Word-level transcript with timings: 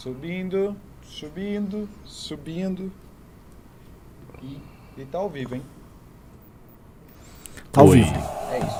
Subindo, 0.00 0.74
subindo, 1.04 1.86
subindo. 2.06 2.90
E, 4.42 4.56
e 4.96 5.04
tá 5.04 5.18
ao 5.18 5.28
vivo, 5.28 5.56
hein? 5.56 5.62
Tá 7.70 7.82
ao 7.82 7.88
vivo. 7.88 8.10
É 8.50 8.58
isso. 8.60 8.78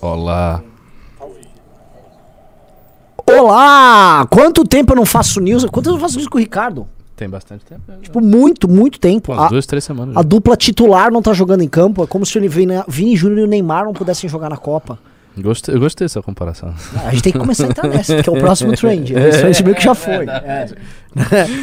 Olá. 0.00 0.62
Olá! 3.26 4.24
Quanto 4.30 4.64
tempo 4.64 4.92
eu 4.92 4.96
não 4.96 5.04
faço 5.04 5.40
news? 5.40 5.64
Quanto 5.64 5.86
tempo 5.86 5.88
eu 5.88 5.92
não 5.94 6.00
faço 6.00 6.18
news 6.18 6.28
com 6.28 6.38
o 6.38 6.40
Ricardo? 6.40 6.86
Tem 7.16 7.28
bastante 7.28 7.64
tempo. 7.64 7.82
né? 7.88 7.98
Tipo, 8.00 8.20
muito, 8.20 8.68
muito 8.68 9.00
tempo. 9.00 9.26
Pô, 9.26 9.32
umas 9.32 9.46
A, 9.46 9.48
duas, 9.48 9.66
três 9.66 9.82
semanas. 9.82 10.16
a 10.16 10.20
já. 10.20 10.22
dupla 10.22 10.56
titular 10.56 11.10
não 11.10 11.20
tá 11.20 11.32
jogando 11.32 11.62
em 11.62 11.68
campo. 11.68 12.04
É 12.04 12.06
como 12.06 12.24
se 12.24 12.38
o 12.38 12.48
Vini, 12.48 12.74
Vini 12.86 13.16
Júnior 13.16 13.40
e 13.40 13.42
o 13.42 13.48
Neymar 13.48 13.86
não 13.86 13.92
pudessem 13.92 14.30
jogar 14.30 14.48
na 14.48 14.56
Copa. 14.56 15.00
Gostei, 15.36 15.74
eu 15.74 15.80
gostei 15.80 16.04
dessa 16.04 16.20
comparação. 16.20 16.74
A 17.06 17.10
gente 17.10 17.22
tem 17.22 17.32
que 17.32 17.38
começar 17.38 17.64
a 17.66 17.70
entrar 17.70 17.88
nessa, 17.88 18.22
que 18.22 18.28
é 18.28 18.32
o 18.32 18.36
próximo 18.38 18.74
trend. 18.74 19.14
É, 19.16 19.50
Esse 19.50 19.62
meio 19.62 19.74
que 19.74 19.82
já 19.82 19.94
foi. 19.94 20.26
É. 20.26 20.66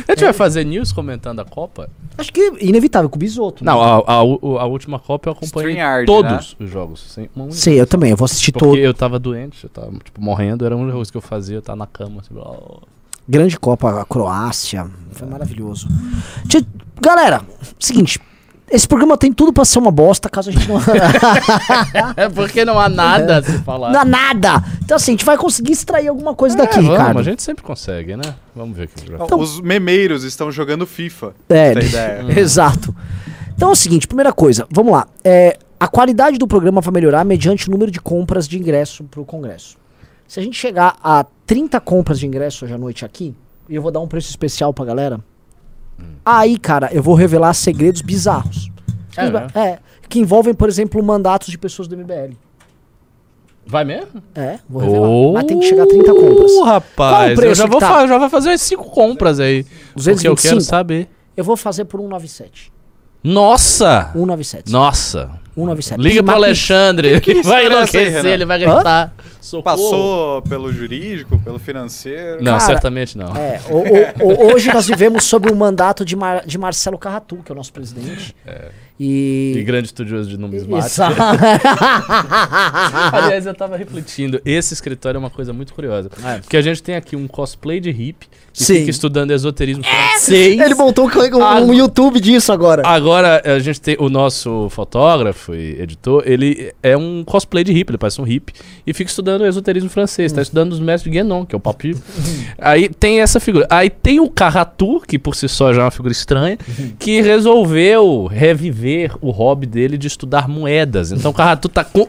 A 0.07 0.11
gente 0.11 0.23
vai 0.23 0.33
fazer 0.33 0.63
news 0.63 0.91
comentando 0.91 1.39
a 1.39 1.45
Copa? 1.45 1.89
Acho 2.17 2.33
que 2.33 2.39
é 2.41 2.51
inevitável, 2.65 3.09
com 3.09 3.15
o 3.15 3.19
Bisoto. 3.19 3.63
né? 3.63 3.71
Não, 3.71 3.81
a, 3.81 3.97
a, 3.97 4.13
a 4.15 4.65
última 4.65 4.99
Copa 4.99 5.29
eu 5.29 5.33
acompanhei 5.33 6.05
todos 6.05 6.55
os 6.59 6.69
jogos. 6.69 7.01
Sem 7.11 7.29
uma 7.35 7.45
única 7.45 7.59
Sei, 7.59 7.79
eu 7.79 7.85
também. 7.85 8.11
Eu 8.11 8.17
vou 8.17 8.25
assistir 8.25 8.51
Porque 8.51 8.65
todo. 8.65 8.77
eu 8.77 8.93
tava 8.93 9.19
doente, 9.19 9.63
eu 9.63 9.69
tava 9.69 9.91
tipo, 10.03 10.19
morrendo, 10.19 10.65
era 10.65 10.73
a 10.73 10.77
única 10.77 10.95
coisa 10.95 11.11
que 11.11 11.17
eu 11.17 11.21
fazia, 11.21 11.57
eu 11.57 11.61
tava 11.61 11.77
na 11.77 11.87
cama. 11.87 12.21
Assim, 12.21 12.33
ó. 12.35 12.79
Grande 13.27 13.59
Copa, 13.59 14.01
a 14.01 14.05
Croácia. 14.05 14.87
Foi 15.11 15.27
maravilhoso. 15.27 15.87
Galera, 17.01 17.41
seguinte. 17.79 18.19
Esse 18.71 18.87
programa 18.87 19.17
tem 19.17 19.31
tudo 19.33 19.51
pra 19.51 19.65
ser 19.65 19.79
uma 19.79 19.91
bosta, 19.91 20.29
caso 20.29 20.49
a 20.49 20.53
gente 20.53 20.67
não. 20.67 20.77
É 22.15 22.29
porque 22.29 22.63
não 22.65 22.79
há 22.79 22.87
nada 22.89 23.37
a 23.39 23.43
se 23.43 23.57
falar. 23.59 23.91
não 23.91 23.99
há 24.01 24.05
nada! 24.05 24.63
Então, 24.83 24.95
assim, 24.97 25.11
a 25.11 25.13
gente 25.13 25.25
vai 25.25 25.37
conseguir 25.37 25.71
extrair 25.73 26.07
alguma 26.07 26.35
coisa 26.35 26.55
É, 26.55 26.59
daqui, 26.59 26.75
vamos, 26.75 26.91
Ricardo. 26.91 27.19
a 27.19 27.23
gente 27.23 27.41
sempre 27.41 27.63
consegue, 27.63 28.15
né? 28.15 28.35
Vamos 28.55 28.75
ver 28.77 28.85
o 28.85 28.87
que 28.87 28.93
a 28.95 28.99
gente 28.99 29.11
vai 29.17 29.25
Então- 29.25 29.39
Os 29.39 29.59
memeiros 29.61 30.23
estão 30.23 30.51
jogando 30.51 30.85
FIFA. 30.85 31.33
É, 31.49 31.73
exato. 32.39 32.95
Então 33.55 33.69
é 33.69 33.71
o 33.71 33.75
seguinte, 33.75 34.07
primeira 34.07 34.31
coisa, 34.31 34.65
vamos 34.71 34.91
lá. 34.93 35.07
É, 35.23 35.57
a 35.79 35.87
qualidade 35.87 36.37
do 36.37 36.47
programa 36.47 36.81
vai 36.81 36.93
melhorar 36.93 37.23
mediante 37.25 37.67
o 37.67 37.71
número 37.71 37.91
de 37.91 37.99
compras 37.99 38.47
de 38.47 38.57
ingresso 38.57 39.03
pro 39.05 39.25
Congresso. 39.25 39.77
Se 40.27 40.39
a 40.39 40.43
gente 40.43 40.55
chegar 40.57 40.95
a 41.03 41.25
30 41.45 41.79
compras 41.79 42.19
de 42.19 42.27
ingresso 42.27 42.63
hoje 42.65 42.73
à 42.73 42.77
noite 42.77 43.03
aqui, 43.03 43.33
e 43.67 43.75
eu 43.75 43.81
vou 43.81 43.91
dar 43.91 43.99
um 43.99 44.07
preço 44.07 44.29
especial 44.29 44.73
pra 44.73 44.85
galera, 44.85 45.19
aí, 46.25 46.57
cara, 46.57 46.89
eu 46.91 47.01
vou 47.01 47.15
revelar 47.15 47.53
segredos 47.53 48.01
bizarros. 48.01 48.71
É, 49.15 49.29
né? 49.29 49.47
É, 49.55 49.79
que 50.07 50.19
envolvem, 50.19 50.53
por 50.53 50.67
exemplo, 50.69 51.01
mandatos 51.03 51.49
de 51.49 51.57
pessoas 51.57 51.87
do 51.87 51.95
MBL. 51.97 52.33
Vai 53.65 53.83
mesmo? 53.83 54.23
É, 54.33 54.57
vou 54.67 54.81
revelar. 54.81 55.33
Mas 55.33 55.43
tem 55.45 55.59
que 55.59 55.65
chegar 55.67 55.83
a 55.83 55.87
30 55.87 56.13
compras. 56.13 56.51
Uh, 56.51 56.63
rapaz, 56.63 56.95
Qual 56.95 57.21
o 57.21 57.29
eu 57.29 57.35
preço 57.35 57.55
já 57.61 57.67
vou, 57.67 57.79
tá? 57.79 58.07
já 58.07 58.17
vou 58.17 58.29
fazer 58.29 58.49
umas 58.49 58.61
cinco 58.61 58.85
compras 58.85 59.39
aí. 59.39 59.63
Porque 59.63 59.79
eu 59.91 59.95
225? 59.95 60.41
quero 60.41 60.61
saber. 60.61 61.09
Eu 61.37 61.43
vou 61.43 61.55
fazer 61.55 61.85
por 61.85 61.99
197. 61.99 62.71
Nossa! 63.23 64.09
197. 64.13 64.71
Nossa! 64.71 65.29
197. 65.59 66.01
Liga 66.01 66.23
pro 66.23 66.33
Alexandre, 66.35 67.19
vai 67.19 67.35
é 67.35 67.39
essa 67.39 67.55
aí, 67.55 67.65
enlouquecer, 67.67 68.11
Renan? 68.11 68.29
ele 68.29 68.45
vai 68.45 68.59
gritar. 68.59 69.13
Socorro. 69.41 69.63
Passou 69.63 70.41
pelo 70.43 70.71
jurídico, 70.71 71.39
pelo 71.39 71.57
financeiro. 71.57 72.37
Não, 72.43 72.57
Cara, 72.57 72.65
certamente 72.65 73.17
não. 73.17 73.35
É, 73.35 73.59
o- 73.69 74.25
o- 74.25 74.27
o- 74.27 74.53
hoje 74.53 74.71
nós 74.71 74.85
vivemos 74.85 75.23
sob 75.23 75.49
o 75.49 75.55
mandato 75.55 76.03
de, 76.05 76.15
Mar- 76.15 76.45
de 76.45 76.57
Marcelo 76.57 76.97
Carratu, 76.97 77.37
que 77.37 77.51
é 77.51 77.53
o 77.53 77.55
nosso 77.55 77.71
presidente. 77.73 78.35
E 78.99 79.53
E. 79.57 79.63
grande 79.63 79.87
estudioso 79.87 80.29
de 80.29 80.37
numismática. 80.37 81.07
Aliás, 83.13 83.45
eu 83.45 83.53
tava 83.53 83.77
refletindo, 83.77 84.41
esse 84.45 84.73
escritório 84.73 85.17
é 85.17 85.19
uma 85.19 85.29
coisa 85.29 85.53
muito 85.53 85.73
curiosa. 85.73 86.09
Porque 86.41 86.57
a 86.57 86.61
gente 86.61 86.81
tem 86.83 86.95
aqui 86.95 87.15
um 87.15 87.27
cosplay 87.27 87.79
de 87.79 87.91
hippie 87.91 88.27
que 88.53 88.63
Sim. 88.63 88.75
fica 88.79 88.89
estudando 88.91 89.31
esoterismo 89.31 89.83
francês. 89.83 90.59
Ele 90.59 90.75
montou 90.75 91.05
um, 91.07 91.37
um- 91.37 91.43
Ah, 91.43 91.59
um 91.61 91.73
YouTube 91.73 92.19
disso 92.19 92.51
agora. 92.51 92.81
Agora, 92.85 93.41
a 93.45 93.59
gente 93.59 93.79
tem 93.79 93.95
o 93.99 94.09
nosso 94.09 94.67
fotógrafo 94.69 95.53
e 95.55 95.81
editor, 95.81 96.23
ele 96.25 96.73
é 96.83 96.97
um 96.97 97.23
cosplay 97.23 97.63
de 97.63 97.71
hippie, 97.71 97.91
ele 97.91 97.97
parece 97.97 98.19
um 98.19 98.23
hippie, 98.25 98.53
e 98.85 98.93
fica 98.93 99.09
estudando 99.09 99.45
esoterismo 99.45 99.89
francês, 99.89 100.31
tá 100.31 100.41
estudando 100.41 100.71
os 100.73 100.79
mestres 100.79 101.11
de 101.11 101.17
Guénon, 101.19 101.45
que 101.45 101.55
é 101.55 101.57
o 101.57 101.59
papi. 101.59 101.95
Aí 102.57 102.89
tem 102.89 103.21
essa 103.21 103.39
figura. 103.39 103.67
Aí 103.69 103.89
tem 103.89 104.19
o 104.19 104.29
Carratu, 104.29 105.01
que 105.07 105.17
por 105.19 105.35
si 105.35 105.47
só 105.47 105.71
já 105.73 105.81
é 105.81 105.85
uma 105.85 105.91
figura 105.91 106.11
estranha, 106.11 106.57
que 106.97 107.21
resolveu 107.21 108.25
reviver 108.25 109.11
o 109.21 109.31
hobby 109.31 109.65
dele 109.65 109.97
de 109.97 110.07
estudar 110.07 110.47
moedas. 110.47 111.11
Então 111.11 111.31
o 111.31 111.33
Carratu 111.33 111.69
tá 111.69 111.83
com 111.83 112.07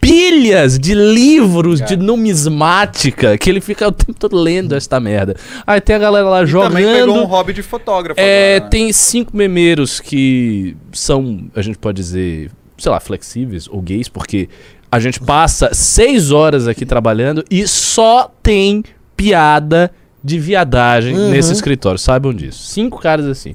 pilhas 0.00 0.78
de 0.78 0.94
livros 0.94 1.80
de 1.80 1.96
numismática, 1.96 3.36
que 3.36 3.50
ele 3.50 3.60
fica 3.60 3.86
o 3.88 3.92
tempo 3.92 4.14
todo 4.14 4.36
lendo 4.36 4.74
esta 4.74 4.98
merda. 4.98 5.36
Aí 5.66 5.80
tem 5.80 5.94
a 5.96 5.98
galera 5.98 6.28
lá 6.28 6.42
E 6.42 6.46
jogando... 6.46 6.70
também 6.72 6.86
pegou 6.86 7.18
um 7.18 7.24
hobby 7.26 7.52
de 7.52 7.62
fotógrafo 7.62 8.18
É, 8.20 8.56
agora, 8.56 8.64
né? 8.64 8.70
tem 8.70 8.92
cinco 8.92 9.36
memeiros 9.36 10.00
que 10.00 10.76
são, 10.92 11.44
a 11.54 11.62
gente 11.62 11.78
pode 11.78 11.96
dizer, 11.96 12.50
sei 12.78 12.90
lá, 12.90 12.98
flexíveis 13.00 13.68
ou 13.68 13.80
gays, 13.82 14.08
porque 14.08 14.48
a 14.90 14.98
gente 14.98 15.20
passa 15.20 15.70
seis 15.72 16.30
horas 16.32 16.66
aqui 16.66 16.84
trabalhando 16.86 17.44
e 17.50 17.66
só 17.68 18.32
tem 18.42 18.82
piada 19.16 19.90
de 20.24 20.38
viadagem 20.38 21.16
Uhum. 21.16 21.30
nesse 21.30 21.52
escritório, 21.52 21.98
saibam 21.98 22.32
disso. 22.34 22.64
Cinco 22.66 22.98
caras 23.00 23.26
assim. 23.26 23.54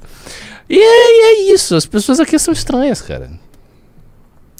E 0.68 0.78
é, 0.78 0.80
e 0.80 1.20
é 1.50 1.52
isso, 1.54 1.74
as 1.76 1.86
pessoas 1.86 2.18
aqui 2.20 2.38
são 2.38 2.52
estranhas, 2.52 3.00
cara. 3.02 3.30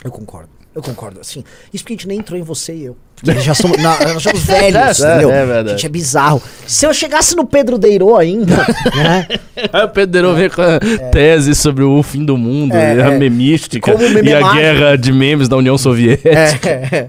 Eu 0.04 0.10
concordo. 0.10 0.50
Eu 0.76 0.82
concordo. 0.82 1.18
Assim, 1.20 1.42
isso 1.72 1.82
porque 1.82 1.94
a 1.94 1.96
gente 1.96 2.06
nem 2.06 2.18
entrou 2.18 2.38
em 2.38 2.42
você 2.42 2.74
e 2.74 2.84
eu. 2.84 2.96
Porque 3.16 3.40
já 3.40 3.54
somos, 3.54 3.78
não, 3.82 3.98
nós 3.98 4.22
somos 4.22 4.40
velhos, 4.44 5.00
É, 5.02 5.10
entendeu? 5.12 5.30
é 5.30 5.46
verdade. 5.46 5.68
A 5.70 5.72
gente 5.72 5.86
é 5.86 5.88
bizarro. 5.88 6.42
Se 6.66 6.84
eu 6.86 6.92
chegasse 6.92 7.34
no 7.34 7.46
Pedro 7.46 7.78
Deirô 7.78 8.14
ainda, 8.14 8.54
né? 8.94 9.26
Aí 9.72 9.84
o 9.84 9.88
Pedro 9.88 10.12
Deirou 10.12 10.34
vem 10.34 10.50
com 10.50 10.60
a 10.60 10.78
tese 11.10 11.54
sobre 11.54 11.82
o 11.82 12.02
fim 12.02 12.24
do 12.24 12.36
mundo, 12.36 12.74
É, 12.76 12.94
e 12.96 13.00
a 13.02 13.06
é. 13.12 13.18
memística 13.18 13.90
e 13.90 14.28
é 14.30 14.36
a 14.42 14.52
guerra 14.52 14.96
de 14.98 15.12
memes 15.12 15.48
da 15.48 15.56
União 15.56 15.78
Soviética. 15.78 16.68
É. 16.68 17.08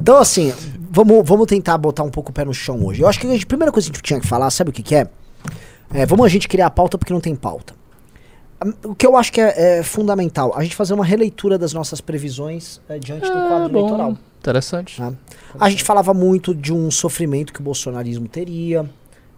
Então, 0.00 0.16
assim, 0.18 0.52
vamos, 0.90 1.22
vamos 1.24 1.46
tentar 1.46 1.78
botar 1.78 2.02
um 2.02 2.10
pouco 2.10 2.30
o 2.30 2.32
pé 2.34 2.44
no 2.44 2.52
chão 2.52 2.84
hoje. 2.84 3.00
Eu 3.02 3.06
acho 3.08 3.20
que 3.20 3.26
a 3.28 3.30
gente- 3.30 3.44
a 3.44 3.46
primeira 3.46 3.70
coisa 3.70 3.88
que 3.88 3.92
a 3.92 3.96
gente 3.96 4.04
tinha 4.04 4.20
que 4.20 4.26
falar, 4.26 4.50
sabe 4.50 4.70
o 4.70 4.72
que, 4.72 4.82
que 4.82 4.94
é? 4.96 5.06
É, 5.94 6.04
Vamos 6.04 6.26
a 6.26 6.28
gente 6.28 6.48
criar 6.48 6.66
a 6.66 6.70
pauta 6.70 6.98
porque 6.98 7.12
não 7.12 7.20
tem 7.20 7.34
pauta. 7.36 7.74
O 8.84 8.94
que 8.94 9.06
eu 9.06 9.16
acho 9.16 9.32
que 9.32 9.40
é, 9.40 9.78
é 9.78 9.82
fundamental, 9.82 10.52
a 10.56 10.62
gente 10.62 10.74
fazer 10.74 10.92
uma 10.94 11.04
releitura 11.04 11.56
das 11.56 11.72
nossas 11.72 12.00
previsões 12.00 12.80
é, 12.88 12.98
diante 12.98 13.30
do 13.30 13.36
Ah, 13.38 13.48
quadro 13.48 13.68
bom, 13.72 13.78
eleitoral. 13.80 14.18
Interessante. 14.40 14.96
tá? 14.96 15.12
A 15.60 15.70
gente 15.70 15.84
falava 15.84 16.12
muito 16.12 16.54
de 16.54 16.72
um 16.72 16.90
sofrimento 16.90 17.52
que 17.52 17.60
o 17.60 17.62
bolsonarismo 17.62 18.26
teria. 18.28 18.88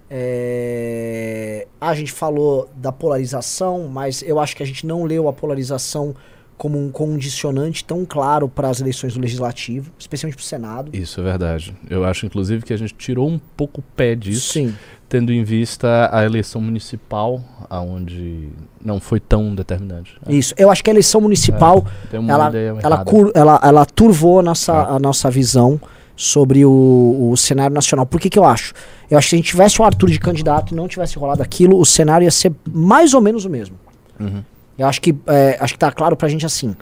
é, 0.08 1.66
A 1.80 1.94
gente 1.94 2.12
falou 2.12 2.68
da 2.76 2.92
polarização, 2.92 3.88
mas 3.88 4.22
eu 4.22 4.38
acho 4.38 4.56
que 4.56 4.62
a 4.62 4.66
gente 4.66 4.86
não 4.86 5.04
leu 5.04 5.28
a 5.28 5.32
polarização 5.32 6.14
como 6.56 6.78
um 6.78 6.90
condicionante 6.90 7.82
tão 7.84 8.04
claro 8.04 8.46
para 8.48 8.68
as 8.68 8.80
eleições 8.82 9.14
do 9.14 9.20
legislativo, 9.20 9.90
especialmente 9.98 10.36
para 10.36 10.42
o 10.42 10.46
Senado. 10.46 10.90
Isso 10.94 11.18
é 11.20 11.22
verdade. 11.22 11.74
Eu 11.88 12.04
acho, 12.04 12.26
inclusive, 12.26 12.62
que 12.64 12.72
a 12.72 12.76
gente 12.76 12.92
tirou 12.94 13.26
um 13.28 13.38
pouco 13.56 13.80
o 13.80 13.84
pé 13.96 14.14
disso, 14.14 14.52
Sim. 14.52 14.74
Tendo 15.10 15.32
em 15.32 15.42
vista 15.42 16.08
a 16.12 16.24
eleição 16.24 16.60
municipal, 16.60 17.42
aonde 17.68 18.48
não 18.82 19.00
foi 19.00 19.18
tão 19.18 19.52
determinante. 19.54 20.16
né? 20.24 20.32
Isso. 20.32 20.54
Eu 20.56 20.70
acho 20.70 20.82
que 20.84 20.88
a 20.88 20.92
eleição 20.92 21.20
municipal 21.20 21.84
Tem 22.10 22.20
uma 22.20 22.32
ela, 22.32 22.48
ideia 22.48 22.74
ela, 22.80 23.04
ela, 23.34 23.60
ela 23.62 23.84
turvou 23.86 24.38
a 24.38 24.42
nossa, 24.42 24.72
É. 24.72 24.96
a 24.96 24.98
nossa 25.00 25.28
visão 25.28 25.80
sobre 26.14 26.64
o, 26.64 27.30
o 27.32 27.36
cenário 27.36 27.74
nacional. 27.74 28.06
Por 28.06 28.20
que, 28.20 28.30
que 28.30 28.38
eu 28.38 28.44
acho? 28.44 28.72
Eu 29.10 29.18
acho 29.18 29.26
que 29.26 29.30
se 29.30 29.34
a 29.36 29.38
gente 29.38 29.48
tivesse 29.48 29.82
o 29.82 29.84
Arthur 29.84 30.10
de 30.10 30.20
candidato 30.20 30.72
e 30.72 30.76
não 30.76 30.86
tivesse 30.86 31.18
rolado 31.18 31.42
aquilo, 31.42 31.76
o 31.78 31.84
cenário 31.84 32.24
ia 32.24 32.30
ser 32.30 32.52
mais 32.72 33.12
ou 33.12 33.20
menos 33.20 33.44
o 33.44 33.50
mesmo. 33.50 33.76
Uhum. 34.18 34.44
Eu 34.78 34.86
acho 34.86 35.00
que, 35.00 35.14
é, 35.26 35.58
acho 35.60 35.72
que 35.72 35.78
tá 35.78 35.90
claro 35.90 36.14
pra 36.16 36.28
gente 36.28 36.46
assim. 36.46 36.76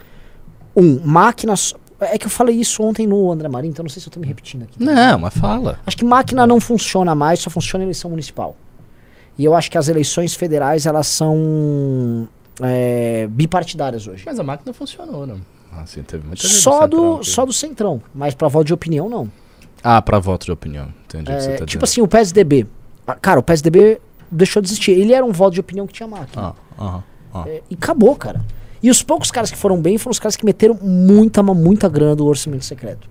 Um, 0.75 0.99
máquinas. 1.03 1.73
É 2.01 2.17
que 2.17 2.25
eu 2.25 2.29
falei 2.29 2.55
isso 2.55 2.81
ontem 2.83 3.05
no 3.05 3.31
André 3.31 3.47
Marinho, 3.49 3.71
então 3.71 3.83
não 3.83 3.89
sei 3.89 4.01
se 4.01 4.07
eu 4.07 4.11
tô 4.13 4.19
me 4.19 4.25
repetindo 4.27 4.63
aqui. 4.63 4.81
Não, 4.81 5.19
mas 5.19 5.33
fala. 5.37 5.79
Acho 5.85 5.97
que 5.97 6.05
máquina 6.05 6.47
não 6.47 6.59
funciona 6.59 7.13
mais, 7.13 7.39
só 7.39 7.49
funciona 7.49 7.83
em 7.83 7.87
eleição 7.87 8.09
municipal. 8.09 8.55
E 9.37 9.43
eu 9.45 9.53
acho 9.55 9.69
que 9.69 9.77
as 9.77 9.87
eleições 9.87 10.33
federais, 10.33 10.85
elas 10.85 11.07
são 11.07 12.27
é, 12.61 13.27
bipartidárias 13.29 14.07
hoje. 14.07 14.23
Mas 14.25 14.39
a 14.39 14.43
máquina 14.43 14.73
funcionou, 14.73 15.25
não? 15.27 15.39
Assim, 15.73 16.01
teve 16.03 16.25
muita 16.25 16.47
Só 16.47 16.87
do, 16.87 17.23
só 17.23 17.45
do 17.45 17.53
centrão, 17.53 18.01
mas 18.13 18.33
pra 18.33 18.47
voto 18.47 18.65
de 18.65 18.73
opinião, 18.73 19.07
não. 19.07 19.29
Ah, 19.83 20.01
pra 20.01 20.19
voto 20.19 20.45
de 20.45 20.51
opinião. 20.51 20.87
Entendi 21.05 21.31
o 21.31 21.35
que 21.35 21.41
você 21.41 21.49
É, 21.49 21.51
tá 21.51 21.65
tipo 21.65 21.67
dizendo. 21.67 21.83
assim, 21.83 22.01
o 22.01 22.07
PSDB. 22.07 22.67
Ah, 23.07 23.15
Cara, 23.15 23.39
o 23.39 23.43
PSDB 23.43 24.01
deixou 24.31 24.61
de 24.61 24.67
existir. 24.67 24.91
Ele 24.91 25.13
era 25.13 25.25
um 25.25 25.31
voto 25.31 25.53
de 25.53 25.59
opinião 25.59 25.85
que 25.87 25.93
tinha 25.93 26.07
máquina. 26.07 26.53
Ah, 26.77 26.83
aham, 26.83 27.03
ah. 27.33 27.43
É, 27.47 27.61
e 27.69 27.75
acabou, 27.75 28.15
cara. 28.15 28.41
E 28.81 28.89
os 28.89 29.03
poucos 29.03 29.29
caras 29.31 29.51
que 29.51 29.57
foram 29.57 29.81
bem 29.81 29.97
foram 29.97 30.11
os 30.11 30.19
caras 30.19 30.35
que 30.35 30.45
meteram 30.45 30.77
muita, 30.81 31.41
muita 31.43 31.89
grana 31.89 32.15
do 32.15 32.25
orçamento 32.25 32.63
secreto. 32.65 33.09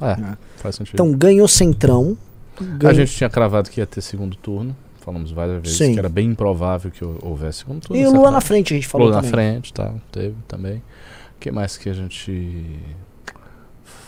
É, 0.00 0.36
faz 0.56 0.76
sentido. 0.76 0.94
Então 0.94 1.12
ganhou 1.12 1.46
centrão. 1.48 2.16
a 2.84 2.92
gente 2.92 3.12
tinha 3.14 3.28
cravado 3.30 3.70
que 3.70 3.80
ia 3.80 3.86
ter 3.86 4.00
segundo 4.00 4.36
turno. 4.36 4.76
Falamos 5.00 5.30
várias 5.32 5.60
vezes 5.62 5.76
Sim. 5.76 5.92
que 5.92 5.98
era 5.98 6.08
bem 6.08 6.30
improvável 6.30 6.90
que 6.90 7.04
hou- 7.04 7.18
houvesse 7.22 7.58
segundo 7.58 7.82
turno. 7.82 8.00
E 8.02 8.06
o 8.06 8.10
Lula 8.12 8.30
na 8.30 8.40
frente, 8.40 8.72
a 8.72 8.76
gente 8.76 8.88
falou 8.88 9.08
Lula 9.08 9.20
na 9.20 9.28
também. 9.28 9.52
frente, 9.52 9.72
tá? 9.72 9.92
Teve 10.10 10.34
também. 10.48 10.76
O 11.36 11.40
que 11.40 11.50
mais 11.50 11.76
que 11.76 11.90
a 11.90 11.92
gente 11.92 12.80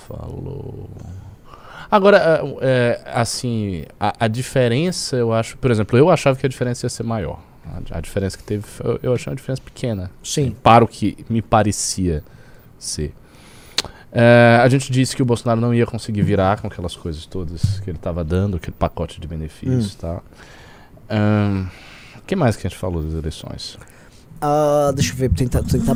falou? 0.08 0.88
Agora, 1.90 2.40
ah, 2.42 2.56
é, 2.62 3.00
assim, 3.14 3.84
a, 4.00 4.14
a 4.24 4.28
diferença, 4.28 5.16
eu 5.16 5.32
acho, 5.32 5.56
por 5.58 5.70
exemplo, 5.70 5.98
eu 5.98 6.10
achava 6.10 6.36
que 6.38 6.44
a 6.46 6.48
diferença 6.48 6.86
ia 6.86 6.90
ser 6.90 7.02
maior. 7.04 7.40
A, 7.90 7.98
a 7.98 8.00
diferença 8.00 8.36
que 8.38 8.44
teve, 8.44 8.64
eu, 8.82 9.00
eu 9.02 9.14
achei 9.14 9.30
uma 9.30 9.36
diferença 9.36 9.62
pequena. 9.62 10.10
Sim. 10.22 10.54
Para 10.62 10.84
o 10.84 10.88
que 10.88 11.24
me 11.28 11.42
parecia 11.42 12.22
ser. 12.78 13.12
É, 14.12 14.60
a 14.62 14.68
gente 14.68 14.90
disse 14.90 15.14
que 15.14 15.22
o 15.22 15.26
Bolsonaro 15.26 15.60
não 15.60 15.74
ia 15.74 15.84
conseguir 15.84 16.22
virar 16.22 16.60
com 16.60 16.66
aquelas 16.68 16.96
coisas 16.96 17.26
todas 17.26 17.80
que 17.80 17.90
ele 17.90 17.98
estava 17.98 18.24
dando, 18.24 18.56
aquele 18.56 18.76
pacote 18.78 19.20
de 19.20 19.26
benefícios 19.26 19.92
e 19.92 19.96
tal. 19.98 20.24
Ahn, 21.10 21.66
O 22.18 22.22
que 22.26 22.34
mais 22.34 22.56
que 22.56 22.66
a 22.66 22.70
gente 22.70 22.78
falou 22.78 23.02
das 23.02 23.12
eleições? 23.12 23.78
Ah, 24.40 24.92
deixa 24.94 25.12
eu 25.12 25.16
ver, 25.16 25.30
tentar, 25.30 25.62
tentar 25.62 25.94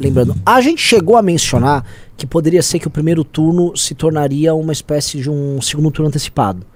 lembrando. 0.00 0.34
A 0.44 0.60
gente 0.60 0.80
chegou 0.80 1.16
a 1.16 1.22
mencionar 1.22 1.84
que 2.16 2.26
poderia 2.26 2.62
ser 2.62 2.78
que 2.78 2.86
o 2.86 2.90
primeiro 2.90 3.22
turno 3.24 3.76
se 3.76 3.94
tornaria 3.94 4.54
uma 4.54 4.72
espécie 4.72 5.20
de 5.20 5.30
um 5.30 5.60
segundo 5.60 5.90
turno 5.90 6.08
antecipado. 6.08 6.66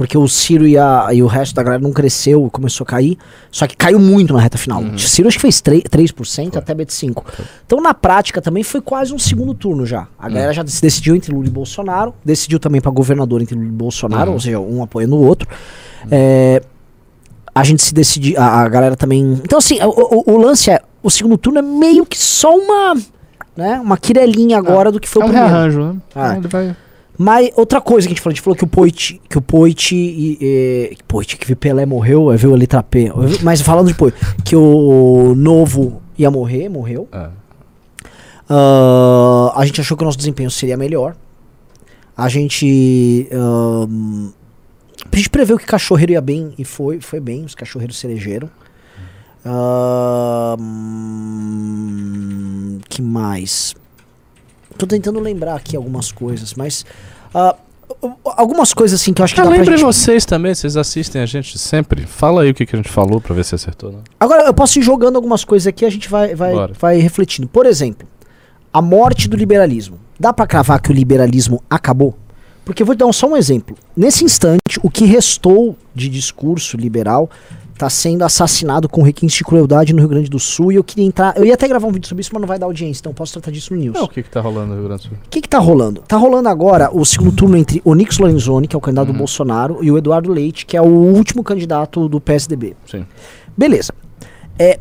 Porque 0.00 0.16
o 0.16 0.26
Ciro 0.26 0.66
e, 0.66 0.78
a- 0.78 1.08
e 1.12 1.22
o 1.22 1.26
resto 1.26 1.54
da 1.54 1.62
galera 1.62 1.82
não 1.82 1.92
cresceu, 1.92 2.48
começou 2.50 2.84
a 2.84 2.88
cair. 2.88 3.18
Só 3.50 3.66
que 3.66 3.76
caiu 3.76 3.98
muito 4.00 4.32
na 4.32 4.40
reta 4.40 4.56
final. 4.56 4.82
O 4.82 4.98
Ciro 4.98 5.28
acho 5.28 5.36
que 5.36 5.42
fez 5.42 5.60
3%, 5.60 5.90
3% 5.90 6.56
até 6.56 6.74
Bet5. 6.74 7.22
Então, 7.66 7.82
na 7.82 7.92
prática, 7.92 8.40
também 8.40 8.62
foi 8.62 8.80
quase 8.80 9.12
um 9.12 9.18
segundo 9.18 9.52
turno 9.52 9.84
já. 9.84 10.08
A 10.18 10.26
galera 10.30 10.54
já 10.54 10.66
se 10.66 10.80
decidiu 10.80 11.14
entre 11.14 11.34
Lula 11.34 11.48
e 11.48 11.50
Bolsonaro. 11.50 12.14
Decidiu 12.24 12.58
também 12.58 12.80
para 12.80 12.90
governador 12.90 13.42
entre 13.42 13.54
Lula 13.54 13.68
e 13.68 13.72
Bolsonaro, 13.72 14.28
Uhum. 14.28 14.34
ou 14.36 14.40
seja, 14.40 14.58
um 14.58 14.82
apoiando 14.82 15.16
o 15.16 15.22
outro. 15.22 15.46
É, 16.10 16.62
a 17.54 17.62
gente 17.62 17.82
se 17.82 17.92
decidir, 17.92 18.38
a, 18.38 18.62
a 18.62 18.68
galera 18.70 18.96
também. 18.96 19.34
Então, 19.44 19.58
assim, 19.58 19.78
o, 19.82 19.88
o- 20.30 20.32
o 20.32 20.36
lance 20.38 20.70
é: 20.70 20.80
o 21.02 21.10
segundo 21.10 21.36
turno 21.36 21.58
é 21.58 21.62
meio 21.62 22.06
que 22.06 22.16
só 22.18 22.56
uma. 22.56 22.94
Né, 23.54 23.78
uma 23.80 23.98
quirelinha 23.98 24.56
agora 24.56 24.90
do 24.90 24.98
que 24.98 25.06
foi 25.06 25.20
é 25.20 25.24
o 25.26 25.28
um 25.28 25.30
primeiro. 25.30 25.52
rearranjo, 25.54 25.82
né? 25.92 25.96
Ah. 26.14 26.36
Ele 26.38 26.48
vai... 26.48 26.74
Mas 27.22 27.50
outra 27.54 27.82
coisa 27.82 28.08
que 28.08 28.12
a 28.12 28.14
gente 28.14 28.22
falou, 28.22 28.32
a 28.32 28.34
gente 28.34 28.42
falou 28.42 28.56
que 28.56 28.64
o 28.64 28.66
Poit, 28.66 29.20
que 29.28 29.36
o 29.36 29.42
Poit 29.42 29.94
e, 29.94 30.38
e 30.40 30.96
Poit, 31.06 31.36
que 31.36 31.52
o 31.52 31.56
Pelé 31.56 31.84
morreu, 31.84 32.32
é 32.32 32.36
viu 32.38 32.54
a 32.54 32.56
letra 32.56 32.82
P. 32.82 33.12
Mas 33.42 33.60
falando 33.60 33.88
de 33.88 33.94
Poit, 33.94 34.16
que 34.42 34.56
o 34.56 35.34
Novo 35.36 36.00
ia 36.16 36.30
morrer, 36.30 36.70
morreu. 36.70 37.06
Ah, 37.12 37.28
a 39.54 39.66
gente 39.66 39.82
achou 39.82 39.98
que 39.98 40.02
o 40.02 40.06
nosso 40.06 40.16
desempenho 40.16 40.50
seria 40.50 40.78
melhor. 40.78 41.14
A 42.16 42.30
gente. 42.30 43.28
ahn, 43.30 44.30
a 45.12 45.16
gente 45.16 45.28
preveu 45.28 45.58
que 45.58 45.66
cachorreiro 45.66 46.12
ia 46.12 46.22
bem 46.22 46.54
e 46.56 46.64
foi, 46.64 47.02
foi 47.02 47.20
bem, 47.20 47.44
os 47.44 47.54
cachorreiros 47.54 47.98
se 47.98 48.06
elegeram. 48.06 48.48
Ahn, 49.44 50.56
que 52.88 53.02
mais? 53.02 53.74
Tô 54.80 54.86
tentando 54.86 55.20
lembrar 55.20 55.54
aqui 55.54 55.76
algumas 55.76 56.10
coisas, 56.10 56.54
mas. 56.54 56.84
ah, 57.34 57.54
algumas 58.24 58.72
coisas 58.72 59.00
assim 59.00 59.12
que 59.12 59.20
eu 59.20 59.24
acho 59.24 59.34
que 59.34 59.40
Ah, 59.40 59.44
dá 59.44 59.50
lembrem 59.50 59.76
gente... 59.76 59.84
vocês 59.84 60.24
também, 60.24 60.54
vocês 60.54 60.76
assistem 60.76 61.20
a 61.22 61.26
gente 61.26 61.58
sempre. 61.58 62.06
Fala 62.06 62.42
aí 62.42 62.50
o 62.50 62.54
que, 62.54 62.64
que 62.64 62.74
a 62.74 62.78
gente 62.78 62.88
falou 62.88 63.20
pra 63.20 63.34
ver 63.34 63.44
se 63.44 63.54
acertou, 63.54 63.92
né? 63.92 63.98
Agora 64.18 64.44
eu 64.44 64.54
posso 64.54 64.78
ir 64.78 64.82
jogando 64.82 65.16
algumas 65.16 65.44
coisas 65.44 65.66
aqui, 65.66 65.84
a 65.84 65.90
gente 65.90 66.08
vai, 66.08 66.34
vai, 66.34 66.52
Bora. 66.52 66.72
vai 66.80 66.98
refletindo. 66.98 67.46
Por 67.48 67.66
exemplo, 67.66 68.08
a 68.72 68.80
morte 68.80 69.28
do 69.28 69.36
liberalismo. 69.36 69.98
Dá 70.18 70.32
pra 70.32 70.46
cravar 70.46 70.80
que 70.80 70.90
o 70.90 70.94
liberalismo 70.94 71.62
acabou? 71.68 72.16
Porque 72.64 72.82
eu 72.82 72.86
vou 72.86 72.94
te 72.94 72.98
dar 72.98 73.06
um- 73.06 73.12
só 73.12 73.26
um 73.26 73.36
exemplo. 73.36 73.76
Nesse 73.96 74.22
instante, 74.24 74.78
o 74.82 74.90
que 74.90 75.04
restou 75.04 75.76
de 75.94 76.08
discurso 76.08 76.76
liberal 76.76 77.28
está 77.80 77.88
sendo 77.88 78.22
assassinado 78.22 78.88
com 78.88 79.02
requinte 79.02 79.38
de 79.38 79.44
crueldade 79.44 79.94
no 79.94 80.00
Rio 80.00 80.08
Grande 80.08 80.28
do 80.28 80.38
Sul. 80.38 80.70
E 80.70 80.74
eu 80.74 80.84
queria 80.84 81.04
entrar. 81.04 81.36
Eu 81.36 81.44
ia 81.44 81.54
até 81.54 81.66
gravar 81.66 81.88
um 81.88 81.92
vídeo 81.92 82.06
sobre 82.06 82.20
isso, 82.20 82.30
mas 82.32 82.40
não 82.40 82.46
vai 82.46 82.58
dar 82.58 82.66
audiência, 82.66 83.00
então 83.00 83.14
posso 83.14 83.32
tratar 83.32 83.50
disso 83.50 83.74
no 83.74 83.80
News. 83.80 83.96
É, 83.96 84.02
o 84.02 84.08
que, 84.08 84.22
que 84.22 84.30
tá 84.30 84.40
rolando 84.40 84.68
no 84.68 84.74
Rio 84.74 84.84
Grande 84.84 85.02
do 85.02 85.08
Sul? 85.08 85.18
O 85.26 85.28
que, 85.30 85.40
que 85.40 85.48
tá 85.48 85.58
rolando? 85.58 86.02
Tá 86.06 86.16
rolando 86.16 86.48
agora 86.48 86.90
o 86.92 87.04
segundo 87.04 87.32
turno 87.32 87.56
entre 87.56 87.80
o 87.84 87.94
Nix 87.94 88.18
Lorenzoni, 88.18 88.68
que 88.68 88.76
é 88.76 88.78
o 88.78 88.80
candidato 88.80 89.06
do 89.08 89.14
Bolsonaro, 89.14 89.78
e 89.82 89.90
o 89.90 89.96
Eduardo 89.96 90.30
Leite, 90.30 90.66
que 90.66 90.76
é 90.76 90.82
o 90.82 90.86
último 90.86 91.42
candidato 91.42 92.08
do 92.08 92.20
PSDB. 92.20 92.76
Sim. 92.86 93.06
Beleza. 93.56 93.92
É, 94.58 94.78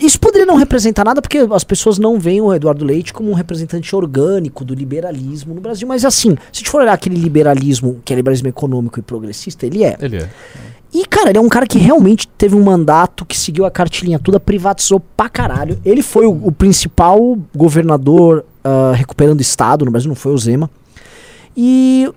isso 0.00 0.18
poderia 0.18 0.46
não 0.46 0.56
representar 0.56 1.04
nada, 1.04 1.22
porque 1.22 1.38
as 1.38 1.64
pessoas 1.64 1.98
não 1.98 2.18
veem 2.18 2.40
o 2.40 2.52
Eduardo 2.52 2.84
Leite 2.84 3.12
como 3.12 3.30
um 3.30 3.34
representante 3.34 3.94
orgânico 3.94 4.64
do 4.64 4.74
liberalismo 4.74 5.54
no 5.54 5.60
Brasil. 5.60 5.86
Mas 5.86 6.04
assim, 6.04 6.30
se 6.30 6.36
a 6.36 6.58
gente 6.58 6.70
for 6.70 6.82
olhar 6.82 6.92
aquele 6.92 7.16
liberalismo, 7.16 8.00
que 8.04 8.12
é 8.12 8.16
liberalismo 8.16 8.48
econômico 8.48 8.98
e 8.98 9.02
progressista, 9.02 9.64
ele 9.64 9.84
é. 9.84 9.96
Ele 10.00 10.16
é. 10.16 10.28
E, 10.92 11.06
cara, 11.06 11.30
ele 11.30 11.38
é 11.38 11.40
um 11.40 11.48
cara 11.48 11.66
que 11.66 11.78
realmente 11.78 12.26
teve 12.26 12.56
um 12.56 12.62
mandato 12.62 13.24
que 13.24 13.38
seguiu 13.38 13.64
a 13.64 13.70
cartilhinha 13.70 14.18
toda, 14.18 14.40
privatizou 14.40 15.00
pra 15.16 15.28
caralho. 15.28 15.78
Ele 15.84 16.02
foi 16.02 16.26
o, 16.26 16.46
o 16.46 16.50
principal 16.50 17.38
governador 17.54 18.44
ah, 18.62 18.92
recuperando 18.94 19.38
o 19.38 19.42
Estado 19.42 19.84
no 19.84 19.90
Brasil, 19.90 20.08
não 20.08 20.14
foi 20.14 20.32
o 20.32 20.38
Zema. 20.38 20.70
E 21.56 22.10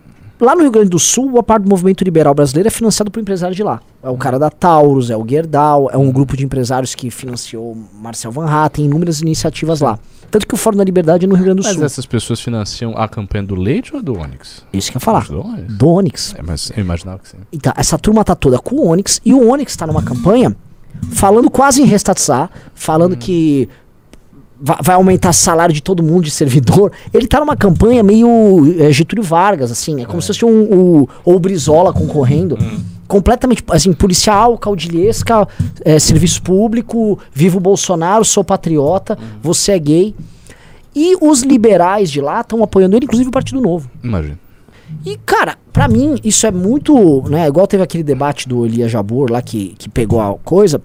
lá 0.43 0.55
no 0.55 0.61
Rio 0.61 0.71
Grande 0.71 0.89
do 0.89 0.99
Sul, 0.99 1.29
boa 1.29 1.43
parte 1.43 1.63
do 1.63 1.69
movimento 1.69 2.03
liberal 2.03 2.33
brasileiro 2.33 2.67
é 2.67 2.71
financiado 2.71 3.09
por 3.09 3.19
empresários 3.19 3.55
de 3.55 3.63
lá. 3.63 3.79
É 4.01 4.09
o 4.09 4.17
cara 4.17 4.37
da 4.37 4.49
Taurus, 4.49 5.09
é 5.09 5.17
o 5.17 5.27
Gerdau, 5.27 5.89
é 5.91 5.97
um 5.97 6.11
grupo 6.11 6.35
de 6.37 6.43
empresários 6.45 6.93
que 6.95 7.09
financiou 7.09 7.77
Marcel 7.93 8.31
Van 8.31 8.45
Hatten, 8.49 8.85
inúmeras 8.85 9.21
iniciativas 9.21 9.81
lá. 9.81 9.97
Tanto 10.29 10.47
que 10.47 10.53
o 10.53 10.57
Fórum 10.57 10.77
da 10.77 10.83
Liberdade 10.83 11.25
é 11.25 11.27
no 11.27 11.35
Rio 11.35 11.45
Grande 11.45 11.61
do 11.61 11.63
Mas 11.65 11.75
Sul. 11.75 11.85
essas 11.85 12.05
pessoas 12.05 12.39
financiam 12.39 12.97
a 12.97 13.07
campanha 13.07 13.43
do 13.43 13.53
Leite 13.55 13.95
ou 13.95 14.01
do 14.01 14.17
Onix? 14.17 14.63
Isso 14.73 14.89
que 14.91 14.97
eu 14.97 14.99
ia 14.99 15.03
falar. 15.03 15.25
Do 15.27 15.39
Onix? 15.45 15.73
Do 15.77 15.87
Onix. 15.89 16.35
É, 16.37 16.41
mas 16.41 16.71
eu 16.75 16.81
imaginava 16.83 17.19
que 17.19 17.29
sim. 17.29 17.37
Então, 17.51 17.71
essa 17.75 17.97
turma 17.99 18.23
tá 18.23 18.33
toda 18.35 18.57
com 18.57 18.75
o 18.77 18.87
Onix 18.87 19.21
e 19.23 19.33
o 19.33 19.47
Onix 19.47 19.75
tá 19.75 19.85
numa 19.85 20.01
campanha 20.01 20.55
falando 21.11 21.49
quase 21.49 21.81
em 21.81 21.85
restatizar, 21.85 22.49
falando 22.73 23.15
que 23.17 23.67
va- 23.67 23.73
vai 24.59 24.95
aumentar 24.95 25.33
salário 25.33 25.73
de 25.73 25.81
todo 25.81 26.03
mundo 26.03 26.23
de 26.23 26.31
servidor. 26.31 26.91
Ele 27.13 27.27
tá 27.27 27.39
numa 27.39 27.55
campanha 27.55 28.03
meio 28.03 28.27
é, 28.79 28.91
Getúlio 28.91 29.23
Vargas, 29.23 29.71
assim, 29.71 30.01
é 30.01 30.05
como 30.05 30.21
se 30.21 30.27
fosse 30.27 30.45
um, 30.45 31.05
ou 31.23 31.35
o 31.35 31.39
Brizola 31.39 31.91
concorrendo. 31.91 32.57
Completamente, 33.07 33.63
assim, 33.69 33.91
policial, 33.93 34.57
caudilhesca, 34.57 35.47
é, 35.83 35.99
serviço 35.99 36.41
público, 36.41 37.19
vivo 37.31 37.59
Bolsonaro, 37.59 38.23
sou 38.23 38.43
patriota, 38.43 39.17
você 39.41 39.73
é 39.73 39.79
gay. 39.79 40.15
E 40.95 41.15
os 41.19 41.41
liberais 41.41 42.09
de 42.09 42.21
lá 42.21 42.41
estão 42.41 42.63
apoiando 42.63 42.95
ele, 42.95 43.05
inclusive 43.05 43.29
o 43.29 43.31
Partido 43.31 43.59
Novo. 43.59 43.89
Imagina. 44.03 44.39
E, 45.05 45.17
cara, 45.25 45.57
pra 45.71 45.87
mim, 45.87 46.15
isso 46.23 46.45
é 46.45 46.51
muito. 46.51 47.23
Né, 47.29 47.47
igual 47.47 47.67
teve 47.67 47.83
aquele 47.83 48.03
debate 48.03 48.47
do 48.47 48.65
Elia 48.65 48.87
Jabor 48.87 49.31
lá 49.31 49.41
que, 49.41 49.75
que 49.77 49.89
pegou 49.89 50.21
a 50.21 50.35
coisa. 50.35 50.81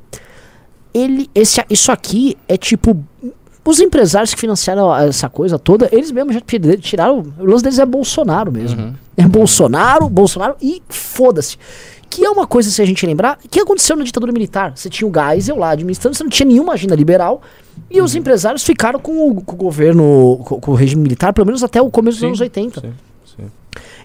Ele, 0.92 1.28
esse, 1.34 1.62
isso 1.68 1.92
aqui 1.92 2.36
é 2.48 2.56
tipo. 2.56 2.96
Os 3.68 3.80
empresários 3.80 4.32
que 4.32 4.40
financiaram 4.40 4.94
essa 4.96 5.28
coisa 5.28 5.58
toda, 5.58 5.88
eles 5.92 6.10
mesmos 6.10 6.34
já 6.34 6.40
tira- 6.40 6.76
tiraram. 6.78 7.22
O 7.38 7.44
lance 7.44 7.62
deles 7.62 7.78
é 7.78 7.84
Bolsonaro 7.84 8.50
mesmo. 8.50 8.96
É 9.16 9.26
Bolsonaro, 9.28 10.08
Bolsonaro 10.08 10.56
e 10.62 10.82
foda-se. 10.88 11.58
Que 12.08 12.24
é 12.24 12.30
uma 12.30 12.46
coisa, 12.46 12.70
se 12.70 12.80
a 12.80 12.86
gente 12.86 13.04
lembrar, 13.04 13.38
que 13.50 13.60
aconteceu 13.60 13.94
na 13.94 14.04
ditadura 14.04 14.32
militar. 14.32 14.72
Você 14.74 14.88
tinha 14.88 15.06
o 15.06 15.12
Geisel 15.12 15.56
lá 15.58 15.70
administrando, 15.72 16.16
você 16.16 16.22
não 16.24 16.30
tinha 16.30 16.46
nenhuma 16.46 16.72
agenda 16.72 16.94
liberal. 16.94 17.42
E 17.90 18.00
os 18.00 18.14
empresários 18.14 18.62
ficaram 18.64 18.98
com 18.98 19.28
o, 19.30 19.42
com 19.42 19.52
o 19.54 19.58
governo, 19.58 20.40
com, 20.46 20.58
com 20.58 20.70
o 20.70 20.74
regime 20.74 21.02
militar, 21.02 21.34
pelo 21.34 21.44
menos 21.46 21.62
até 21.62 21.82
o 21.82 21.90
começo 21.90 22.16
dos 22.16 22.20
Sim, 22.20 22.26
anos 22.28 22.40
80. 22.40 22.80
Sim, 22.80 22.92
sim. 23.36 23.44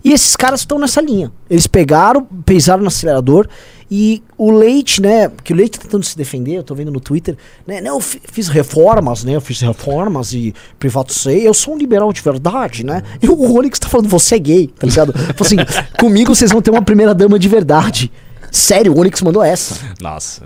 E 0.04 0.12
esses 0.12 0.36
caras 0.36 0.60
estão 0.60 0.78
nessa 0.78 1.00
linha. 1.00 1.32
Eles 1.50 1.66
pegaram, 1.66 2.26
pisaram 2.46 2.82
no 2.82 2.90
acelerador 2.90 3.48
e 3.96 4.24
o 4.36 4.50
Leite, 4.50 5.00
né? 5.00 5.30
Que 5.44 5.54
o 5.54 5.56
Leite 5.56 5.78
tá 5.78 5.84
tentando 5.84 6.04
se 6.04 6.18
defender, 6.18 6.56
eu 6.58 6.64
tô 6.64 6.74
vendo 6.74 6.90
no 6.92 7.00
Twitter, 7.00 7.38
né? 7.68 7.80
Eu 7.86 8.00
fi- 8.00 8.20
fiz 8.24 8.48
reformas, 8.48 9.24
né? 9.24 9.36
Eu 9.36 9.42
fiz 9.42 9.62
reformas 9.62 10.34
e 10.34 10.52
privatizei. 10.80 11.48
Eu 11.48 11.54
sou 11.54 11.76
um 11.76 11.78
liberal 11.78 12.12
de 12.12 12.20
verdade, 12.20 12.84
né? 12.84 13.04
E 13.22 13.30
o 13.30 13.56
Onyx 13.56 13.78
tá 13.78 13.88
falando, 13.88 14.10
você 14.10 14.34
é 14.34 14.40
gay, 14.40 14.68
tá 14.68 14.88
ligado? 14.88 15.14
Falou 15.14 15.36
assim, 15.42 15.58
comigo 16.00 16.34
vocês 16.34 16.52
vão 16.52 16.60
ter 16.60 16.72
uma 16.72 16.82
primeira 16.82 17.14
dama 17.14 17.38
de 17.38 17.48
verdade. 17.48 18.12
Sério, 18.52 18.94
o 18.96 19.00
Onyx 19.00 19.22
mandou 19.22 19.44
essa. 19.44 19.76
Nossa. 20.02 20.42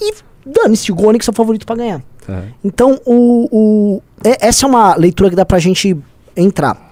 E 0.00 0.14
dane-se, 0.46 0.90
o 0.90 1.06
Onyx 1.06 1.28
é 1.28 1.30
o 1.30 1.34
favorito 1.34 1.66
pra 1.66 1.76
ganhar. 1.76 2.02
Uhum. 2.26 2.42
Então, 2.64 2.98
o, 3.04 3.48
o, 3.52 4.02
é- 4.24 4.48
essa 4.48 4.64
é 4.64 4.68
uma 4.68 4.94
leitura 4.96 5.28
que 5.28 5.36
dá 5.36 5.44
pra 5.44 5.58
gente 5.58 5.94
entrar. 6.34 6.87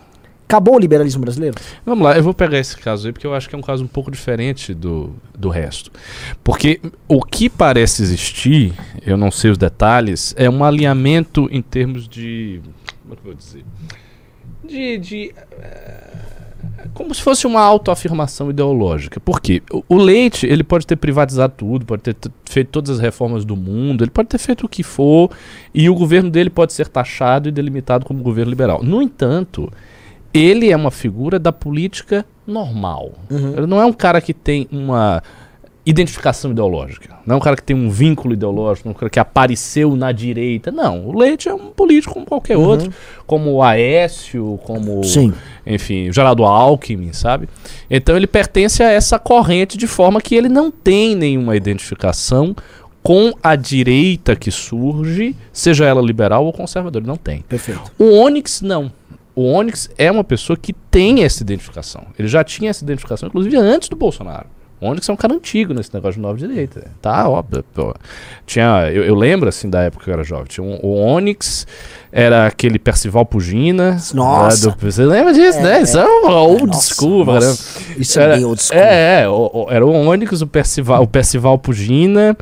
Acabou 0.49 0.77
o 0.77 0.79
liberalismo 0.79 1.23
brasileiro? 1.23 1.57
Vamos 1.85 2.05
lá, 2.05 2.17
eu 2.17 2.23
vou 2.23 2.33
pegar 2.33 2.59
esse 2.59 2.77
caso 2.77 3.09
aí 3.09 3.13
porque 3.13 3.27
eu 3.27 3.35
acho 3.35 3.49
que 3.49 3.57
é 3.57 3.59
um 3.59 3.63
caso 3.63 3.83
um 3.83 3.89
pouco 3.89 4.13
diferente 4.13 4.73
do, 4.73 5.13
do 5.37 5.49
resto. 5.49 5.91
Porque 6.45 6.81
o 7.09 7.21
que 7.21 7.51
parece 7.51 8.01
existir, 8.03 8.73
eu 9.05 9.17
não 9.17 9.33
sei 9.33 9.51
os 9.51 9.59
detalhes, 9.59 10.33
é 10.39 10.49
um 10.49 10.63
alinhamento 10.63 11.49
em 11.51 11.61
termos 11.61 12.07
de. 12.07 12.61
Como 13.03 13.15
é 13.15 13.17
que 13.17 13.23
eu 13.23 13.25
vou 13.25 13.35
dizer? 13.35 13.65
De. 14.65 14.99
de 14.99 15.35
eh, 15.59 16.17
como 16.95 17.13
se 17.13 17.23
fosse 17.23 17.45
uma 17.45 17.61
autoafirmação 17.61 18.49
ideológica. 18.49 19.19
Por 19.19 19.41
quê? 19.41 19.61
O, 19.71 19.83
o 19.89 19.97
Leite, 19.97 20.47
ele 20.47 20.63
pode 20.63 20.87
ter 20.87 20.95
privatizado 20.95 21.55
tudo, 21.57 21.85
pode 21.85 22.03
ter 22.03 22.17
feito 22.45 22.69
todas 22.69 22.91
as 22.91 23.01
reformas 23.01 23.45
do 23.45 23.57
mundo, 23.57 24.05
ele 24.05 24.11
pode 24.13 24.29
ter 24.29 24.39
feito 24.39 24.65
o 24.65 24.69
que 24.69 24.85
for, 24.85 25.31
e 25.75 25.91
o 25.91 25.95
governo 25.95 26.31
dele 26.31 26.51
pode 26.51 26.73
ser 26.73 26.87
taxado 26.87 27.49
e 27.49 27.53
delimitado 27.53 28.07
como 28.07 28.23
governo 28.23 28.51
liberal. 28.51 28.83
No 28.83 29.03
entanto, 29.03 29.73
ele 30.39 30.71
é 30.71 30.77
uma 30.77 30.91
figura 30.91 31.39
da 31.39 31.53
política 31.53 32.25
normal. 32.47 33.13
Ele 33.31 33.67
não 33.67 33.81
é 33.81 33.85
um 33.85 33.93
cara 33.93 34.21
que 34.21 34.35
tem 34.35 34.69
uma 34.71 35.23
identificação 35.87 36.51
ideológica. 36.51 37.15
Não 37.25 37.37
é 37.37 37.39
um 37.39 37.41
cara 37.41 37.55
que 37.55 37.63
tem 37.63 37.77
um 37.77 37.89
vínculo 37.89 38.35
ideológico, 38.35 38.89
não 38.89 38.93
é 38.93 38.97
um 38.97 38.99
cara 38.99 39.09
que 39.09 39.21
apareceu 39.21 39.95
na 39.95 40.11
direita. 40.11 40.73
Não, 40.73 41.07
o 41.07 41.17
Leite 41.17 41.49
é 41.49 41.55
um 41.55 41.71
político 41.71 42.15
como 42.15 42.27
qualquer 42.27 42.57
outro, 42.57 42.93
como 43.25 43.53
o 43.53 43.63
Aécio, 43.63 44.59
como, 44.65 45.05
Sim. 45.05 45.33
enfim, 45.65 46.09
o 46.09 46.13
Geraldo 46.13 46.45
Alckmin, 46.45 47.13
sabe? 47.13 47.49
Então 47.89 48.17
ele 48.17 48.27
pertence 48.27 48.83
a 48.83 48.91
essa 48.91 49.17
corrente 49.17 49.79
de 49.79 49.87
forma 49.87 50.21
que 50.21 50.35
ele 50.35 50.49
não 50.49 50.73
tem 50.73 51.15
nenhuma 51.15 51.57
identificação 51.57 52.55
com 53.01 53.33
a 53.41 53.55
direita 53.55 54.35
que 54.35 54.51
surge, 54.51 55.37
seja 55.53 55.85
ela 55.85 56.03
liberal 56.03 56.45
ou 56.45 56.53
conservadora. 56.53 57.07
Não 57.07 57.17
tem. 57.17 57.43
Perfeito. 57.43 57.93
O 57.97 58.19
Onyx 58.19 58.61
não. 58.61 58.91
O 59.37 59.45
Onyx 59.53 59.89
é 59.99 60.11
uma 60.11 60.25
pessoa 60.25 60.57
que 60.57 60.73
tem 60.73 61.23
essa 61.23 61.43
identificação. 61.43 62.05
Ele 62.19 62.27
já 62.27 62.43
tinha 62.43 62.71
essa 62.71 62.83
identificação, 62.83 63.29
inclusive 63.29 63.55
antes 63.57 63.89
do 63.89 63.95
Bolsonaro. 63.95 64.47
O 64.81 64.87
Onyx 64.87 65.09
é 65.09 65.13
um 65.13 65.17
cara 65.17 65.33
antigo 65.35 65.73
nesse 65.73 65.93
negócio 65.95 66.15
de 66.15 66.21
nova 66.21 66.37
direita. 66.39 66.91
Tá, 67.01 67.27
óbvio. 67.29 67.65
Tinha, 68.45 68.91
eu, 68.93 69.05
eu 69.05 69.15
lembro, 69.15 69.49
assim, 69.49 69.71
da 69.71 69.83
época 69.83 70.05
que 70.05 70.11
eu 70.11 70.15
era 70.15 70.23
jovem. 70.25 70.45
Tinha 70.47 70.65
um- 70.67 70.79
o 70.83 70.97
Onyx, 70.99 71.67
era 72.13 72.47
aquele 72.47 72.79
Percival 72.79 73.25
Pugina. 73.25 73.99
Nossa. 74.15 74.69
lá 74.69 74.75
do- 74.75 74.81
você 74.91 75.05
lembra 75.05 75.33
disso, 75.33 75.59
É, 75.59 75.63
né? 75.63 75.79
é. 75.79 75.83
Isso 75.83 75.99
é 75.99 76.05
um 76.07 76.29
old 76.31 76.67
Nossa, 76.67 76.95
school, 76.95 77.25
nossa. 77.25 77.81
Isso 77.97 78.19
é 78.21 78.23
Era- 78.23 78.37
bem 78.37 78.45
old 78.45 78.63
school. 78.63 78.79
É, 78.79 79.23
é, 79.23 79.29
o- 79.29 79.51
o- 79.53 79.67
era 79.71 79.85
o 79.87 79.91
Onyx, 79.91 80.43
o 80.43 80.47
Percival, 80.47 81.03
o 81.03 81.07
Percival 81.09 81.59
Pugina. 81.59 82.37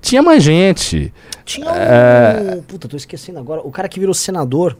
Tinha 0.00 0.22
mais 0.22 0.42
gente. 0.42 1.12
Tinha 1.44 1.66
um. 1.66 1.74
É. 1.74 2.60
Puta, 2.68 2.86
tô 2.86 2.96
esquecendo 2.98 3.38
agora. 3.38 3.62
O 3.64 3.70
cara 3.70 3.88
que 3.88 3.98
virou 3.98 4.14
senador, 4.14 4.76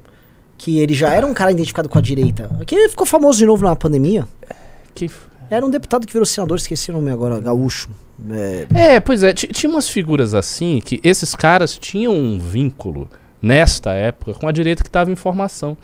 que 0.58 0.78
ele 0.80 0.92
já 0.92 1.10
era 1.14 1.24
um 1.26 1.32
cara 1.32 1.52
identificado 1.52 1.88
com 1.88 1.96
a 1.98 2.02
direita. 2.02 2.50
Que 2.66 2.74
ele 2.74 2.88
ficou 2.90 3.06
famoso 3.06 3.38
de 3.38 3.46
novo 3.46 3.64
na 3.64 3.74
pandemia. 3.76 4.26
Que 4.94 5.08
Era 5.48 5.64
um 5.64 5.70
deputado 5.70 6.06
que 6.06 6.12
virou 6.12 6.26
senador, 6.26 6.58
esqueci 6.58 6.90
o 6.90 6.94
nome 6.94 7.10
agora, 7.10 7.38
gaúcho. 7.40 7.88
É, 8.30 8.66
É, 8.96 9.00
pois 9.00 9.22
é, 9.22 9.32
ti- 9.32 9.46
tinha 9.46 9.70
umas 9.70 9.88
figuras 9.88 10.34
assim 10.34 10.80
que 10.84 11.00
esses 11.04 11.34
caras 11.36 11.78
tinham 11.78 12.12
um 12.12 12.38
vínculo 12.38 13.08
nesta 13.40 13.92
época 13.92 14.34
com 14.34 14.48
a 14.48 14.52
direita 14.52 14.82
que 14.82 14.88
estava 14.88 15.10
em 15.10 15.16
formação. 15.16 15.76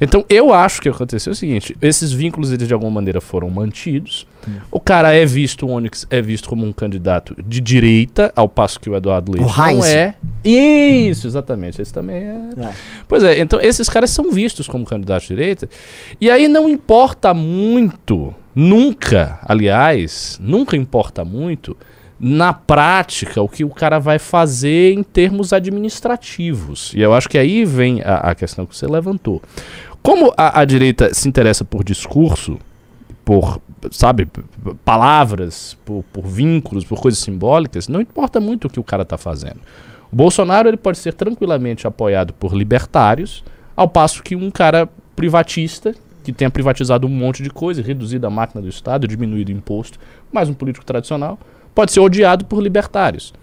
Então 0.00 0.24
eu 0.28 0.52
acho 0.52 0.80
que 0.80 0.88
aconteceu 0.88 1.32
o 1.32 1.36
seguinte: 1.36 1.76
esses 1.80 2.12
vínculos 2.12 2.52
eles 2.52 2.66
de 2.66 2.74
alguma 2.74 2.90
maneira 2.90 3.20
foram 3.20 3.48
mantidos. 3.50 4.26
O 4.70 4.78
cara 4.78 5.12
é 5.12 5.26
visto, 5.26 5.66
o 5.66 5.70
Onyx 5.70 6.06
é 6.08 6.22
visto 6.22 6.48
como 6.48 6.64
um 6.64 6.72
candidato 6.72 7.34
de 7.44 7.60
direita, 7.60 8.32
ao 8.36 8.48
passo 8.48 8.78
que 8.78 8.88
o 8.88 8.94
Eduardo 8.94 9.32
Leite 9.32 9.44
O 9.44 9.56
não 9.56 9.84
é. 9.84 10.14
Isso, 10.44 11.26
exatamente. 11.26 11.82
Esse 11.82 11.92
também 11.92 12.16
é. 12.16 12.50
é. 12.56 12.72
Pois 13.08 13.24
é, 13.24 13.40
então 13.40 13.60
esses 13.60 13.88
caras 13.88 14.10
são 14.10 14.30
vistos 14.30 14.68
como 14.68 14.84
candidatos 14.84 15.26
de 15.26 15.34
direita. 15.34 15.68
E 16.20 16.30
aí 16.30 16.46
não 16.46 16.68
importa 16.68 17.34
muito, 17.34 18.32
nunca, 18.54 19.40
aliás, 19.42 20.38
nunca 20.40 20.76
importa 20.76 21.24
muito, 21.24 21.76
na 22.18 22.52
prática, 22.52 23.42
o 23.42 23.48
que 23.48 23.64
o 23.64 23.68
cara 23.68 23.98
vai 23.98 24.18
fazer 24.18 24.94
em 24.94 25.02
termos 25.02 25.52
administrativos. 25.52 26.92
E 26.94 27.00
eu 27.00 27.12
acho 27.12 27.28
que 27.28 27.36
aí 27.36 27.64
vem 27.64 28.00
a, 28.02 28.30
a 28.30 28.34
questão 28.34 28.64
que 28.64 28.76
você 28.76 28.86
levantou. 28.86 29.42
Como 30.02 30.32
a, 30.36 30.60
a 30.60 30.64
direita 30.64 31.12
se 31.12 31.28
interessa 31.28 31.64
por 31.64 31.84
discurso, 31.84 32.58
por, 33.24 33.60
sabe, 33.90 34.28
palavras, 34.84 35.76
por, 35.84 36.04
por 36.12 36.26
vínculos, 36.26 36.84
por 36.84 37.00
coisas 37.00 37.18
simbólicas, 37.20 37.88
não 37.88 38.00
importa 38.00 38.40
muito 38.40 38.66
o 38.66 38.70
que 38.70 38.80
o 38.80 38.84
cara 38.84 39.02
está 39.02 39.18
fazendo. 39.18 39.60
O 40.10 40.16
Bolsonaro 40.16 40.68
ele 40.68 40.76
pode 40.76 40.98
ser 40.98 41.12
tranquilamente 41.12 41.86
apoiado 41.86 42.32
por 42.32 42.54
libertários, 42.54 43.44
ao 43.76 43.88
passo 43.88 44.22
que 44.22 44.36
um 44.36 44.50
cara 44.50 44.88
privatista, 45.14 45.94
que 46.22 46.32
tenha 46.32 46.50
privatizado 46.50 47.06
um 47.06 47.10
monte 47.10 47.42
de 47.42 47.50
coisa, 47.50 47.82
reduzido 47.82 48.26
a 48.26 48.30
máquina 48.30 48.62
do 48.62 48.68
Estado, 48.68 49.06
diminuído 49.06 49.50
o 49.50 49.54
imposto, 49.54 49.98
mais 50.32 50.48
um 50.48 50.54
político 50.54 50.86
tradicional, 50.86 51.38
pode 51.76 51.92
ser 51.92 52.00
odiado 52.00 52.46
por 52.46 52.62
libertários. 52.62 53.34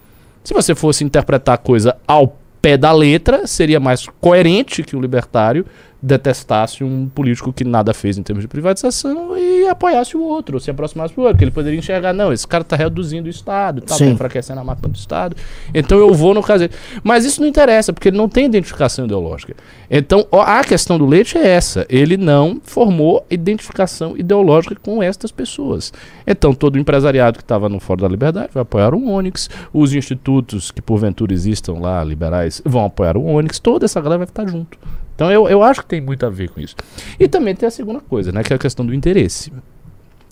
Se 0.43 0.55
você 0.55 0.73
fosse 0.73 1.03
interpretar 1.03 1.53
a 1.53 1.57
coisa 1.57 1.95
ao 2.07 2.35
pé 2.59 2.75
da 2.75 2.91
letra, 2.91 3.45
seria 3.45 3.79
mais 3.79 4.07
coerente 4.19 4.81
que 4.81 4.95
o 4.95 4.99
libertário 4.99 5.65
detestasse 6.03 6.83
um 6.83 7.07
político 7.07 7.53
que 7.53 7.63
nada 7.63 7.93
fez 7.93 8.17
em 8.17 8.23
termos 8.23 8.43
de 8.43 8.47
privatização 8.49 9.37
e 9.37 9.65
apoiasse 9.69 10.17
o 10.17 10.21
outro, 10.21 10.57
ou 10.57 10.59
se 10.59 10.69
aproximasse 10.69 11.15
do 11.15 11.21
outro, 11.21 11.37
que 11.37 11.45
ele 11.45 11.51
poderia 11.51 11.79
enxergar, 11.79 12.11
não, 12.11 12.33
esse 12.33 12.45
cara 12.45 12.61
está 12.61 12.75
reduzindo 12.75 13.27
o 13.27 13.29
Estado, 13.29 13.81
está 13.85 14.05
enfraquecendo 14.05 14.59
a 14.59 14.63
máquina 14.65 14.89
do 14.89 14.97
Estado, 14.97 15.37
então 15.73 15.97
eu 15.97 16.13
vou 16.13 16.33
no 16.33 16.43
caso 16.43 16.67
dele. 16.67 16.73
Mas 17.01 17.23
isso 17.23 17.39
não 17.39 17.47
interessa, 17.47 17.93
porque 17.93 18.09
ele 18.09 18.17
não 18.17 18.27
tem 18.27 18.45
identificação 18.45 19.05
ideológica. 19.05 19.55
Então, 19.89 20.27
a 20.29 20.61
questão 20.65 20.97
do 20.97 21.05
Leite 21.05 21.37
é 21.37 21.47
essa, 21.47 21.85
ele 21.87 22.17
não 22.17 22.59
formou 22.61 23.25
identificação 23.29 24.17
ideológica 24.17 24.75
com 24.75 25.01
estas 25.01 25.31
pessoas. 25.31 25.93
Então, 26.27 26.53
todo 26.53 26.75
o 26.75 26.79
empresariado 26.79 27.37
que 27.37 27.43
estava 27.43 27.69
no 27.69 27.79
Fórum 27.79 28.01
da 28.01 28.09
Liberdade 28.09 28.49
vai 28.53 28.63
apoiar 28.63 28.93
o 28.93 29.09
Onyx, 29.09 29.49
os 29.71 29.93
institutos 29.93 30.69
que 30.69 30.81
porventura 30.81 31.31
existam 31.31 31.75
lá, 31.79 32.03
liberais, 32.03 32.61
vão 32.65 32.83
apoiar 32.83 33.15
o 33.15 33.25
Onyx, 33.25 33.57
toda 33.59 33.85
essa 33.85 34.01
galera 34.01 34.19
vai 34.19 34.27
estar 34.27 34.45
junto. 34.45 34.77
Então, 35.15 35.31
eu, 35.31 35.47
eu 35.47 35.61
acho 35.63 35.81
que 35.81 35.87
tem 35.87 36.01
muito 36.01 36.25
a 36.25 36.29
ver 36.29 36.49
com 36.49 36.59
isso. 36.59 36.75
E 37.19 37.27
também 37.27 37.55
tem 37.55 37.67
a 37.67 37.71
segunda 37.71 37.99
coisa, 37.99 38.31
né, 38.31 38.43
que 38.43 38.51
é 38.53 38.55
a 38.55 38.59
questão 38.59 38.85
do 38.85 38.93
interesse. 38.93 39.51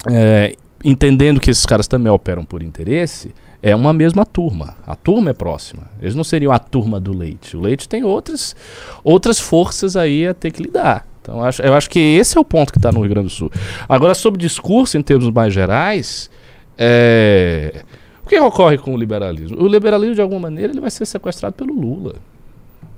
É, 0.09 0.55
entendendo 0.83 1.39
que 1.39 1.51
esses 1.51 1.65
caras 1.65 1.87
também 1.87 2.11
operam 2.11 2.43
por 2.43 2.63
interesse, 2.63 3.33
é 3.61 3.75
uma 3.75 3.93
mesma 3.93 4.25
turma. 4.25 4.75
A 4.85 4.95
turma 4.95 5.29
é 5.29 5.33
próxima. 5.33 5.83
Eles 6.01 6.15
não 6.15 6.23
seriam 6.23 6.51
a 6.51 6.59
turma 6.59 6.99
do 6.99 7.15
leite. 7.15 7.55
O 7.55 7.61
leite 7.61 7.87
tem 7.87 8.03
outras, 8.03 8.55
outras 9.03 9.39
forças 9.39 9.95
aí 9.95 10.27
a 10.27 10.33
ter 10.33 10.51
que 10.51 10.63
lidar. 10.63 11.07
Então 11.21 11.37
eu 11.37 11.43
acho, 11.43 11.61
eu 11.61 11.73
acho 11.73 11.89
que 11.89 11.99
esse 11.99 12.37
é 12.37 12.41
o 12.41 12.45
ponto 12.45 12.71
que 12.71 12.79
está 12.79 12.91
no 12.91 13.01
Rio 13.01 13.09
Grande 13.09 13.27
do 13.27 13.33
Sul. 13.33 13.51
Agora, 13.87 14.15
sobre 14.15 14.41
discurso 14.41 14.97
em 14.97 15.03
termos 15.03 15.29
mais 15.29 15.53
gerais, 15.53 16.31
é, 16.77 17.83
o 18.25 18.27
que 18.27 18.39
ocorre 18.39 18.77
com 18.79 18.95
o 18.95 18.97
liberalismo? 18.97 19.61
O 19.61 19.67
liberalismo, 19.67 20.15
de 20.15 20.21
alguma 20.21 20.39
maneira, 20.39 20.73
ele 20.73 20.81
vai 20.81 20.89
ser 20.89 21.05
sequestrado 21.05 21.53
pelo 21.53 21.73
Lula. 21.73 22.15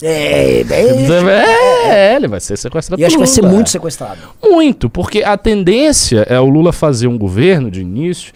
É, 0.04 0.64
bem. 0.64 0.86
É, 1.90 2.16
ele 2.16 2.28
vai 2.28 2.40
ser 2.40 2.58
sequestrado 2.58 3.02
E 3.02 3.06
acho 3.06 3.16
que 3.16 3.20
vai 3.20 3.28
ser 3.28 3.42
muito 3.42 3.70
sequestrado. 3.70 4.20
Muito, 4.42 4.90
porque 4.90 5.24
a 5.24 5.38
tendência 5.38 6.26
é 6.30 6.40
o 6.40 6.50
Lula 6.50 6.74
fazer 6.74 7.08
um 7.08 7.18
governo 7.18 7.72
de 7.72 7.82
início 7.82 8.34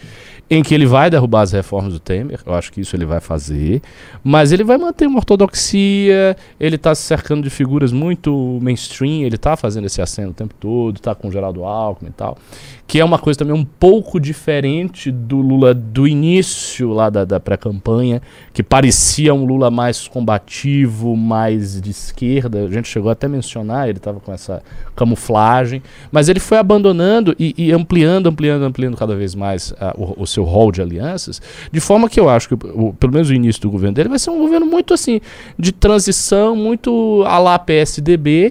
em 0.50 0.62
que 0.62 0.74
ele 0.74 0.86
vai 0.86 1.10
derrubar 1.10 1.42
as 1.42 1.52
reformas 1.52 1.92
do 1.92 2.00
Temer, 2.00 2.40
eu 2.44 2.54
acho 2.54 2.72
que 2.72 2.80
isso 2.80 2.96
ele 2.96 3.04
vai 3.04 3.20
fazer, 3.20 3.82
mas 4.24 4.50
ele 4.50 4.64
vai 4.64 4.78
manter 4.78 5.06
uma 5.06 5.18
ortodoxia, 5.18 6.36
ele 6.58 6.76
está 6.76 6.94
se 6.94 7.02
cercando 7.02 7.42
de 7.42 7.50
figuras 7.50 7.92
muito 7.92 8.58
mainstream, 8.62 9.24
ele 9.24 9.36
está 9.36 9.56
fazendo 9.56 9.84
esse 9.84 10.00
aceno 10.00 10.30
o 10.30 10.34
tempo 10.34 10.54
todo, 10.58 10.96
está 10.96 11.14
com 11.14 11.28
o 11.28 11.30
Geraldo 11.30 11.64
Alckmin 11.64 12.08
e 12.08 12.12
tal, 12.12 12.38
que 12.88 12.98
é 12.98 13.04
uma 13.04 13.18
coisa 13.18 13.38
também 13.38 13.54
um 13.54 13.66
pouco 13.66 14.18
diferente 14.18 15.10
do 15.10 15.42
Lula 15.42 15.74
do 15.74 16.08
início 16.08 16.88
lá 16.88 17.10
da, 17.10 17.22
da 17.22 17.38
pré-campanha, 17.38 18.22
que 18.50 18.62
parecia 18.62 19.34
um 19.34 19.44
Lula 19.44 19.70
mais 19.70 20.08
combativo, 20.08 21.14
mais 21.14 21.82
de 21.82 21.90
esquerda, 21.90 22.64
a 22.64 22.68
gente 22.68 22.88
chegou 22.88 23.10
até 23.10 23.26
a 23.26 23.28
mencionar, 23.28 23.90
ele 23.90 23.98
estava 23.98 24.18
com 24.20 24.32
essa 24.32 24.62
camuflagem, 24.96 25.82
mas 26.10 26.30
ele 26.30 26.40
foi 26.40 26.56
abandonando 26.56 27.36
e, 27.38 27.54
e 27.58 27.72
ampliando, 27.72 28.26
ampliando, 28.30 28.62
ampliando 28.64 28.96
cada 28.96 29.14
vez 29.14 29.34
mais 29.34 29.74
ah, 29.78 29.94
o, 29.94 30.22
o 30.22 30.26
seu 30.26 30.44
rol 30.44 30.72
de 30.72 30.80
alianças, 30.80 31.42
de 31.70 31.80
forma 31.80 32.08
que 32.08 32.18
eu 32.18 32.26
acho 32.30 32.48
que, 32.48 32.54
o- 32.54 32.94
pelo 32.98 33.12
menos 33.12 33.28
o 33.28 33.34
início 33.34 33.60
do 33.60 33.70
governo 33.70 33.94
dele, 33.96 34.08
vai 34.08 34.18
ser 34.18 34.30
um 34.30 34.38
governo 34.38 34.64
muito 34.64 34.94
assim, 34.94 35.20
de 35.58 35.72
transição, 35.72 36.56
muito 36.56 37.22
a 37.26 37.38
lá 37.38 37.58
PSDB, 37.58 38.50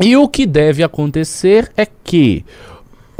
e 0.00 0.16
o 0.16 0.28
que 0.28 0.46
deve 0.46 0.82
acontecer 0.84 1.72
é 1.76 1.84
que 1.86 2.44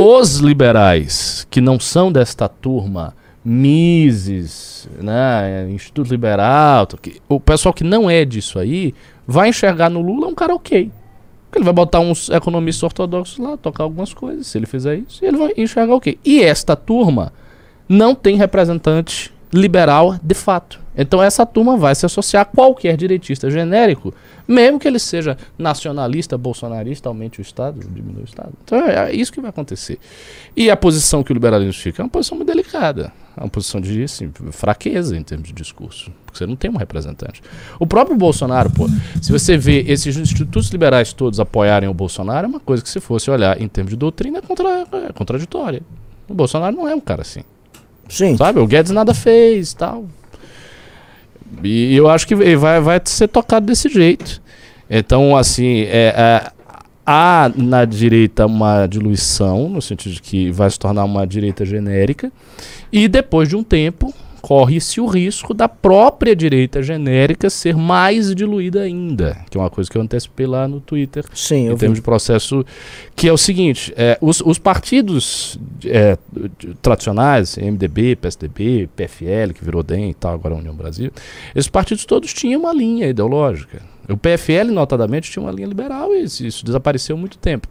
os 0.03 0.37
liberais 0.37 1.47
que 1.51 1.61
não 1.61 1.79
são 1.79 2.11
desta 2.11 2.49
turma, 2.49 3.15
Mises, 3.45 4.89
né, 5.01 5.69
Instituto 5.71 6.11
Liberal, 6.11 6.89
o 7.29 7.41
pessoal 7.41 7.73
que 7.73 7.83
não 7.83 8.09
é 8.09 8.25
disso 8.25 8.59
aí, 8.59 8.95
vai 9.27 9.49
enxergar 9.49 9.91
no 9.91 10.01
Lula 10.01 10.29
um 10.29 10.35
cara 10.35 10.55
ok. 10.55 10.91
Ele 11.55 11.65
vai 11.65 11.73
botar 11.73 12.01
uns 12.01 12.31
economistas 12.31 12.83
ortodoxos 12.85 13.39
lá, 13.39 13.57
tocar 13.57 13.85
algumas 13.85 14.15
coisas, 14.15 14.47
se 14.47 14.59
ele 14.59 14.67
fizer 14.67 14.97
isso, 14.97 15.25
ele 15.25 15.37
vai 15.37 15.53
enxergar 15.57 15.95
ok. 15.95 16.19
E 16.25 16.41
esta 16.43 16.77
turma 16.77 17.33
não 17.89 18.15
tem 18.15 18.37
representante 18.37 19.32
liberal 19.53 20.17
de 20.23 20.35
fato. 20.35 20.81
Então 20.97 21.23
essa 21.23 21.47
turma 21.47 21.77
vai 21.77 21.95
se 21.95 22.05
associar 22.05 22.43
a 22.43 22.45
qualquer 22.45 22.97
direitista 22.97 23.51
genérico, 23.51 24.15
mesmo 24.47 24.79
que 24.79 24.87
ele 24.87 24.99
seja 24.99 25.39
nacionalista, 25.59 26.37
bolsonarista, 26.37 27.09
aumente 27.09 27.41
o 27.41 27.43
Estado, 27.43 27.81
diminui 27.81 28.23
o 28.23 28.25
Estado. 28.25 28.53
Então 28.65 28.79
é, 28.79 29.11
é 29.11 29.15
isso 29.15 29.33
que 29.33 29.41
vai 29.41 29.51
acontecer. 29.51 29.99
E 30.55 30.71
a 30.71 30.77
posição 30.77 31.23
que 31.23 31.33
o 31.33 31.35
liberalismo 31.35 31.73
fica 31.73 32.03
é 32.03 32.05
uma 32.05 32.11
posição 32.11 32.37
muito 32.37 32.49
delicada. 32.49 33.13
É 33.35 33.41
uma 33.41 33.49
posição 33.49 33.81
de 33.81 34.03
assim, 34.03 34.31
fraqueza 34.51 35.17
em 35.17 35.23
termos 35.23 35.49
de 35.49 35.55
discurso. 35.55 36.13
Porque 36.27 36.37
você 36.37 36.47
não 36.47 36.57
tem 36.57 36.71
um 36.71 36.77
representante. 36.77 37.43
O 37.79 37.87
próprio 37.87 38.15
Bolsonaro, 38.15 38.71
pô, 38.71 38.87
se 39.23 39.33
você 39.33 39.57
vê 39.57 39.85
esses 39.89 40.19
institutos 40.19 40.69
liberais 40.69 41.15
todos 41.15 41.41
apoiarem 41.41 41.89
o 41.89 41.95
Bolsonaro, 41.95 42.47
é 42.47 42.49
uma 42.49 42.61
coisa 42.61 42.83
que 42.83 42.91
se 42.91 43.01
fosse 43.01 43.31
olhar 43.31 43.59
em 43.61 43.69
termos 43.69 43.91
de 43.91 43.97
doutrina 43.97 44.39
é, 44.39 44.43
contra, 44.43 44.87
é 45.09 45.13
contraditória. 45.15 45.81
O 46.29 46.35
Bolsonaro 46.35 46.77
não 46.77 46.87
é 46.87 46.95
um 46.95 47.01
cara 47.01 47.23
assim. 47.23 47.43
Sim. 48.13 48.37
Sabe? 48.37 48.61
O 48.61 48.67
Guedes 48.67 48.93
nada 48.93 49.15
fez 49.15 49.73
tal. 49.73 50.05
E 51.65 51.97
eu 51.97 52.11
acho 52.11 52.27
que 52.27 52.35
vai, 52.35 52.81
vai 52.81 53.01
ser 53.05 53.29
tocado 53.29 53.67
desse 53.67 53.89
jeito. 53.89 54.43
Então, 54.89 55.35
assim, 55.35 55.81
é, 55.83 56.15
é, 56.15 56.51
há 57.07 57.51
na 57.57 57.87
direita 57.87 58.45
uma 58.45 58.87
diluição, 58.87 59.71
no 59.71 59.81
sentido 59.81 60.13
de 60.13 60.21
que 60.21 60.51
vai 60.51 60.69
se 60.69 60.79
tornar 60.79 61.05
uma 61.05 61.27
direita 61.27 61.65
genérica, 61.65 62.31
e 62.93 63.09
depois 63.09 63.49
de 63.49 63.57
um 63.57 63.65
tempo 63.65 64.13
corre-se 64.43 65.01
o 65.01 65.07
risco 65.07 65.55
da 65.55 65.69
própria 65.69 66.35
direita 66.35 66.83
genérica 66.83 67.49
ser 67.49 67.77
mais 67.77 68.35
diluída 68.35 68.83
ainda, 68.83 69.39
que 69.49 69.57
é 69.57 69.61
uma 69.61 69.71
coisa 69.71 69.89
que 69.89 69.97
eu 69.97 70.03
antecipei 70.03 70.49
lá 70.49 70.67
no 70.67 70.81
Twitter, 70.81 71.25
Sim, 71.33 71.71
em 71.71 71.77
termos 71.77 71.99
de 71.99 72.03
processo, 72.03 72.67
que 73.15 73.29
é 73.29 73.33
o 73.33 73.39
seguinte, 73.39 73.95
é, 73.97 74.19
os, 74.21 74.41
os 74.41 74.59
partidos 74.59 75.59
é, 75.87 76.19
tradicionais, 76.83 77.57
MDB, 77.57 78.17
PSDB, 78.17 78.89
PFL, 78.97 79.53
que 79.55 79.65
virou 79.65 79.81
DEM 79.81 80.11
e 80.11 80.15
tal, 80.15 80.35
agora 80.35 80.57
a 80.57 80.59
União 80.59 80.75
Brasil, 80.75 81.13
esses 81.55 81.71
partidos 81.71 82.05
todos 82.05 82.35
tinham 82.35 82.61
uma 82.61 82.73
linha 82.73 83.07
ideológica. 83.07 83.92
O 84.09 84.17
PFL, 84.17 84.73
notadamente, 84.73 85.31
tinha 85.31 85.43
uma 85.43 85.53
linha 85.53 85.69
liberal 85.69 86.13
e 86.15 86.25
isso, 86.25 86.45
isso 86.45 86.65
desapareceu 86.65 87.15
há 87.15 87.19
muito 87.19 87.39
tempo. 87.39 87.69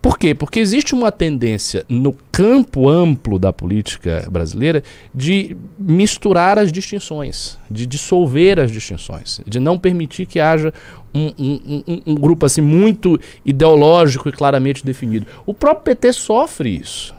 Por 0.00 0.16
quê? 0.18 0.34
Porque 0.34 0.60
existe 0.60 0.94
uma 0.94 1.10
tendência 1.10 1.84
no 1.88 2.14
campo 2.30 2.88
amplo 2.88 3.38
da 3.38 3.52
política 3.52 4.26
brasileira 4.30 4.84
de 5.14 5.56
misturar 5.78 6.58
as 6.58 6.70
distinções, 6.70 7.58
de 7.70 7.84
dissolver 7.86 8.60
as 8.60 8.70
distinções, 8.70 9.40
de 9.46 9.58
não 9.58 9.76
permitir 9.78 10.26
que 10.26 10.38
haja 10.38 10.72
um, 11.12 11.32
um- 11.38 11.82
um- 11.88 12.02
um 12.06 12.14
grupo 12.14 12.46
assim 12.46 12.60
muito 12.60 13.18
ideológico 13.44 14.28
e 14.28 14.32
claramente 14.32 14.84
definido. 14.84 15.26
O 15.46 15.54
próprio 15.54 15.82
PT 15.96 16.12
sofre 16.12 16.76
isso. 16.76 17.15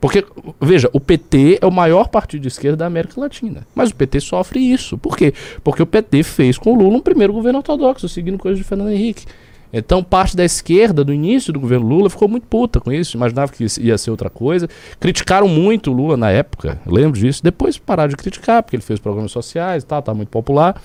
Porque, 0.00 0.24
veja, 0.60 0.88
o 0.92 1.00
PT 1.00 1.58
é 1.60 1.66
o 1.66 1.72
maior 1.72 2.08
partido 2.08 2.42
de 2.42 2.48
esquerda 2.48 2.78
da 2.78 2.86
América 2.86 3.20
Latina. 3.20 3.66
Mas 3.74 3.90
o 3.90 3.94
PT 3.94 4.20
sofre 4.20 4.60
isso. 4.60 4.96
Por 4.96 5.16
quê? 5.16 5.34
Porque 5.64 5.82
o 5.82 5.86
PT 5.86 6.22
fez 6.22 6.56
com 6.56 6.72
o 6.72 6.76
Lula 6.76 6.96
um 6.96 7.00
primeiro 7.00 7.32
governo 7.32 7.58
ortodoxo, 7.58 8.08
seguindo 8.08 8.38
coisas 8.38 8.58
de 8.58 8.64
Fernando 8.64 8.90
Henrique. 8.90 9.24
Então, 9.72 10.02
parte 10.02 10.36
da 10.36 10.44
esquerda, 10.44 11.04
do 11.04 11.12
início 11.12 11.52
do 11.52 11.60
governo 11.60 11.86
Lula, 11.86 12.08
ficou 12.08 12.26
muito 12.26 12.46
puta 12.46 12.80
com 12.80 12.90
isso, 12.90 13.16
imaginava 13.16 13.52
que 13.52 13.66
ia 13.80 13.98
ser 13.98 14.10
outra 14.10 14.30
coisa. 14.30 14.68
Criticaram 14.98 15.46
muito 15.46 15.90
o 15.90 15.94
Lula 15.94 16.16
na 16.16 16.30
época, 16.30 16.80
lembro 16.86 17.18
disso. 17.18 17.42
Depois 17.42 17.76
pararam 17.76 18.08
de 18.08 18.16
criticar, 18.16 18.62
porque 18.62 18.76
ele 18.76 18.82
fez 18.82 18.98
programas 18.98 19.30
sociais 19.30 19.82
e 19.82 19.86
tal, 19.86 20.00
tá 20.00 20.14
muito 20.14 20.30
popular. 20.30 20.80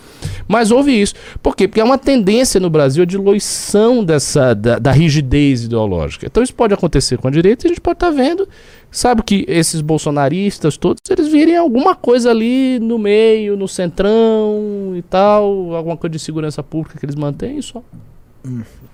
Mas 0.47 0.69
houve 0.69 0.91
isso. 0.91 1.15
Por 1.41 1.55
quê? 1.55 1.67
Porque 1.67 1.79
é 1.79 1.83
uma 1.83 1.97
tendência 1.97 2.59
no 2.59 2.69
Brasil 2.69 3.03
a 3.03 3.05
diluição 3.05 4.03
dessa, 4.03 4.53
da, 4.53 4.77
da 4.79 4.91
rigidez 4.91 5.63
ideológica. 5.63 6.25
Então, 6.25 6.43
isso 6.43 6.53
pode 6.53 6.73
acontecer 6.73 7.17
com 7.17 7.27
a 7.27 7.31
direita 7.31 7.65
e 7.65 7.67
a 7.67 7.69
gente 7.69 7.81
pode 7.81 7.95
estar 7.95 8.09
vendo, 8.09 8.47
sabe, 8.93 9.23
que 9.23 9.43
esses 9.47 9.81
bolsonaristas 9.81 10.77
todos, 10.77 11.01
eles 11.09 11.27
virem 11.27 11.57
alguma 11.57 11.95
coisa 11.95 12.29
ali 12.29 12.79
no 12.79 12.97
meio, 12.97 13.57
no 13.57 13.67
centrão 13.67 14.93
e 14.95 15.01
tal, 15.01 15.73
alguma 15.75 15.97
coisa 15.97 16.11
de 16.11 16.19
segurança 16.19 16.61
pública 16.63 16.97
que 16.99 17.05
eles 17.05 17.15
mantêm 17.15 17.61
só. 17.61 17.83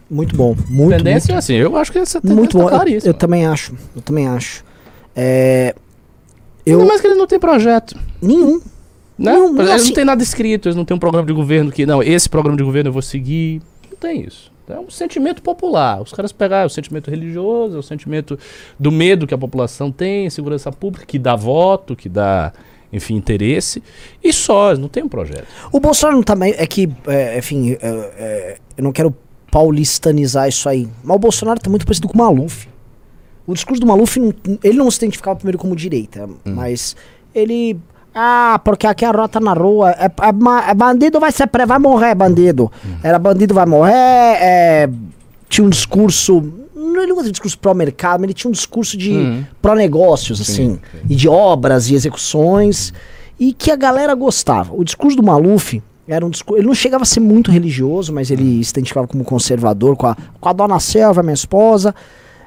Muito 0.09 0.35
bom. 0.35 0.55
Muito, 0.69 0.97
tendência 0.97 1.33
é 1.33 1.35
assim, 1.35 1.53
eu 1.55 1.75
acho 1.75 1.91
que 1.91 1.99
essa 1.99 2.19
muito, 2.23 2.27
tendência 2.27 2.39
muito 2.39 2.51
tá 2.53 2.59
bom. 2.59 2.65
Eu, 2.65 2.69
claríssima. 2.69 3.09
eu 3.09 3.13
também 3.13 3.45
acho. 3.45 3.75
Eu 3.95 4.01
também 4.01 4.27
acho. 4.27 4.63
É, 5.15 5.75
Ainda 6.65 6.81
eu, 6.83 6.87
mais 6.87 7.01
que 7.01 7.07
eles 7.07 7.17
não 7.17 7.27
têm 7.27 7.39
projeto. 7.39 7.97
nenhum. 8.21 8.59
Né? 9.17 9.33
Não, 9.33 9.55
eles 9.57 9.69
assim- 9.71 9.87
não 9.87 9.93
têm 9.95 10.05
nada 10.05 10.23
escrito, 10.23 10.67
eles 10.67 10.75
não 10.77 10.85
têm 10.85 10.95
um 10.95 10.99
programa 10.99 11.27
de 11.27 11.33
governo 11.33 11.71
que, 11.71 11.85
não, 11.85 12.01
esse 12.01 12.29
programa 12.29 12.57
de 12.57 12.63
governo 12.63 12.87
eu 12.89 12.93
vou 12.93 13.01
seguir. 13.01 13.61
Não 13.91 13.97
tem 13.97 14.21
isso. 14.25 14.48
É 14.69 14.79
um 14.79 14.89
sentimento 14.89 15.41
popular. 15.41 16.01
Os 16.01 16.13
caras 16.13 16.31
pegaram 16.31 16.67
o 16.67 16.69
sentimento 16.69 17.09
religioso, 17.09 17.79
o 17.79 17.83
sentimento 17.83 18.37
do 18.79 18.91
medo 18.91 19.25
que 19.25 19.33
a 19.33 19.37
população 19.37 19.91
tem, 19.91 20.29
segurança 20.29 20.71
pública, 20.71 21.05
que 21.05 21.17
dá 21.17 21.35
voto, 21.35 21.95
que 21.95 22.07
dá, 22.07 22.53
enfim, 22.93 23.15
interesse. 23.15 23.81
E 24.23 24.31
só, 24.31 24.75
não 24.75 24.87
tem 24.87 25.03
um 25.03 25.09
projeto. 25.09 25.47
O 25.71 25.79
Bolsonaro 25.79 26.17
não 26.17 26.23
também. 26.23 26.53
É 26.57 26.67
que, 26.67 26.89
é, 27.07 27.37
enfim, 27.39 27.71
é, 27.73 27.77
é, 27.81 28.57
eu 28.77 28.83
não 28.83 28.91
quero 28.91 29.15
paulistanizar 29.51 30.47
isso 30.47 30.69
aí. 30.69 30.87
Mas 31.03 31.15
o 31.15 31.19
Bolsonaro 31.19 31.59
tá 31.59 31.69
muito 31.69 31.85
parecido 31.85 32.07
com 32.07 32.13
o 32.13 32.17
Maluf. 32.17 32.67
O 33.47 33.53
discurso 33.53 33.81
do 33.81 33.87
Maluf, 33.87 34.17
ele 34.63 34.77
não 34.77 34.91
se 34.91 34.97
identificava 34.97 35.35
primeiro 35.35 35.57
como 35.57 35.75
direita, 35.75 36.29
mas 36.45 36.95
ele. 37.33 37.79
Ah, 38.13 38.59
porque 38.63 38.87
aqui 38.87 39.05
a 39.05 39.11
rota 39.11 39.39
na 39.39 39.53
rua. 39.53 39.91
É, 39.91 40.05
é 40.05 40.69
é 40.69 40.73
bandido 40.73 41.19
vai 41.19 41.31
ser 41.31 41.47
pre, 41.47 41.65
vai 41.65 41.79
morrer, 41.79 42.15
bandido. 42.15 42.71
Era 43.03 43.19
bandido 43.19 43.53
vai 43.53 43.65
morrer. 43.65 43.93
é, 43.93 44.89
tinha 45.47 45.65
um 45.65 45.69
discurso. 45.69 46.41
Não, 46.75 46.97
ele 47.03 47.07
não 47.07 47.17
tinha 47.17 47.29
um 47.29 47.31
discurso 47.31 47.57
pró-mercado, 47.59 48.19
mas 48.21 48.23
ele 48.25 48.33
tinha 48.33 48.49
um 48.49 48.53
discurso 48.53 48.97
de 48.97 49.11
Uhum. 49.11 49.45
pró-negócios, 49.61 50.41
assim. 50.41 50.79
E 51.09 51.15
de 51.15 51.27
obras 51.29 51.89
e 51.89 51.95
execuções. 51.95 52.93
E 53.39 53.53
que 53.53 53.71
a 53.71 53.75
galera 53.75 54.13
gostava. 54.15 54.73
O 54.73 54.83
discurso 54.83 55.15
do 55.15 55.23
Maluf 55.23 55.81
era 56.07 56.25
um 56.25 56.29
discurso. 56.29 56.59
Ele 56.59 56.67
não 56.67 56.73
chegava 56.75 57.03
a 57.03 57.05
ser 57.05 57.19
muito 57.19 57.51
religioso, 57.51 58.11
mas 58.13 58.29
ele 58.31 58.63
se 58.63 58.71
identificava 58.71 59.07
como 59.07 59.23
conservador 59.23 59.95
com 59.95 60.07
a, 60.07 60.17
com 60.41 60.49
a 60.49 60.53
dona 60.53 60.79
Selva, 60.79 61.21
minha 61.23 61.33
esposa. 61.33 61.93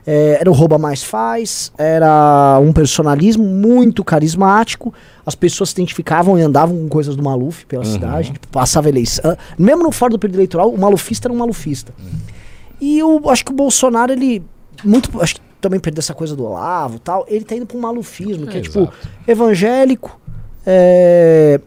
É, 0.07 0.38
era 0.41 0.51
o 0.51 0.53
Rouba 0.53 0.79
Mais 0.79 1.03
Faz, 1.03 1.73
era 1.79 2.59
um 2.61 2.73
personalismo 2.73 3.45
muito 3.45 4.03
carismático. 4.03 4.93
As 5.25 5.35
pessoas 5.35 5.71
se 5.71 5.77
identificavam 5.77 6.38
e 6.38 6.43
andavam 6.43 6.77
com 6.77 6.88
coisas 6.88 7.15
do 7.15 7.23
Maluf 7.23 7.65
pela 7.67 7.85
cidade, 7.85 8.33
tipo, 8.33 8.49
passava 8.49 8.88
eleição. 8.88 9.37
Mesmo 9.57 9.85
no 9.85 9.93
fora 9.93 10.11
do 10.12 10.19
período 10.19 10.38
eleitoral, 10.38 10.71
o 10.71 10.79
malufista 10.79 11.29
era 11.29 11.35
um 11.35 11.38
malufista. 11.38 11.95
E 12.81 12.99
eu 12.99 13.31
acho 13.31 13.45
que 13.45 13.53
o 13.53 13.55
Bolsonaro, 13.55 14.12
ele. 14.12 14.43
Muito. 14.85 15.23
Acho 15.23 15.37
que 15.37 15.41
também 15.61 15.79
perdeu 15.79 16.01
essa 16.01 16.12
coisa 16.12 16.35
do 16.35 16.45
Olavo 16.45 16.99
tal. 16.99 17.25
Ele 17.29 17.45
tá 17.45 17.55
indo 17.55 17.65
pra 17.65 17.77
um 17.77 17.81
malufismo, 17.81 18.49
que 18.49 18.59
é, 18.59 18.61
tipo, 18.61 18.93
evangélico. 19.27 20.21
É, 20.67 21.61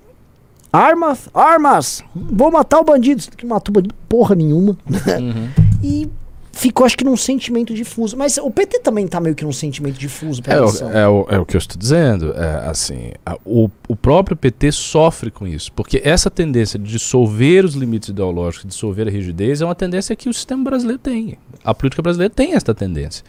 armas, 0.74 1.30
armas! 1.34 2.04
Vou 2.14 2.52
matar 2.52 2.80
o 2.80 2.84
bandido. 2.84 3.24
Que 3.38 3.46
matou 3.46 3.74
bandido 3.74 3.96
porra 4.10 4.36
nenhuma. 4.36 4.78
Uhum. 4.90 5.50
E 5.88 6.10
ficou, 6.56 6.86
acho 6.86 6.98
que, 6.98 7.04
num 7.04 7.18
sentimento 7.18 7.74
difuso. 7.74 8.16
Mas 8.18 8.38
o 8.38 8.50
PT 8.50 8.80
também 8.80 9.06
tá 9.08 9.20
meio 9.20 9.36
que 9.36 9.44
num 9.44 9.52
sentimento 9.52 10.00
difuso 10.00 10.42
É, 10.48 10.60
o- 10.62 10.90
é 10.92 11.08
o, 11.08 11.26
é 11.30 11.40
o 11.40 11.46
que 11.46 11.56
eu 11.56 11.60
estou 11.60 11.78
dizendo. 11.78 12.34
É, 12.34 12.68
assim, 12.70 13.12
a- 13.26 13.38
o, 13.46 13.70
o 13.88 13.96
próprio 13.96 14.36
PT 14.36 14.72
sofre 14.72 15.30
com 15.30 15.46
isso. 15.46 15.72
Porque 15.74 16.02
essa 16.04 16.32
tendência 16.32 16.80
de 16.80 16.90
dissolver 16.90 17.64
os 17.66 17.76
limites 17.76 18.10
ideológicos, 18.10 18.66
dissolver 18.68 19.08
a 19.08 19.12
rigidez, 19.12 19.62
é 19.62 19.66
uma 19.66 19.76
tendência 19.76 20.16
que 20.16 20.30
o 20.30 20.34
sistema 20.34 20.64
brasileiro 20.64 21.00
tem. 21.00 21.38
A 21.64 21.74
política 21.74 22.02
brasileira 22.02 22.34
tem 22.34 22.54
essa 22.54 22.74
tendência. 22.74 23.24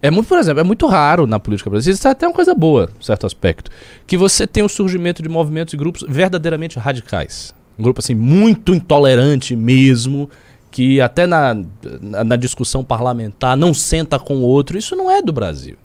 É 0.00 0.10
muito, 0.12 0.28
por 0.28 0.38
exemplo, 0.38 0.60
é 0.60 0.64
muito 0.64 0.86
raro 0.86 1.26
na 1.26 1.40
política 1.40 1.68
brasileira. 1.68 1.96
Isso 1.98 2.06
é 2.06 2.10
até 2.12 2.26
uma 2.28 2.32
coisa 2.34 2.54
boa, 2.54 2.88
certo 3.00 3.26
aspecto. 3.26 3.68
Que 4.06 4.16
você 4.16 4.46
tem 4.46 4.62
o 4.62 4.68
surgimento 4.68 5.22
de 5.22 5.28
movimentos 5.28 5.74
e 5.74 5.76
grupos 5.76 6.04
verdadeiramente 6.08 6.78
radicais. 6.78 7.52
Um 7.76 7.82
grupo 7.82 7.98
assim, 8.00 8.14
muito 8.14 8.72
intolerante 8.74 9.56
mesmo, 9.56 10.30
que 10.70 11.00
até 11.00 11.26
na, 11.26 11.56
na, 12.00 12.24
na 12.24 12.36
discussão 12.36 12.84
parlamentar 12.84 13.56
não 13.56 13.72
senta 13.72 14.18
com 14.18 14.36
o 14.36 14.42
outro. 14.42 14.78
Isso 14.78 14.94
não 14.94 15.10
é 15.10 15.22
do 15.22 15.32
Brasil. 15.32 15.76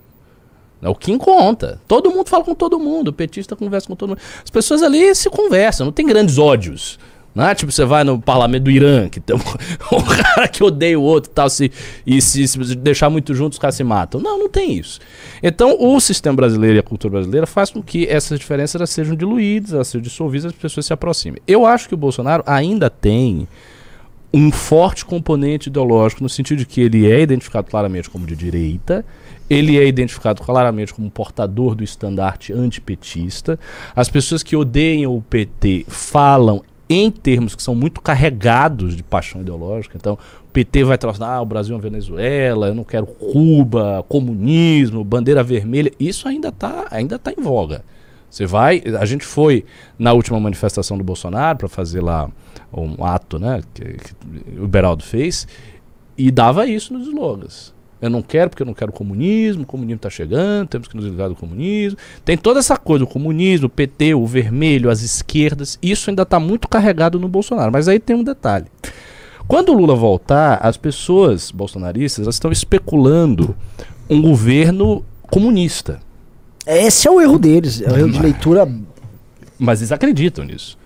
É 0.82 0.89
o 0.89 0.96
que 0.96 1.17
conta. 1.17 1.80
Todo 1.88 2.12
mundo 2.12 2.28
fala 2.30 2.43
com 2.43 2.54
todo 2.54 2.78
mundo. 2.78 3.08
O 3.08 3.13
petista 3.13 3.56
conversa 3.56 3.88
com 3.88 3.96
todo 3.96 4.10
mundo. 4.10 4.22
As 4.43 4.50
pessoas 4.50 4.84
ali 4.84 5.15
se 5.15 5.30
conversam, 5.30 5.86
não 5.86 5.93
tem 5.93 6.06
grandes 6.06 6.38
ódios. 6.38 7.00
Né? 7.34 7.56
Tipo, 7.56 7.72
você 7.72 7.84
vai 7.84 8.04
no 8.04 8.22
parlamento 8.22 8.63
do 8.63 8.72
Irã, 8.72 9.10
que 9.10 9.19
tem 9.19 9.36
um, 9.36 9.39
um 9.98 10.02
cara 10.02 10.48
que 10.48 10.63
odeia 10.63 11.00
o 11.00 11.02
outro 11.02 11.32
e 11.32 11.34
tal, 11.34 11.50
se, 11.50 11.72
e 12.06 12.22
se, 12.22 12.48
se 12.48 12.76
deixar 12.76 13.10
muito 13.10 13.34
juntos, 13.34 13.56
os 13.56 13.60
caras 13.60 13.76
se 13.76 13.84
matam. 13.84 14.22
Não, 14.22 14.38
não 14.38 14.50
tem 14.50 14.78
isso. 14.78 15.00
Então, 15.41 15.76
o 15.80 16.00
sistema 16.00 16.36
brasileiro 16.36 16.76
e 16.76 16.80
a 16.80 16.84
cultura 16.84 17.13
brasileira 17.13 17.48
faz 17.48 17.72
com 17.72 17.82
que 17.82 18.06
essas 18.08 18.38
diferenças 18.38 18.88
sejam 18.89 19.15
diluídas, 19.15 19.88
sejam 19.88 20.02
dissolvidas, 20.02 20.48
as 20.48 20.60
pessoas 20.60 20.86
se 20.86 20.93
aproximem. 20.93 21.41
Eu 21.48 21.65
acho 21.65 21.88
que 21.88 21.96
o 21.96 21.98
Bolsonaro 21.98 22.43
ainda 22.46 22.89
tem 22.89 23.48
um 24.34 24.52
forte 24.52 25.06
componente 25.06 25.69
ideológico 25.69 26.24
no 26.24 26.30
sentido 26.30 26.60
de 26.60 26.65
que 26.65 26.82
ele 26.82 27.10
é 27.10 27.22
identificado 27.22 27.69
claramente 27.69 28.10
como 28.10 28.26
de 28.26 28.36
direita, 28.36 29.06
ele 29.48 29.78
é 29.78 29.86
identificado 29.86 30.41
claramente 30.41 30.93
como 30.93 31.12
portador 31.12 31.76
do 31.76 31.84
estandarte 31.84 32.52
antipetista. 32.52 33.60
As 33.96 34.10
pessoas 34.10 34.41
que 34.41 34.56
odeiam 34.56 35.15
o 35.15 35.22
PT 35.22 35.86
falam 35.88 36.63
em 36.89 37.12
termos 37.12 37.56
que 37.56 37.62
são 37.62 37.76
muito 37.76 38.02
carregados 38.02 38.96
de 38.96 39.04
paixão 39.04 39.41
ideológica. 39.41 39.98
Então, 39.98 40.13
o 40.13 40.52
PT 40.52 40.84
vai 40.84 40.98
trazer, 40.98 41.24
ah, 41.24 41.41
o 41.41 41.46
Brasil 41.46 41.74
é 41.74 41.76
uma 41.76 41.82
Venezuela, 41.82 42.67
eu 42.67 42.76
não 42.76 42.84
quero 42.84 43.06
Cuba, 43.06 44.04
comunismo, 44.10 45.04
bandeira 45.04 45.43
vermelha. 45.43 45.91
Isso 46.00 46.28
ainda 46.28 46.50
está 46.50 46.88
ainda 46.89 47.19
tá 47.19 47.32
em 47.32 47.41
voga. 47.41 47.84
Você 48.30 48.48
vai. 48.48 48.82
A 49.00 49.06
gente 49.06 49.26
foi 49.26 49.63
na 49.98 50.12
última 50.12 50.39
manifestação 50.39 50.98
do 50.98 51.04
Bolsonaro 51.04 51.60
para 51.60 51.67
fazer 51.67 52.02
lá 52.02 52.30
um 52.81 53.03
ato, 53.05 53.39
né? 53.39 53.62
Que, 53.73 53.83
que 53.83 54.59
o 54.59 54.67
Beraldo 54.67 55.03
fez, 55.03 55.47
e 56.17 56.31
dava 56.31 56.65
isso 56.65 56.93
nos 56.93 57.07
slogans. 57.07 57.73
Eu 58.01 58.09
não 58.09 58.21
quero 58.21 58.49
porque 58.49 58.62
eu 58.62 58.67
não 58.67 58.73
quero 58.73 58.91
comunismo, 58.91 59.63
o 59.63 59.65
comunismo 59.65 59.95
está 59.95 60.09
chegando, 60.09 60.67
temos 60.67 60.89
que 60.89 60.95
nos 60.95 61.05
livrar 61.05 61.29
do 61.29 61.36
comunismo. 61.36 61.97
Tem 62.25 62.36
toda 62.36 62.59
essa 62.59 62.75
coisa, 62.75 63.05
o 63.05 63.07
comunismo, 63.07 63.67
o 63.67 63.69
PT, 63.69 64.13
o 64.13 64.27
vermelho, 64.27 64.89
as 64.89 65.01
esquerdas, 65.01 65.79
isso 65.81 66.09
ainda 66.09 66.23
está 66.23 66.38
muito 66.38 66.67
carregado 66.67 67.17
no 67.17 67.29
Bolsonaro. 67.29 67.71
Mas 67.71 67.88
aí 67.88 67.99
tem 67.99 68.13
um 68.13 68.23
detalhe. 68.23 68.65
Quando 69.47 69.69
o 69.69 69.73
Lula 69.73 69.95
voltar, 69.95 70.59
as 70.62 70.75
pessoas 70.75 71.49
bolsonaristas 71.49 72.27
estão 72.27 72.51
especulando 72.51 73.55
um 74.09 74.21
governo 74.21 75.03
comunista. 75.29 76.01
Esse 76.65 77.07
é 77.07 77.12
o 77.12 77.21
erro 77.21 77.39
deles. 77.39 77.81
É 77.81 77.89
o 77.89 77.97
erro 77.97 78.12
de 78.12 78.21
leitura. 78.21 78.69
Mas 79.57 79.79
eles 79.79 79.91
acreditam 79.91 80.43
nisso. 80.43 80.77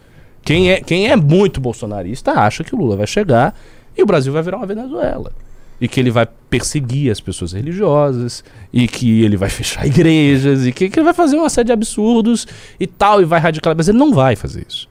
Quem 0.47 0.71
é, 0.71 0.79
quem 0.79 1.09
é 1.09 1.15
muito 1.17 1.59
bolsonarista 1.59 2.31
acha 2.31 2.63
que 2.63 2.73
o 2.73 2.77
Lula 2.77 2.95
vai 2.95 3.05
chegar 3.05 3.53
e 3.97 4.01
o 4.01 4.05
Brasil 4.05 4.31
vai 4.31 4.41
virar 4.41 4.55
uma 4.55 4.65
Venezuela. 4.65 5.33
e 5.81 5.89
que 5.89 5.99
ele 5.99 6.09
vai 6.09 6.25
perseguir 6.49 7.11
as 7.11 7.19
pessoas 7.19 7.51
religiosas 7.51 8.45
e 8.71 8.87
que 8.87 9.23
ele 9.23 9.35
vai 9.35 9.49
fechar 9.51 9.85
igrejas 9.85 10.65
e 10.65 10.71
que, 10.71 10.89
que 10.89 10.99
ele 10.99 11.03
vai 11.03 11.13
fazer 11.13 11.35
uma 11.35 11.49
série 11.49 11.65
de 11.65 11.73
absurdos 11.73 12.47
e 12.79 12.87
tal 12.87 13.21
e 13.21 13.25
vai 13.25 13.41
radicalizar, 13.41 13.75
mas 13.75 13.89
ele 13.89 13.97
não 13.97 14.13
vai 14.13 14.37
fazer 14.37 14.65
isso. 14.65 14.87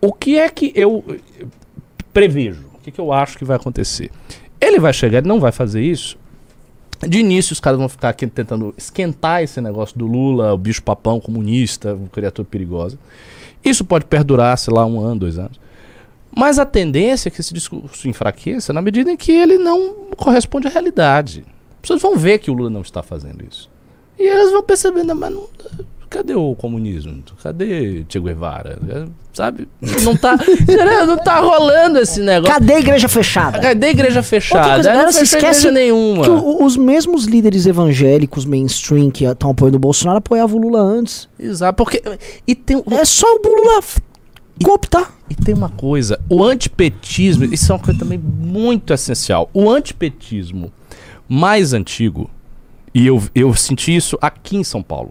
O 0.00 0.12
que 0.12 0.36
é 0.36 0.48
que 0.48 0.72
eu 0.74 1.04
prevejo? 2.12 2.64
O 2.74 2.78
que, 2.80 2.90
que 2.90 3.00
eu 3.00 3.12
acho 3.12 3.38
que 3.38 3.44
vai 3.44 3.56
acontecer? 3.56 4.10
Ele 4.60 4.80
vai 4.80 4.92
chegar, 4.92 5.18
ele 5.18 5.28
não 5.28 5.38
vai 5.38 5.52
fazer 5.52 5.82
isso. 5.82 6.18
De 7.06 7.20
início, 7.20 7.52
os 7.52 7.60
caras 7.60 7.78
vão 7.78 7.88
ficar 7.88 8.08
aqui 8.08 8.26
tentando 8.26 8.74
esquentar 8.76 9.40
esse 9.40 9.60
negócio 9.60 9.96
do 9.96 10.04
Lula, 10.08 10.52
o 10.52 10.58
bicho 10.58 10.82
papão 10.82 11.20
comunista, 11.20 11.96
criatura 12.10 12.48
perigosa. 12.50 12.98
Isso 13.64 13.84
pode 13.84 14.04
perdurar, 14.04 14.56
sei 14.56 14.72
lá, 14.72 14.84
um 14.86 15.00
ano, 15.00 15.20
dois 15.20 15.38
anos. 15.38 15.58
Mas 16.34 16.58
a 16.58 16.66
tendência 16.66 17.28
é 17.28 17.30
que 17.30 17.40
esse 17.40 17.52
discurso 17.52 18.08
enfraqueça 18.08 18.72
na 18.72 18.82
medida 18.82 19.10
em 19.10 19.16
que 19.16 19.32
ele 19.32 19.58
não 19.58 20.10
corresponde 20.16 20.68
à 20.68 20.70
realidade. 20.70 21.44
As 21.76 21.80
pessoas 21.82 22.02
vão 22.02 22.16
ver 22.16 22.38
que 22.38 22.50
o 22.50 22.54
Lula 22.54 22.70
não 22.70 22.82
está 22.82 23.02
fazendo 23.02 23.44
isso. 23.44 23.70
E 24.18 24.26
elas 24.26 24.50
vão 24.50 24.62
percebendo, 24.62 25.14
mas 25.14 25.32
não, 25.32 25.48
cadê 26.08 26.34
o 26.34 26.54
comunismo? 26.54 27.22
Cadê 27.42 28.04
Che 28.08 28.18
Guevara? 28.20 28.78
Sabe? 29.32 29.68
Não 30.02 30.16
tá, 30.16 30.36
não 31.06 31.16
tá 31.16 31.38
rolando 31.40 31.98
esse 32.00 32.20
negócio. 32.20 32.52
Cadê 32.54 32.74
a 32.74 32.78
igreja 32.80 33.08
fechada? 33.08 33.58
Cadê 33.60 33.86
a 33.86 33.90
igreja 33.90 34.22
fechada? 34.22 34.74
coisa, 34.74 34.94
não 34.94 35.12
se 35.12 35.20
fechou 35.20 35.38
esquece 35.38 35.70
nenhuma. 35.70 36.24
Que 36.24 36.30
o- 36.30 36.64
os 36.64 36.76
mesmos 36.76 37.24
líderes 37.24 37.66
evangélicos 37.66 38.44
mainstream 38.44 39.10
que 39.10 39.24
estão 39.24 39.50
apoiando 39.50 39.76
o 39.76 39.80
Bolsonaro 39.80 40.18
apoiavam 40.18 40.58
o 40.58 40.62
Lula 40.62 40.80
antes. 40.80 41.28
Exato, 41.38 41.76
porque. 41.76 42.02
E 42.46 42.54
tem, 42.54 42.82
É 42.90 43.04
só 43.04 43.26
o 43.26 43.40
Lula 43.46 43.80
cooptar. 44.64 45.12
E 45.30 45.34
tem 45.36 45.54
uma 45.54 45.68
coisa, 45.68 46.18
o 46.28 46.42
antipetismo, 46.42 47.44
isso 47.44 47.70
é 47.70 47.74
uma 47.76 47.82
coisa 47.84 48.00
também 48.00 48.18
muito 48.18 48.92
essencial. 48.92 49.48
O 49.52 49.70
antipetismo 49.70 50.72
mais 51.28 51.72
antigo, 51.74 52.28
e 52.94 53.06
eu, 53.06 53.22
eu 53.34 53.54
senti 53.54 53.94
isso 53.94 54.18
aqui 54.22 54.56
em 54.56 54.64
São 54.64 54.82
Paulo, 54.82 55.10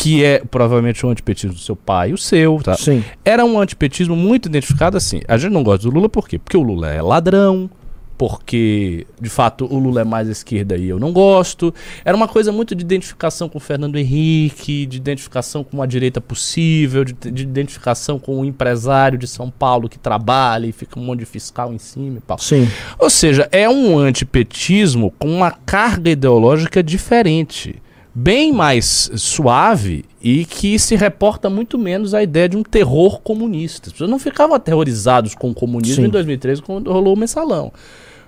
que 0.00 0.24
é 0.24 0.42
provavelmente 0.50 1.04
o 1.04 1.10
antipetismo 1.10 1.54
do 1.54 1.60
seu 1.60 1.76
pai 1.76 2.08
e 2.08 2.12
o 2.14 2.18
seu, 2.18 2.58
tá? 2.62 2.74
Sim. 2.74 3.04
Era 3.22 3.44
um 3.44 3.60
antipetismo 3.60 4.16
muito 4.16 4.46
identificado 4.46 4.96
assim. 4.96 5.20
A 5.28 5.36
gente 5.36 5.52
não 5.52 5.62
gosta 5.62 5.86
do 5.86 5.94
Lula 5.94 6.08
por 6.08 6.26
quê? 6.26 6.38
Porque 6.38 6.56
o 6.56 6.62
Lula 6.62 6.90
é 6.90 7.02
ladrão, 7.02 7.68
porque 8.16 9.06
de 9.20 9.28
fato 9.28 9.66
o 9.66 9.78
Lula 9.78 10.00
é 10.00 10.04
mais 10.04 10.26
esquerda 10.26 10.74
e 10.74 10.88
eu 10.88 10.98
não 10.98 11.12
gosto. 11.12 11.74
Era 12.02 12.16
uma 12.16 12.26
coisa 12.26 12.50
muito 12.50 12.74
de 12.74 12.82
identificação 12.82 13.46
com 13.46 13.58
o 13.58 13.60
Fernando 13.60 13.98
Henrique, 13.98 14.86
de 14.86 14.96
identificação 14.96 15.62
com 15.62 15.76
uma 15.76 15.86
direita 15.86 16.18
possível, 16.18 17.04
de, 17.04 17.12
de 17.12 17.42
identificação 17.42 18.18
com 18.18 18.40
o 18.40 18.44
empresário 18.46 19.18
de 19.18 19.26
São 19.26 19.50
Paulo 19.50 19.86
que 19.86 19.98
trabalha 19.98 20.66
e 20.66 20.72
fica 20.72 20.98
um 20.98 21.02
monte 21.04 21.18
de 21.18 21.26
fiscal 21.26 21.74
em 21.74 21.78
cima 21.78 22.16
e 22.16 22.22
tal. 22.22 22.38
Sim. 22.38 22.66
Ou 22.98 23.10
seja, 23.10 23.46
é 23.52 23.68
um 23.68 23.98
antipetismo 23.98 25.12
com 25.18 25.28
uma 25.28 25.50
carga 25.50 26.10
ideológica 26.10 26.82
diferente, 26.82 27.82
bem 28.22 28.52
mais 28.52 29.10
suave 29.16 30.04
e 30.20 30.44
que 30.44 30.78
se 30.78 30.94
reporta 30.94 31.48
muito 31.48 31.78
menos 31.78 32.12
à 32.12 32.22
ideia 32.22 32.48
de 32.48 32.56
um 32.56 32.62
terror 32.62 33.20
comunista. 33.22 33.88
As 33.88 33.92
pessoas 33.92 34.10
não 34.10 34.18
ficavam 34.18 34.54
aterrorizados 34.54 35.34
com 35.34 35.50
o 35.50 35.54
comunismo 35.54 36.02
Sim. 36.02 36.08
em 36.08 36.10
2013 36.10 36.60
quando 36.60 36.92
rolou 36.92 37.14
o 37.14 37.18
mensalão. 37.18 37.72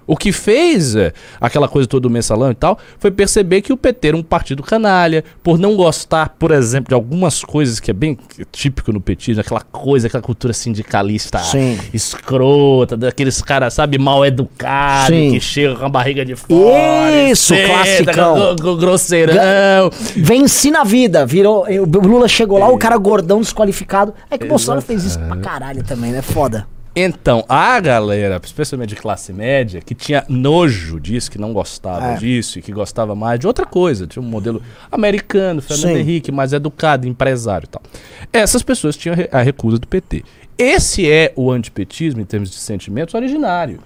O 0.07 0.17
que 0.17 0.33
fez 0.33 0.97
é, 0.97 1.13
aquela 1.41 1.69
coisa 1.69 1.87
toda 1.89 2.03
do 2.03 2.11
mensalão 2.11 2.51
e 2.51 2.55
tal 2.55 2.79
foi 2.99 3.11
perceber 3.11 3.63
que 3.63 3.73
o 3.73 3.77
PT 3.77 4.09
era 4.09 4.17
um 4.17 4.23
partido 4.23 4.63
canalha, 4.63 5.25
por 5.43 5.59
não 5.59 5.77
gostar, 5.77 6.31
por 6.39 6.51
exemplo, 6.51 6.89
de 6.89 6.95
algumas 6.95 7.43
coisas 7.45 7.79
que 7.79 7.91
é 7.91 7.95
bem 7.95 8.19
típico 8.51 8.93
no 8.93 9.01
petismo, 9.01 9.41
aquela 9.41 9.61
coisa, 9.61 10.09
aquela 10.09 10.23
cultura 10.23 10.53
sindicalista 10.53 11.39
Sim. 11.39 11.79
escrota, 11.93 12.97
daqueles 12.97 13.41
caras, 13.43 13.75
sabe, 13.75 13.99
mal 13.99 14.25
educados, 14.27 15.09
que 15.11 15.41
chegam 15.41 15.77
com 15.77 15.85
a 15.87 15.89
barriga 15.89 16.25
de 16.25 16.35
fora. 16.37 17.31
Isso, 17.31 17.55
classicão. 17.55 18.35
gro- 18.35 18.57
gro- 18.57 18.77
grosseirão. 18.77 19.91
Venci 20.17 20.71
na 20.71 20.85
vida. 20.85 21.25
Virou, 21.27 21.65
o 21.67 21.85
Lula 22.07 22.29
chegou 22.29 22.59
lá, 22.59 22.69
o 22.69 22.79
cara 22.79 22.97
gordão 22.97 23.41
desqualificado. 23.41 24.13
É 24.31 24.37
que 24.39 24.45
o 24.45 24.49
Bolsonaro 24.49 24.83
fez 24.83 25.05
isso 25.05 25.19
pra 25.19 25.37
caralho 25.37 25.83
também, 25.85 26.11
né? 26.13 26.23
Foda. 26.23 26.67
Então, 26.95 27.43
a 27.49 27.81
galera, 27.81 28.39
especialmente 28.45 28.91
de 28.91 28.97
classe 28.97 29.33
média, 29.33 29.81
que 29.81 29.95
tinha 29.95 30.25
nojo 30.29 31.01
disso, 31.01 31.31
que 31.31 31.39
não 31.39 31.53
gostava 31.53 32.13
É. 32.13 32.17
disso 32.17 32.59
e 32.59 32.63
que 32.63 32.71
gostava 32.71 33.15
mais 33.15 33.41
de 33.41 33.47
outra 33.47 33.65
coisa, 33.65 34.07
tinha 34.07 34.23
um 34.23 34.27
modelo 34.29 34.61
americano, 34.91 35.63
Fernando 35.63 35.95
Sim. 35.95 35.99
Henrique, 36.01 36.31
mais 36.31 36.53
educado, 36.53 37.09
empresário 37.09 37.65
e 37.65 37.69
tal. 37.69 37.83
Essas 38.31 38.63
pessoas 38.63 38.95
tinham 38.97 39.17
a 39.33 39.41
recusa 39.41 39.79
do 39.79 39.87
PT. 39.87 40.23
Esse 40.59 41.11
é 41.11 41.33
o 41.35 41.51
antipetismo, 41.51 42.21
em 42.21 42.25
termos 42.25 42.51
de 42.51 42.57
sentimentos, 42.57 43.15
originário. 43.15 43.81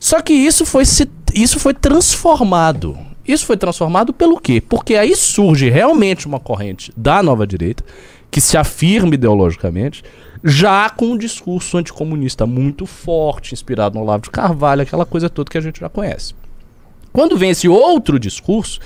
Só 0.00 0.22
que 0.22 0.32
isso 0.32 0.64
foi, 0.64 0.86
se, 0.86 1.06
isso 1.34 1.60
foi 1.60 1.74
transformado. 1.74 2.96
Isso 3.26 3.44
foi 3.44 3.58
transformado 3.58 4.10
pelo 4.14 4.40
quê? 4.40 4.58
Porque 4.58 4.94
aí 4.94 5.14
surge 5.14 5.68
realmente 5.68 6.26
uma 6.26 6.40
corrente 6.40 6.90
da 6.96 7.22
nova 7.22 7.46
direita, 7.46 7.84
que 8.30 8.40
se 8.40 8.56
afirma 8.56 9.14
ideologicamente, 9.14 10.02
já 10.44 10.88
com 10.90 11.06
um 11.06 11.18
discurso 11.18 11.76
anticomunista 11.76 12.46
muito 12.46 12.86
forte, 12.86 13.54
inspirado 13.54 13.96
no 13.96 14.02
Olavo 14.02 14.24
de 14.24 14.30
Carvalho, 14.30 14.82
aquela 14.82 15.06
coisa 15.06 15.28
toda 15.28 15.50
que 15.50 15.58
a 15.58 15.60
gente 15.60 15.80
já 15.80 15.88
conhece. 15.88 16.34
Quando 17.12 17.36
vem 17.36 17.50
esse 17.50 17.68
outro 17.68 18.18
discurso, 18.18 18.80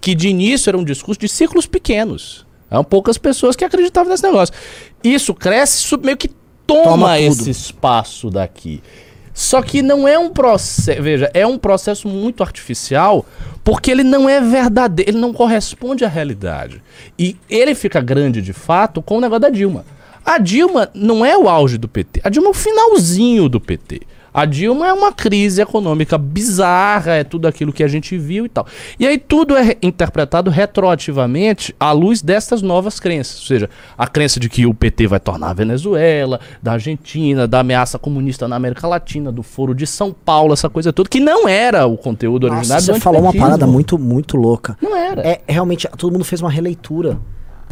que 0.00 0.14
de 0.14 0.28
início 0.28 0.70
era 0.70 0.78
um 0.78 0.84
discurso 0.84 1.20
de 1.20 1.28
ciclos 1.28 1.66
pequenos, 1.66 2.46
eram 2.70 2.84
poucas 2.84 3.18
pessoas 3.18 3.56
que 3.56 3.64
acreditavam 3.64 4.10
nesse 4.10 4.22
negócio. 4.22 4.54
Isso 5.02 5.34
cresce, 5.34 5.84
isso 5.84 5.98
meio 5.98 6.16
que 6.16 6.30
toma, 6.66 6.82
Toma 6.84 7.20
esse 7.20 7.50
espaço 7.50 8.30
daqui. 8.30 8.82
Só 9.32 9.60
que 9.62 9.82
não 9.82 10.06
é 10.06 10.16
um 10.16 10.30
processo, 10.30 11.02
veja, 11.02 11.28
é 11.34 11.44
um 11.44 11.58
processo 11.58 12.08
muito 12.08 12.42
artificial, 12.42 13.26
porque 13.64 13.90
ele 13.90 14.04
não 14.04 14.28
é 14.28 14.40
verdadeiro, 14.40 15.10
ele 15.10 15.18
não 15.18 15.32
corresponde 15.32 16.04
à 16.04 16.08
realidade. 16.08 16.80
E 17.18 17.36
ele 17.50 17.74
fica 17.74 18.00
grande 18.00 18.40
de 18.40 18.52
fato 18.52 19.02
com 19.02 19.16
o 19.16 19.20
negócio 19.20 19.40
da 19.40 19.50
Dilma. 19.50 19.84
A 20.24 20.38
Dilma 20.38 20.88
não 20.94 21.24
é 21.24 21.36
o 21.36 21.48
auge 21.48 21.76
do 21.78 21.86
PT, 21.88 22.20
a 22.24 22.28
Dilma 22.30 22.48
é 22.48 22.50
o 22.50 22.54
finalzinho 22.54 23.48
do 23.48 23.60
PT. 23.60 24.00
A 24.36 24.44
Dilma 24.46 24.88
é 24.88 24.92
uma 24.92 25.12
crise 25.12 25.62
econômica 25.62 26.18
bizarra, 26.18 27.12
é 27.12 27.22
tudo 27.22 27.46
aquilo 27.46 27.72
que 27.72 27.84
a 27.84 27.86
gente 27.86 28.18
viu 28.18 28.46
e 28.46 28.48
tal. 28.48 28.66
E 28.98 29.06
aí 29.06 29.16
tudo 29.16 29.56
é 29.56 29.62
re- 29.62 29.78
interpretado 29.80 30.50
retroativamente 30.50 31.74
à 31.78 31.92
luz 31.92 32.20
dessas 32.22 32.62
novas 32.62 32.98
crenças. 32.98 33.40
Ou 33.40 33.46
seja, 33.46 33.70
a 33.96 34.06
crença 34.08 34.40
de 34.40 34.48
que 34.48 34.66
o 34.66 34.74
PT 34.74 35.06
vai 35.06 35.20
tornar 35.20 35.50
a 35.50 35.54
Venezuela, 35.54 36.40
da 36.62 36.72
Argentina, 36.72 37.46
da 37.46 37.60
ameaça 37.60 37.96
comunista 37.98 38.48
na 38.48 38.56
América 38.56 38.88
Latina, 38.88 39.30
do 39.30 39.42
Foro 39.44 39.72
de 39.72 39.86
São 39.86 40.12
Paulo, 40.12 40.52
essa 40.52 40.68
coisa 40.68 40.92
toda, 40.92 41.08
que 41.08 41.20
não 41.20 41.48
era 41.48 41.86
o 41.86 41.96
conteúdo 41.96 42.48
Nossa, 42.48 42.56
originário 42.58 42.84
você 42.86 43.00
falou 43.00 43.20
uma 43.20 43.32
parada 43.32 43.66
muito, 43.68 43.98
muito 43.98 44.36
louca. 44.36 44.76
Não 44.82 44.96
era. 44.96 45.20
É, 45.26 45.40
realmente, 45.46 45.88
todo 45.96 46.12
mundo 46.12 46.24
fez 46.24 46.40
uma 46.40 46.50
releitura. 46.50 47.18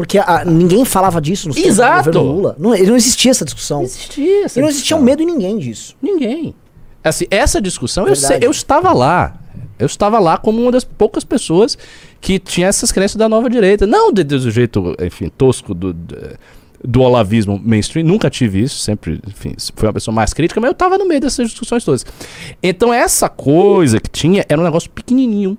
Porque 0.02 0.18
a- 0.18 0.44
ninguém 0.44 0.84
falava 0.84 1.20
disso 1.20 1.46
no 1.48 1.54
governo 1.54 2.32
Lula. 2.32 2.56
Não, 2.58 2.70
não 2.70 2.96
existia 2.96 3.30
essa 3.30 3.44
discussão. 3.44 3.78
Não 3.78 3.84
existia 3.84 4.44
essa 4.46 4.58
E 4.58 4.60
não 4.62 4.68
existia 4.68 4.96
um 4.96 5.00
medo 5.00 5.22
em 5.22 5.26
ninguém 5.26 5.56
disso. 5.58 5.94
Ninguém. 6.02 6.56
Assim, 7.04 7.24
essa 7.30 7.60
discussão, 7.62 8.08
eu, 8.08 8.16
sei, 8.16 8.38
eu 8.42 8.50
estava 8.50 8.92
lá. 8.92 9.36
Eu 9.78 9.86
estava 9.86 10.18
lá 10.18 10.36
como 10.36 10.60
uma 10.60 10.72
das 10.72 10.82
poucas 10.82 11.22
pessoas 11.22 11.78
que 12.20 12.40
tinha 12.40 12.66
essas 12.66 12.90
crenças 12.90 13.14
da 13.14 13.28
nova 13.28 13.48
direita. 13.48 13.86
Não 13.86 14.12
de- 14.12 14.24
do 14.24 14.50
jeito, 14.50 14.92
enfim, 15.00 15.28
tosco 15.38 15.72
do, 15.72 15.92
do, 15.92 16.16
do 16.84 17.00
olavismo 17.00 17.60
mainstream. 17.64 18.04
Nunca 18.04 18.28
tive 18.28 18.60
isso. 18.60 18.80
Sempre, 18.80 19.20
enfim, 19.28 19.54
fui 19.76 19.86
uma 19.86 19.92
pessoa 19.92 20.12
mais 20.12 20.32
crítica, 20.34 20.60
mas 20.60 20.66
eu 20.66 20.72
estava 20.72 20.98
no 20.98 21.06
meio 21.06 21.20
dessas 21.20 21.48
discussões 21.48 21.84
todas. 21.84 22.04
Então, 22.60 22.92
essa 22.92 23.28
coisa 23.28 24.00
que 24.00 24.10
tinha 24.10 24.44
era 24.48 24.60
um 24.60 24.64
negócio 24.64 24.90
pequenininho, 24.90 25.56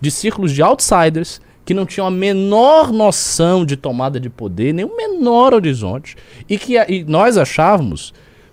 de 0.00 0.10
círculos 0.10 0.52
de 0.52 0.62
outsiders, 0.62 1.38
que 1.64 1.74
não 1.74 1.86
tinham 1.86 2.06
a 2.06 2.10
menor 2.10 2.92
noção 2.92 3.64
de 3.64 3.76
tomada 3.76 4.20
de 4.20 4.28
poder, 4.28 4.74
nem 4.74 4.84
o 4.84 4.96
menor 4.96 5.54
horizonte, 5.54 6.16
e 6.48 6.58
que 6.58 6.76
e 6.76 7.04
nós 7.04 7.38
achávamos, 7.38 8.12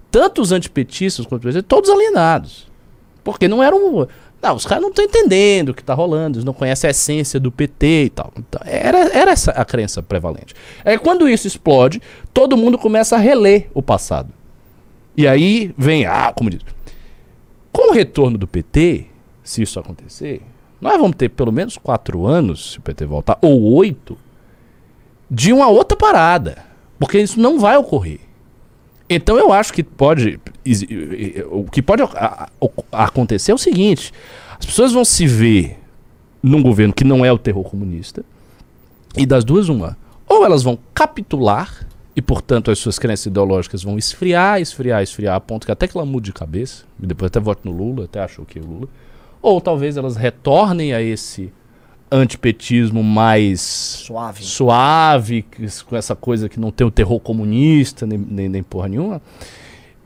tanto 0.10 0.42
os 0.42 0.52
antipetistas 0.52 1.26
quanto 1.26 1.48
os 1.48 1.64
todos 1.64 1.90
alienados. 1.90 2.70
Porque 3.24 3.48
não 3.48 3.62
eram. 3.62 4.08
Não, 4.42 4.56
os 4.56 4.66
caras 4.66 4.82
não 4.82 4.90
estão 4.90 5.06
entendendo 5.06 5.70
o 5.70 5.74
que 5.74 5.82
está 5.82 5.94
rolando, 5.94 6.38
eles 6.38 6.46
não 6.46 6.54
conhecem 6.54 6.88
a 6.88 6.92
essência 6.92 7.40
do 7.40 7.52
PT 7.52 8.06
e 8.06 8.10
tal. 8.10 8.34
Então, 8.36 8.60
era, 8.66 8.98
era 9.16 9.32
essa 9.32 9.52
a 9.52 9.64
crença 9.64 10.02
prevalente. 10.02 10.56
É 10.84 10.98
quando 10.98 11.30
isso 11.30 11.46
explode, 11.46 12.02
todo 12.34 12.58
mundo 12.58 12.78
começa 12.78 13.16
a 13.16 13.20
reler 13.20 13.70
o 13.74 13.84
passado. 13.84 14.34
E 15.16 15.28
aí 15.28 15.74
vem, 15.78 16.06
ah, 16.06 16.34
como 16.36 16.50
diz. 16.50 16.62
Com 17.72 17.92
o 17.92 17.94
retorno 17.94 18.38
do 18.38 18.48
PT, 18.48 19.06
se 19.44 19.62
isso 19.62 19.80
acontecer, 19.80 20.42
nós 20.82 21.00
vamos 21.00 21.16
ter 21.16 21.30
pelo 21.30 21.52
menos 21.52 21.78
quatro 21.78 22.26
anos, 22.26 22.72
se 22.72 22.80
o 22.80 22.82
PT 22.82 23.06
voltar, 23.06 23.38
ou 23.42 23.62
oito, 23.76 24.18
de 25.30 25.54
uma 25.54 25.68
outra 25.68 25.96
parada. 25.96 26.66
Porque 27.00 27.20
isso 27.20 27.40
não 27.40 27.60
vai 27.60 27.78
ocorrer. 27.78 28.20
Então 29.10 29.38
eu 29.38 29.52
acho 29.52 29.74
que 29.74 29.84
pode. 29.84 30.40
O 31.52 31.66
que 31.66 31.82
pode 31.82 32.02
acontecer 32.92 33.52
é 33.52 33.56
o 33.56 33.58
seguinte: 33.58 34.14
as 34.58 34.66
pessoas 34.66 34.94
vão 34.94 35.04
se 35.04 35.28
ver 35.28 35.78
num 36.42 36.62
governo 36.64 36.94
que 36.94 37.04
não 37.04 37.24
é 37.26 37.32
o 37.32 37.38
terror 37.38 37.64
comunista, 37.64 38.24
e 39.18 39.26
das 39.26 39.44
duas, 39.44 39.70
uma. 39.70 39.98
Ou 40.28 40.46
elas 40.46 40.64
vão 40.64 40.80
capitular, 40.94 41.88
e 42.16 42.22
portanto 42.22 42.72
as 42.72 42.80
suas 42.80 42.98
crenças 42.98 43.26
ideológicas 43.26 43.84
vão 43.84 43.98
esfriar, 43.98 44.62
esfriar, 44.62 45.04
esfriar, 45.04 45.36
a 45.36 45.40
ponto 45.42 45.66
que 45.66 45.72
até 45.72 45.88
que 45.88 45.98
ela 45.98 46.06
mude 46.06 46.28
de 46.28 46.34
cabeça, 46.34 46.86
e 47.02 47.06
depois 47.06 47.28
até 47.28 47.40
vote 47.40 47.62
no 47.66 47.72
Lula, 47.72 48.06
até 48.06 48.22
achou 48.22 48.46
que 48.46 48.60
é 48.60 48.62
o 48.62 48.66
Lula. 48.66 48.88
Ou 49.42 49.60
talvez 49.60 49.98
elas 49.98 50.16
retornem 50.16 50.94
a 50.94 51.02
esse 51.02 51.52
antipetismo 52.12 53.02
mais 53.02 53.62
Suave. 53.62 54.44
suave, 54.44 55.46
com 55.88 55.96
essa 55.96 56.16
coisa 56.16 56.50
que 56.50 56.60
não 56.60 56.70
tem 56.70 56.86
o 56.86 56.92
terror 56.92 57.20
comunista, 57.20 58.06
nem, 58.06 58.18
nem, 58.18 58.50
nem 58.50 58.64
porra 58.64 58.90
nenhuma. 58.90 59.22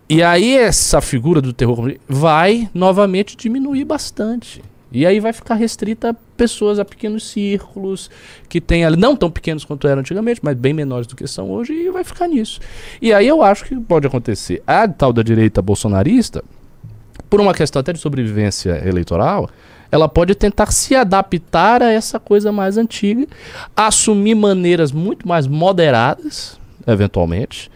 E 0.07 0.21
aí 0.21 0.55
essa 0.55 1.01
figura 1.01 1.41
do 1.41 1.51
terror 1.51 1.75
comunista 1.75 2.03
vai 2.07 2.69
novamente 2.73 3.35
diminuir 3.35 3.85
bastante. 3.85 4.61
E 4.91 5.05
aí 5.05 5.19
vai 5.19 5.33
ficar 5.33 5.55
restrita 5.55 6.11
a 6.11 6.13
pessoas, 6.13 6.79
a 6.79 6.85
pequenos 6.85 7.27
círculos, 7.27 8.09
que 8.47 8.61
tem 8.61 8.85
ali, 8.85 8.95
não 8.95 9.15
tão 9.15 9.29
pequenos 9.29 9.65
quanto 9.65 9.87
eram 9.87 9.99
antigamente, 9.99 10.39
mas 10.43 10.55
bem 10.55 10.73
menores 10.73 11.07
do 11.07 11.15
que 11.15 11.27
são 11.27 11.51
hoje, 11.51 11.73
e 11.73 11.89
vai 11.89 12.03
ficar 12.03 12.27
nisso. 12.27 12.61
E 13.01 13.11
aí 13.11 13.27
eu 13.27 13.41
acho 13.41 13.65
que 13.65 13.75
pode 13.75 14.07
acontecer. 14.07 14.63
A 14.65 14.87
tal 14.87 15.11
da 15.11 15.21
direita 15.21 15.61
bolsonarista, 15.61 16.43
por 17.35 17.41
uma 17.41 17.53
questão 17.53 17.81
até 17.81 17.91
de 17.91 17.99
sobrevivência 17.99 18.81
eleitoral, 18.87 19.49
ela 19.91 20.07
pode 20.07 20.33
tentar 20.35 20.71
se 20.71 20.95
adaptar 20.95 21.83
a 21.83 21.91
essa 21.91 22.17
coisa 22.17 22.49
mais 22.49 22.77
antiga, 22.77 23.27
assumir 23.75 24.35
maneiras 24.35 24.93
muito 24.93 25.27
mais 25.27 25.45
moderadas, 25.45 26.57
eventualmente, 26.87 27.69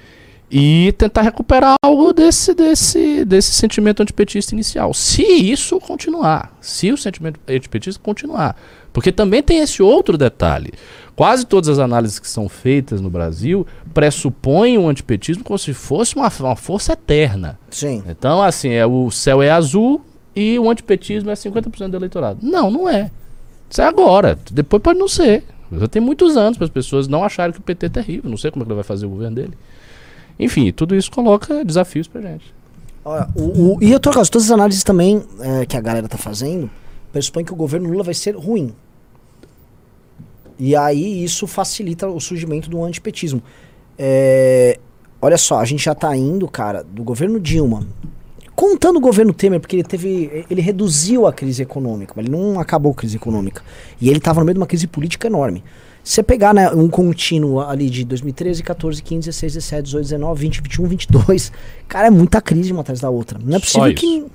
e 0.50 0.93
tentar 0.98 1.24
recuperar 1.24 1.76
algo 1.84 2.13
desse, 2.13 2.54
desse, 2.54 3.26
desse 3.26 3.52
sentimento 3.52 4.02
antipetista 4.02 4.56
inicial. 4.56 4.93
Se 4.93 5.24
isso 5.24 5.78
continuar, 5.78 6.58
se 6.62 6.89
o 6.93 6.98
sentimento 6.98 7.38
antipetista 7.45 8.02
continuar. 8.02 8.56
Porque 8.93 9.12
também 9.12 9.43
tem 9.43 9.60
esse 9.60 9.84
outro 9.84 10.17
detalhe. 10.17 10.72
Quase 11.19 11.45
todas 11.45 11.67
as 11.67 11.79
análises 11.79 12.17
que 12.17 12.29
são 12.29 12.47
feitas 12.47 13.01
no 13.01 13.10
Brasil 13.10 13.67
pressupõem 13.93 14.77
o 14.77 14.88
antipetismo 14.88 15.43
como 15.43 15.60
se 15.60 15.73
fosse 15.73 16.15
uma, 16.15 16.32
uma 16.39 16.55
força 16.55 16.93
eterna. 16.93 17.60
Sim. 17.69 18.01
Então, 18.08 18.41
assim, 18.41 18.69
é, 18.69 18.86
o 18.86 19.12
céu 19.12 19.41
é 19.41 19.51
azul 19.51 19.99
e 20.34 20.58
o 20.58 20.69
antipetismo 20.69 21.29
é 21.29 21.34
50% 21.34 21.89
do 21.89 21.97
eleitorado. 21.97 22.39
Não, 22.41 22.71
não 22.71 22.88
é. 22.88 23.12
Isso 23.69 23.82
é 23.82 23.86
agora. 23.86 24.39
Depois 24.49 24.82
pode 24.82 24.97
não 24.97 25.10
ser. 25.10 25.43
Já 25.73 25.89
tem 25.89 26.01
muitos 26.01 26.38
anos 26.38 26.58
para 26.58 26.63
as 26.63 26.71
pessoas 26.71 27.05
não 27.10 27.21
acharem 27.21 27.51
que 27.51 27.60
o 27.60 27.63
PT 27.63 27.88
é 27.88 27.89
terrível. 27.89 28.29
Não 28.29 28.38
sei 28.38 28.49
como 28.49 28.63
é 28.63 28.65
que 28.65 28.69
ele 28.71 28.75
vai 28.75 28.84
fazer 28.86 29.05
o 29.05 29.10
governo 29.10 29.36
dele. 29.36 29.53
Enfim, 30.39 30.71
tudo 30.71 30.95
isso 30.95 31.12
coloca 31.12 31.65
desafios 31.65 32.08
pra 32.08 32.21
gente. 32.21 32.53
Olha, 33.03 33.27
o, 33.36 33.75
o- 33.75 33.84
e 33.84 33.91
outro 33.93 34.13
caso, 34.13 34.32
todas 34.32 34.45
as 34.47 34.51
análises 34.51 34.86
também 34.86 35.21
é, 35.41 35.65
que 35.65 35.75
a 35.75 35.82
galera 35.82 36.08
tá 36.08 36.17
fazendo 36.17 36.69
pressupõem 37.12 37.43
que 37.43 37.51
o 37.51 37.58
governo 37.58 37.89
Lula 37.89 38.03
vai 38.03 38.13
ser 38.13 38.38
ruim. 38.38 38.71
E 40.60 40.76
aí 40.76 41.24
isso 41.24 41.48
facilita 41.48 42.08
o 42.08 42.19
surgimento 42.19 42.69
do 42.69 42.84
antipetismo. 42.84 43.41
É, 43.98 44.78
olha 45.22 45.38
só, 45.38 45.60
a 45.60 45.65
gente 45.65 45.84
já 45.84 45.95
tá 45.95 46.15
indo, 46.15 46.48
cara, 46.50 46.84
do 46.84 47.02
governo 47.02 47.39
Dilma. 47.39 47.88
Contando 48.56 48.98
o 48.98 49.00
governo 49.00 49.34
Temer, 49.34 49.62
porque 49.62 49.78
ele 49.78 49.84
teve. 49.86 50.45
Ele 50.50 50.60
reduziu 50.60 51.26
a 51.26 51.32
crise 51.32 51.63
econômica, 51.63 52.13
mas 52.13 52.26
ele 52.26 52.36
não 52.36 52.60
acabou 52.60 52.91
a 52.91 52.95
crise 52.95 53.15
econômica. 53.15 53.63
E 54.02 54.10
ele 54.10 54.19
tava 54.19 54.41
no 54.41 54.45
meio 54.45 54.56
de 54.56 54.60
uma 54.60 54.67
crise 54.67 54.86
política 54.86 55.28
enorme. 55.28 55.63
Se 56.04 56.15
você 56.15 56.24
pegar 56.24 56.54
né, 56.54 56.69
um 56.72 56.89
contínuo 56.89 57.62
ali 57.62 57.89
de 57.89 58.04
2013, 58.04 58.62
14, 58.62 59.02
15, 59.02 59.26
16, 59.28 59.54
17, 59.54 59.84
18, 59.84 60.04
19, 60.04 60.41
20, 60.41 60.62
21, 60.62 60.88
22, 60.88 61.52
cara, 61.88 62.08
é 62.08 62.10
muita 62.10 62.41
crise 62.41 62.72
uma 62.74 62.82
atrás 62.82 63.00
da 63.00 63.10
outra. 63.10 63.39
Não 63.41 63.56
é 63.56 63.60
possível 63.60 63.93
que. 63.93 64.26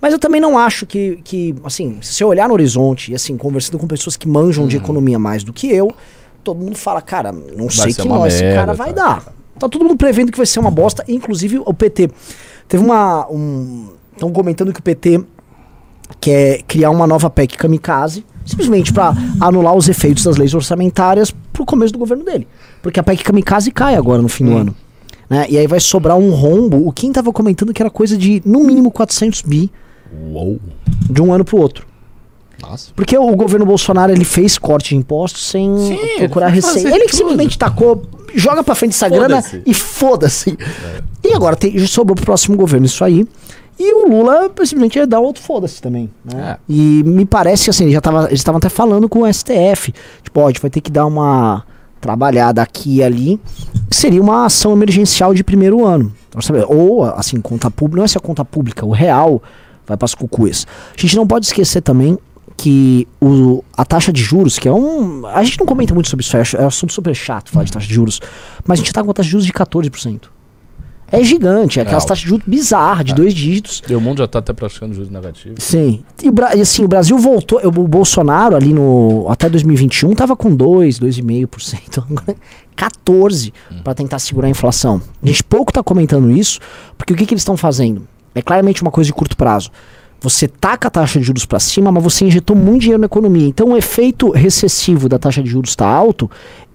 Mas 0.00 0.12
eu 0.12 0.18
também 0.18 0.40
não 0.40 0.56
acho 0.56 0.86
que, 0.86 1.20
que, 1.22 1.54
assim, 1.62 1.98
se 2.00 2.14
você 2.14 2.24
olhar 2.24 2.48
no 2.48 2.54
horizonte 2.54 3.12
e, 3.12 3.14
assim, 3.14 3.36
conversando 3.36 3.78
com 3.78 3.86
pessoas 3.86 4.16
que 4.16 4.26
manjam 4.26 4.66
de 4.66 4.76
economia 4.76 5.18
mais 5.18 5.44
do 5.44 5.52
que 5.52 5.70
eu, 5.70 5.92
todo 6.42 6.58
mundo 6.58 6.76
fala, 6.76 7.02
cara, 7.02 7.32
não 7.32 7.68
sei 7.68 7.92
ser 7.92 8.02
que 8.02 8.08
nós 8.08 8.34
esse 8.34 8.42
cara 8.42 8.72
vai 8.72 8.92
tá. 8.94 9.02
dar. 9.02 9.24
Tá 9.58 9.68
todo 9.68 9.84
mundo 9.84 9.96
prevendo 9.96 10.32
que 10.32 10.38
vai 10.38 10.46
ser 10.46 10.58
uma 10.58 10.70
bosta, 10.70 11.04
inclusive 11.06 11.60
o 11.64 11.74
PT. 11.74 12.10
Teve 12.66 12.82
uma. 12.82 13.26
Estão 14.12 14.32
comentando 14.32 14.72
que 14.72 14.80
o 14.80 14.82
PT 14.82 15.22
quer 16.18 16.62
criar 16.62 16.90
uma 16.90 17.06
nova 17.06 17.28
PEC 17.28 17.58
kamikaze, 17.58 18.24
simplesmente 18.44 18.92
para 18.92 19.14
anular 19.38 19.74
os 19.74 19.88
efeitos 19.88 20.24
das 20.24 20.36
leis 20.36 20.54
orçamentárias 20.54 21.30
pro 21.52 21.66
começo 21.66 21.92
do 21.92 21.98
governo 21.98 22.24
dele. 22.24 22.48
Porque 22.82 22.98
a 22.98 23.02
PEC 23.02 23.22
kamikaze 23.22 23.70
cai 23.70 23.96
agora 23.96 24.22
no 24.22 24.28
fim 24.28 24.46
do 24.46 24.56
ano. 24.56 24.74
Né? 25.28 25.46
E 25.50 25.58
aí 25.58 25.66
vai 25.66 25.78
sobrar 25.78 26.16
um 26.16 26.30
rombo. 26.30 26.86
O 26.88 26.90
Kim 26.90 27.12
tava 27.12 27.30
comentando 27.32 27.72
que 27.74 27.82
era 27.82 27.90
coisa 27.90 28.16
de 28.16 28.42
no 28.46 28.60
mínimo 28.60 28.90
400 28.90 29.42
bi 29.42 29.70
Uou. 30.12 30.58
de 31.08 31.20
um 31.22 31.32
ano 31.32 31.44
pro 31.44 31.58
outro. 31.58 31.86
Nossa. 32.60 32.92
Porque 32.94 33.16
o 33.16 33.34
governo 33.34 33.64
Bolsonaro 33.64 34.12
ele 34.12 34.24
fez 34.24 34.58
corte 34.58 34.90
de 34.90 34.96
impostos 34.96 35.46
sem 35.46 35.76
Sim, 35.78 35.98
procurar 36.18 36.48
ele 36.48 36.56
receita. 36.56 36.88
Ele 36.88 37.06
tudo. 37.06 37.16
simplesmente 37.16 37.58
tacou, 37.58 38.02
joga 38.34 38.62
pra 38.62 38.74
frente 38.74 38.92
essa 38.92 39.08
grana 39.08 39.40
Foda-se. 39.42 39.62
e 39.66 39.74
foda-se. 39.74 40.58
É. 40.60 41.28
E 41.28 41.34
agora 41.34 41.56
tem, 41.56 41.78
sobrou 41.86 42.14
pro 42.14 42.24
próximo 42.24 42.56
governo 42.56 42.86
isso 42.86 43.02
aí. 43.04 43.26
E 43.78 43.94
o 43.94 44.06
Lula 44.06 44.42
simplesmente 44.48 44.96
ia 44.98 45.06
dar 45.06 45.20
outro 45.20 45.42
foda-se 45.42 45.80
também. 45.80 46.10
Né? 46.22 46.50
É. 46.50 46.56
E 46.68 47.02
me 47.02 47.24
parece 47.24 47.64
que 47.64 47.70
assim, 47.70 47.84
ele 47.84 47.92
já 47.94 48.00
tava, 48.00 48.26
eles 48.26 48.40
estavam 48.40 48.58
até 48.58 48.68
falando 48.68 49.08
com 49.08 49.22
o 49.22 49.32
STF. 49.32 49.94
Tipo, 50.22 50.40
ó, 50.40 50.44
a 50.44 50.48
gente 50.48 50.60
vai 50.60 50.70
ter 50.70 50.82
que 50.82 50.90
dar 50.90 51.06
uma 51.06 51.64
trabalhada 51.98 52.60
aqui 52.60 52.96
e 52.96 53.02
ali. 53.02 53.40
Que 53.88 53.96
seria 53.96 54.20
uma 54.20 54.44
ação 54.44 54.72
emergencial 54.72 55.32
de 55.32 55.42
primeiro 55.42 55.86
ano. 55.86 56.12
Ou, 56.68 57.04
assim, 57.04 57.40
conta 57.40 57.70
pública, 57.70 57.96
não 57.96 58.02
é 58.02 58.04
essa 58.04 58.20
conta 58.20 58.44
pública, 58.44 58.84
o 58.84 58.90
real 58.90 59.42
vai 59.90 59.96
para 59.96 60.06
as 60.06 60.14
cucuias. 60.14 60.66
A 60.96 61.00
gente 61.00 61.16
não 61.16 61.26
pode 61.26 61.46
esquecer 61.46 61.80
também 61.82 62.18
que 62.56 63.08
o, 63.20 63.64
a 63.76 63.84
taxa 63.84 64.12
de 64.12 64.22
juros, 64.22 64.58
que 64.58 64.68
é 64.68 64.72
um. 64.72 65.26
A 65.26 65.42
gente 65.42 65.58
não 65.58 65.66
comenta 65.66 65.94
muito 65.94 66.08
sobre 66.08 66.24
isso, 66.24 66.36
é 66.36 66.42
é 66.60 66.64
um 66.64 66.66
assunto 66.66 66.92
super 66.92 67.14
chato 67.14 67.50
falar 67.50 67.64
de 67.64 67.72
taxa 67.72 67.86
de 67.86 67.94
juros, 67.94 68.20
mas 68.66 68.78
a 68.78 68.82
gente 68.82 68.92
tá 68.92 69.00
com 69.00 69.08
uma 69.08 69.14
taxa 69.14 69.26
de 69.26 69.32
juros 69.32 69.46
de 69.46 69.52
14%. 69.52 70.22
É 71.12 71.24
gigante, 71.24 71.80
é 71.80 71.82
aquelas 71.82 72.04
alto. 72.04 72.10
taxas 72.10 72.22
de 72.22 72.28
juros 72.28 72.46
bizarras, 72.46 73.04
de 73.04 73.14
dois 73.14 73.34
dígitos. 73.34 73.82
E 73.88 73.94
o 73.94 74.00
mundo 74.00 74.18
já 74.18 74.28
tá 74.28 74.38
até 74.38 74.52
praticando 74.52 74.94
juros 74.94 75.10
negativos. 75.10 75.64
Sim. 75.64 76.04
E, 76.22 76.28
e 76.56 76.60
assim, 76.60 76.84
o 76.84 76.88
Brasil 76.88 77.18
voltou. 77.18 77.60
O 77.64 77.88
Bolsonaro 77.88 78.54
ali 78.54 78.72
no. 78.72 79.26
Até 79.28 79.48
2021 79.48 80.14
tava 80.14 80.36
com 80.36 80.54
2, 80.54 81.00
2,5%. 81.00 82.04
Agora 82.08 82.36
14% 82.76 83.52
para 83.82 83.94
tentar 83.94 84.18
segurar 84.18 84.46
a 84.46 84.50
inflação. 84.50 85.02
A 85.22 85.26
gente 85.26 85.42
pouco 85.42 85.72
tá 85.72 85.82
comentando 85.82 86.30
isso, 86.30 86.60
porque 86.96 87.12
o 87.12 87.16
que, 87.16 87.26
que 87.26 87.34
eles 87.34 87.42
estão 87.42 87.56
fazendo? 87.56 88.06
É 88.34 88.42
claramente 88.42 88.82
uma 88.82 88.90
coisa 88.90 89.06
de 89.06 89.14
curto 89.14 89.36
prazo. 89.36 89.70
Você 90.20 90.46
taca 90.46 90.88
a 90.88 90.90
taxa 90.90 91.18
de 91.18 91.24
juros 91.24 91.46
para 91.46 91.58
cima, 91.58 91.90
mas 91.90 92.02
você 92.02 92.26
injetou 92.26 92.54
muito 92.54 92.82
dinheiro 92.82 93.00
na 93.00 93.06
economia. 93.06 93.46
Então 93.46 93.70
o 93.70 93.76
efeito 93.76 94.30
recessivo 94.30 95.08
da 95.08 95.18
taxa 95.18 95.42
de 95.42 95.48
juros 95.48 95.70
está 95.70 95.86
alto, 95.86 96.30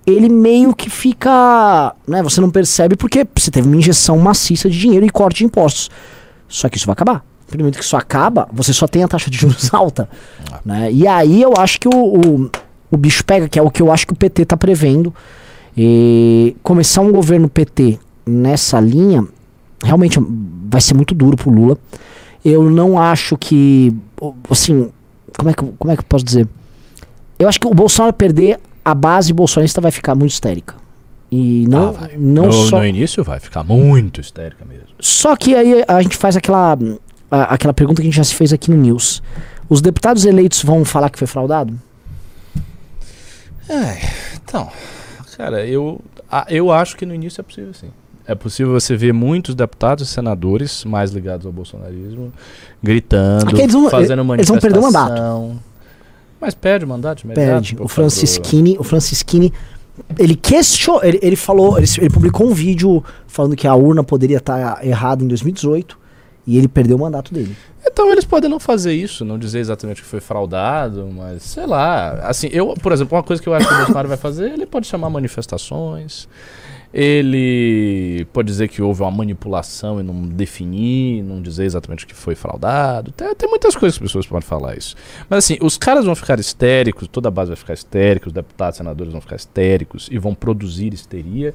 ele 0.06 0.30
meio 0.30 0.74
que 0.74 0.89
fica. 0.89 1.96
Né, 2.08 2.24
você 2.24 2.41
não 2.41 2.50
percebe 2.50 2.96
porque 2.96 3.26
você 3.36 3.52
teve 3.52 3.68
uma 3.68 3.78
injeção 3.78 4.18
maciça 4.18 4.70
de 4.70 4.80
dinheiro 4.80 5.06
e 5.06 5.10
corte 5.10 5.38
de 5.38 5.46
impostos. 5.46 5.91
Só 6.48 6.70
que 6.70 6.78
isso 6.78 6.88
vai 6.88 6.94
acabar. 6.94 7.24
No 7.52 7.60
momento 7.60 7.78
que 7.78 7.84
isso 7.84 7.96
acaba, 7.96 8.50
você 8.52 8.74
só 8.74 8.88
tem 8.88 9.04
a 9.04 9.08
taxa 9.08 9.30
de 9.30 9.38
juros 9.38 9.70
alta. 9.74 10.10
Né? 10.65 10.91
E 10.91 11.08
aí 11.08 11.41
eu 11.41 11.54
acho 11.58 11.80
que 11.80 11.88
o, 11.88 11.91
o, 11.94 12.52
o 12.89 12.98
bicho 12.98 13.24
pega, 13.24 13.48
que 13.48 13.60
é 13.60 13.62
o 13.62 13.70
que 13.70 13.82
eu 13.82 13.91
acho 13.91 14.08
que 14.08 14.13
o 14.13 14.15
PT 14.15 14.41
está 14.41 14.58
prevendo. 14.58 15.13
E 15.78 16.56
começar 16.63 17.02
um 17.02 17.12
governo 17.12 17.50
PT 17.50 18.00
nessa 18.26 18.80
linha 18.80 19.28
realmente 19.84 20.20
vai 20.69 20.82
ser 20.82 20.93
muito 20.93 21.13
duro 21.15 21.36
pro 21.38 21.49
Lula. 21.51 21.78
Eu 22.43 22.69
não 22.69 22.99
acho 22.99 23.38
que. 23.38 23.93
Assim, 24.49 24.91
como 25.38 25.49
é 25.49 25.54
que, 25.54 25.63
eu- 25.63 25.73
como 25.78 25.91
é 25.91 25.95
que 25.95 26.01
eu 26.01 26.06
posso 26.08 26.23
dizer? 26.25 26.47
Eu 27.39 27.49
acho 27.49 27.60
que 27.60 27.67
o 27.67 27.73
Bolsonaro 27.73 28.13
perder, 28.13 28.60
a 28.84 28.93
base 28.95 29.34
bolsonarista 29.34 29.82
vai 29.82 29.91
ficar 29.91 30.15
muito 30.15 30.32
histérica. 30.32 30.75
E 31.32 31.65
não, 31.67 31.89
Ah, 31.99 32.10
não 32.17 32.45
no, 32.45 32.54
só. 32.54 32.78
no 32.80 32.86
início 32.86 33.23
vai 33.23 33.39
ficar 33.39 33.63
muito 33.63 34.21
histérica 34.21 34.63
mesmo. 34.63 34.88
Só 34.99 35.36
que 35.36 35.56
aí 35.56 35.84
a 35.88 36.01
gente 36.01 36.15
faz 36.15 36.38
aquela, 36.38 36.78
a- 37.32 37.43
aquela 37.54 37.73
pergunta 37.73 38.01
que 38.01 38.08
a 38.08 38.10
gente 38.10 38.15
já 38.17 38.23
se 38.23 38.36
fez 38.36 38.54
aqui 38.54 38.69
no 38.71 38.78
News. 38.78 39.21
Os 39.67 39.82
deputados 39.82 40.23
eleitos 40.23 40.62
vão 40.63 40.86
falar 40.86 41.10
que 41.10 41.17
foi 41.17 41.28
fraudado? 41.28 41.78
Então, 44.43 44.69
cara, 45.36 45.65
eu, 45.65 45.99
eu 46.49 46.71
acho 46.71 46.95
que 46.95 47.06
no 47.06 47.13
início 47.15 47.41
é 47.41 47.43
possível 47.43 47.73
sim. 47.73 47.89
É 48.28 48.34
possível 48.34 48.74
você 48.74 48.96
ver 48.96 49.14
muitos 49.14 49.54
deputados 49.54 50.08
e 50.10 50.12
senadores 50.12 50.84
mais 50.84 51.12
ligados 51.12 51.46
ao 51.46 51.52
bolsonarismo 51.52 52.34
gritando, 52.82 53.48
Aqui 53.50 53.62
eles 53.62 53.74
vão- 53.74 53.90
fazendo 53.90 54.34
eles 54.34 54.48
vão 54.48 54.58
perder 54.60 54.80
o 54.80 54.82
mandato. 54.82 55.10
manifestação. 55.10 55.60
Mas 56.42 56.54
perde 56.54 56.86
o 56.86 56.88
mandato 56.88 57.20
de 57.20 57.26
imediato. 57.26 57.48
Perde. 57.52 57.78
O 57.80 57.88
Francisquini, 57.88 58.76
o 58.80 58.84
Francisquini, 58.84 59.54
ele 60.18 60.36
questionou, 60.36 61.04
ele, 61.04 61.20
ele 61.22 61.36
falou, 61.36 61.78
ele, 61.78 61.88
ele 62.00 62.10
publicou 62.10 62.48
um 62.48 62.54
vídeo 62.54 63.04
falando 63.28 63.56
que 63.56 63.68
a 63.68 63.76
urna 63.76 64.04
poderia 64.04 64.38
estar 64.38 64.84
errada 64.86 65.24
em 65.24 65.28
2018 65.28 65.98
e 66.48 66.58
ele 66.58 66.68
perdeu 66.68 66.98
o 66.98 67.00
mandato 67.00 67.34
dele. 67.34 67.56
Então 67.88 68.12
eles 68.12 68.26
podem 68.26 68.50
não 68.50 68.60
fazer 68.60 68.94
isso, 68.94 69.24
não 69.24 69.38
dizer 69.38 69.60
exatamente 69.60 70.02
que 70.02 70.08
foi 70.08 70.20
fraudado, 70.20 71.08
mas 71.16 71.44
sei 71.44 71.66
lá. 71.66 72.14
Assim, 72.24 72.48
eu, 72.52 72.74
por 72.82 72.92
exemplo, 72.92 73.16
uma 73.16 73.24
coisa 73.24 73.42
que 73.42 73.48
eu 73.48 73.54
acho 73.54 73.68
que 73.68 73.74
o 73.74 73.78
Bolsonaro 73.78 74.08
vai 74.08 74.18
fazer, 74.18 74.52
ele 74.52 74.66
pode 74.66 74.88
chamar 74.88 75.10
manifestações. 75.12 76.28
Ele 76.97 78.25
pode 78.31 78.47
dizer 78.47 78.69
que 78.69 78.81
houve 78.81 79.01
uma 79.01 79.12
manipulação 79.12 79.99
e 79.99 80.03
não 80.03 80.29
definir, 80.29 81.21
não 81.23 81.41
dizer 81.41 81.65
exatamente 81.65 82.05
o 82.05 82.08
que 82.08 82.15
foi 82.15 82.36
fraudado. 82.36 83.12
Tem, 83.12 83.36
tem 83.36 83.49
muitas 83.49 83.75
coisas 83.75 83.97
que 83.97 84.05
as 84.05 84.10
pessoas 84.10 84.25
podem 84.25 84.47
falar 84.47 84.77
isso. 84.77 84.95
Mas 85.29 85.39
assim, 85.39 85.58
os 85.62 85.77
caras 85.77 86.05
vão 86.05 86.15
ficar 86.15 86.39
histéricos, 86.39 87.10
toda 87.10 87.27
a 87.27 87.31
base 87.31 87.49
vai 87.49 87.58
ficar 87.58 87.73
histérica, 87.73 88.27
os 88.27 88.34
deputados, 88.34 88.77
senadores 88.77 89.12
vão 89.12 89.19
ficar 89.19 89.36
histéricos 89.36 90.08
e 90.10 90.17
vão 90.17 90.34
produzir 90.34 90.93
histeria, 90.93 91.53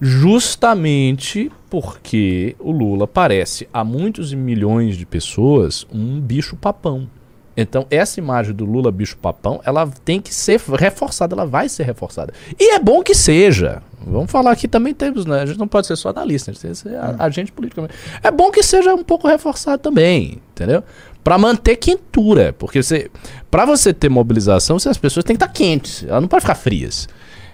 justamente 0.00 1.52
porque 1.70 2.56
o 2.58 2.72
Lula 2.72 3.06
parece 3.06 3.68
a 3.72 3.84
muitos 3.84 4.34
milhões 4.34 4.96
de 4.96 5.06
pessoas 5.06 5.86
um 5.92 6.20
bicho 6.20 6.56
papão. 6.56 7.08
Então, 7.56 7.86
essa 7.90 8.18
imagem 8.18 8.52
do 8.52 8.64
Lula 8.64 8.90
bicho-papão, 8.90 9.60
ela 9.64 9.88
tem 10.04 10.20
que 10.20 10.34
ser 10.34 10.60
reforçada, 10.78 11.34
ela 11.34 11.46
vai 11.46 11.68
ser 11.68 11.84
reforçada. 11.84 12.32
E 12.58 12.74
é 12.74 12.78
bom 12.80 13.02
que 13.02 13.14
seja. 13.14 13.80
Vamos 14.06 14.30
falar 14.30 14.50
aqui 14.50 14.66
também 14.68 14.92
temos, 14.92 15.24
né? 15.24 15.40
A 15.40 15.46
gente 15.46 15.58
não 15.58 15.68
pode 15.68 15.86
ser 15.86 15.96
só 15.96 16.08
analista, 16.10 16.50
a 16.50 16.54
gente 16.54 16.60
tem 16.62 16.70
que 16.72 16.76
ser 16.76 16.96
a- 16.96 17.14
agente 17.20 17.52
político. 17.52 17.86
É 18.22 18.30
bom 18.30 18.50
que 18.50 18.62
seja 18.62 18.92
um 18.94 19.04
pouco 19.04 19.28
reforçado 19.28 19.80
também, 19.80 20.42
entendeu? 20.52 20.82
Pra 21.22 21.38
manter 21.38 21.76
quentura, 21.76 22.52
porque 22.58 22.82
você, 22.82 23.10
para 23.50 23.64
você 23.64 23.94
ter 23.94 24.08
mobilização, 24.10 24.76
as 24.76 24.98
pessoas 24.98 25.24
têm 25.24 25.36
que 25.36 25.42
estar 25.42 25.52
quentes, 25.52 26.02
elas 26.04 26.20
não 26.20 26.28
podem 26.28 26.42
ficar 26.42 26.54
frias. 26.56 27.08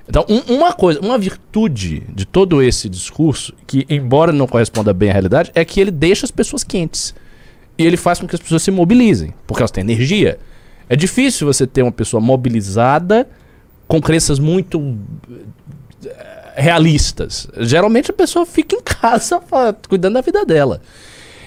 Então, 0.09 0.25
um- 0.29 0.55
uma 0.57 0.73
coisa, 0.73 0.99
uma 1.01 1.17
virtude 1.17 2.01
de 2.09 2.25
todo 2.25 2.61
esse 2.63 2.89
discurso, 2.89 3.53
que 3.67 3.87
embora 3.89 4.33
não 4.33 4.49
corresponda 4.49 4.93
bem 4.93 5.11
à 5.11 5.13
realidade, 5.13 5.53
é 5.55 5.65
que 5.65 5.81
ele 5.81 5.93
deixa 5.93 6.27
as 6.27 6.33
pessoas 6.33 6.65
quentes. 6.65 7.15
E 7.81 7.87
ele 7.87 7.97
faz 7.97 8.21
com 8.21 8.29
que 8.29 8.35
as 8.35 8.41
pessoas 8.43 8.63
se 8.63 8.71
mobilizem, 8.71 9.33
porque 9.47 9.63
elas 9.63 9.71
têm 9.71 9.81
energia. 9.81 10.39
É 10.87 10.95
difícil 10.95 11.47
você 11.47 11.67
ter 11.67 11.83
uma 11.83 11.91
pessoa 11.91 12.21
mobilizada 12.21 13.27
com 13.89 14.03
crenças 14.03 14.39
muito 14.39 14.99
eh, 16.05 16.53
realistas. 16.57 17.49
Geralmente 17.57 18.11
a 18.11 18.13
pessoa 18.13 18.45
fica 18.45 18.77
em 18.77 18.83
casa 18.83 19.41
cuidando 19.89 20.13
da 20.13 20.21
vida 20.21 20.45
dela. 20.45 20.83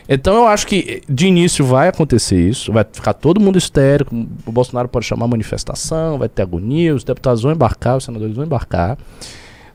Então 0.09 0.33
eu 0.33 0.47
acho 0.47 0.65
que 0.65 1.03
de 1.07 1.27
início 1.27 1.63
vai 1.63 1.87
acontecer 1.87 2.49
isso, 2.49 2.73
vai 2.73 2.83
ficar 2.91 3.13
todo 3.13 3.39
mundo 3.39 3.59
histérico, 3.59 4.15
o 4.43 4.51
Bolsonaro 4.51 4.89
pode 4.89 5.05
chamar 5.05 5.27
manifestação, 5.27 6.17
vai 6.17 6.27
ter 6.27 6.41
agonia, 6.41 6.95
os 6.95 7.03
deputados 7.03 7.43
vão 7.43 7.51
embarcar, 7.51 7.97
os 7.97 8.05
senadores 8.05 8.35
vão 8.35 8.43
embarcar. 8.43 8.97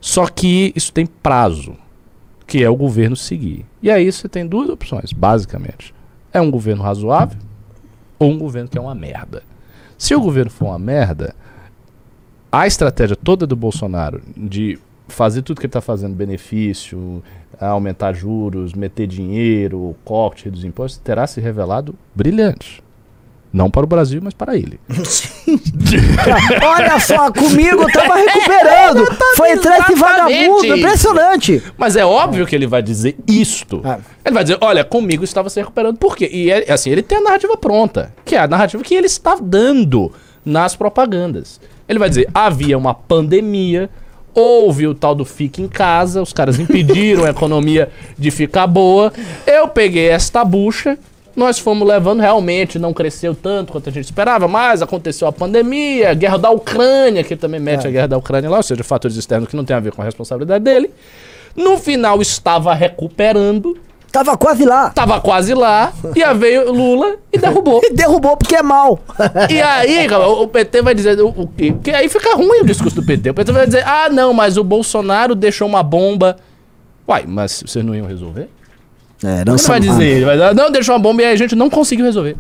Só 0.01 0.27
que 0.27 0.73
isso 0.75 0.93
tem 0.93 1.07
prazo, 1.07 1.77
que 2.49 2.65
é 2.65 2.69
o 2.69 2.75
governo 2.75 3.15
seguir. 3.15 3.65
E 3.81 3.93
aí 3.93 4.11
você 4.11 4.29
tem 4.29 4.45
duas 4.45 4.69
opções, 4.69 5.13
basicamente. 5.13 5.97
É 6.39 6.41
um 6.41 6.53
governo 6.53 6.85
razoável 6.85 7.37
ou 8.17 8.31
um 8.31 8.39
governo 8.39 8.69
que 8.69 8.79
é 8.79 8.81
uma 8.81 8.95
merda. 8.95 9.43
Se 9.99 10.15
o 10.15 10.21
governo 10.21 10.53
for 10.53 10.67
uma 10.67 10.79
merda, 10.79 11.35
a 12.51 12.65
estratégia 12.65 13.17
toda 13.17 13.45
do 13.45 13.57
Bolsonaro 13.57 14.23
de 14.37 14.79
fazer 15.09 15.43
tudo 15.43 15.59
que 15.59 15.67
ele 15.67 15.71
está 15.71 15.81
fazendo, 15.81 16.15
benefício, 16.15 17.25
aumentar 17.59 18.13
juros, 18.13 18.73
meter 18.73 19.09
dinheiro, 19.09 19.97
corte, 20.05 20.45
reduzir 20.45 20.69
impostos, 20.69 21.01
terá 21.01 21.27
se 21.27 21.41
revelado 21.41 21.93
brilhante. 22.15 22.85
Não 23.53 23.71
para 23.71 23.85
o 23.85 23.87
Brasil, 23.87 24.21
mas 24.23 24.35
para 24.35 24.57
ele. 24.57 24.79
Olha 26.63 27.01
só, 27.01 27.31
comigo 27.33 27.83
eu 27.83 27.93
tava 27.93 28.17
recuperando. 28.17 29.07
Foi 29.37 29.53
atrás 29.53 29.87
de 29.87 29.93
exatamente 29.93 30.39
vagabundo, 30.39 30.77
impressionante. 30.77 31.63
Mas 31.77 31.97
é 31.97 32.05
óbvio 32.05 32.47
que 32.47 32.55
ele 32.55 32.67
vai 32.67 32.83
dizer 32.83 33.17
isto. 33.27 33.83
É. 33.85 33.99
Ele 34.25 34.35
vai 34.35 34.45
dizer, 34.45 34.59
olha, 34.61 34.85
comigo 34.85 35.25
estava 35.25 35.49
se 35.49 35.61
recuperando. 35.61 35.97
Por 35.97 36.17
quê? 36.17 36.29
E 36.31 36.51
é, 36.51 36.71
assim, 36.71 36.91
ele 36.91 37.03
tem 37.03 37.19
a 37.19 37.23
narrativa 37.23 37.57
pronta, 37.57 38.13
que 38.25 38.35
é 38.35 38.41
a 38.41 38.49
narrativa 38.49 38.83
que 38.83 38.95
ele 38.95 39.07
está 39.07 39.37
dando 39.41 40.13
nas 40.45 40.77
propagandas. 40.77 41.61
Ele 41.89 41.99
vai 41.99 42.09
dizer, 42.09 42.29
havia 42.35 42.77
uma 42.77 42.93
pandemia, 42.93 43.89
houve 44.35 44.87
o 44.87 44.95
tal 44.95 45.15
do 45.15 45.25
fica 45.25 45.63
em 45.63 45.69
casa, 45.69 46.21
os 46.21 46.33
caras 46.33 46.59
impediram 46.59 47.25
a 47.25 47.31
economia 47.31 47.89
de 48.19 48.31
ficar 48.31 48.67
boa. 48.67 49.13
Eu 49.47 49.69
peguei 49.69 50.09
esta 50.09 50.45
bucha, 50.45 50.99
nós 51.39 51.59
fomos 51.59 51.87
levando, 51.87 52.21
realmente 52.21 52.79
não 52.79 52.93
cresceu 52.93 53.35
tanto 53.35 53.73
quanto 53.73 53.89
a 53.89 53.93
gente 53.93 54.05
esperava, 54.05 54.49
mas 54.49 54.83
aconteceu 54.83 55.29
a 55.29 55.33
pandemia, 55.33 56.11
a 56.11 56.15
guerra 56.15 56.37
da 56.37 56.51
Ucrânia, 56.51 57.23
que 57.23 57.37
também 57.37 57.61
mete 57.61 57.87
a 57.87 57.91
guerra 57.91 58.09
da 58.09 58.19
Ucrânia 58.19 58.51
lá, 58.51 58.57
ou 58.59 58.63
seja, 58.63 58.83
fatores 58.85 59.17
externos 59.17 59.49
que 59.49 59.57
não 59.57 59.65
tem 59.65 59.77
a 59.77 59.81
ver 59.81 59.93
com 59.93 60.03
a 60.03 60.05
responsabilidade 60.05 60.65
dele. 60.65 60.91
No 61.57 61.79
final 61.79 62.21
estava 62.21 62.75
recuperando, 62.75 63.77
Tava 64.11 64.37
quase 64.39 64.65
lá. 64.65 64.91
tava 64.91 65.21
quase 65.21 65.53
lá, 65.55 65.93
e 66.17 66.23
aí 66.23 66.35
veio 66.37 66.73
Lula 66.73 67.17
e 67.33 67.37
derrubou. 67.39 67.81
E 67.85 67.93
derrubou 67.93 68.37
porque 68.37 68.57
é 68.57 68.63
mal. 68.63 68.99
E 69.51 69.61
aí, 69.61 70.09
cara, 70.09 70.27
o 70.29 70.49
PT 70.49 70.83
vai 70.83 70.95
dizer 70.95 71.21
o, 71.21 71.29
o 71.29 71.47
quê? 71.47 71.73
Porque 71.73 71.91
aí 71.91 72.09
fica 72.09 72.35
ruim 72.35 72.61
o 72.61 72.65
discurso 72.65 72.97
do 72.97 73.07
PT. 73.07 73.31
O 73.31 73.35
PT 73.35 73.53
vai 73.53 73.67
dizer, 73.67 73.87
ah, 73.87 74.09
não, 74.09 74.33
mas 74.33 74.57
o 74.57 74.65
Bolsonaro 74.65 75.35
deixou 75.35 75.69
uma 75.69 75.83
bomba. 75.83 76.37
Uai, 77.07 77.25
mas 77.27 77.63
vocês 77.67 77.85
não 77.85 77.95
iam 77.95 78.07
resolver? 78.07 78.49
É, 79.23 79.41
Ele 79.41 79.57
vai 79.57 79.81
dizer, 79.81 80.05
ele 80.05 80.25
vai 80.25 80.39
dizer, 80.39 80.55
não, 80.55 80.71
deixou 80.71 80.95
uma 80.95 81.01
bomba 81.01 81.23
e 81.23 81.25
aí 81.25 81.33
a 81.33 81.37
gente 81.37 81.57
não 81.57 81.69
conseguiu 81.69 82.05
resolver. 82.05 82.37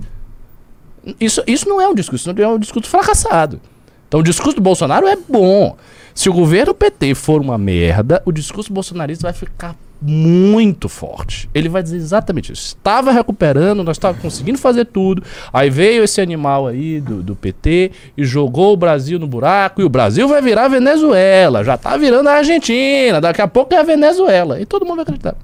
Isso, 1.20 1.42
isso 1.46 1.68
não 1.68 1.80
é 1.80 1.88
um 1.88 1.94
discurso, 1.94 2.30
isso 2.30 2.42
é 2.42 2.48
um 2.48 2.58
discurso 2.58 2.88
fracassado. 2.88 3.60
Então 4.06 4.20
o 4.20 4.22
discurso 4.22 4.56
do 4.56 4.62
Bolsonaro 4.62 5.06
é 5.06 5.16
bom. 5.16 5.76
Se 6.14 6.28
o 6.28 6.32
governo 6.32 6.74
PT 6.74 7.14
for 7.14 7.40
uma 7.40 7.56
merda, 7.56 8.22
o 8.24 8.32
discurso 8.32 8.72
bolsonarista 8.72 9.22
vai 9.22 9.32
ficar 9.32 9.76
muito 10.00 10.88
forte. 10.88 11.48
Ele 11.54 11.68
vai 11.68 11.82
dizer 11.82 11.96
exatamente 11.96 12.52
isso. 12.52 12.76
Estava 12.76 13.12
recuperando, 13.12 13.84
nós 13.84 13.96
estávamos 13.96 14.22
conseguindo 14.22 14.58
fazer 14.58 14.86
tudo. 14.86 15.22
Aí 15.52 15.70
veio 15.70 16.04
esse 16.04 16.20
animal 16.20 16.66
aí 16.66 17.00
do, 17.00 17.22
do 17.22 17.36
PT 17.36 17.92
e 18.16 18.24
jogou 18.24 18.72
o 18.72 18.76
Brasil 18.76 19.18
no 19.18 19.26
buraco. 19.26 19.80
E 19.80 19.84
o 19.84 19.88
Brasil 19.88 20.26
vai 20.28 20.40
virar 20.40 20.64
a 20.64 20.68
Venezuela. 20.68 21.64
Já 21.64 21.76
tá 21.76 21.96
virando 21.96 22.28
a 22.28 22.34
Argentina. 22.34 23.20
Daqui 23.20 23.42
a 23.42 23.48
pouco 23.48 23.74
é 23.74 23.78
a 23.78 23.82
Venezuela. 23.82 24.60
E 24.60 24.66
todo 24.66 24.84
mundo 24.84 24.96
vai 24.96 25.02
acreditar. 25.02 25.36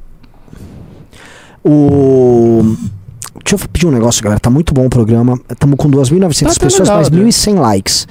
O. 1.64 2.76
Deixa 3.44 3.54
eu 3.64 3.68
pedir 3.68 3.86
um 3.86 3.90
negócio, 3.90 4.22
galera. 4.22 4.40
Tá 4.40 4.50
muito 4.50 4.72
bom 4.72 4.86
o 4.86 4.90
programa. 4.90 5.38
Estamos 5.50 5.76
com 5.76 5.90
2.900 5.90 6.40
Tá, 6.40 6.54
tá 6.54 6.60
pessoas, 6.60 6.80
legal, 6.80 6.96
mais 6.96 7.06
Adriano. 7.08 7.28
1.100 7.28 7.54
likes. 7.60 8.08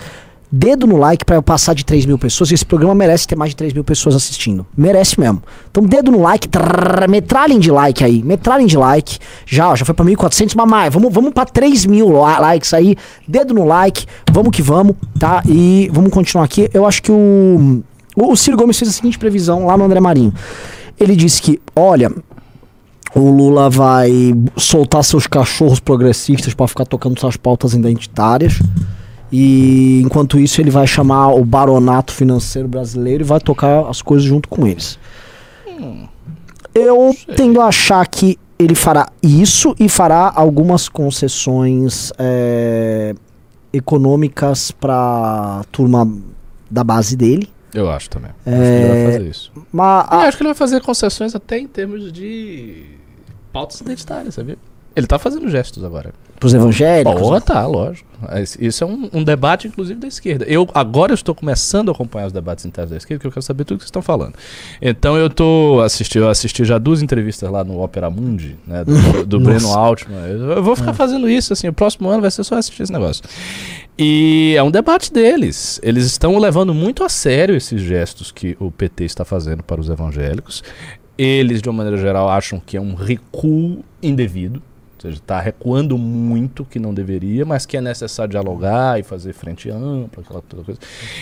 Dedo 0.56 0.86
no 0.86 0.98
like 0.98 1.26
pra 1.26 1.36
eu 1.38 1.42
passar 1.42 1.74
de 1.74 1.84
3 1.84 2.06
mil 2.06 2.18
pessoas. 2.20 2.52
Esse 2.52 2.64
programa 2.64 2.94
merece 2.94 3.26
ter 3.28 3.36
mais 3.36 3.50
de 3.52 3.56
3 3.56 3.74
mil 3.74 3.84
pessoas 3.84 4.14
assistindo. 4.16 4.64
Merece 4.78 5.20
mesmo. 5.20 5.42
Então, 5.72 5.84
dedo 5.84 6.12
no 6.12 6.22
like. 6.22 6.48
Trrr, 6.48 7.10
metralhem 7.10 7.58
de 7.58 7.72
like 7.72 8.04
aí. 8.04 8.22
Metralhem 8.22 8.68
de 8.68 8.78
like. 8.78 9.18
Já, 9.48 9.70
ó, 9.72 9.76
já 9.76 9.84
foi 9.84 9.96
pra 9.96 10.06
1.400, 10.06 10.54
mas 10.56 10.70
mais. 10.70 10.94
Vamos, 10.94 11.12
vamos 11.12 11.34
pra 11.34 11.44
3 11.46 11.88
mil 11.88 12.10
la- 12.12 12.38
likes 12.40 12.72
aí. 12.72 12.96
Dedo 13.28 13.56
no 13.56 13.66
like. 13.66 14.06
Vamos 14.32 14.52
que 14.56 14.62
vamos, 14.62 14.96
tá? 15.18 15.42
E 15.48 15.90
vamos 15.92 16.12
continuar 16.12 16.44
aqui. 16.46 16.70
Eu 16.72 16.86
acho 16.86 17.02
que. 17.02 17.12
O, 17.12 17.82
o 18.16 18.36
Ciro 18.36 18.56
Gomes 18.56 18.78
fez 18.78 18.92
a 18.92 18.94
seguinte 18.94 19.18
previsão 19.18 19.66
lá 19.66 19.76
no 19.76 19.86
André 19.86 20.00
Marinho. 20.00 20.32
Ele 21.00 21.16
disse 21.16 21.42
que, 21.42 21.60
olha, 21.76 22.12
o 23.16 23.30
Lula 23.30 23.70
vai 23.70 24.12
soltar 24.58 25.04
seus 25.04 25.28
cachorros 25.28 25.80
progressistas 25.80 26.54
pra 26.54 26.68
ficar 26.68 26.86
tocando 26.86 27.20
suas 27.20 27.38
pautas 27.38 27.74
identitárias. 27.74 28.60
E 29.32 30.02
enquanto 30.04 30.40
isso, 30.40 30.62
ele 30.62 30.70
vai 30.70 30.86
chamar 30.86 31.30
o 31.34 31.44
baronato 31.44 32.14
financeiro 32.14 32.68
brasileiro 32.68 33.24
e 33.24 33.26
vai 33.26 33.40
tocar 33.40 33.88
as 33.90 34.02
coisas 34.02 34.26
junto 34.28 34.48
com 34.48 34.68
eles. 34.68 35.00
Eu 36.74 37.16
tendo 37.36 37.62
a 37.62 37.66
achar 37.68 38.06
que 38.08 38.38
ele 38.58 38.76
fará 38.76 39.08
isso 39.22 39.76
e 39.80 39.88
fará 39.90 40.32
algumas 40.36 40.88
concessões 40.88 42.12
é, 42.18 43.14
econômicas 43.72 44.72
pra 44.72 45.64
turma 45.72 46.10
da 46.70 46.84
base 46.84 47.16
dele. 47.16 47.50
Eu 47.74 47.90
acho 47.90 48.10
também. 48.10 48.30
Acho 48.46 48.56
que 48.56 48.62
ele 48.62 48.88
vai 48.88 49.12
fazer 49.14 49.30
isso. 49.30 49.52
Mas 49.72 50.08
Eu 50.12 50.18
a- 50.20 50.24
acho 50.28 50.38
que 50.38 50.44
ele 50.44 50.50
vai 50.50 50.56
fazer 50.58 50.82
concessões 50.82 51.36
até 51.36 51.58
em 51.60 51.68
termos 51.68 52.12
de 52.14 52.84
pautas 53.54 53.80
identitárias, 53.80 54.34
sabia? 54.34 54.58
Ele 54.96 55.08
tá 55.08 55.18
fazendo 55.18 55.50
gestos 55.50 55.84
agora. 55.84 56.14
pros 56.40 56.54
evangélicos. 56.54 57.20
Porra, 57.20 57.42
tá, 57.42 57.66
lógico. 57.66 58.08
Mas 58.22 58.56
Isso 58.60 58.84
é 58.84 58.88
um, 58.88 59.10
um 59.12 59.24
debate, 59.24 59.68
inclusive, 59.68 60.00
da 60.00 60.08
esquerda. 60.08 60.46
Eu 60.46 60.70
agora 60.72 61.12
eu 61.12 61.16
estou 61.16 61.34
começando 61.34 61.90
a 61.90 61.92
acompanhar 61.94 62.28
os 62.28 62.34
debates 62.34 62.64
internos 62.64 62.92
da 62.92 62.98
esquerda, 62.98 63.18
porque 63.18 63.28
eu 63.28 63.32
quero 63.32 63.42
saber 63.42 63.64
tudo 63.64 63.78
que 63.78 63.84
vocês 63.84 63.88
estão 63.88 64.04
falando. 64.04 64.36
Então 64.80 65.18
eu 65.18 65.32
tô 65.32 65.82
assistindo, 65.84 66.24
eu 66.24 66.30
assisti 66.30 66.64
já 66.64 66.78
duas 66.78 67.02
entrevistas 67.02 67.50
lá 67.50 67.64
no 67.64 67.82
Opera 67.82 68.10
Mundi, 68.10 68.56
né? 68.68 68.84
Do, 68.84 69.26
do 69.26 69.40
Breno. 69.40 69.74
Altman. 69.74 70.28
Eu, 70.28 70.52
eu 70.52 70.64
vou 70.64 70.76
ficar 70.76 70.94
fazendo 70.94 71.28
isso, 71.28 71.54
assim, 71.54 71.68
o 71.68 71.74
próximo 71.74 72.08
ano 72.10 72.22
vai 72.22 72.30
ser 72.30 72.44
só 72.44 72.56
assistir 72.56 72.84
esse 72.84 72.94
negócio. 72.94 73.24
E 73.98 74.54
é 74.56 74.62
um 74.62 74.72
debate 74.72 75.12
deles. 75.12 75.80
Eles 75.82 76.06
estão 76.06 76.38
levando 76.38 76.74
muito 76.74 77.04
a 77.04 77.10
sério 77.10 77.56
esses 77.56 77.82
gestos 77.82 78.32
que 78.32 78.56
o 78.60 78.70
PT 78.70 79.06
está 79.06 79.26
fazendo 79.26 79.64
para 79.64 79.82
os 79.82 79.90
evangélicos. 79.90 80.64
Eles, 81.18 81.62
de 81.62 81.70
uma 81.70 81.78
maneira 81.78 81.98
geral, 81.98 82.30
acham 82.30 82.60
que 82.60 82.76
é 82.76 82.82
um 82.82 82.94
recuo 82.94 83.84
indevido. 84.02 84.62
Ou 84.96 85.02
seja, 85.02 85.18
está 85.18 85.40
recuando 85.40 85.98
muito 85.98 86.64
que 86.64 86.80
não 86.80 86.94
deveria, 86.94 87.46
mas 87.46 87.66
que 87.66 87.76
é 87.76 87.82
necessário 87.82 88.32
dialogar 88.32 89.00
e 89.00 89.04
fazer 89.04 89.34
frente 89.34 89.70
ampla, 89.70 90.24
aquela 90.24 90.42
coisa. 90.42 90.80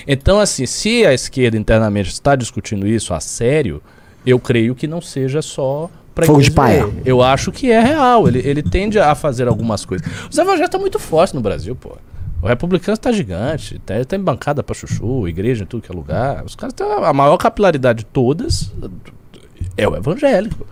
Então, 0.07 0.39
assim, 0.39 0.65
se 0.65 1.05
a 1.05 1.13
esquerda 1.13 1.57
internamente 1.57 2.09
está 2.09 2.35
discutindo 2.35 2.87
isso 2.87 3.13
a 3.13 3.19
sério, 3.19 3.81
eu 4.25 4.39
creio 4.39 4.75
que 4.75 4.87
não 4.87 5.01
seja 5.01 5.41
só 5.41 5.89
Fogo 6.25 6.41
de 6.41 6.51
paia. 6.51 6.89
Eu 7.05 7.21
acho 7.21 7.51
que 7.51 7.71
é 7.71 7.79
real. 7.79 8.27
Ele, 8.27 8.39
ele 8.39 8.61
tende 8.61 8.99
a 8.99 9.15
fazer 9.15 9.47
algumas 9.47 9.85
coisas. 9.85 10.05
Os 10.29 10.37
evangélicos 10.37 10.67
estão 10.67 10.79
muito 10.79 10.99
fortes 10.99 11.33
no 11.33 11.41
Brasil, 11.41 11.75
pô. 11.75 11.97
O 12.41 12.47
republicano 12.47 12.95
está 12.95 13.11
gigante, 13.11 13.79
tem, 13.85 14.03
tem 14.03 14.19
bancada 14.19 14.63
pra 14.63 14.73
chuchu, 14.73 15.27
igreja 15.27 15.63
em 15.63 15.67
tudo 15.67 15.83
que 15.83 15.91
é 15.91 15.95
lugar. 15.95 16.43
Os 16.43 16.55
caras 16.55 16.73
têm 16.73 16.85
a 16.85 17.13
maior 17.13 17.37
capilaridade 17.37 17.99
de 17.99 18.05
todas 18.05 18.71
é 19.77 19.87
o 19.87 19.95
evangélico. 19.95 20.65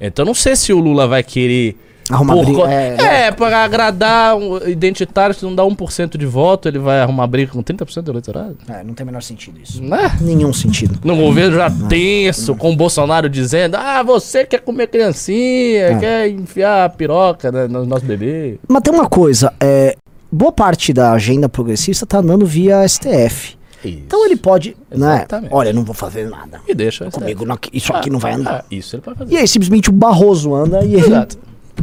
Então 0.00 0.24
não 0.24 0.34
sei 0.34 0.56
se 0.56 0.72
o 0.72 0.78
Lula 0.78 1.06
vai 1.06 1.22
querer. 1.22 1.76
Arrumar 2.10 2.34
por 2.34 2.44
briga, 2.44 2.58
co- 2.60 2.66
é, 2.66 2.96
É, 3.28 3.30
para 3.32 3.64
agradar 3.64 4.36
um 4.36 4.58
identitário, 4.68 5.34
se 5.34 5.42
não 5.42 5.54
dá 5.54 5.62
1% 5.64 6.18
de 6.18 6.26
voto, 6.26 6.68
ele 6.68 6.78
vai 6.78 7.00
arrumar 7.00 7.26
briga 7.26 7.50
com 7.52 7.62
30% 7.62 8.02
do 8.02 8.10
eleitorado? 8.12 8.58
É, 8.68 8.84
não 8.84 8.92
tem 8.92 9.04
o 9.04 9.06
menor 9.06 9.22
sentido 9.22 9.58
isso. 9.58 9.82
Né? 9.82 10.14
Nenhum 10.20 10.52
sentido. 10.52 10.98
No 11.02 11.16
governo 11.16 11.56
já 11.56 11.70
tenso, 11.88 12.54
com 12.56 12.72
o 12.72 12.76
Bolsonaro 12.76 13.26
dizendo: 13.30 13.76
ah, 13.76 14.02
você 14.02 14.44
quer 14.44 14.60
comer 14.60 14.88
criancinha, 14.88 15.80
É. 15.92 15.98
quer 15.98 16.28
enfiar 16.28 16.84
a 16.84 16.88
piroca 16.90 17.50
né, 17.50 17.66
no 17.66 17.86
nosso 17.86 18.04
bebê. 18.04 18.58
Mas 18.68 18.82
tem 18.82 18.92
uma 18.92 19.08
coisa, 19.08 19.50
é. 19.58 19.96
boa 20.30 20.52
parte 20.52 20.92
da 20.92 21.12
agenda 21.12 21.48
progressista 21.48 22.04
tá 22.04 22.18
andando 22.18 22.44
via 22.44 22.86
STF. 22.86 23.56
Então 23.90 24.24
ele 24.24 24.36
pode, 24.36 24.76
né? 24.90 25.16
Exatamente. 25.16 25.52
Olha, 25.54 25.72
não 25.72 25.84
vou 25.84 25.94
fazer 25.94 26.28
nada. 26.28 26.60
E 26.66 26.74
deixa. 26.74 27.10
Comigo 27.10 27.44
não- 27.44 27.58
isso 27.72 27.92
aqui 27.94 28.10
não 28.10 28.18
vai 28.18 28.32
andar. 28.34 28.60
Ah, 28.60 28.64
isso 28.70 28.96
ele 28.96 29.02
pode 29.02 29.18
fazer. 29.18 29.34
E 29.34 29.36
aí 29.38 29.46
simplesmente 29.48 29.90
o 29.90 29.92
Barroso 29.92 30.54
anda 30.54 30.84
e 30.84 30.94
ele. 30.94 31.06
Exato. 31.06 31.38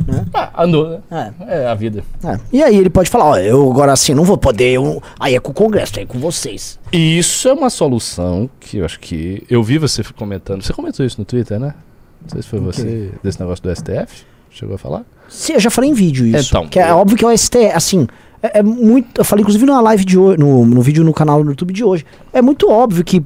Né? 0.07 0.25
Ah, 0.33 0.63
andou, 0.63 1.01
né? 1.11 1.33
É. 1.47 1.63
É 1.63 1.67
a 1.67 1.75
vida. 1.75 2.01
É. 2.23 2.39
E 2.53 2.63
aí 2.63 2.77
ele 2.77 2.89
pode 2.89 3.09
falar, 3.09 3.25
ó, 3.25 3.37
eu 3.37 3.69
agora 3.69 3.91
assim 3.91 4.13
não 4.13 4.23
vou 4.23 4.37
poder, 4.37 4.71
eu... 4.71 5.03
aí 5.19 5.35
é 5.35 5.39
com 5.39 5.51
o 5.51 5.53
Congresso, 5.53 5.93
aí 5.97 6.03
é 6.03 6.05
com 6.05 6.17
vocês. 6.17 6.79
E 6.93 7.17
isso 7.19 7.47
é 7.49 7.53
uma 7.53 7.69
solução 7.69 8.49
que 8.59 8.77
eu 8.77 8.85
acho 8.85 8.99
que. 8.99 9.43
Eu 9.49 9.61
vi 9.61 9.77
você 9.77 10.01
comentando. 10.15 10.63
Você 10.63 10.71
comentou 10.71 11.05
isso 11.05 11.17
no 11.19 11.25
Twitter, 11.25 11.59
né? 11.59 11.73
Não 12.21 12.29
sei 12.29 12.41
se 12.41 12.47
foi 12.47 12.59
você, 12.59 13.11
desse 13.21 13.39
negócio 13.39 13.61
do 13.63 13.69
STF. 13.75 14.23
Chegou 14.49 14.75
a 14.75 14.77
falar? 14.77 15.03
Sim, 15.27 15.53
eu 15.53 15.59
já 15.59 15.69
falei 15.69 15.89
em 15.89 15.93
vídeo 15.93 16.25
isso. 16.25 16.49
Então, 16.49 16.67
que 16.67 16.79
é 16.79 16.91
eu- 16.91 16.97
óbvio 16.97 17.17
que 17.17 17.25
o 17.25 17.31
STF, 17.31 17.71
assim, 17.73 18.07
é, 18.41 18.59
é 18.59 18.63
muito. 18.63 19.19
Eu 19.21 19.25
falei, 19.25 19.41
inclusive, 19.41 19.65
na 19.65 19.79
live 19.81 20.03
de 20.05 20.17
hoje, 20.17 20.39
no, 20.39 20.65
no 20.65 20.81
vídeo 20.81 21.03
no 21.03 21.13
canal 21.13 21.43
do 21.43 21.49
YouTube 21.49 21.73
de 21.73 21.83
hoje. 21.83 22.05
É 22.33 22.41
muito 22.41 22.69
óbvio 22.69 23.03
que 23.03 23.23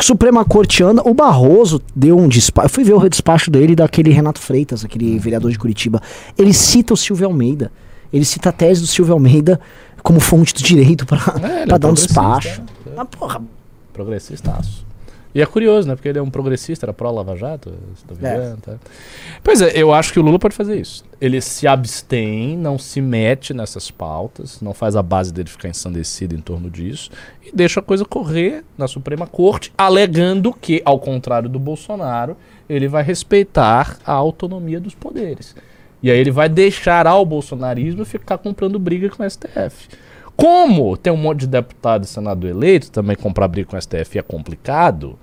Suprema 0.00 0.44
Corte 0.44 0.82
anda. 0.82 1.02
O 1.08 1.14
Barroso 1.14 1.80
deu 1.94 2.18
um 2.18 2.28
despacho. 2.28 2.66
Eu 2.66 2.70
fui 2.70 2.84
ver 2.84 2.94
o 2.94 3.08
despacho 3.08 3.50
dele 3.50 3.74
daquele 3.76 4.10
Renato 4.10 4.40
Freitas, 4.40 4.84
aquele 4.84 5.18
vereador 5.18 5.50
de 5.50 5.58
Curitiba. 5.58 6.00
Ele 6.36 6.52
cita 6.52 6.94
o 6.94 6.96
Silvio 6.96 7.26
Almeida. 7.26 7.70
Ele 8.12 8.24
cita 8.24 8.48
a 8.50 8.52
tese 8.52 8.80
do 8.80 8.86
Silvio 8.86 9.14
Almeida 9.14 9.60
como 10.02 10.20
fonte 10.20 10.52
do 10.52 10.62
direito 10.62 11.06
pra, 11.06 11.18
É, 11.42 11.62
é 11.62 11.78
dar 11.78 11.88
um 11.88 11.94
despacho. 11.94 12.60
né? 12.60 12.92
Ah, 12.96 13.04
porra, 13.04 13.40
Progressistaço. 13.92 14.84
E 15.34 15.40
é 15.40 15.46
curioso, 15.46 15.88
né? 15.88 15.94
Porque 15.94 16.08
ele 16.08 16.18
é 16.18 16.22
um 16.22 16.30
progressista, 16.30 16.84
era 16.84 16.92
pró-Lava 16.92 17.34
Jato, 17.36 17.72
se 17.96 18.04
tô 18.04 18.14
É. 18.26 18.38
vendo, 18.38 18.60
tá? 18.60 18.74
Pois 19.42 19.62
é, 19.62 19.72
eu 19.74 19.92
acho 19.92 20.12
que 20.12 20.18
o 20.18 20.22
Lula 20.22 20.38
pode 20.38 20.54
fazer 20.54 20.78
isso. 20.78 21.04
Ele 21.20 21.40
se 21.40 21.66
abstém, 21.66 22.56
não 22.56 22.78
se 22.78 23.00
mete 23.00 23.54
nessas 23.54 23.90
pautas, 23.90 24.60
não 24.60 24.74
faz 24.74 24.94
a 24.94 25.02
base 25.02 25.32
dele 25.32 25.48
ficar 25.48 25.68
ensandecido 25.68 26.34
em 26.34 26.40
torno 26.40 26.68
disso 26.68 27.10
e 27.42 27.50
deixa 27.54 27.80
a 27.80 27.82
coisa 27.82 28.04
correr 28.04 28.62
na 28.76 28.86
Suprema 28.86 29.26
Corte, 29.26 29.72
alegando 29.78 30.52
que, 30.52 30.82
ao 30.84 30.98
contrário 30.98 31.48
do 31.48 31.58
Bolsonaro, 31.58 32.36
ele 32.68 32.86
vai 32.88 33.02
respeitar 33.02 33.98
a 34.04 34.12
autonomia 34.12 34.80
dos 34.80 34.94
poderes. 34.94 35.54
E 36.02 36.10
aí 36.10 36.18
ele 36.18 36.30
vai 36.32 36.48
deixar 36.48 37.06
ao 37.06 37.24
bolsonarismo 37.24 38.04
ficar 38.04 38.36
comprando 38.36 38.78
briga 38.78 39.08
com 39.08 39.22
o 39.22 39.30
STF. 39.30 39.88
Como 40.36 40.96
tem 40.96 41.12
um 41.12 41.16
monte 41.16 41.40
de 41.40 41.46
deputado 41.46 42.04
e 42.04 42.06
senador 42.06 42.50
eleito, 42.50 42.90
também 42.90 43.16
comprar 43.16 43.48
briga 43.48 43.68
com 43.68 43.76
o 43.76 43.80
STF 43.80 44.18
é 44.18 44.22
complicado, 44.22 45.18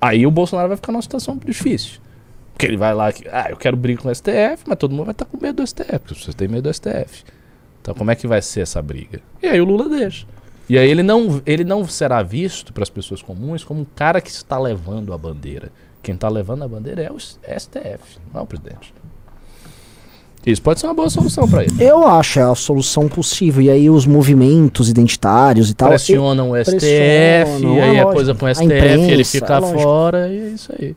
aí 0.00 0.26
o 0.26 0.30
Bolsonaro 0.30 0.68
vai 0.68 0.76
ficar 0.76 0.92
numa 0.92 1.02
situação 1.02 1.38
difícil. 1.44 2.00
Porque 2.52 2.66
ele 2.66 2.76
vai 2.76 2.94
lá, 2.94 3.12
ah, 3.32 3.50
eu 3.50 3.56
quero 3.56 3.76
briga 3.76 4.02
com 4.02 4.08
o 4.08 4.14
STF, 4.14 4.64
mas 4.66 4.78
todo 4.78 4.92
mundo 4.92 5.06
vai 5.06 5.12
estar 5.12 5.24
com 5.24 5.38
medo 5.40 5.62
do 5.62 5.66
STF, 5.66 5.98
porque 5.98 6.14
pessoas 6.14 6.34
têm 6.34 6.48
medo 6.48 6.68
do 6.68 6.74
STF. 6.74 7.24
Então 7.80 7.94
como 7.94 8.10
é 8.10 8.14
que 8.14 8.26
vai 8.26 8.42
ser 8.42 8.60
essa 8.60 8.82
briga? 8.82 9.20
E 9.42 9.46
aí 9.46 9.60
o 9.60 9.64
Lula 9.64 9.88
deixa. 9.88 10.26
E 10.68 10.78
aí 10.78 10.88
ele 10.88 11.02
não, 11.02 11.42
ele 11.44 11.64
não 11.64 11.84
será 11.86 12.22
visto 12.22 12.72
para 12.72 12.82
as 12.82 12.90
pessoas 12.90 13.22
comuns 13.22 13.64
como 13.64 13.80
um 13.80 13.84
cara 13.84 14.20
que 14.20 14.30
está 14.30 14.58
levando 14.58 15.12
a 15.12 15.18
bandeira. 15.18 15.72
Quem 16.02 16.14
está 16.14 16.28
levando 16.28 16.62
a 16.62 16.68
bandeira 16.68 17.02
é 17.02 17.10
o 17.10 17.18
STF, 17.18 18.18
não 18.32 18.40
é 18.40 18.44
o 18.44 18.46
presidente. 18.46 18.94
Isso 20.46 20.62
pode 20.62 20.80
ser 20.80 20.86
uma 20.86 20.94
boa 20.94 21.10
solução 21.10 21.46
para 21.46 21.64
ele. 21.64 21.74
eu 21.78 22.06
acho 22.06 22.38
é 22.40 22.42
a 22.42 22.54
solução 22.54 23.08
possível. 23.08 23.60
E 23.62 23.68
aí 23.70 23.90
os 23.90 24.06
movimentos 24.06 24.88
identitários 24.88 25.68
e 25.70 25.74
tal. 25.74 25.88
pressionam 25.90 26.50
o 26.52 26.56
STF, 26.56 26.76
pressionam, 26.78 27.74
e 27.74 27.78
é 27.78 27.82
aí 27.82 27.88
a 27.90 27.92
lógico. 28.04 28.12
coisa 28.14 28.34
com 28.34 28.46
o 28.46 28.48
A 28.48 28.54
STF, 28.54 28.64
ele 28.72 28.76
imprensa, 28.76 29.30
fica 29.30 29.56
é 29.58 29.60
fora 29.60 30.28
e 30.28 30.38
é 30.38 30.48
isso 30.48 30.72
aí. 30.78 30.94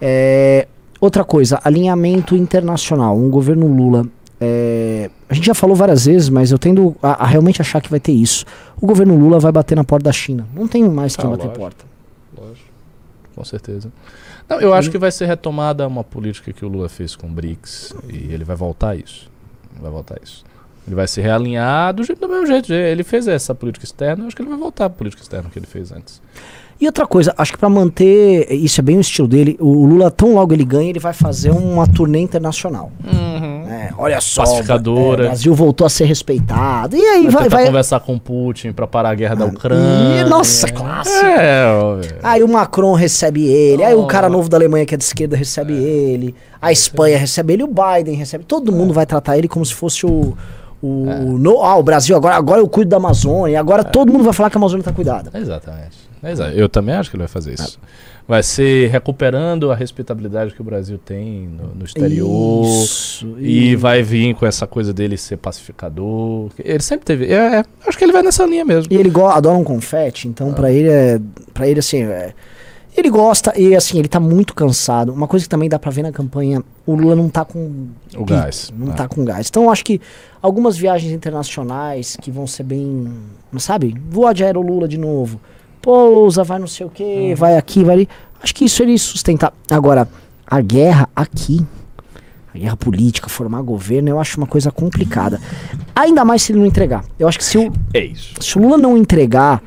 É, 0.00 0.66
outra 1.00 1.24
coisa, 1.24 1.60
alinhamento 1.62 2.34
internacional. 2.34 3.16
Um 3.16 3.28
governo 3.30 3.66
Lula. 3.66 4.06
é, 4.40 5.10
a 5.28 5.34
gente 5.34 5.46
já 5.46 5.54
falou 5.54 5.76
várias 5.76 6.06
vezes, 6.06 6.28
mas 6.30 6.50
eu 6.50 6.58
tendo 6.58 6.96
a, 7.02 7.24
a 7.24 7.26
realmente 7.26 7.60
achar 7.60 7.80
que 7.82 7.90
vai 7.90 8.00
ter 8.00 8.12
isso. 8.12 8.44
O 8.80 8.86
governo 8.86 9.16
Lula 9.18 9.38
vai 9.38 9.52
bater 9.52 9.74
na 9.76 9.84
porta 9.84 10.04
da 10.04 10.12
China. 10.12 10.46
Não 10.54 10.66
tem 10.66 10.82
mais 10.88 11.14
quem 11.14 11.26
Ah, 11.26 11.30
bater 11.30 11.44
lógico. 11.44 11.60
porta. 11.60 11.84
Lógico. 12.38 12.68
Com 13.36 13.44
certeza. 13.44 13.90
Não, 14.50 14.60
eu 14.60 14.74
acho 14.74 14.90
que 14.90 14.98
vai 14.98 15.12
ser 15.12 15.26
retomada 15.26 15.86
uma 15.86 16.02
política 16.02 16.52
que 16.52 16.64
o 16.64 16.68
Lula 16.68 16.88
fez 16.88 17.14
com 17.14 17.28
o 17.28 17.30
BRICS 17.30 17.94
e 18.08 18.32
ele 18.32 18.42
vai 18.42 18.56
voltar 18.56 18.90
a 18.90 18.96
isso. 18.96 19.30
Vai 19.80 19.92
voltar 19.92 20.16
a 20.16 20.24
isso. 20.24 20.44
Ele 20.86 20.96
vai 20.96 21.06
se 21.06 21.20
realinhar 21.20 21.94
do, 21.94 22.02
jeito, 22.02 22.20
do 22.20 22.28
mesmo 22.28 22.46
jeito. 22.46 22.72
Ele 22.72 23.04
fez 23.04 23.28
essa 23.28 23.54
política 23.54 23.84
externa, 23.84 24.24
eu 24.24 24.26
acho 24.26 24.34
que 24.34 24.42
ele 24.42 24.48
vai 24.48 24.58
voltar 24.58 24.86
à 24.86 24.90
política 24.90 25.22
externa 25.22 25.48
que 25.48 25.56
ele 25.56 25.66
fez 25.66 25.92
antes. 25.92 26.20
E 26.80 26.86
outra 26.86 27.06
coisa, 27.06 27.34
acho 27.36 27.52
que 27.52 27.58
pra 27.58 27.68
manter. 27.68 28.50
Isso 28.50 28.80
é 28.80 28.82
bem 28.82 28.96
o 28.96 29.00
estilo 29.00 29.28
dele. 29.28 29.56
O 29.60 29.84
Lula, 29.86 30.10
tão 30.10 30.34
logo 30.34 30.52
ele 30.54 30.64
ganha, 30.64 30.88
ele 30.88 30.98
vai 30.98 31.12
fazer 31.12 31.50
uma 31.50 31.86
turnê 31.86 32.18
internacional. 32.20 32.90
É, 33.80 33.90
olha 33.96 34.20
só. 34.20 34.42
Pacificadora. 34.42 35.22
é, 35.22 35.26
o 35.26 35.28
Brasil 35.28 35.54
voltou 35.54 35.86
a 35.86 35.90
ser 35.90 36.04
respeitado. 36.04 36.96
E 36.96 37.00
aí 37.00 37.22
Vai, 37.28 37.42
vai. 37.42 37.48
vai 37.48 37.66
conversar 37.66 38.00
com 38.00 38.14
o 38.14 38.20
Putin 38.20 38.72
pra 38.72 38.86
parar 38.86 39.10
a 39.10 39.14
guerra 39.14 39.34
da 39.36 39.46
Ucrânia. 39.46 40.20
e, 40.20 40.24
nossa, 40.28 40.68
clássico. 40.68 41.16
É. 41.26 41.64
Aí 42.22 42.42
o 42.42 42.48
Macron 42.48 42.92
recebe 42.94 43.46
ele, 43.46 43.82
aí 43.82 43.94
o 43.94 44.06
cara 44.06 44.28
novo 44.28 44.48
da 44.48 44.56
Alemanha 44.56 44.84
que 44.84 44.94
é 44.94 44.98
de 44.98 45.04
esquerda 45.04 45.36
recebe 45.36 45.72
ele, 45.72 46.34
a 46.60 46.70
Espanha 46.72 47.16
recebe 47.18 47.52
ele, 47.54 47.62
o 47.64 47.68
Biden 47.68 48.14
recebe, 48.16 48.44
todo 48.44 48.70
mundo 48.72 48.92
vai 48.92 49.06
tratar 49.06 49.38
ele 49.38 49.48
como 49.48 49.64
se 49.64 49.74
fosse 49.74 50.04
o 50.06 50.36
o 50.82 51.36
no, 51.38 51.62
ah, 51.62 51.76
o 51.76 51.82
Brasil 51.82 52.16
agora 52.16 52.36
agora 52.36 52.58
eu 52.60 52.66
cuido 52.66 52.88
da 52.88 52.96
Amazônia, 52.96 53.60
agora 53.60 53.84
todo 53.84 54.10
mundo 54.10 54.24
vai 54.24 54.32
falar 54.32 54.48
que 54.48 54.56
a 54.56 54.60
Amazônia 54.60 54.82
tá 54.82 54.90
cuidada. 54.92 55.30
Exatamente. 55.38 55.98
Exa- 56.22 56.52
Eu 56.54 56.68
também 56.70 56.94
acho 56.94 57.10
que 57.10 57.16
ele 57.16 57.22
vai 57.22 57.28
fazer 57.28 57.52
isso. 57.52 57.78
Vai 58.30 58.44
ser 58.44 58.88
recuperando 58.90 59.72
a 59.72 59.74
respeitabilidade 59.74 60.54
que 60.54 60.60
o 60.60 60.64
Brasil 60.64 60.96
tem 60.98 61.48
no, 61.48 61.74
no 61.74 61.84
exterior. 61.84 62.64
Isso. 62.64 63.36
E 63.40 63.74
vai 63.74 64.04
vir 64.04 64.36
com 64.36 64.46
essa 64.46 64.68
coisa 64.68 64.92
dele 64.94 65.16
ser 65.16 65.36
pacificador. 65.36 66.48
Ele 66.56 66.80
sempre 66.80 67.04
teve. 67.04 67.24
É, 67.26 67.56
é, 67.56 67.64
acho 67.84 67.98
que 67.98 68.04
ele 68.04 68.12
vai 68.12 68.22
nessa 68.22 68.46
linha 68.46 68.64
mesmo. 68.64 68.86
E 68.88 68.96
ele 68.96 69.10
adora 69.32 69.58
um 69.58 69.64
confete, 69.64 70.28
então 70.28 70.52
pra 70.52 70.70
ele 70.70 70.88
é 70.88 71.20
para 71.52 71.66
ele 71.66 71.80
assim, 71.80 72.04
é, 72.04 72.32
ele 72.96 73.10
gosta 73.10 73.52
e 73.58 73.74
assim, 73.74 73.98
ele 73.98 74.06
tá 74.06 74.20
muito 74.20 74.54
cansado. 74.54 75.12
Uma 75.12 75.26
coisa 75.26 75.44
que 75.44 75.48
também 75.48 75.68
dá 75.68 75.76
pra 75.80 75.90
ver 75.90 76.02
na 76.04 76.12
campanha, 76.12 76.62
o 76.86 76.94
Lula 76.94 77.16
não 77.16 77.28
tá 77.28 77.44
com 77.44 77.88
O 78.16 78.24
gás. 78.24 78.72
Não 78.78 78.92
Ah. 78.92 78.94
tá 78.94 79.08
com 79.08 79.24
gás. 79.24 79.48
Então 79.50 79.68
acho 79.68 79.84
que 79.84 80.00
algumas 80.40 80.76
viagens 80.76 81.12
internacionais 81.12 82.16
que 82.22 82.30
vão 82.30 82.46
ser 82.46 82.62
bem. 82.62 83.08
Sabe? 83.58 83.92
Voar 84.08 84.32
de 84.34 84.44
Aerolula 84.44 84.86
de 84.86 84.98
novo. 84.98 85.40
Pousa, 85.82 86.44
vai 86.44 86.58
não 86.58 86.66
sei 86.66 86.86
o 86.86 86.90
que, 86.90 87.34
vai 87.34 87.56
aqui, 87.56 87.84
vai 87.84 87.94
ali. 87.94 88.08
Acho 88.42 88.54
que 88.54 88.64
isso 88.64 88.82
ele 88.82 88.98
sustentar. 88.98 89.52
Agora, 89.70 90.08
a 90.46 90.60
guerra 90.60 91.08
aqui, 91.14 91.64
a 92.54 92.58
guerra 92.58 92.76
política, 92.76 93.28
formar 93.28 93.62
governo, 93.62 94.08
eu 94.08 94.18
acho 94.20 94.36
uma 94.38 94.46
coisa 94.46 94.70
complicada. 94.70 95.40
Ainda 95.94 96.24
mais 96.24 96.42
se 96.42 96.52
ele 96.52 96.58
não 96.58 96.66
entregar. 96.66 97.04
Eu 97.18 97.28
acho 97.28 97.38
que 97.38 97.44
se 97.44 97.58
o, 97.58 97.72
É 97.94 98.10
se 98.40 98.58
o 98.58 98.62
Lula 98.62 98.76
não 98.76 98.96
entregar 98.96 99.62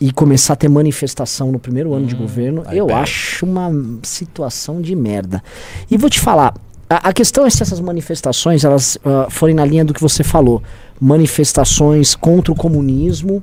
e 0.00 0.12
começar 0.12 0.54
a 0.54 0.56
ter 0.56 0.68
manifestação 0.68 1.52
no 1.52 1.58
primeiro 1.58 1.94
ano 1.94 2.06
de 2.06 2.14
governo, 2.14 2.64
eu 2.72 2.86
perde. 2.86 3.02
acho 3.02 3.46
uma 3.46 3.70
situação 4.02 4.80
de 4.80 4.94
merda. 4.94 5.42
E 5.90 5.96
vou 5.96 6.10
te 6.10 6.18
falar, 6.18 6.54
a, 6.90 7.08
a 7.08 7.12
questão 7.12 7.46
é 7.46 7.50
se 7.50 7.62
essas 7.62 7.80
manifestações 7.80 8.64
elas 8.64 8.98
ah, 9.04 9.28
forem 9.30 9.54
na 9.54 9.64
linha 9.64 9.84
do 9.84 9.94
que 9.94 10.00
você 10.00 10.22
falou, 10.24 10.62
manifestações 11.00 12.14
contra 12.14 12.52
o 12.52 12.56
comunismo, 12.56 13.42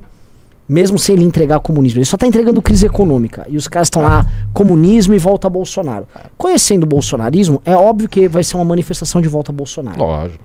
mesmo 0.70 1.00
sem 1.00 1.16
ele 1.16 1.26
entregar 1.26 1.60
comunismo. 1.60 1.98
Ele 1.98 2.06
só 2.06 2.16
está 2.16 2.28
entregando 2.28 2.62
crise 2.62 2.86
econômica. 2.86 3.46
E 3.50 3.58
os 3.58 3.68
caras 3.68 3.88
estão 3.88 4.04
lá, 4.04 4.26
comunismo 4.54 5.16
e 5.16 5.18
volta 5.18 5.48
a 5.48 5.50
Bolsonaro. 5.50 6.08
Conhecendo 6.38 6.84
o 6.84 6.86
bolsonarismo, 6.86 7.60
é 7.66 7.76
óbvio 7.76 8.08
que 8.08 8.28
vai 8.28 8.44
ser 8.44 8.56
uma 8.56 8.66
manifestação 8.66 9.20
de 9.20 9.28
volta 9.28 9.52
a 9.52 9.56
Bolsonaro. 9.56 9.98
Lógico. 10.00 10.44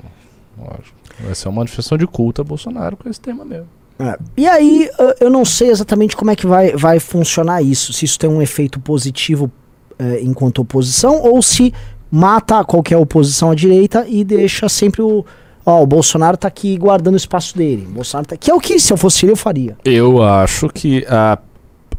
Lógico. 0.59 0.97
Vai 1.22 1.35
ser 1.35 1.49
uma 1.49 1.57
manifestação 1.57 1.99
de 1.99 2.07
culto 2.07 2.41
a 2.41 2.45
Bolsonaro 2.45 2.97
com 2.97 3.09
esse 3.09 3.20
tema 3.20 3.45
mesmo. 3.45 3.68
É. 3.99 4.18
E 4.37 4.49
aí, 4.49 4.89
eu 5.20 5.31
não 5.31 5.45
sei 5.45 5.68
exatamente 5.68 6.16
como 6.16 6.31
é 6.31 6.37
que 6.37 6.47
vai, 6.47 6.72
vai 6.72 6.99
funcionar 6.99 7.62
isso. 7.62 7.93
Se 7.93 8.05
isso 8.05 8.18
tem 8.18 8.29
um 8.29 8.43
efeito 8.43 8.81
positivo 8.81 9.51
eh, 9.99 10.20
enquanto 10.22 10.61
oposição, 10.61 11.20
ou 11.22 11.41
se 11.41 11.72
mata 12.11 12.64
qualquer 12.64 12.97
oposição 12.97 13.51
à 13.51 13.55
direita 13.55 14.07
e 14.09 14.25
deixa 14.25 14.68
sempre 14.68 15.03
o. 15.03 15.25
Ó, 15.67 15.83
o 15.83 15.87
Bolsonaro 15.87 16.37
tá 16.37 16.47
aqui 16.47 16.77
guardando 16.77 17.15
o 17.15 17.17
espaço 17.17 17.57
dele. 17.57 17.87
O 17.87 17.93
Bolsonaro 17.93 18.27
tá. 18.27 18.37
Que 18.37 18.51
é 18.51 18.55
o 18.55 18.61
que, 18.61 18.79
se 18.79 18.93
eu 18.93 18.97
fosse 18.97 19.25
ele, 19.25 19.33
eu 19.33 19.37
faria. 19.37 19.77
Eu 19.85 20.23
acho 20.23 20.69
que 20.69 21.07
a, 21.09 21.39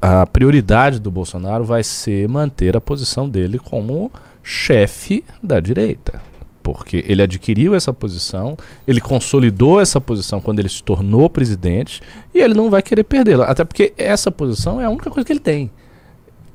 a 0.02 0.26
prioridade 0.28 1.00
do 1.00 1.10
Bolsonaro 1.10 1.66
vai 1.66 1.84
ser 1.84 2.28
manter 2.30 2.78
a 2.78 2.82
posição 2.82 3.28
dele 3.28 3.58
como 3.58 4.12
chefe 4.44 5.24
da 5.42 5.60
direita. 5.60 6.22
Porque 6.62 7.04
ele 7.08 7.22
adquiriu 7.22 7.76
essa 7.76 7.94
posição, 7.94 8.58
ele 8.88 9.00
consolidou 9.02 9.80
essa 9.80 10.02
posição 10.02 10.40
quando 10.40 10.60
ele 10.60 10.70
se 10.70 10.84
tornou 10.84 11.30
presidente 11.30 12.02
e 12.34 12.40
ele 12.40 12.54
não 12.54 12.70
vai 12.70 12.82
querer 12.82 13.04
perdê-la. 13.04 13.46
Até 13.46 13.64
porque 13.64 13.94
essa 13.98 14.32
posição 14.32 14.80
é 14.80 14.86
a 14.86 14.90
única 14.90 15.10
coisa 15.10 15.26
que 15.26 15.34
ele 15.34 15.40
tem. 15.40 15.72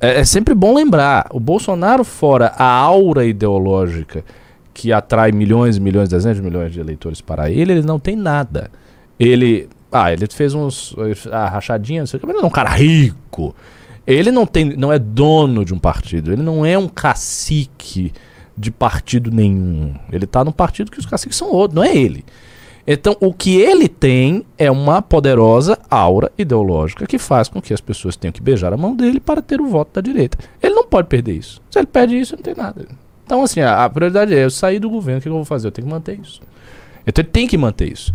É, 0.00 0.20
é 0.20 0.24
sempre 0.24 0.54
bom 0.54 0.74
lembrar: 0.74 1.26
o 1.32 1.38
Bolsonaro, 1.38 2.04
fora 2.04 2.52
a 2.56 2.64
aura 2.64 3.24
ideológica 3.24 4.24
que 4.80 4.94
atrai 4.94 5.30
milhões 5.30 5.76
e 5.76 5.80
milhões, 5.80 6.08
dezenas 6.08 6.38
de 6.38 6.42
milhões 6.42 6.72
de 6.72 6.80
eleitores 6.80 7.20
para 7.20 7.50
ele, 7.50 7.72
ele 7.72 7.82
não 7.82 7.98
tem 7.98 8.16
nada. 8.16 8.70
Ele. 9.18 9.68
Ah, 9.92 10.10
ele 10.10 10.26
fez 10.26 10.54
uns. 10.54 10.96
Ah, 11.30 11.50
rachadinha, 11.50 12.00
não 12.00 12.06
sei 12.06 12.16
o 12.16 12.20
que, 12.20 12.26
mas 12.26 12.34
ele 12.34 12.44
é 12.44 12.46
um 12.46 12.50
cara 12.50 12.70
rico. 12.70 13.54
Ele 14.06 14.32
não 14.32 14.46
tem, 14.46 14.74
não 14.78 14.90
é 14.90 14.98
dono 14.98 15.66
de 15.66 15.74
um 15.74 15.78
partido, 15.78 16.32
ele 16.32 16.42
não 16.42 16.64
é 16.64 16.78
um 16.78 16.88
cacique 16.88 18.10
de 18.56 18.70
partido 18.70 19.30
nenhum. 19.30 19.94
Ele 20.10 20.26
tá 20.26 20.42
num 20.42 20.50
partido 20.50 20.90
que 20.90 20.98
os 20.98 21.04
caciques 21.04 21.36
são 21.36 21.52
outros, 21.52 21.74
não 21.74 21.84
é 21.84 21.94
ele. 21.94 22.24
Então, 22.86 23.14
o 23.20 23.34
que 23.34 23.60
ele 23.60 23.86
tem 23.86 24.46
é 24.56 24.70
uma 24.70 25.02
poderosa 25.02 25.78
aura 25.90 26.32
ideológica 26.38 27.06
que 27.06 27.18
faz 27.18 27.48
com 27.48 27.60
que 27.60 27.74
as 27.74 27.82
pessoas 27.82 28.16
tenham 28.16 28.32
que 28.32 28.40
beijar 28.40 28.72
a 28.72 28.78
mão 28.78 28.96
dele 28.96 29.20
para 29.20 29.42
ter 29.42 29.60
o 29.60 29.66
voto 29.66 29.90
da 29.92 30.00
direita. 30.00 30.38
Ele 30.62 30.74
não 30.74 30.84
pode 30.84 31.06
perder 31.06 31.34
isso. 31.34 31.60
Se 31.70 31.78
ele 31.78 31.86
perde 31.86 32.18
isso, 32.18 32.34
não 32.34 32.42
tem 32.42 32.54
nada. 32.54 32.86
Então, 33.30 33.44
assim, 33.44 33.60
a, 33.60 33.84
a 33.84 33.88
prioridade 33.88 34.34
é 34.34 34.44
eu 34.44 34.50
sair 34.50 34.80
do 34.80 34.90
governo, 34.90 35.20
o 35.20 35.22
que 35.22 35.28
eu 35.28 35.32
vou 35.34 35.44
fazer? 35.44 35.68
Eu 35.68 35.70
tenho 35.70 35.86
que 35.86 35.94
manter 35.94 36.18
isso. 36.18 36.40
Então, 37.06 37.22
ele 37.22 37.30
tem 37.30 37.46
que 37.46 37.56
manter 37.56 37.92
isso. 37.92 38.12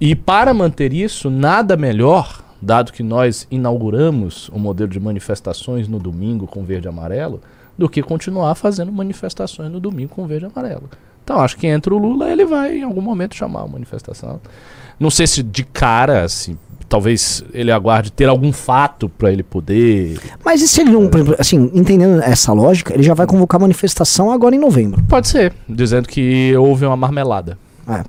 E 0.00 0.16
para 0.16 0.52
manter 0.52 0.92
isso, 0.92 1.30
nada 1.30 1.76
melhor, 1.76 2.42
dado 2.60 2.92
que 2.92 3.00
nós 3.00 3.46
inauguramos 3.48 4.48
o 4.48 4.58
modelo 4.58 4.90
de 4.90 4.98
manifestações 4.98 5.86
no 5.86 6.00
domingo 6.00 6.48
com 6.48 6.64
verde 6.64 6.88
e 6.88 6.90
amarelo, 6.90 7.40
do 7.78 7.88
que 7.88 8.02
continuar 8.02 8.56
fazendo 8.56 8.90
manifestações 8.90 9.70
no 9.70 9.78
domingo 9.78 10.12
com 10.12 10.26
verde 10.26 10.46
e 10.46 10.48
amarelo. 10.48 10.90
Então, 11.22 11.40
acho 11.40 11.56
que 11.56 11.68
entra 11.68 11.94
o 11.94 11.98
Lula, 11.98 12.28
ele 12.28 12.44
vai 12.44 12.78
em 12.78 12.82
algum 12.82 13.00
momento 13.00 13.36
chamar 13.36 13.60
uma 13.60 13.74
manifestação. 13.74 14.40
Não 14.98 15.10
sei 15.10 15.28
se 15.28 15.44
de 15.44 15.62
cara, 15.62 16.24
assim, 16.24 16.58
talvez 16.88 17.44
ele 17.52 17.70
aguarde 17.70 18.12
ter 18.12 18.28
algum 18.28 18.52
fato 18.52 19.08
para 19.08 19.32
ele 19.32 19.42
poder. 19.42 20.18
Mas 20.44 20.62
e 20.62 20.68
se 20.68 20.80
ele 20.80 20.90
não, 20.90 21.10
assim, 21.38 21.70
entendendo 21.74 22.22
essa 22.22 22.52
lógica, 22.52 22.94
ele 22.94 23.02
já 23.02 23.14
vai 23.14 23.26
convocar 23.26 23.60
manifestação 23.60 24.30
agora 24.30 24.54
em 24.54 24.58
novembro. 24.58 25.02
Pode 25.08 25.28
ser, 25.28 25.52
dizendo 25.68 26.08
que 26.08 26.54
houve 26.56 26.86
uma 26.86 26.96
marmelada. 26.96 27.58
É. 27.88 28.02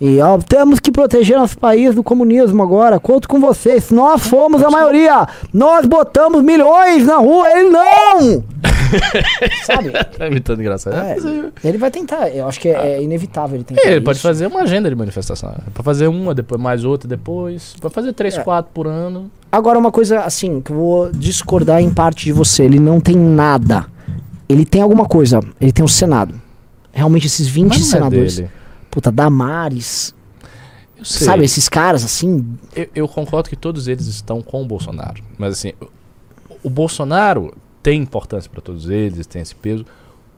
E 0.00 0.20
ó, 0.20 0.38
temos 0.38 0.78
que 0.78 0.92
proteger 0.92 1.36
nosso 1.36 1.58
país 1.58 1.94
do 1.94 2.04
comunismo 2.04 2.62
agora. 2.62 3.00
Conto 3.00 3.28
com 3.28 3.40
vocês. 3.40 3.90
Nós 3.90 4.24
fomos 4.28 4.62
a 4.62 4.70
maioria. 4.70 5.26
Nós 5.52 5.86
botamos 5.86 6.42
milhões 6.42 7.04
na 7.04 7.16
rua. 7.16 7.50
Ele 7.50 7.70
não! 7.70 8.44
Sabe? 9.64 9.90
Tá 9.90 10.26
imitando 10.26 10.60
engraçado. 10.60 10.96
É, 10.96 11.16
é, 11.16 11.68
ele 11.68 11.78
vai 11.78 11.90
tentar. 11.90 12.28
Eu 12.28 12.46
acho 12.48 12.60
que 12.60 12.68
é, 12.68 12.92
é 12.94 13.02
inevitável 13.02 13.56
ele 13.56 13.64
tentar. 13.64 13.82
É, 13.82 13.92
ele 13.92 14.00
pode 14.00 14.18
isso. 14.18 14.26
fazer 14.26 14.46
uma 14.46 14.62
agenda 14.62 14.88
de 14.88 14.94
manifestação. 14.96 15.54
Pra 15.74 15.82
fazer 15.82 16.06
uma, 16.08 16.34
depois 16.34 16.60
mais 16.60 16.84
outra 16.84 17.08
depois. 17.08 17.74
Pra 17.80 17.90
fazer 17.90 18.12
três, 18.12 18.36
É. 18.36 18.42
quatro 18.42 18.70
por 18.72 18.86
ano. 18.86 19.30
Agora, 19.50 19.78
uma 19.78 19.90
coisa 19.90 20.20
assim, 20.20 20.60
que 20.60 20.70
eu 20.70 20.76
vou 20.76 21.12
discordar 21.12 21.80
em 21.80 21.90
parte 21.92 22.24
de 22.26 22.32
você. 22.32 22.64
Ele 22.64 22.78
não 22.78 23.00
tem 23.00 23.16
nada. 23.16 23.86
Ele 24.48 24.64
tem 24.64 24.82
alguma 24.82 25.06
coisa. 25.06 25.40
Ele 25.60 25.72
tem 25.72 25.84
o 25.84 25.88
Senado. 25.88 26.40
Realmente, 26.92 27.26
esses 27.26 27.46
20 27.48 27.68
Mas 27.68 27.78
não 27.80 27.86
é 27.86 27.90
senadores. 27.90 28.42
Puta, 28.90 29.12
Damares. 29.12 30.14
Sabe, 31.02 31.44
esses 31.44 31.68
caras 31.68 32.04
assim. 32.04 32.44
Eu, 32.74 32.88
eu 32.94 33.08
concordo 33.08 33.48
que 33.48 33.54
todos 33.56 33.86
eles 33.86 34.06
estão 34.06 34.42
com 34.42 34.62
o 34.62 34.66
Bolsonaro. 34.66 35.22
Mas 35.38 35.52
assim, 35.52 35.72
o 36.62 36.68
Bolsonaro 36.68 37.54
tem 37.82 38.02
importância 38.02 38.50
para 38.50 38.60
todos 38.60 38.88
eles, 38.90 39.26
tem 39.26 39.40
esse 39.42 39.54
peso, 39.54 39.84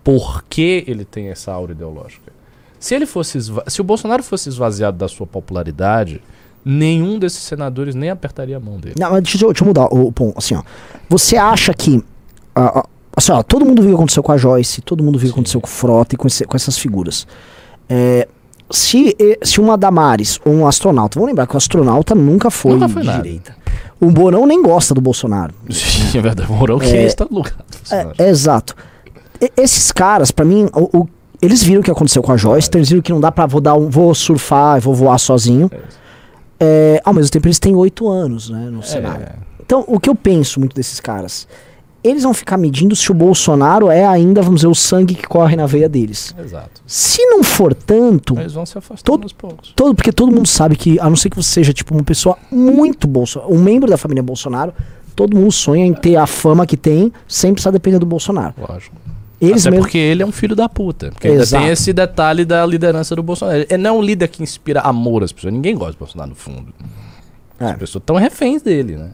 porque 0.05 0.84
ele 0.86 1.05
tem 1.05 1.28
essa 1.28 1.53
aura 1.53 1.72
ideológica. 1.72 2.32
Se 2.78 2.95
ele 2.95 3.07
fosse 3.07 3.38
se 3.66 3.80
o 3.80 3.84
Bolsonaro 3.84 4.22
fosse 4.22 4.49
esvaziado 4.49 4.97
da 4.97 5.07
sua 5.09 5.26
popularidade, 5.26 6.22
nenhum 6.64 7.18
desses 7.18 7.41
senadores 7.41 7.95
nem 7.95 8.11
apertaria 8.11 8.57
a 8.57 8.61
mão 8.61 8.78
dele. 8.78 8.95
Não, 8.99 9.11
mas 9.11 9.22
deixa 9.22 9.45
eu, 9.45 9.49
deixa 9.53 9.62
eu 9.64 9.68
mudar 9.68 9.86
o, 9.86 10.11
ponto. 10.11 10.38
Assim, 10.38 10.55
ó. 10.55 10.62
Você 11.09 11.36
acha 11.36 11.74
que. 11.74 12.03
ah, 12.55 12.84
assim, 13.16 13.32
ó, 13.32 13.43
todo 13.43 13.64
mundo 13.66 13.82
viu 13.82 13.91
o 13.91 13.95
que 13.95 13.99
aconteceu 13.99 14.22
com 14.22 14.32
a 14.32 14.36
Joyce, 14.38 14.80
todo 14.80 15.03
mundo 15.05 15.18
viu 15.18 15.28
o 15.28 15.32
que 15.32 15.38
aconteceu 15.38 15.61
com 15.61 15.66
o 15.66 15.70
Frota 15.70 16.14
e 16.14 16.18
com, 16.18 16.26
esse- 16.26 16.45
com 16.45 16.57
essas 16.57 16.78
figuras. 16.78 17.26
É, 17.88 18.26
se, 18.70 19.14
se 19.43 19.61
uma 19.61 19.76
Damares 19.76 20.38
ou 20.45 20.53
um 20.55 20.66
astronauta, 20.66 21.16
vamos 21.18 21.28
lembrar 21.28 21.47
que 21.47 21.55
o 21.55 21.59
astronauta 21.59 22.14
nunca 22.14 22.51
foi, 22.51 22.72
Nunca 22.72 22.88
foi 22.88 23.03
de 23.03 23.09
nada. 23.09 23.28
O 24.01 24.11
Borão 24.11 24.46
nem 24.46 24.62
gosta 24.62 24.94
do 24.94 25.01
Bolsonaro. 25.01 25.53
Sim, 25.70 26.16
é 26.18 26.20
verdade. 26.22 26.51
O 26.51 26.55
Mourão 26.55 26.78
que 26.78 26.86
É, 26.86 27.05
está 27.05 27.26
no 27.30 27.36
lugar 27.38 27.53
do 27.53 27.76
Bolsonaro. 27.78 28.14
É, 28.18 28.28
exato. 28.30 28.74
E- 29.40 29.53
esses 29.57 29.92
caras, 29.92 30.30
pra 30.30 30.44
mim, 30.44 30.68
o- 30.74 31.01
o- 31.01 31.09
eles 31.42 31.62
viram 31.62 31.80
o 31.80 31.84
que 31.84 31.90
aconteceu 31.90 32.22
com 32.22 32.32
a 32.32 32.36
Joyce, 32.36 32.68
então 32.68 32.78
eles 32.78 32.88
viram 32.88 33.03
que 33.03 33.12
não 33.12 33.20
dá 33.20 33.30
pra 33.32 33.46
vou 33.46 33.61
dar 33.61 33.74
um, 33.74 33.88
vou 33.90 34.14
surfar, 34.14 34.80
vou 34.80 34.94
voar 34.94 35.18
sozinho. 35.18 35.70
É. 35.72 36.01
É, 36.62 37.01
ao 37.05 37.14
mesmo 37.14 37.30
tempo, 37.30 37.46
eles 37.46 37.59
têm 37.59 37.74
oito 37.74 38.09
anos, 38.09 38.51
né, 38.51 38.68
no 38.70 38.82
cenário. 38.82 39.24
É. 39.24 39.32
Então, 39.64 39.84
o 39.86 39.98
que 39.98 40.11
eu 40.11 40.14
penso 40.14 40.61
muito 40.61 40.74
desses 40.76 41.01
caras, 41.01 41.46
eles 42.03 42.22
vão 42.22 42.32
ficar 42.34 42.57
medindo 42.57 42.94
se 42.96 43.11
o 43.11 43.14
Bolsonaro 43.14 43.90
é 43.90 44.07
ainda, 44.07 44.40
vamos 44.42 44.61
dizer, 44.61 44.68
o 44.68 44.74
sangue 44.74 45.14
que 45.14 45.26
corre 45.26 45.55
na 45.57 45.66
veia 45.66 45.88
deles. 45.88 46.34
Exato. 46.38 46.80
Se 46.86 47.24
não 47.26 47.42
for 47.44 47.74
tanto, 47.74 48.38
Eles 48.38 48.53
vão 48.55 48.64
se 48.66 48.76
afastando 48.78 49.05
Todo- 49.05 49.22
aos 49.24 49.32
poucos. 49.32 49.72
todo, 49.76 49.94
porque 49.94 50.12
todo 50.12 50.32
mundo 50.32 50.48
sabe 50.48 50.76
que, 50.76 50.98
a 51.01 51.09
não 51.09 51.16
ser 51.16 51.30
que 51.30 51.36
você 51.36 51.51
seja 51.51 51.72
tipo 51.72 51.94
uma 51.94 52.03
pessoa 52.03 52.36
muito 52.51 53.07
Bolsonaro, 53.07 53.53
um 53.55 53.59
membro 53.59 53.88
da 53.90 53.96
família 53.96 54.22
Bolsonaro, 54.22 54.72
todo 55.14 55.36
mundo 55.36 55.53
sonha 55.53 55.84
em 55.84 55.92
ter 55.92 56.16
a 56.16 56.26
fama 56.26 56.66
que 56.66 56.76
tem, 56.76 57.12
sem 57.28 57.53
precisar 57.53 57.70
depender 57.70 57.98
do 57.98 58.07
Bolsonaro. 58.07 58.55
Lógico. 58.59 58.96
Eles 59.40 59.62
Até 59.66 59.70
mesmo. 59.70 59.84
porque 59.84 59.96
ele 59.96 60.22
é 60.22 60.26
um 60.26 60.32
filho 60.32 60.55
da 60.55 60.68
puta. 60.68 61.11
Porque 61.12 61.26
ainda 61.28 61.42
Exato. 61.42 61.62
tem 61.64 61.72
esse 61.72 61.92
detalhe 61.94 62.44
da 62.44 62.64
liderança 62.66 63.16
do 63.16 63.22
Bolsonaro. 63.22 63.64
Ele 63.70 63.78
não 63.82 63.90
é 63.90 63.92
um 63.98 64.03
líder 64.03 64.28
que 64.28 64.42
inspira 64.42 64.80
amor 64.82 65.22
às 65.24 65.32
pessoas. 65.32 65.55
Ninguém 65.55 65.74
gosta 65.74 65.92
do 65.94 65.98
Bolsonaro 65.98 66.28
no 66.30 66.36
fundo. 66.36 66.66
É. 67.59 67.64
As 67.70 67.78
pessoas 67.78 68.03
estão 68.03 68.16
reféns 68.16 68.61
dele, 68.61 68.96
né? 68.96 69.11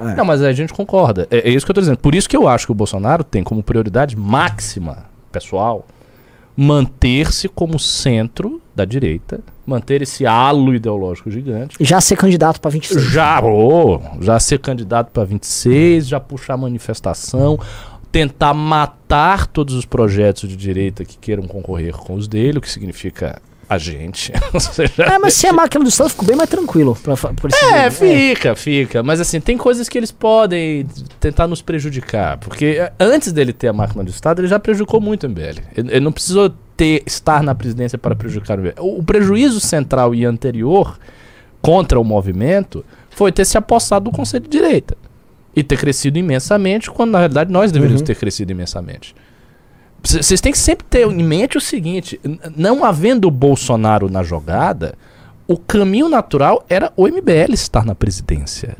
É. 0.00 0.14
Não, 0.14 0.24
mas 0.24 0.42
a 0.42 0.52
gente 0.52 0.72
concorda. 0.72 1.28
É, 1.30 1.48
é 1.48 1.50
isso 1.50 1.64
que 1.66 1.70
eu 1.70 1.74
tô 1.74 1.80
dizendo. 1.80 1.98
Por 1.98 2.14
isso 2.14 2.28
que 2.28 2.36
eu 2.36 2.48
acho 2.48 2.66
que 2.66 2.72
o 2.72 2.74
Bolsonaro 2.74 3.22
tem 3.22 3.42
como 3.42 3.62
prioridade 3.62 4.16
máxima, 4.16 5.04
pessoal, 5.30 5.86
manter-se 6.56 7.48
como 7.48 7.78
centro 7.78 8.60
da 8.74 8.84
direita, 8.84 9.40
manter 9.66 10.02
esse 10.02 10.26
halo 10.26 10.74
ideológico 10.74 11.30
gigante. 11.30 11.76
Já 11.80 12.00
ser 12.00 12.16
candidato 12.16 12.60
pra 12.60 12.70
26. 12.70 13.02
Já, 13.04 13.40
ô, 13.42 14.00
já 14.20 14.38
ser 14.40 14.58
candidato 14.58 15.10
para 15.10 15.24
26, 15.24 16.08
já 16.08 16.18
puxar 16.18 16.56
manifestação, 16.56 17.58
tentar 18.10 18.52
matar 18.54 19.46
todos 19.46 19.74
os 19.74 19.84
projetos 19.84 20.48
de 20.48 20.56
direita 20.56 21.04
que 21.04 21.16
queiram 21.16 21.44
concorrer 21.44 21.94
com 21.94 22.14
os 22.14 22.26
dele, 22.26 22.58
o 22.58 22.60
que 22.60 22.70
significa 22.70 23.40
a 23.70 23.78
gente. 23.78 24.32
Seja, 24.58 25.04
É, 25.04 25.16
mas 25.18 25.32
se 25.34 25.46
é 25.46 25.52
máquina 25.52 25.84
do 25.84 25.88
Estado, 25.88 26.10
ficou 26.10 26.26
bem 26.26 26.36
mais 26.36 26.50
tranquilo. 26.50 26.98
Pra, 27.00 27.16
por 27.16 27.50
esse 27.50 27.64
é, 27.64 27.88
fica, 27.88 28.56
fica. 28.56 29.02
Mas 29.02 29.20
assim, 29.20 29.40
tem 29.40 29.56
coisas 29.56 29.88
que 29.88 29.96
eles 29.96 30.10
podem 30.10 30.84
tentar 31.20 31.46
nos 31.46 31.62
prejudicar. 31.62 32.36
Porque 32.38 32.64
eh, 32.80 32.92
antes 32.98 33.32
dele 33.32 33.52
ter 33.52 33.68
a 33.68 33.72
máquina 33.72 34.02
do 34.02 34.10
Estado, 34.10 34.40
ele 34.40 34.48
já 34.48 34.58
prejudicou 34.58 35.00
muito 35.00 35.24
o 35.24 35.30
MBL. 35.30 35.60
Ele, 35.76 35.88
ele 35.92 36.00
não 36.00 36.10
precisou 36.10 36.50
ter, 36.76 37.04
estar 37.06 37.42
na 37.44 37.54
presidência 37.54 37.96
para 37.96 38.16
prejudicar 38.16 38.58
o 38.58 38.62
MBL. 38.62 38.80
O, 38.80 38.98
o 38.98 39.02
prejuízo 39.04 39.60
central 39.60 40.14
e 40.16 40.24
anterior 40.24 40.98
contra 41.62 42.00
o 42.00 42.02
movimento 42.04 42.84
foi 43.08 43.30
ter 43.30 43.44
se 43.44 43.56
apossado 43.56 44.10
do 44.10 44.16
Conselho 44.16 44.44
de 44.44 44.50
Direita. 44.50 44.96
E 45.54 45.62
ter 45.62 45.76
crescido 45.78 46.18
imensamente, 46.18 46.90
quando 46.90 47.10
na 47.12 47.18
realidade 47.18 47.52
nós 47.52 47.70
deveríamos 47.70 48.00
Uhum. 48.02 48.06
ter 48.06 48.16
crescido 48.16 48.50
imensamente. 48.52 49.14
Vocês 50.02 50.40
têm 50.40 50.52
que 50.52 50.58
sempre 50.58 50.86
ter 50.88 51.06
em 51.06 51.22
mente 51.22 51.58
o 51.58 51.60
seguinte: 51.60 52.20
não 52.56 52.84
havendo 52.84 53.28
o 53.28 53.30
Bolsonaro 53.30 54.08
na 54.10 54.22
jogada, 54.22 54.94
o 55.46 55.56
caminho 55.56 56.08
natural 56.08 56.64
era 56.68 56.92
o 56.96 57.06
MBL 57.06 57.52
estar 57.52 57.84
na 57.84 57.94
presidência. 57.94 58.76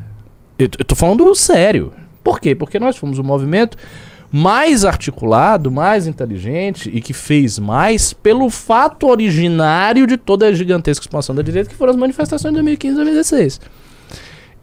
Eu, 0.57 0.69
eu 0.77 0.85
tô 0.85 0.95
falando 0.95 1.33
sério. 1.35 1.91
Por 2.23 2.39
quê? 2.39 2.55
Porque 2.55 2.79
nós 2.79 2.97
fomos 2.97 3.19
o 3.19 3.23
movimento 3.23 3.77
mais 4.31 4.85
articulado, 4.85 5.69
mais 5.69 6.07
inteligente 6.07 6.89
e 6.93 7.01
que 7.01 7.13
fez 7.13 7.59
mais 7.59 8.13
pelo 8.13 8.49
fato 8.49 9.07
originário 9.07 10.07
de 10.07 10.15
toda 10.15 10.47
a 10.47 10.53
gigantesca 10.53 11.03
expansão 11.03 11.35
da 11.35 11.41
direita, 11.41 11.69
que 11.69 11.75
foram 11.75 11.91
as 11.91 11.97
manifestações 11.97 12.51
de 12.51 12.55
2015 12.55 12.93
e 12.93 12.95
2016. 12.95 13.61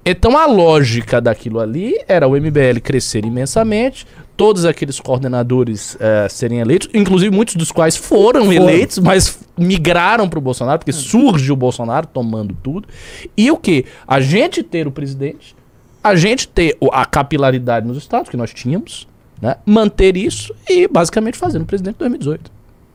Então 0.06 0.38
a 0.38 0.46
lógica 0.46 1.20
daquilo 1.20 1.60
ali 1.60 1.94
era 2.08 2.26
o 2.26 2.30
MBL 2.30 2.80
crescer 2.82 3.26
imensamente, 3.26 4.06
todos 4.38 4.64
aqueles 4.64 4.98
coordenadores 5.00 5.96
eh, 6.00 6.28
serem 6.30 6.60
eleitos, 6.60 6.88
inclusive 6.94 7.34
muitos 7.34 7.56
dos 7.56 7.72
quais 7.72 7.96
foram, 7.96 8.44
Foram. 8.46 8.52
eleitos, 8.52 8.98
mas 9.00 9.38
migraram 9.58 10.28
para 10.28 10.38
o 10.38 10.40
Bolsonaro, 10.40 10.78
porque 10.78 10.92
surge 10.92 11.50
o 11.52 11.56
Bolsonaro 11.56 12.06
tomando 12.06 12.56
tudo. 12.62 12.86
E 13.36 13.50
o 13.50 13.56
que? 13.56 13.84
A 14.06 14.20
gente 14.20 14.62
ter 14.62 14.86
o 14.86 14.92
presidente, 14.92 15.56
a 16.02 16.14
gente 16.14 16.46
ter 16.46 16.76
o- 16.80 16.88
a 16.92 17.04
capilaridade 17.04 17.84
nos 17.86 17.98
estados 17.98 18.30
que 18.30 18.36
nós 18.36 18.54
tínhamos, 18.54 19.08
né? 19.42 19.56
manter 19.66 20.16
isso 20.16 20.54
e 20.70 20.86
basicamente 20.86 21.36
fazer 21.36 21.58
no 21.58 21.66
presidente 21.66 21.96
em 21.96 21.98
2018. 21.98 22.50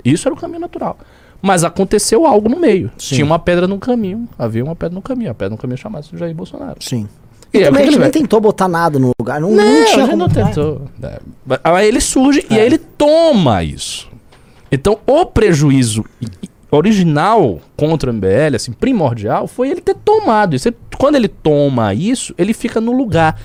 Isso 0.05 0.27
era 0.27 0.33
o 0.33 0.37
caminho 0.37 0.61
natural. 0.61 0.97
Mas 1.41 1.65
aconteceu 1.65 2.25
algo 2.25 2.47
no 2.47 2.57
meio. 2.57 2.89
Sim. 2.97 3.15
Tinha 3.15 3.25
uma 3.25 3.37
pedra 3.37 3.67
no 3.67 3.77
caminho. 3.77 4.29
Havia 4.39 4.63
uma 4.63 4.77
pedra 4.77 4.95
no 4.95 5.01
caminho. 5.01 5.29
A 5.29 5.33
pedra 5.33 5.49
no 5.49 5.57
caminho 5.57 5.77
chamava-se 5.77 6.17
Jair 6.17 6.33
Bolsonaro. 6.33 6.77
Sim. 6.79 7.05
E 7.53 7.59
E 7.59 7.63
também 7.65 7.81
que 7.83 7.85
gente 7.91 7.95
ele 7.95 8.03
nem 8.03 8.11
tentou 8.11 8.41
botar 8.41 8.67
nada 8.67 8.97
no 8.97 9.11
lugar. 9.19 9.39
Não, 9.39 9.51
Não, 9.51 9.63
não 9.63 9.85
tinha 9.85 10.05
como 10.07 10.17
não 10.17 10.27
botar. 10.27 10.45
tentou. 10.47 10.81
É. 11.03 11.19
Aí 11.63 11.87
ele 11.87 12.01
surge 12.01 12.45
e 12.49 12.55
É. 12.57 12.61
aí 12.61 12.65
ele 12.65 12.77
toma 12.77 13.63
isso. 13.63 14.09
Então, 14.71 14.97
o 15.05 15.25
prejuízo 15.25 16.03
original 16.71 17.59
contra 17.77 18.09
o 18.09 18.13
MBL, 18.13 18.55
assim, 18.55 18.71
primordial, 18.71 19.47
foi 19.47 19.69
ele 19.69 19.81
ter 19.81 19.95
tomado 19.95 20.55
isso. 20.55 20.67
Ele- 20.67 20.77
Quando 20.97 21.15
ele 21.15 21.27
toma 21.27 21.93
isso, 21.93 22.33
ele 22.37 22.53
fica 22.53 22.79
no 22.81 22.91
lugar. 22.91 23.39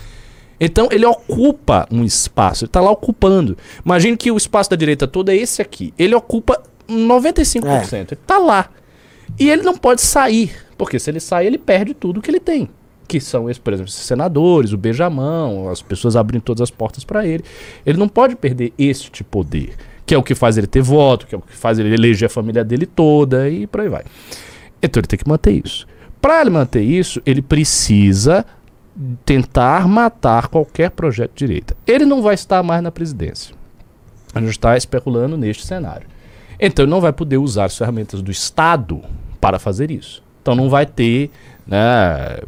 Então, 0.60 0.88
ele 0.90 1.04
ocupa 1.04 1.86
um 1.90 2.04
espaço, 2.04 2.64
ele 2.64 2.70
tá 2.70 2.80
lá 2.80 2.90
ocupando. 2.90 3.56
Imagine 3.84 4.16
que 4.16 4.30
o 4.30 4.36
espaço 4.36 4.70
da 4.70 4.76
direita 4.76 5.06
todo 5.06 5.28
é 5.30 5.36
esse 5.36 5.60
aqui. 5.60 5.92
Ele 5.98 6.14
ocupa 6.14 6.60
95%. 6.88 8.12
Ele 8.12 8.20
tá 8.26 8.38
lá. 8.38 8.70
E 9.38 9.50
ele 9.50 9.62
não 9.62 9.76
pode 9.76 10.00
sair, 10.00 10.52
porque 10.76 10.98
se 10.98 11.10
ele 11.10 11.20
sair, 11.20 11.46
ele 11.48 11.58
perde 11.58 11.94
tudo 11.94 12.20
que 12.22 12.30
ele 12.30 12.40
tem. 12.40 12.68
Que 13.08 13.20
são, 13.20 13.50
esses, 13.50 13.58
por 13.58 13.72
exemplo, 13.72 13.90
esses 13.90 14.04
senadores, 14.04 14.72
o 14.72 14.76
beijamão, 14.76 15.68
as 15.68 15.82
pessoas 15.82 16.14
abrindo 16.14 16.42
todas 16.42 16.60
as 16.60 16.70
portas 16.70 17.02
para 17.04 17.26
ele. 17.26 17.42
Ele 17.84 17.98
não 17.98 18.08
pode 18.08 18.36
perder 18.36 18.72
este 18.78 19.24
poder, 19.24 19.74
que 20.06 20.14
é 20.14 20.18
o 20.18 20.22
que 20.22 20.34
faz 20.34 20.56
ele 20.56 20.66
ter 20.66 20.82
voto, 20.82 21.26
que 21.26 21.34
é 21.34 21.38
o 21.38 21.40
que 21.40 21.56
faz 21.56 21.78
ele 21.78 21.92
eleger 21.92 22.26
a 22.26 22.30
família 22.30 22.62
dele 22.62 22.86
toda 22.86 23.48
e 23.48 23.66
por 23.66 23.80
aí 23.80 23.88
vai. 23.88 24.04
Então 24.82 25.00
ele 25.00 25.06
tem 25.06 25.18
que 25.18 25.28
manter 25.28 25.52
isso. 25.64 25.86
Para 26.20 26.42
ele 26.42 26.50
manter 26.50 26.82
isso, 26.82 27.22
ele 27.24 27.40
precisa 27.40 28.44
tentar 29.24 29.86
matar 29.86 30.48
qualquer 30.48 30.90
projeto 30.90 31.32
de 31.34 31.46
direita. 31.46 31.76
Ele 31.86 32.04
não 32.04 32.20
vai 32.20 32.34
estar 32.34 32.62
mais 32.62 32.82
na 32.82 32.90
presidência. 32.90 33.54
A 34.34 34.40
gente 34.40 34.50
está 34.50 34.76
especulando 34.76 35.36
neste 35.36 35.64
cenário. 35.64 36.06
Então 36.60 36.84
ele 36.84 36.90
não 36.90 37.00
vai 37.00 37.12
poder 37.12 37.38
usar 37.38 37.66
as 37.66 37.78
ferramentas 37.78 38.20
do 38.20 38.30
Estado 38.30 39.02
para 39.40 39.58
fazer 39.58 39.90
isso. 39.90 40.22
Então 40.42 40.54
não 40.54 40.68
vai 40.68 40.84
ter 40.84 41.30
né, 41.66 42.40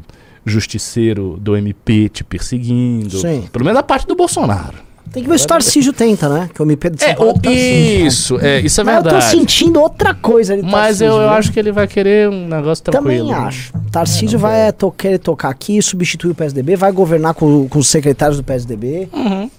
justiceiro 0.44 1.36
do 1.40 1.56
MP 1.56 2.08
te 2.08 2.24
perseguindo. 2.24 3.18
Sim. 3.18 3.44
Pelo 3.52 3.64
menos 3.64 3.78
a 3.80 3.82
parte 3.82 4.06
do 4.06 4.14
Bolsonaro. 4.14 4.90
Tem 5.12 5.24
que 5.24 5.28
ver 5.28 5.40
se 5.40 5.44
o 5.44 5.48
Tarcísio 5.48 5.92
tenta, 5.92 6.28
né? 6.28 6.48
Que 6.54 6.62
o 6.62 6.64
MP 6.64 6.88
São 6.96 7.08
É, 7.08 7.14
Paulo 7.14 7.32
é 7.32 7.40
Tarcísio. 7.40 8.06
isso, 8.06 8.38
é, 8.40 8.60
isso 8.60 8.80
é 8.80 8.84
Mas 8.84 8.96
eu 8.98 9.02
tô 9.02 9.10
verdade. 9.10 9.30
sentindo 9.32 9.80
outra 9.80 10.14
coisa 10.14 10.52
ali. 10.52 10.62
Mas 10.62 11.00
eu, 11.00 11.08
Tarcísio, 11.08 11.22
eu 11.24 11.30
acho 11.30 11.52
que 11.52 11.58
ele 11.58 11.72
vai 11.72 11.88
querer 11.88 12.28
um 12.28 12.46
negócio 12.46 12.84
tranquilo. 12.84 13.28
Também 13.28 13.44
acho. 13.44 13.72
Tarcísio 13.90 14.38
vai 14.38 14.68
é, 14.68 14.70
to 14.72 14.92
querer 14.92 15.18
tocar 15.18 15.48
aqui, 15.48 15.82
substituir 15.82 16.30
o 16.30 16.34
PSDB, 16.36 16.76
vai 16.76 16.92
governar 16.92 17.34
com, 17.34 17.68
com 17.68 17.80
os 17.80 17.88
secretários 17.88 18.36
do 18.36 18.44
PSDB. 18.44 19.08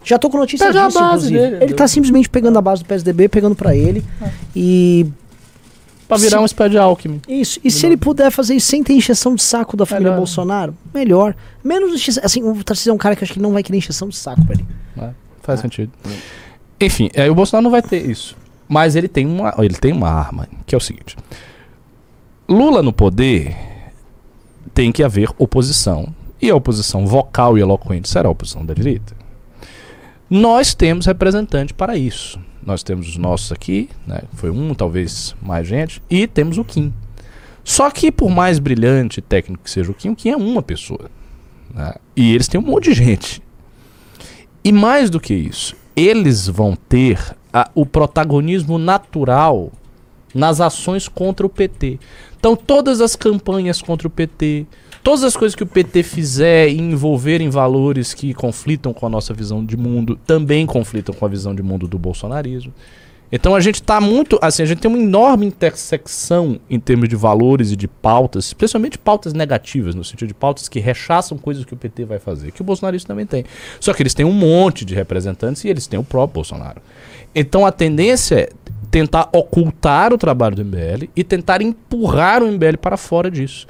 Já 0.05 0.17
tô 0.17 0.29
com 0.29 0.37
notícia 0.37 0.67
Pegar 0.67 0.85
a 0.85 0.87
disso, 0.87 0.99
base 0.99 1.25
inclusive. 1.27 1.51
dele, 1.51 1.63
ele 1.65 1.73
tá 1.73 1.85
simplesmente 1.85 2.29
pegando 2.29 2.57
a 2.57 2.61
base 2.61 2.81
do 2.83 2.85
PSDB, 2.87 3.27
pegando 3.27 3.53
pra 3.55 3.75
ele. 3.75 4.05
E 4.55 5.05
Pra 6.11 6.17
virar 6.17 6.37
Se- 6.37 6.43
um 6.43 6.45
espelho 6.45 6.69
de 6.71 6.77
Alckmin. 6.77 7.21
isso. 7.27 7.59
E 7.63 7.71
se 7.71 7.85
ele 7.85 7.95
puder 7.95 8.29
fazer 8.31 8.55
isso 8.55 8.67
sem 8.67 8.83
ter 8.83 8.91
encheção 8.93 9.33
de 9.33 9.41
saco 9.41 9.77
da 9.77 9.85
família 9.85 10.09
Melhor. 10.09 10.17
Bolsonaro, 10.17 10.75
melhor. 10.93 11.35
Menos 11.63 11.93
encheção. 11.93 12.21
Assim, 12.25 12.43
o 12.43 12.63
Tarcísio 12.63 12.91
é 12.91 12.93
um 12.93 12.97
cara 12.97 13.15
que 13.15 13.23
acho 13.23 13.31
que 13.33 13.39
não 13.39 13.53
vai 13.53 13.63
querer 13.63 13.77
encheção 13.77 14.09
de 14.09 14.15
saco 14.17 14.43
pra 14.45 14.55
ele. 14.55 14.65
né? 14.95 15.13
Faz 15.41 15.61
sentido. 15.61 15.91
Enfim, 16.79 17.09
aí 17.15 17.29
o 17.29 17.35
Bolsonaro 17.35 17.63
não 17.63 17.71
vai 17.71 17.81
ter 17.81 18.05
isso. 18.09 18.35
Mas 18.67 18.95
ele 18.97 19.07
tem 19.07 19.25
uma, 19.25 19.53
ele 19.59 19.75
tem 19.75 19.93
uma 19.93 20.09
arma, 20.09 20.47
que 20.65 20.75
é 20.75 20.77
o 20.77 20.81
seguinte. 20.81 21.15
Lula 22.49 22.81
no 22.83 22.91
poder 22.91 23.55
tem 24.73 24.91
que 24.91 25.03
haver 25.03 25.29
oposição. 25.37 26.13
E 26.41 26.49
a 26.49 26.55
oposição 26.55 27.05
vocal 27.07 27.57
e 27.57 27.61
eloquente 27.61 28.09
será 28.09 28.27
a 28.27 28.31
oposição 28.31 28.65
da 28.65 28.73
direita. 28.73 29.15
Nós 30.29 30.73
temos 30.73 31.05
representante 31.05 31.73
para 31.73 31.95
isso. 31.97 32.39
Nós 32.65 32.83
temos 32.83 33.07
os 33.09 33.17
nossos 33.17 33.51
aqui, 33.51 33.89
né? 34.05 34.21
Foi 34.33 34.49
um, 34.51 34.73
talvez 34.75 35.35
mais 35.41 35.67
gente, 35.67 36.01
e 36.09 36.27
temos 36.27 36.57
o 36.57 36.63
Kim. 36.63 36.93
Só 37.63 37.89
que 37.91 38.11
por 38.11 38.29
mais 38.29 38.59
brilhante 38.59 39.19
e 39.19 39.21
técnico 39.21 39.63
que 39.63 39.69
seja 39.69 39.91
o 39.91 39.93
Kim, 39.93 40.09
o 40.09 40.15
Kim 40.15 40.29
é 40.29 40.37
uma 40.37 40.61
pessoa. 40.61 41.09
né? 41.73 41.93
E 42.15 42.33
eles 42.33 42.47
têm 42.47 42.59
um 42.59 42.63
monte 42.63 42.85
de 42.89 42.93
gente. 42.93 43.41
E 44.63 44.71
mais 44.71 45.09
do 45.09 45.19
que 45.19 45.33
isso, 45.33 45.75
eles 45.95 46.47
vão 46.47 46.75
ter 46.75 47.17
a- 47.53 47.69
o 47.73 47.85
protagonismo 47.85 48.77
natural 48.77 49.71
nas 50.35 50.61
ações 50.61 51.07
contra 51.07 51.45
o 51.45 51.49
PT. 51.49 51.99
Então, 52.39 52.55
todas 52.55 53.01
as 53.01 53.15
campanhas 53.15 53.81
contra 53.81 54.07
o 54.07 54.11
PT, 54.11 54.65
todas 55.03 55.23
as 55.23 55.35
coisas 55.35 55.55
que 55.55 55.63
o 55.63 55.67
PT 55.67 56.03
fizer 56.03 56.69
e 56.69 56.79
envolver 56.79 57.41
em 57.41 57.49
valores 57.49 58.13
que 58.13 58.33
conflitam 58.33 58.93
com 58.93 59.05
a 59.05 59.09
nossa 59.09 59.33
visão 59.33 59.65
de 59.65 59.75
mundo, 59.77 60.19
também 60.25 60.65
conflitam 60.65 61.13
com 61.13 61.25
a 61.25 61.29
visão 61.29 61.53
de 61.53 61.63
mundo 61.63 61.87
do 61.87 61.97
bolsonarismo. 61.97 62.73
Então 63.31 63.55
a 63.55 63.61
gente 63.61 63.75
está 63.75 64.01
muito, 64.01 64.37
assim, 64.41 64.61
a 64.61 64.65
gente 64.65 64.81
tem 64.81 64.91
uma 64.91 64.99
enorme 64.99 65.45
intersecção 65.45 66.59
em 66.69 66.77
termos 66.77 67.07
de 67.07 67.15
valores 67.15 67.71
e 67.71 67.77
de 67.77 67.87
pautas, 67.87 68.47
especialmente 68.47 68.97
pautas 68.97 69.31
negativas, 69.31 69.95
no 69.95 70.03
sentido 70.03 70.27
de 70.27 70.33
pautas 70.33 70.67
que 70.67 70.79
rechaçam 70.81 71.37
coisas 71.37 71.63
que 71.63 71.73
o 71.73 71.77
PT 71.77 72.03
vai 72.03 72.19
fazer, 72.19 72.51
que 72.51 72.61
o 72.61 72.63
bolsonarismo 72.63 73.07
também 73.07 73.25
tem. 73.25 73.45
Só 73.79 73.93
que 73.93 74.03
eles 74.03 74.13
têm 74.13 74.25
um 74.25 74.33
monte 74.33 74.83
de 74.83 74.93
representantes 74.93 75.63
e 75.63 75.69
eles 75.69 75.87
têm 75.87 75.97
o 75.97 76.03
próprio 76.03 76.35
Bolsonaro. 76.35 76.81
Então 77.33 77.65
a 77.65 77.71
tendência 77.71 78.35
é 78.35 78.49
tentar 78.91 79.29
ocultar 79.31 80.11
o 80.11 80.17
trabalho 80.17 80.57
do 80.57 80.65
MBL 80.65 81.05
e 81.15 81.23
tentar 81.23 81.61
empurrar 81.61 82.43
o 82.43 82.51
MBL 82.51 82.77
para 82.81 82.97
fora 82.97 83.31
disso. 83.31 83.65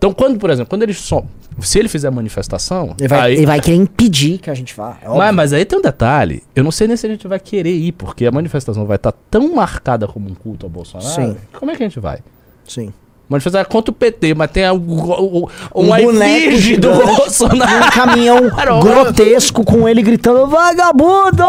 Então 0.00 0.14
quando, 0.14 0.38
por 0.38 0.48
exemplo, 0.48 0.70
quando 0.70 0.82
eles 0.82 0.96
só 0.96 1.22
se 1.60 1.78
ele 1.78 1.90
fizer 1.90 2.08
manifestação, 2.10 2.94
Ele 2.98 3.06
vai, 3.06 3.20
aí- 3.20 3.34
ele 3.36 3.44
vai 3.44 3.60
querer 3.60 3.76
impedir 3.76 4.38
que 4.38 4.48
a 4.48 4.54
gente 4.54 4.74
vá. 4.74 4.96
É 5.02 5.08
mas, 5.08 5.34
mas 5.34 5.52
aí 5.52 5.62
tem 5.66 5.78
um 5.78 5.82
detalhe. 5.82 6.42
Eu 6.56 6.64
não 6.64 6.70
sei 6.70 6.88
nem 6.88 6.96
se 6.96 7.06
a 7.06 7.10
gente 7.10 7.28
vai 7.28 7.38
querer 7.38 7.74
ir, 7.74 7.92
porque 7.92 8.24
a 8.24 8.30
manifestação 8.32 8.86
vai 8.86 8.96
estar 8.96 9.12
tão 9.30 9.54
marcada 9.54 10.06
como 10.08 10.30
um 10.30 10.34
culto 10.34 10.64
ao 10.64 10.70
Bolsonaro. 10.70 11.10
Sim. 11.10 11.36
Como 11.52 11.70
é 11.70 11.76
que 11.76 11.82
a 11.82 11.86
gente 11.86 12.00
vai? 12.00 12.20
Sim. 12.66 12.90
Manifestação 13.28 13.60
é 13.60 13.64
contra 13.64 13.90
o 13.90 13.94
PT, 13.94 14.32
mas 14.34 14.50
tem 14.50 14.66
o, 14.70 14.74
o, 14.76 15.44
o, 15.74 15.82
Um 15.82 15.86
boneco 15.88 16.80
do. 16.80 16.94
Bolsonaro. 17.16 17.86
Um 17.86 17.90
caminhão 17.90 18.38
grotesco 18.80 19.64
com 19.64 19.86
ele 19.86 20.00
gritando 20.02 20.46
Vagabundo! 20.46 21.44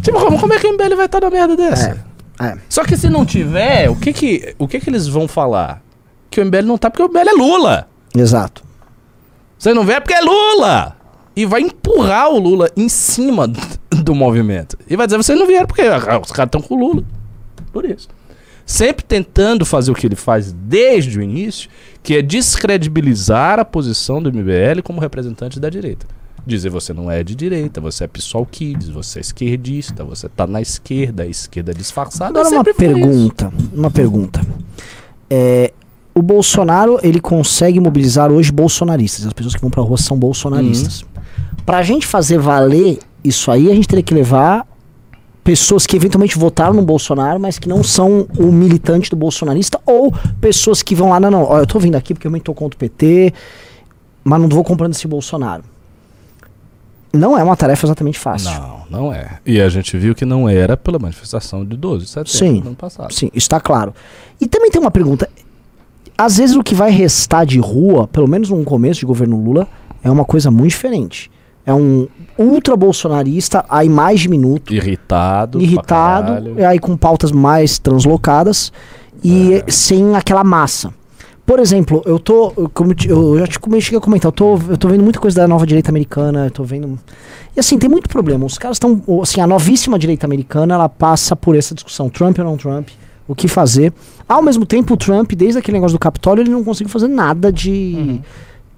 tipo, 0.00 0.18
como, 0.20 0.38
como 0.38 0.52
é 0.54 0.58
que 0.60 0.66
o 0.68 0.72
MBL 0.72 0.94
vai 0.96 1.06
estar 1.06 1.20
na 1.20 1.28
merda 1.30 1.56
dessa? 1.56 1.98
É. 2.40 2.54
Só 2.68 2.84
que 2.84 2.96
se 2.96 3.10
não 3.10 3.26
tiver, 3.26 3.90
o 3.90 3.96
que 3.96 4.12
que, 4.12 4.54
o 4.58 4.68
que 4.68 4.78
que 4.80 4.88
eles 4.88 5.08
vão 5.08 5.26
falar? 5.26 5.81
Que 6.32 6.40
o 6.40 6.46
MBL 6.46 6.62
não 6.62 6.78
tá 6.78 6.90
porque 6.90 7.02
o 7.02 7.08
MBL 7.08 7.28
é 7.28 7.32
Lula. 7.32 7.88
Exato. 8.16 8.64
Você 9.58 9.74
não 9.74 9.84
vê 9.84 9.92
é 9.92 10.00
porque 10.00 10.14
é 10.14 10.20
Lula. 10.22 10.96
E 11.36 11.44
vai 11.44 11.60
empurrar 11.60 12.30
o 12.30 12.38
Lula 12.38 12.70
em 12.74 12.88
cima 12.88 13.46
do, 13.46 14.14
movimento. 14.14 14.78
E 14.88 14.96
vai 14.96 15.06
dizer, 15.06 15.18
vocês 15.18 15.38
não 15.38 15.46
vieram 15.46 15.66
porque 15.66 15.82
ah, 15.82 16.18
os 16.18 16.32
caras 16.32 16.48
estão 16.48 16.62
com 16.62 16.74
o 16.74 16.78
Lula. 16.78 17.04
Por 17.70 17.84
isso. 17.84 18.08
Sempre 18.64 19.04
tentando 19.04 19.66
fazer 19.66 19.90
o 19.90 19.94
que 19.94 20.06
ele 20.06 20.16
faz 20.16 20.52
desde 20.52 21.18
o 21.18 21.22
início, 21.22 21.68
que 22.02 22.16
é 22.16 22.22
descredibilizar 22.22 23.58
a 23.58 23.64
posição 23.64 24.22
do 24.22 24.32
MBL 24.32 24.80
como 24.82 25.00
representante 25.00 25.60
da 25.60 25.68
direita. 25.68 26.06
Dizer 26.46 26.70
você 26.70 26.94
não 26.94 27.10
é 27.10 27.22
de 27.22 27.34
direita, 27.34 27.78
você 27.78 28.04
é 28.04 28.08
PSOL 28.08 28.46
Kids, 28.46 28.88
você 28.88 29.18
é 29.18 29.22
esquerdista, 29.22 30.02
você 30.02 30.30
tá 30.30 30.46
na 30.46 30.62
esquerda, 30.62 31.24
a 31.24 31.26
esquerda 31.26 31.74
disfarçada. 31.74 32.40
Agora 32.40 32.54
uma 32.54 32.64
foi 32.64 32.72
isso. 32.72 32.78
pergunta. 32.78 33.52
Uma 33.72 33.90
pergunta. 33.90 34.40
O 36.14 36.20
Bolsonaro, 36.20 36.98
ele 37.02 37.20
consegue 37.20 37.80
mobilizar 37.80 38.30
hoje 38.30 38.52
bolsonaristas. 38.52 39.26
As 39.26 39.32
pessoas 39.32 39.54
que 39.54 39.60
vão 39.60 39.70
pra 39.70 39.82
rua 39.82 39.96
são 39.96 40.16
bolsonaristas. 40.18 41.04
Pra 41.64 41.82
gente 41.82 42.06
fazer 42.06 42.38
valer 42.38 42.98
isso 43.24 43.50
aí, 43.50 43.70
a 43.70 43.74
gente 43.74 43.88
teria 43.88 44.02
que 44.02 44.12
levar 44.12 44.66
pessoas 45.42 45.86
que 45.86 45.96
eventualmente 45.96 46.38
votaram 46.38 46.74
no 46.74 46.82
Bolsonaro, 46.82 47.40
mas 47.40 47.58
que 47.58 47.68
não 47.68 47.82
são 47.82 48.26
o 48.38 48.52
militante 48.52 49.10
do 49.10 49.16
bolsonarista, 49.16 49.80
ou 49.84 50.12
pessoas 50.40 50.82
que 50.82 50.94
vão 50.94 51.10
lá, 51.10 51.18
não, 51.18 51.30
não, 51.30 51.42
ó, 51.44 51.58
eu 51.58 51.66
tô 51.66 51.78
vindo 51.78 51.96
aqui 51.96 52.14
porque 52.14 52.26
eu 52.26 52.30
também 52.30 52.40
tô 52.40 52.54
contra 52.54 52.76
o 52.76 52.78
PT, 52.78 53.32
mas 54.22 54.40
não 54.40 54.48
vou 54.48 54.62
comprando 54.62 54.92
esse 54.92 55.06
Bolsonaro. 55.08 55.64
Não 57.12 57.36
é 57.36 57.42
uma 57.42 57.56
tarefa 57.56 57.84
exatamente 57.84 58.18
fácil. 58.18 58.50
Não, 58.52 58.82
não 58.88 59.12
é. 59.12 59.38
E 59.44 59.60
a 59.60 59.68
gente 59.68 59.98
viu 59.98 60.14
que 60.14 60.24
não 60.24 60.48
era 60.48 60.76
pela 60.76 60.98
manifestação 60.98 61.64
de 61.64 61.76
12 61.76 62.04
de 62.04 62.10
setembro 62.10 62.32
Sim. 62.32 62.60
do 62.60 62.68
ano 62.68 62.76
passado. 62.76 63.12
Sim, 63.12 63.30
isso 63.34 63.48
tá 63.48 63.60
claro. 63.60 63.94
E 64.40 64.46
também 64.46 64.70
tem 64.70 64.80
uma 64.80 64.90
pergunta. 64.90 65.28
Às 66.16 66.36
vezes 66.38 66.54
o 66.56 66.62
que 66.62 66.74
vai 66.74 66.90
restar 66.90 67.44
de 67.46 67.58
rua, 67.58 68.06
pelo 68.08 68.28
menos 68.28 68.50
no 68.50 68.62
começo 68.64 69.00
de 69.00 69.06
governo 69.06 69.42
Lula, 69.42 69.66
é 70.02 70.10
uma 70.10 70.24
coisa 70.24 70.50
muito 70.50 70.70
diferente. 70.70 71.30
É 71.64 71.72
um 71.72 72.08
ultra 72.38 72.76
bolsonarista 72.76 73.64
aí 73.68 73.88
mais 73.88 74.20
de 74.20 74.28
minuto, 74.28 74.74
Irritado. 74.74 75.60
irritado, 75.60 76.58
e 76.58 76.64
aí 76.64 76.78
com 76.78 76.96
pautas 76.96 77.30
mais 77.30 77.78
translocadas 77.78 78.72
e 79.22 79.54
É. 79.54 79.64
sem 79.70 80.14
aquela 80.16 80.42
massa. 80.42 80.92
Por 81.46 81.58
exemplo, 81.58 82.02
eu 82.06 82.18
tô. 82.20 82.52
Eu, 82.56 82.68
como 82.72 82.92
eu 83.06 83.34
eu 83.34 83.38
já 83.40 83.46
te 83.48 83.58
come- 83.58 83.80
cheguei 83.80 83.98
a 83.98 84.00
comentar, 84.00 84.28
eu 84.28 84.32
tô, 84.32 84.58
eu 84.68 84.76
tô 84.76 84.88
vendo 84.88 85.02
muita 85.02 85.18
coisa 85.20 85.40
da 85.40 85.48
nova 85.48 85.66
direita 85.66 85.90
americana, 85.90 86.46
eu 86.46 86.50
tô 86.50 86.62
vendo. 86.64 86.98
E 87.56 87.60
assim, 87.60 87.78
tem 87.78 87.90
muito 87.90 88.08
problema. 88.08 88.46
Os 88.46 88.58
caras 88.58 88.76
estão. 88.76 89.02
Assim, 89.20 89.40
a 89.40 89.46
novíssima 89.46 89.98
direita 89.98 90.24
americana, 90.26 90.74
ela 90.74 90.88
passa 90.88 91.34
por 91.34 91.56
essa 91.56 91.74
discussão: 91.74 92.08
Trump 92.08 92.38
ou 92.38 92.44
não 92.44 92.56
Trump, 92.56 92.88
o 93.28 93.34
que 93.34 93.48
fazer. 93.48 93.92
Ao 94.28 94.42
mesmo 94.42 94.64
tempo, 94.66 94.94
o 94.94 94.96
Trump, 94.96 95.32
desde 95.32 95.58
aquele 95.58 95.76
negócio 95.76 95.96
do 95.96 96.00
Capitólio, 96.00 96.42
ele 96.42 96.50
não 96.50 96.64
conseguiu 96.64 96.90
fazer 96.90 97.08
nada 97.08 97.52
de 97.52 97.94
Uhum. 97.96 98.20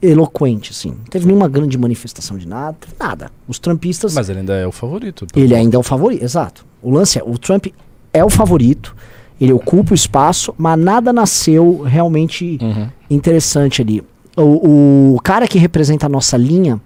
eloquente, 0.03 0.71
assim. 0.71 0.91
Não 0.91 1.05
teve 1.11 1.27
nenhuma 1.27 1.49
grande 1.49 1.79
manifestação 1.79 2.37
de 2.37 2.47
nada, 2.47 2.77
nada. 3.01 3.31
Os 3.49 3.59
trumpistas. 3.59 4.15
Mas 4.15 4.29
ele 4.29 4.41
ainda 4.41 4.55
é 4.55 4.67
o 4.67 4.73
favorito. 4.73 5.27
Ele 5.35 5.55
ainda 5.55 5.77
é 5.77 5.79
o 5.79 5.83
favorito, 5.83 6.23
exato. 6.23 6.65
O 6.83 6.91
lance 6.91 7.19
é, 7.19 7.23
o 7.25 7.39
Trump 7.39 7.67
é 8.13 8.23
o 8.25 8.29
favorito, 8.31 8.95
ele 9.41 9.53
ocupa 9.53 9.93
o 9.93 9.95
espaço, 9.95 10.55
mas 10.59 10.79
nada 10.79 11.13
nasceu 11.13 11.81
realmente 11.83 12.59
Uhum. 12.61 12.89
interessante 13.11 13.81
ali. 13.83 14.03
O, 14.37 15.15
o 15.15 15.21
cara 15.23 15.47
que 15.49 15.59
representa 15.59 16.07
a 16.07 16.09
nossa 16.09 16.37
linha 16.37 16.81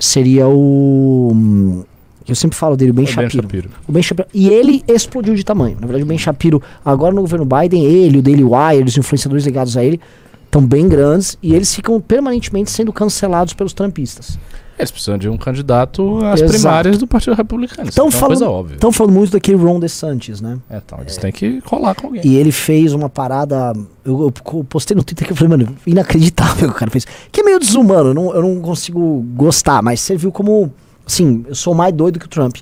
seria 0.00 0.48
o. 0.48 1.84
Eu 2.30 2.36
sempre 2.36 2.56
falo 2.56 2.76
dele, 2.76 2.90
o 2.90 2.94
Ben 2.94 3.04
O 3.04 3.06
Ben 3.06 3.14
Shapiro. 3.14 3.42
Shapiro. 3.42 3.70
O 3.88 3.92
Ben 3.92 4.02
Shapiro. 4.02 4.28
E 4.32 4.48
ele 4.48 4.82
explodiu 4.88 5.34
de 5.34 5.44
tamanho. 5.44 5.76
Na 5.80 5.86
verdade, 5.86 6.04
o 6.04 6.06
Ben 6.06 6.18
Shapiro, 6.18 6.62
agora 6.84 7.14
no 7.14 7.20
governo 7.20 7.44
Biden, 7.44 7.84
ele, 7.84 8.18
o 8.18 8.22
Daily 8.22 8.44
Wire, 8.44 8.84
os 8.84 8.96
influenciadores 8.96 9.44
ligados 9.44 9.76
a 9.76 9.84
ele, 9.84 10.00
estão 10.44 10.64
bem 10.64 10.88
grandes 10.88 11.38
e 11.42 11.54
eles 11.54 11.74
ficam 11.74 12.00
permanentemente 12.00 12.70
sendo 12.70 12.92
cancelados 12.92 13.54
pelos 13.54 13.72
trumpistas. 13.72 14.38
Eles 14.80 14.90
precisam 14.90 15.18
de 15.18 15.28
um 15.28 15.36
candidato 15.36 16.24
às 16.24 16.40
Exato. 16.40 16.52
primárias 16.52 16.98
do 16.98 17.06
Partido 17.06 17.34
Republicano. 17.34 17.90
Estão 17.90 18.08
é 18.08 18.10
falando, 18.10 18.38
coisa 18.38 18.48
óbvia. 18.48 18.78
tão 18.78 18.90
falando 18.90 19.12
muito 19.12 19.32
daquele 19.32 19.58
Ron 19.58 19.78
DeSantis, 19.78 20.40
né? 20.40 20.58
É, 20.70 20.78
então, 20.78 20.98
eles 21.02 21.18
têm 21.18 21.30
que 21.30 21.60
colar 21.60 21.94
com 21.94 22.06
alguém. 22.06 22.22
E 22.24 22.36
ele 22.36 22.50
fez 22.50 22.94
uma 22.94 23.10
parada. 23.10 23.74
Eu, 24.02 24.32
eu 24.46 24.64
postei 24.64 24.96
no 24.96 25.04
Twitter 25.04 25.26
que 25.26 25.34
eu 25.34 25.36
falei, 25.36 25.50
mano, 25.50 25.76
inacreditável 25.86 26.68
que 26.68 26.74
o 26.74 26.78
cara 26.78 26.90
fez. 26.90 27.06
Que 27.30 27.42
é 27.42 27.44
meio 27.44 27.58
desumano, 27.58 28.08
eu 28.08 28.14
não, 28.14 28.34
eu 28.34 28.40
não 28.40 28.58
consigo 28.62 29.22
gostar, 29.34 29.82
mas 29.82 30.00
serviu 30.00 30.32
como. 30.32 30.72
Assim, 31.10 31.44
eu 31.48 31.54
sou 31.56 31.74
mais 31.74 31.92
doido 31.92 32.20
que 32.20 32.26
o 32.26 32.28
Trump. 32.28 32.58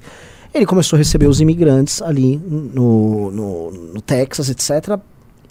Ele 0.54 0.64
começou 0.64 0.96
a 0.96 0.98
receber 0.98 1.26
os 1.26 1.38
imigrantes 1.40 2.00
ali 2.00 2.38
no, 2.38 3.30
no, 3.30 3.70
no 3.94 4.00
Texas, 4.00 4.48
etc. 4.48 4.98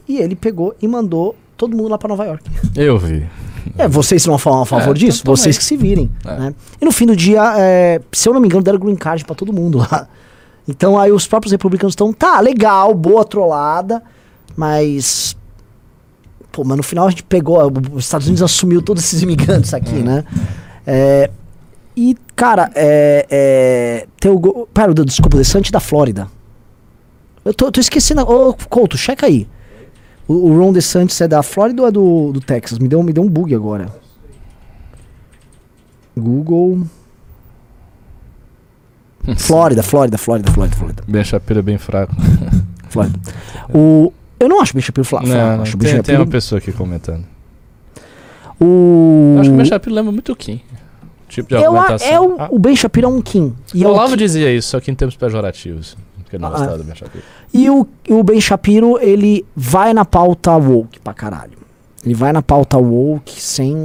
e 0.07 0.17
ele 0.17 0.35
pegou 0.35 0.75
e 0.81 0.87
mandou 0.87 1.35
todo 1.55 1.77
mundo 1.77 1.89
lá 1.89 1.97
pra 1.99 2.09
Nova 2.09 2.25
York. 2.25 2.43
Eu 2.75 2.97
vi. 2.97 3.23
É, 3.77 3.87
vocês 3.87 4.25
não 4.25 4.37
falam 4.39 4.61
a 4.63 4.65
favor 4.65 4.95
É, 4.95 4.99
disso? 4.99 5.21
vocês 5.23 5.55
aí. 5.55 5.59
que 5.59 5.63
se 5.63 5.77
virem. 5.77 6.09
É. 6.25 6.39
né? 6.39 6.55
E 6.81 6.85
no 6.85 6.91
fim 6.91 7.05
do 7.05 7.15
dia, 7.15 7.53
é, 7.57 8.01
se 8.11 8.27
eu 8.27 8.33
não 8.33 8.41
me 8.41 8.47
engano, 8.47 8.63
deram 8.63 8.79
green 8.79 8.95
card 8.95 9.23
pra 9.23 9.35
todo 9.35 9.53
mundo 9.53 9.77
lá. 9.77 10.07
Então 10.67 10.97
aí 10.99 11.11
os 11.11 11.27
próprios 11.27 11.51
republicanos 11.51 11.91
estão, 11.91 12.11
tá, 12.11 12.39
legal, 12.39 12.93
boa 12.95 13.23
trollada, 13.23 14.01
mas. 14.55 15.37
Pô, 16.51 16.63
mas 16.63 16.75
no 16.77 16.83
final 16.83 17.05
a 17.05 17.09
gente 17.11 17.23
pegou, 17.23 17.59
os 17.93 18.03
Estados 18.05 18.25
Unidos 18.25 18.41
assumiu 18.41 18.81
todos 18.81 19.03
esses 19.03 19.21
imigrantes 19.21 19.73
aqui, 19.73 19.95
né? 20.01 20.25
É, 20.85 21.29
e, 21.97 22.15
cara, 22.35 22.69
é, 22.75 23.25
é, 23.29 24.07
tem 24.19 24.29
o. 24.31 24.37
go- 24.39 24.67
Pera, 24.73 24.93
desculpa, 24.93 25.35
o 25.35 25.39
DeSantis 25.39 25.71
da 25.71 25.79
Flórida. 25.79 26.27
Eu 27.43 27.53
tô, 27.53 27.71
tô 27.71 27.79
esquecendo. 27.81 28.21
Ô, 28.21 28.53
Couto, 28.69 28.97
checa 28.97 29.25
aí. 29.25 29.47
O, 30.27 30.33
o 30.51 30.57
Ron 30.59 30.71
DeSantis 30.73 31.19
é 31.21 31.27
da 31.27 31.41
Flórida 31.41 31.81
ou 31.81 31.87
é 31.87 31.91
do, 31.91 32.31
do 32.33 32.39
Texas? 32.41 32.77
Me 32.77 32.87
deu, 32.87 33.01
me 33.01 33.11
deu 33.11 33.23
um 33.23 33.29
bug 33.29 33.55
agora. 33.55 33.87
Google. 36.15 36.81
Flórida, 39.37 39.83
Flórida, 39.83 40.17
Flórida, 40.17 40.51
Flórida, 40.51 40.75
Flórida. 40.75 41.03
Ben 41.07 41.23
Shapiro 41.23 41.59
é 41.59 41.61
bem 41.61 41.77
fraco. 41.77 42.13
Flórida. 42.89 43.19
O, 43.73 44.13
eu 44.39 44.47
não 44.47 44.61
acho 44.61 44.71
o 44.71 44.75
Ben 44.75 44.81
Shapiro 44.83 45.03
fraco. 45.05 45.27
não, 45.27 45.61
acho 45.61 45.77
tem, 45.77 45.89
tem 45.89 45.97
Shapiro- 45.97 46.19
uma 46.19 46.27
pessoa 46.27 46.59
aqui 46.59 46.71
comentando. 46.71 47.25
o, 48.59 49.33
Eu 49.35 49.41
acho 49.41 49.49
que 49.49 49.53
o 49.55 49.57
Ben 49.57 49.65
Shapiro 49.65 49.95
lembra 49.95 50.11
muito 50.11 50.31
o 50.31 50.35
Kim. 50.35 50.61
Tipo 51.27 51.49
de 51.49 51.55
eu, 51.55 51.59
a- 51.75 51.79
argumentação. 51.81 52.07
é 52.09 52.19
o, 52.21 52.35
Ah, 52.39 52.47
o 52.51 52.57
Ben 52.59 52.75
Shapiro 52.75 53.05
é 53.07 53.09
um 53.09 53.21
Kim. 53.21 53.53
E, 53.73 53.83
é 53.83 53.87
o 53.87 53.91
Olavo 53.91 54.11
Kim- 54.11 54.17
dizia 54.17 54.53
isso, 54.53 54.69
só 54.69 54.79
que 54.79 54.89
em 54.89 54.95
termos 54.95 55.15
pejorativos. 55.15 55.97
Porque 56.23 56.35
ele 56.35 56.41
não 56.41 56.49
Ah, 56.49 56.51
gostava 56.57 56.77
do 56.77 56.83
Ben 56.83 56.95
Shapiro. 56.95 57.23
e 57.53 57.69
o, 57.69 57.87
o 58.09 58.23
Ben 58.23 58.39
Shapiro, 58.41 58.97
ele 59.01 59.45
vai 59.55 59.93
na 59.93 60.03
pauta 60.05 60.55
woke 60.55 60.99
pra 60.99 61.13
caralho. 61.13 61.57
Ele 62.05 62.13
vai 62.13 62.31
na 62.31 62.41
pauta 62.41 62.77
woke 62.77 63.41
sem, 63.41 63.75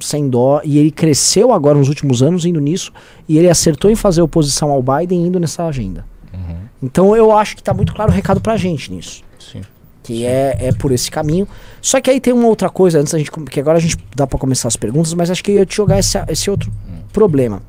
sem 0.00 0.28
dó. 0.28 0.60
E 0.64 0.78
ele 0.78 0.90
cresceu 0.90 1.52
agora 1.52 1.78
nos 1.78 1.88
últimos 1.88 2.22
anos 2.22 2.44
indo 2.44 2.60
nisso. 2.60 2.92
E 3.28 3.38
ele 3.38 3.48
acertou 3.48 3.88
em 3.90 3.94
fazer 3.94 4.20
oposição 4.22 4.70
ao 4.70 4.82
Biden 4.82 5.26
indo 5.26 5.38
nessa 5.38 5.64
agenda. 5.66 6.04
Uhum. 6.34 6.56
Então 6.82 7.14
eu 7.14 7.30
acho 7.36 7.54
que 7.54 7.62
tá 7.62 7.72
muito 7.72 7.94
claro 7.94 8.10
o 8.10 8.14
recado 8.14 8.40
pra 8.40 8.56
gente 8.56 8.90
nisso. 8.92 9.22
Sim. 9.38 9.60
Que 10.02 10.26
é, 10.26 10.56
é 10.58 10.72
por 10.72 10.90
esse 10.90 11.10
caminho. 11.10 11.46
Só 11.80 12.00
que 12.00 12.10
aí 12.10 12.20
tem 12.20 12.32
uma 12.32 12.48
outra 12.48 12.68
coisa, 12.68 12.98
antes 12.98 13.12
da 13.12 13.18
gente. 13.18 13.30
Que 13.30 13.60
agora 13.60 13.78
a 13.78 13.80
gente 13.80 13.96
dá 14.16 14.26
pra 14.26 14.38
começar 14.38 14.68
as 14.68 14.76
perguntas, 14.76 15.14
mas 15.14 15.30
acho 15.30 15.42
que 15.44 15.52
eu 15.52 15.56
ia 15.56 15.66
te 15.66 15.76
jogar 15.76 15.98
esse, 15.98 16.18
esse 16.28 16.50
outro 16.50 16.72
problema. 17.12 17.62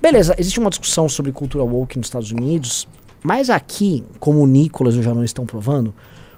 Beleza, 0.00 0.34
existe 0.38 0.58
uma 0.58 0.70
discussão 0.70 1.08
sobre 1.08 1.30
cultura 1.32 1.64
woke 1.64 1.96
nos 1.96 2.08
Estados 2.08 2.32
Unidos, 2.32 2.88
mas 3.22 3.48
aqui, 3.48 4.04
como 4.18 4.40
o 4.40 4.46
Nicolas 4.46 4.96
e 4.96 4.98
o 4.98 5.02
Janone 5.02 5.24
estão 5.24 5.46
provando, 5.46 5.94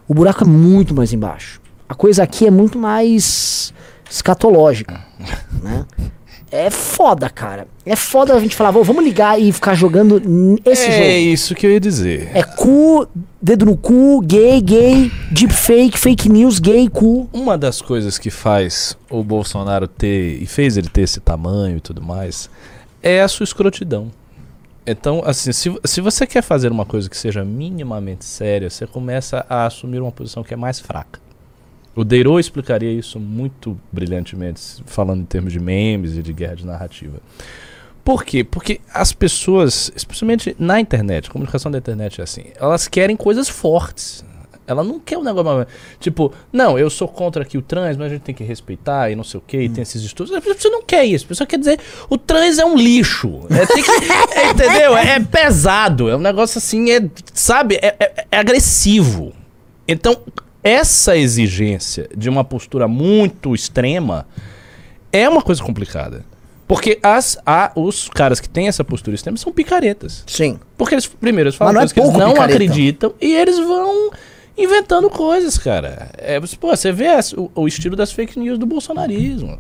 o 0.07 0.13
buraco 0.13 0.45
é 0.45 0.47
muito 0.47 0.95
mais 0.95 1.13
embaixo. 1.15 1.63
A 1.89 1.95
coisa 1.95 2.23
aqui 2.23 2.47
é 2.47 2.51
muito 2.51 2.79
mais 2.79 3.73
escatológica, 4.11 5.03
né? 5.63 5.87
É 6.57 6.71
foda, 6.71 7.29
cara. 7.29 7.67
É 7.85 7.97
foda 7.97 8.33
a 8.33 8.39
gente 8.39 8.55
falar, 8.55 8.71
"Vô, 8.71 8.85
vamos 8.85 9.03
ligar 9.03 9.41
e 9.41 9.53
ficar 9.53 9.75
jogando 9.75 10.23
esse 10.65 10.87
é 10.87 10.93
jogo. 10.93 11.33
isso 11.33 11.53
que 11.53 11.67
eu 11.67 11.73
ia 11.73 11.81
dizer. 11.81 12.31
É 12.33 12.45
cu, 12.45 13.09
dedo 13.43 13.67
no 13.67 13.77
cu, 13.77 14.21
gay, 14.21 14.61
gay, 14.61 15.11
deepfake, 15.33 15.99
fake 15.99 16.29
news, 16.29 16.61
gay, 16.61 16.89
cu. 16.89 17.29
Uma 17.33 17.59
das 17.59 17.83
coisas 17.83 18.19
que 18.19 18.31
faz 18.31 18.97
o 19.11 19.25
Bolsonaro 19.25 19.89
ter, 19.89 20.41
e 20.41 20.47
fez 20.47 20.77
ele 20.77 20.89
ter 20.89 21.03
esse 21.03 21.19
tamanho 21.19 21.79
e 21.79 21.81
tudo 21.81 22.01
mais, 22.01 22.49
é 23.03 23.21
a 23.21 23.27
sua 23.27 23.43
escrotidão. 23.43 24.13
Então, 24.87 25.23
assim, 25.27 25.51
se, 25.51 25.75
se 25.83 26.01
você 26.01 26.25
quer 26.25 26.43
fazer 26.43 26.71
uma 26.71 26.85
coisa 26.87 27.11
que 27.11 27.17
seja 27.17 27.45
minimamente 27.45 28.25
séria, 28.25 28.71
você 28.71 28.87
começa 28.87 29.45
a 29.49 29.67
assumir 29.67 30.01
uma 30.01 30.13
posição 30.13 30.45
que 30.45 30.55
é 30.55 30.57
mais 30.57 30.79
fraca. 30.79 31.24
O 31.97 32.03
Deiro 32.05 32.39
explicaria 32.41 32.91
isso 32.93 33.21
muito 33.21 33.79
brilhantemente, 33.93 34.61
falando 34.87 35.21
em 35.23 35.25
termos 35.25 35.53
de 35.53 35.61
memes 35.61 36.17
e 36.17 36.23
de 36.23 36.33
guerra 36.33 36.57
de 36.57 36.67
narrativa. 36.67 37.19
Por 38.05 38.25
quê? 38.25 38.45
Porque 38.45 38.81
as 38.93 39.13
pessoas, 39.13 39.91
especialmente 39.97 40.55
na 40.59 40.79
internet, 40.81 41.29
a 41.29 41.33
comunicação 41.33 41.71
da 41.71 41.79
internet 41.79 42.21
é 42.21 42.25
assim, 42.25 42.45
elas 42.57 42.87
querem 42.89 43.17
coisas 43.17 43.49
fortes. 43.49 44.25
Ela 44.67 44.83
não 44.83 44.99
quer 44.99 45.19
um 45.19 45.23
negócio. 45.23 45.67
Tipo, 46.01 46.33
não, 46.51 46.79
eu 46.79 46.89
sou 46.89 47.07
contra 47.07 47.43
aqui 47.43 47.59
o 47.59 47.63
trans, 47.63 47.99
mas 47.99 48.07
a 48.07 48.15
gente 48.15 48.23
tem 48.23 48.35
que 48.35 48.43
respeitar 48.43 49.11
e 49.11 49.15
não 49.15 49.23
sei 49.23 49.39
o 49.39 49.43
que, 49.47 49.59
e 49.59 49.69
tem 49.69 49.83
esses 49.83 50.03
estudos. 50.03 50.33
A 50.35 50.41
pessoa 50.41 50.73
não 50.73 50.83
quer 50.83 51.05
isso. 51.05 51.27
A 51.27 51.29
pessoa 51.29 51.47
quer 51.47 51.59
dizer, 51.59 51.79
o 52.09 52.17
trans 52.17 52.59
é 52.59 52.65
um 52.65 52.75
lixo. 52.75 53.43
É, 53.51 53.67
que- 53.67 54.39
é, 54.39 54.51
entendeu? 54.53 54.97
É, 54.97 55.17
é 55.17 55.21
pesado. 55.21 56.09
É 56.09 56.17
um 56.17 56.21
negócio 56.21 56.57
assim, 56.59 56.91
é, 56.91 57.09
sabe? 57.35 57.77
É, 57.83 57.95
é- 58.01 58.27
é 58.33 58.39
agressivo. 58.39 59.35
Então, 59.87 60.19
essa 60.65 61.17
exigência 61.17 62.09
de 62.17 62.29
uma 62.31 62.43
postura 62.43 62.89
muito 62.89 63.55
extrema 63.55 64.27
é 65.13 65.29
uma 65.29 65.43
coisa 65.43 65.63
complicada. 65.63 66.25
Porque 66.67 66.99
as, 67.03 67.39
a, 67.45 67.71
os 67.77 68.09
caras 68.09 68.41
que 68.41 68.49
têm 68.49 68.67
essa 68.69 68.83
postura 68.83 69.15
extrema 69.15 69.37
são 69.37 69.53
picaretas. 69.53 70.25
Sim. 70.27 70.59
Porque 70.79 70.95
eles, 70.95 71.07
primeiro, 71.07 71.49
eles 71.51 71.57
falam 71.57 71.75
é 71.75 71.77
coisas 71.77 71.93
que 71.93 72.01
eles 72.01 72.13
não 72.15 72.31
picareta. 72.33 72.55
acreditam 72.55 73.15
e 73.21 73.35
eles 73.35 73.59
vão 73.59 74.11
inventando 74.57 75.11
coisas, 75.11 75.59
cara. 75.59 76.09
É, 76.17 76.41
pô, 76.59 76.75
você 76.75 76.91
vê 76.91 77.09
as- 77.09 77.35
o, 77.35 77.51
o 77.55 77.69
estilo 77.69 77.95
das 77.95 78.13
fake 78.13 78.39
news 78.39 78.59
do 78.59 78.65
bolsonarismo. 78.65 79.59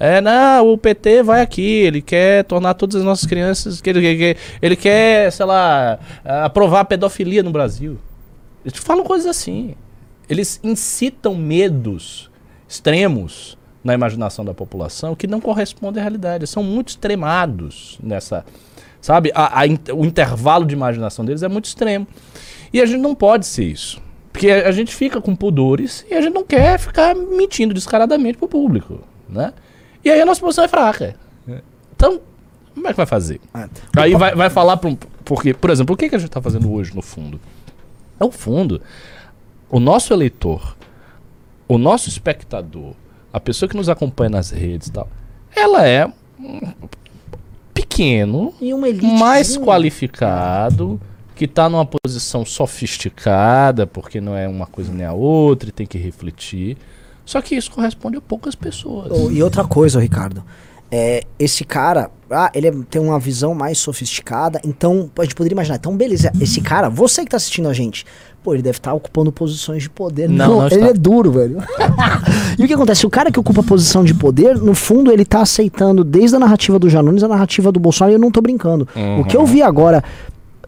É, 0.00 0.20
não, 0.22 0.72
o 0.72 0.78
PT 0.78 1.22
vai 1.22 1.42
aqui, 1.42 1.62
ele 1.62 2.00
quer 2.00 2.44
tornar 2.44 2.72
todas 2.74 2.96
as 2.96 3.02
nossas 3.04 3.26
crianças. 3.26 3.80
que 3.82 3.90
Ele, 3.90 4.00
que- 4.34 4.36
ele 4.62 4.76
quer, 4.76 5.30
sei 5.32 5.44
lá, 5.44 5.98
aprovar 6.24 6.80
a 6.80 6.84
pedofilia 6.86 7.42
no 7.42 7.50
Brasil. 7.50 7.98
Eles 8.64 8.78
falam 8.78 9.04
coisas 9.04 9.26
assim. 9.26 9.74
Eles 10.28 10.58
incitam 10.62 11.34
medos 11.34 12.30
extremos 12.68 13.56
na 13.84 13.94
imaginação 13.94 14.44
da 14.44 14.52
população 14.52 15.14
que 15.14 15.26
não 15.26 15.40
correspondem 15.40 16.00
à 16.00 16.04
realidade. 16.04 16.46
São 16.46 16.62
muito 16.62 16.88
extremados 16.88 17.98
nessa. 18.02 18.44
Sabe? 19.00 19.30
A- 19.34 19.62
a 19.62 19.94
o 19.94 20.04
intervalo 20.04 20.64
de 20.64 20.74
imaginação 20.74 21.24
deles 21.24 21.42
é 21.42 21.48
muito 21.48 21.66
extremo. 21.66 22.06
E 22.72 22.80
a 22.80 22.86
gente 22.86 23.00
não 23.00 23.14
pode 23.14 23.46
ser 23.46 23.64
isso. 23.64 24.00
Porque 24.32 24.50
a, 24.50 24.68
a 24.68 24.72
gente 24.72 24.92
fica 24.94 25.20
com 25.20 25.34
pudores 25.36 26.04
e 26.10 26.14
a 26.14 26.20
gente 26.20 26.34
não 26.34 26.44
quer 26.44 26.78
ficar 26.78 27.14
mentindo 27.14 27.72
descaradamente 27.72 28.36
pro 28.38 28.48
público. 28.48 29.00
Né? 29.28 29.52
E 30.04 30.10
aí 30.10 30.20
a 30.20 30.26
nossa 30.26 30.40
posição 30.40 30.64
é 30.64 30.68
fraca. 30.68 31.14
Então, 31.94 32.20
como 32.74 32.86
é 32.88 32.90
que 32.90 32.96
vai 32.96 33.06
fazer? 33.06 33.40
É. 33.54 33.68
Aí 33.96 34.14
vai, 34.14 34.34
vai 34.34 34.50
falar 34.50 34.76
para 34.76 34.90
um. 34.90 34.96
Porque, 35.24 35.54
por 35.54 35.70
exemplo, 35.70 35.94
o 35.94 35.96
que, 35.96 36.08
que 36.08 36.14
a 36.14 36.18
gente 36.18 36.28
está 36.28 36.42
fazendo 36.42 36.70
hoje 36.72 36.94
no 36.94 37.00
fundo? 37.02 37.40
É 38.20 38.24
o 38.24 38.30
fundo. 38.30 38.82
O 39.70 39.80
nosso 39.80 40.12
eleitor, 40.12 40.76
o 41.68 41.78
nosso 41.78 42.08
espectador, 42.08 42.92
a 43.32 43.40
pessoa 43.40 43.68
que 43.68 43.76
nos 43.76 43.88
acompanha 43.88 44.30
nas 44.30 44.50
redes 44.50 44.88
e 44.88 44.92
tal, 44.92 45.08
ela 45.54 45.86
é 45.86 46.06
um 46.38 46.60
pequeno, 47.74 48.54
E 48.60 48.72
mais 49.18 49.56
qualificado, 49.56 51.00
que 51.34 51.44
está 51.44 51.68
numa 51.68 51.84
posição 51.86 52.44
sofisticada, 52.44 53.86
porque 53.86 54.20
não 54.20 54.36
é 54.36 54.48
uma 54.48 54.66
coisa 54.66 54.92
nem 54.92 55.04
a 55.06 55.12
outra 55.12 55.68
e 55.68 55.72
tem 55.72 55.86
que 55.86 55.98
refletir. 55.98 56.76
Só 57.24 57.42
que 57.42 57.54
isso 57.56 57.70
corresponde 57.70 58.16
a 58.16 58.20
poucas 58.20 58.54
pessoas. 58.54 59.10
Oh, 59.10 59.30
E 59.30 59.42
outra 59.42 59.64
coisa, 59.64 60.00
Ricardo. 60.00 60.42
É, 60.90 61.24
esse 61.36 61.64
cara, 61.64 62.10
ah, 62.30 62.48
ele 62.54 62.68
é- 62.68 62.72
tem 62.88 63.02
uma 63.02 63.18
visão 63.18 63.52
mais 63.56 63.76
sofisticada, 63.76 64.60
então 64.64 65.10
a 65.18 65.22
gente 65.24 65.34
poderia 65.34 65.54
imaginar, 65.54 65.76
então 65.76 65.96
beleza, 65.96 66.30
esse 66.40 66.60
cara, 66.60 66.88
você 66.88 67.24
que 67.24 67.30
tá 67.32 67.36
assistindo 67.36 67.68
a 67.68 67.72
gente, 67.72 68.06
pô, 68.46 68.54
ele 68.54 68.62
deve 68.62 68.78
estar 68.78 68.94
ocupando 68.94 69.32
posições 69.32 69.82
de 69.82 69.90
poder. 69.90 70.28
Não, 70.28 70.36
Não, 70.48 70.56
não 70.60 70.66
ele 70.66 70.74
está. 70.76 70.86
é 70.86 70.92
duro, 70.92 71.32
velho. 71.32 71.58
e 72.56 72.64
o 72.64 72.68
que 72.68 72.74
acontece? 72.74 73.04
O 73.04 73.10
cara 73.10 73.28
que 73.32 73.40
ocupa 73.40 73.60
posição 73.60 74.04
de 74.04 74.14
poder, 74.14 74.56
no 74.56 74.72
fundo, 74.72 75.10
ele 75.10 75.24
tá 75.24 75.40
aceitando 75.40 76.04
desde 76.04 76.36
a 76.36 76.38
narrativa 76.38 76.78
do 76.78 76.88
Janones 76.88 77.24
a 77.24 77.28
narrativa 77.28 77.72
do 77.72 77.80
Bolsonaro, 77.80 78.12
e 78.12 78.14
eu 78.14 78.20
não 78.20 78.30
tô 78.30 78.40
brincando. 78.40 78.86
O 79.20 79.24
que 79.24 79.36
eu 79.36 79.44
vi 79.44 79.62
agora 79.62 80.04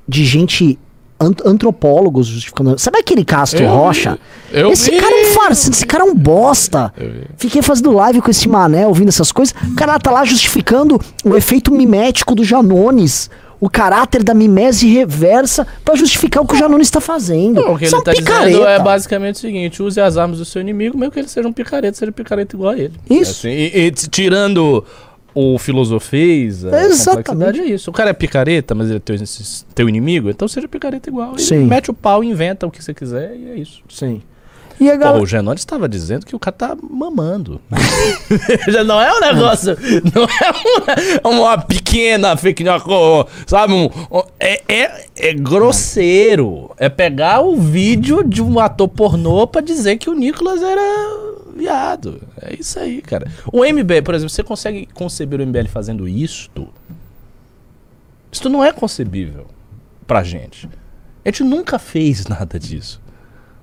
de 0.09 0.25
gente. 0.25 0.77
ant- 1.21 1.41
Antropólogos 1.45 2.27
justificando. 2.27 2.77
Sabe 2.79 2.99
aquele 2.99 3.25
Castro 3.25 3.63
Eu 3.63 3.69
vi, 3.71 3.77
Rocha? 3.77 4.19
eu 4.53 4.73
esse 4.73 4.91
vi. 4.91 4.97
cara 4.99 5.15
é 5.15 5.23
um 5.31 5.35
farsa, 5.35 5.71
esse 5.71 5.87
cara 5.87 6.05
é 6.05 6.07
um 6.07 6.15
bosta. 6.17 6.93
Vi. 6.97 7.23
Fiquei 7.37 7.63
fazendo 7.63 7.93
live 7.93 8.21
com 8.21 8.31
esse 8.31 8.49
mané, 8.49 8.87
ouvindo 8.89 9.09
essas 9.09 9.31
coisas. 9.31 9.55
O 9.71 9.75
cara 9.77 9.99
tá 10.01 10.11
lá 10.11 10.25
justificando 10.25 11.01
o 11.25 11.37
efeito 11.37 11.71
mimético 11.73 12.35
do 12.35 12.43
Janones. 12.45 13.31
O 13.61 13.69
caráter 13.69 14.23
da 14.23 14.35
mimese 14.35 14.87
reversa 14.87 15.67
pra 15.85 15.97
justificar 15.97 16.43
o 16.43 16.47
que 16.47 16.55
o 16.55 16.57
Janones 16.57 16.91
tá 16.91 17.01
fazendo. 17.01 17.61
Não, 17.61 17.75
o 17.75 17.79
que 17.79 17.87
Isso 17.87 17.97
ele 17.97 17.99
é 17.99 18.01
um 18.01 18.05
tá 18.05 18.13
picareta. 18.13 18.47
dizendo 18.51 18.67
é 18.67 18.79
basicamente 18.79 19.35
o 19.35 19.39
seguinte: 19.39 19.83
use 19.83 20.01
as 20.01 20.17
armas 20.17 20.39
do 20.39 20.45
seu 20.45 20.61
inimigo, 20.61 20.97
mesmo 20.97 21.13
que 21.13 21.19
ele 21.19 21.29
seja 21.29 21.49
um 21.49 21.53
picareta, 21.53 21.97
seja 21.97 22.11
um 22.11 22.15
picareta 22.15 22.55
igual 22.55 22.73
a 22.73 22.79
ele. 22.79 22.93
Isso. 23.11 23.33
Assim, 23.33 23.49
e, 23.51 23.87
e 23.87 23.91
tirando 23.91 24.85
o 25.35 25.59
filosofês, 25.59 26.65
a 26.65 26.85
Exatamente. 26.85 27.61
é 27.61 27.65
isso. 27.67 27.91
O 27.91 27.93
cara 27.93 28.11
é 28.11 28.13
picareta, 28.13 28.75
mas 28.75 28.89
ele 28.89 28.97
é 28.97 29.01
teu, 29.01 29.17
teu 29.75 29.89
inimigo, 29.89 30.31
então 30.31 30.49
seja 30.49 30.67
picareta 30.67 31.09
igual. 31.09 31.35
E 31.37 31.41
Sim. 31.41 31.65
mete 31.65 31.91
o 31.91 31.95
pau, 31.95 32.25
inventa 32.25 32.67
o 32.67 32.71
que 32.71 32.83
você 32.83 32.93
quiser 32.95 33.37
e 33.37 33.51
é 33.51 33.55
isso. 33.57 33.83
Sim. 33.89 34.23
E 34.81 34.91
a 34.91 34.97
galera. 34.97 35.23
o 35.23 35.27
Genone 35.27 35.59
estava 35.59 35.89
dizendo 35.89 36.25
que 36.25 36.37
o 36.37 36.39
cara 36.39 36.55
tá 36.57 36.77
mamando. 36.89 37.61
Já 38.69 38.85
não 38.85 39.01
é 39.01 39.13
um 39.13 39.21
negócio. 39.21 39.77
Não 40.15 40.23
é 40.25 41.29
uma, 41.29 41.31
uma 41.53 41.59
pequena 41.59 42.37
fake 42.37 42.63
news, 42.63 42.83
sabe? 43.47 43.73
Um, 43.73 43.87
um- 43.87 44.23
é, 44.39 44.63
é, 44.73 45.07
é 45.17 45.35
grosseiro. 45.35 46.71
É 46.77 46.89
pegar 46.89 47.41
o 47.41 47.57
vídeo 47.57 48.23
de 48.23 48.41
um 48.43 48.59
ator 48.61 48.89
pornô 48.89 49.47
pra 49.47 49.61
dizer 49.61 49.97
que 49.97 50.09
o 50.09 50.15
Nicolas 50.15 50.63
era 50.63 51.29
viado. 51.57 52.21
É 52.41 52.55
isso 52.55 52.79
aí, 52.79 53.03
cara. 53.03 53.27
O 53.53 53.65
MBL, 53.65 54.03
por 54.05 54.15
exemplo, 54.15 54.31
você 54.31 54.45
consegue 54.45 54.87
conceber 54.95 55.41
o 55.41 55.47
MBL 55.47 55.67
fazendo 55.69 56.07
isto? 56.07 56.69
Isto 58.31 58.49
não 58.49 58.63
é 58.65 58.73
concebível 58.73 59.47
pra 60.07 60.23
gente. 60.23 60.69
A 61.25 61.29
gente 61.31 61.43
nunca 61.43 61.79
fez 61.79 62.27
nada 62.27 62.59
disso. 62.59 63.01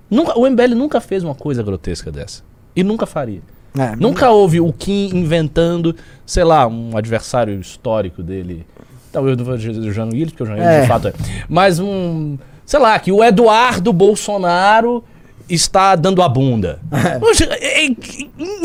Nunca, 0.09 0.37
o 0.37 0.47
MBL 0.49 0.75
nunca 0.75 1.01
fez 1.01 1.23
uma 1.23 1.35
coisa 1.35 1.63
grotesca 1.63 2.11
dessa. 2.11 2.43
E 2.75 2.83
nunca 2.83 3.05
faria. 3.05 3.41
É, 3.77 3.93
Nunca 3.95 4.29
houve 4.29 4.61
o 4.61 4.71
Kim 4.71 5.09
inventando, 5.13 5.93
sei 6.25 6.43
lá, 6.45 6.65
um 6.65 6.95
adversário 6.95 7.59
histórico 7.59 8.23
dele. 8.23 8.65
Talvez 9.11 9.37
dizer 9.37 9.79
o 9.89 9.91
Jean 9.91 10.05
Willis, 10.05 10.31
porque 10.31 10.43
o 10.43 10.45
Jean 10.45 10.55
Willis 10.55 10.67
É. 10.69 10.81
de 10.81 10.87
fato 10.87 11.07
é. 11.09 11.13
Mas 11.49 11.79
um. 11.79 12.37
Sei 12.65 12.79
lá, 12.79 12.97
que 12.97 13.11
o 13.11 13.23
Eduardo 13.23 13.91
Bolsonaro 13.93 15.03
está 15.49 15.95
dando 15.95 16.21
a 16.21 16.29
bunda. 16.29 16.79
Poxa, 17.19 17.45
é, 17.51 17.85
é 17.85 17.95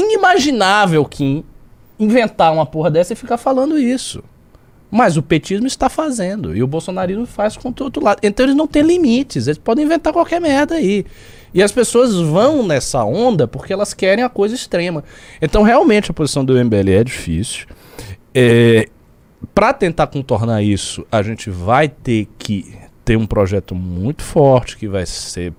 inimaginável 0.01 1.05
Kim 1.05 1.45
inventar 1.99 2.53
uma 2.53 2.65
porra 2.65 2.91
dessa 2.91 3.13
e 3.13 3.17
ficar 3.17 3.37
falando 3.37 3.79
isso. 3.79 4.23
Mas 4.91 5.17
o 5.17 5.23
petismo 5.23 5.67
está 5.67 5.89
fazendo. 5.89 6.57
E 6.57 6.63
o 6.63 6.67
bolsonarismo 6.67 7.27
faz 7.27 7.57
com 7.57 7.69
o 7.69 7.75
outro 7.85 8.03
lado. 8.03 8.19
Então 8.23 8.45
eles 8.45 8.57
não 8.57 8.67
têm 8.67 8.83
limites. 8.83 9.47
Eles 9.47 9.59
podem 9.59 9.85
inventar 9.85 10.13
qualquer 10.13 10.41
merda 10.41 10.75
aí. 10.75 11.05
E 11.53 11.63
as 11.63 11.73
pessoas 11.73 12.15
vão 12.17 12.67
nessa 12.67 13.05
onda 13.05 13.47
porque 13.47 13.73
elas 13.73 13.95
querem 13.95 14.25
a 14.25 14.29
coisa 14.29 14.55
extrema. 14.55 15.05
Então, 15.41 15.63
realmente, 15.63 16.11
a 16.11 16.15
posição 16.15 16.45
do 16.45 16.55
MBL 16.55 16.91
é 16.91 17.05
difícil. 17.05 17.67
É, 18.35 18.89
para 19.55 19.73
tentar 19.73 20.07
contornar 20.07 20.63
isso, 20.63 21.05
a 21.11 21.23
gente 21.23 21.51
vai 21.51 21.89
ter 21.89 22.29
que 22.39 22.75
ter 23.05 23.17
um 23.17 23.27
projeto 23.27 23.75
muito 23.75 24.23
forte 24.23 24.77
que 24.77 24.87
vai 24.87 25.05
ser 25.07 25.53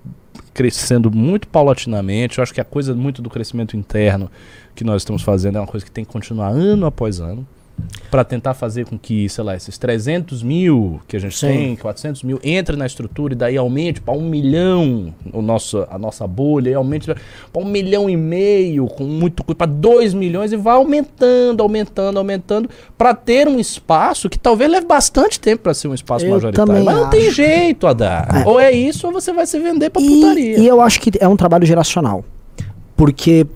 crescendo 0.54 1.10
muito 1.10 1.46
paulatinamente. 1.48 2.38
Eu 2.38 2.42
acho 2.42 2.54
que 2.54 2.60
a 2.60 2.64
coisa 2.64 2.94
muito 2.94 3.20
do 3.20 3.28
crescimento 3.28 3.76
interno 3.76 4.30
que 4.74 4.84
nós 4.84 5.02
estamos 5.02 5.22
fazendo 5.22 5.56
é 5.56 5.60
uma 5.60 5.66
coisa 5.66 5.84
que 5.84 5.92
tem 5.92 6.04
que 6.04 6.12
continuar 6.12 6.48
ano 6.48 6.86
após 6.86 7.20
ano 7.20 7.46
para 8.10 8.24
tentar 8.24 8.52
fazer 8.52 8.84
com 8.84 8.98
que, 8.98 9.26
sei 9.28 9.42
lá, 9.42 9.56
esses 9.56 9.78
300 9.78 10.42
mil 10.42 11.00
que 11.08 11.16
a 11.16 11.18
gente 11.18 11.36
Sim. 11.38 11.46
tem, 11.46 11.76
400 11.76 12.22
mil, 12.22 12.38
entre 12.44 12.76
na 12.76 12.84
estrutura 12.84 13.32
e 13.32 13.36
daí 13.36 13.56
aumente 13.56 14.02
para 14.02 14.12
um 14.12 14.28
milhão 14.28 15.14
o 15.32 15.40
nosso, 15.40 15.86
a 15.90 15.98
nossa 15.98 16.26
bolha, 16.26 16.68
e 16.68 16.74
aumente 16.74 17.06
para 17.06 17.62
um 17.62 17.64
milhão 17.64 18.10
e 18.10 18.16
meio, 18.16 18.86
com 18.86 19.04
muito 19.04 19.42
para 19.54 19.66
2 19.66 20.12
milhões 20.12 20.52
e 20.52 20.56
vai 20.56 20.74
aumentando, 20.74 21.62
aumentando, 21.62 22.18
aumentando, 22.18 22.68
para 22.98 23.14
ter 23.14 23.48
um 23.48 23.58
espaço 23.58 24.28
que 24.28 24.38
talvez 24.38 24.70
leve 24.70 24.86
bastante 24.86 25.40
tempo 25.40 25.62
para 25.62 25.72
ser 25.72 25.88
um 25.88 25.94
espaço 25.94 26.26
Eu 26.26 26.32
majoritário. 26.32 26.84
Mas 26.84 26.94
não 26.94 27.08
tem 27.08 27.30
jeito 27.30 27.86
a 27.86 27.94
dar. 27.94 28.42
É. 28.42 28.46
Ou 28.46 28.60
é 28.60 28.70
isso, 28.72 29.06
ou 29.06 29.12
você 29.12 29.32
vai 29.32 29.46
se 29.46 29.58
vender 29.58 29.88
pra 29.88 30.02
putaria. 30.02 30.58
E 30.58 30.66
eu 30.66 30.82
acho 30.82 31.00
que 31.00 31.12
é 31.18 31.26
um 31.26 31.36
trabalho 31.36 31.64
geracional. 31.64 32.22
Porque, 32.94 33.46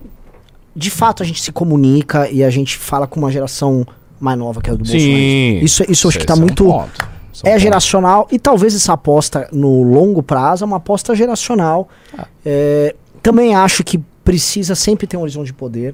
de 0.75 0.89
fato, 0.89 1.21
a 1.21 1.25
gente 1.25 1.41
se 1.41 1.51
comunica 1.51 2.27
e 2.31 2.43
a 2.43 2.49
gente 2.49 2.75
fala 2.75 3.05
com 3.05 3.19
uma 3.19 3.31
geração 3.31 3.85
mais 4.19 4.37
nova 4.37 4.61
que 4.61 4.69
a 4.69 4.73
do 4.73 4.79
Bolsonaro. 4.79 5.01
Sim. 5.05 5.59
Isso, 5.61 5.83
isso 5.89 6.07
eu 6.07 6.09
acho 6.09 6.19
que 6.19 6.25
tá 6.25 6.33
Esse 6.33 6.41
é 6.41 6.45
muito. 6.45 6.63
ponto. 6.65 7.09
É 7.43 7.51
ponto. 7.51 7.59
geracional 7.59 8.27
e 8.31 8.39
talvez 8.39 8.73
essa 8.73 8.93
aposta 8.93 9.47
no 9.51 9.83
longo 9.83 10.23
prazo 10.23 10.63
é 10.63 10.67
uma 10.67 10.77
aposta 10.77 11.15
geracional. 11.15 11.87
Ah. 12.17 12.25
É, 12.45 12.95
também 13.21 13.53
acho 13.55 13.83
que 13.83 13.99
precisa 14.23 14.73
sempre 14.75 15.05
ter 15.07 15.17
um 15.17 15.21
horizonte 15.21 15.47
de 15.47 15.53
poder. 15.53 15.93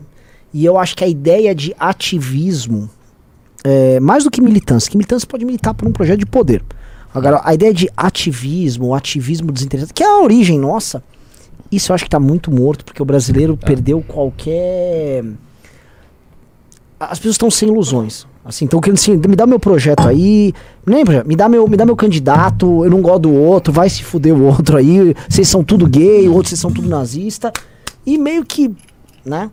E 0.54 0.64
eu 0.64 0.78
acho 0.78 0.96
que 0.96 1.04
a 1.04 1.08
ideia 1.08 1.54
de 1.54 1.76
ativismo, 1.80 2.90
é, 3.64 4.00
mais 4.00 4.24
do 4.24 4.32
que 4.32 4.40
militância, 4.42 4.90
que 4.90 4.96
militância 4.96 5.28
pode 5.28 5.44
militar 5.46 5.74
por 5.74 5.88
um 5.88 5.92
projeto 5.92 6.20
de 6.20 6.26
poder. 6.26 6.64
Agora, 7.14 7.42
a 7.44 7.54
ideia 7.54 7.74
de 7.74 7.90
ativismo, 7.96 8.94
ativismo 8.96 9.52
desinteressado, 9.52 9.94
que 9.94 10.04
é 10.04 10.08
a 10.08 10.20
origem 10.22 10.58
nossa, 10.58 11.04
isso 11.72 11.92
eu 11.92 11.96
acho 11.96 12.04
que 12.04 12.10
tá 12.10 12.20
muito 12.20 12.52
morto, 12.52 12.86
porque 12.86 13.02
o 13.02 13.06
brasileiro 13.06 13.58
É. 13.62 13.66
perdeu 13.66 14.02
qualquer. 14.02 15.24
As 17.10 17.20
pessoas 17.20 17.36
estão 17.36 17.52
sem 17.52 17.70
ilusões. 17.70 18.26
Assim, 18.46 18.66
estão 18.66 18.82
querendo 18.82 18.98
assim, 18.98 19.16
me 19.16 19.36
dá 19.36 19.48
meu 19.48 19.60
projeto 19.60 20.06
aí. 20.08 20.54
Lembra? 20.86 21.24
Me 21.24 21.36
dá 21.36 21.48
meu, 21.48 21.68
me 21.68 21.78
dá 21.78 21.86
meu 21.86 21.96
candidato, 21.96 22.84
eu 22.84 22.90
não 22.90 23.02
gosto 23.02 23.22
do 23.22 23.34
outro, 23.34 23.72
vai 23.72 23.90
se 23.90 24.04
fuder 24.04 24.36
o 24.36 24.44
outro 24.44 24.78
aí. 24.78 25.16
Vocês 25.30 25.48
são 25.48 25.64
tudo 25.64 25.88
gay, 25.88 26.28
o 26.28 26.34
outro 26.34 26.50
vocês 26.50 26.60
são 26.60 26.72
tudo 26.72 26.90
nazista. 26.90 27.52
E 28.06 28.18
meio 28.18 28.44
que, 28.44 28.70
né? 29.26 29.50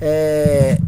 É, 0.00 0.78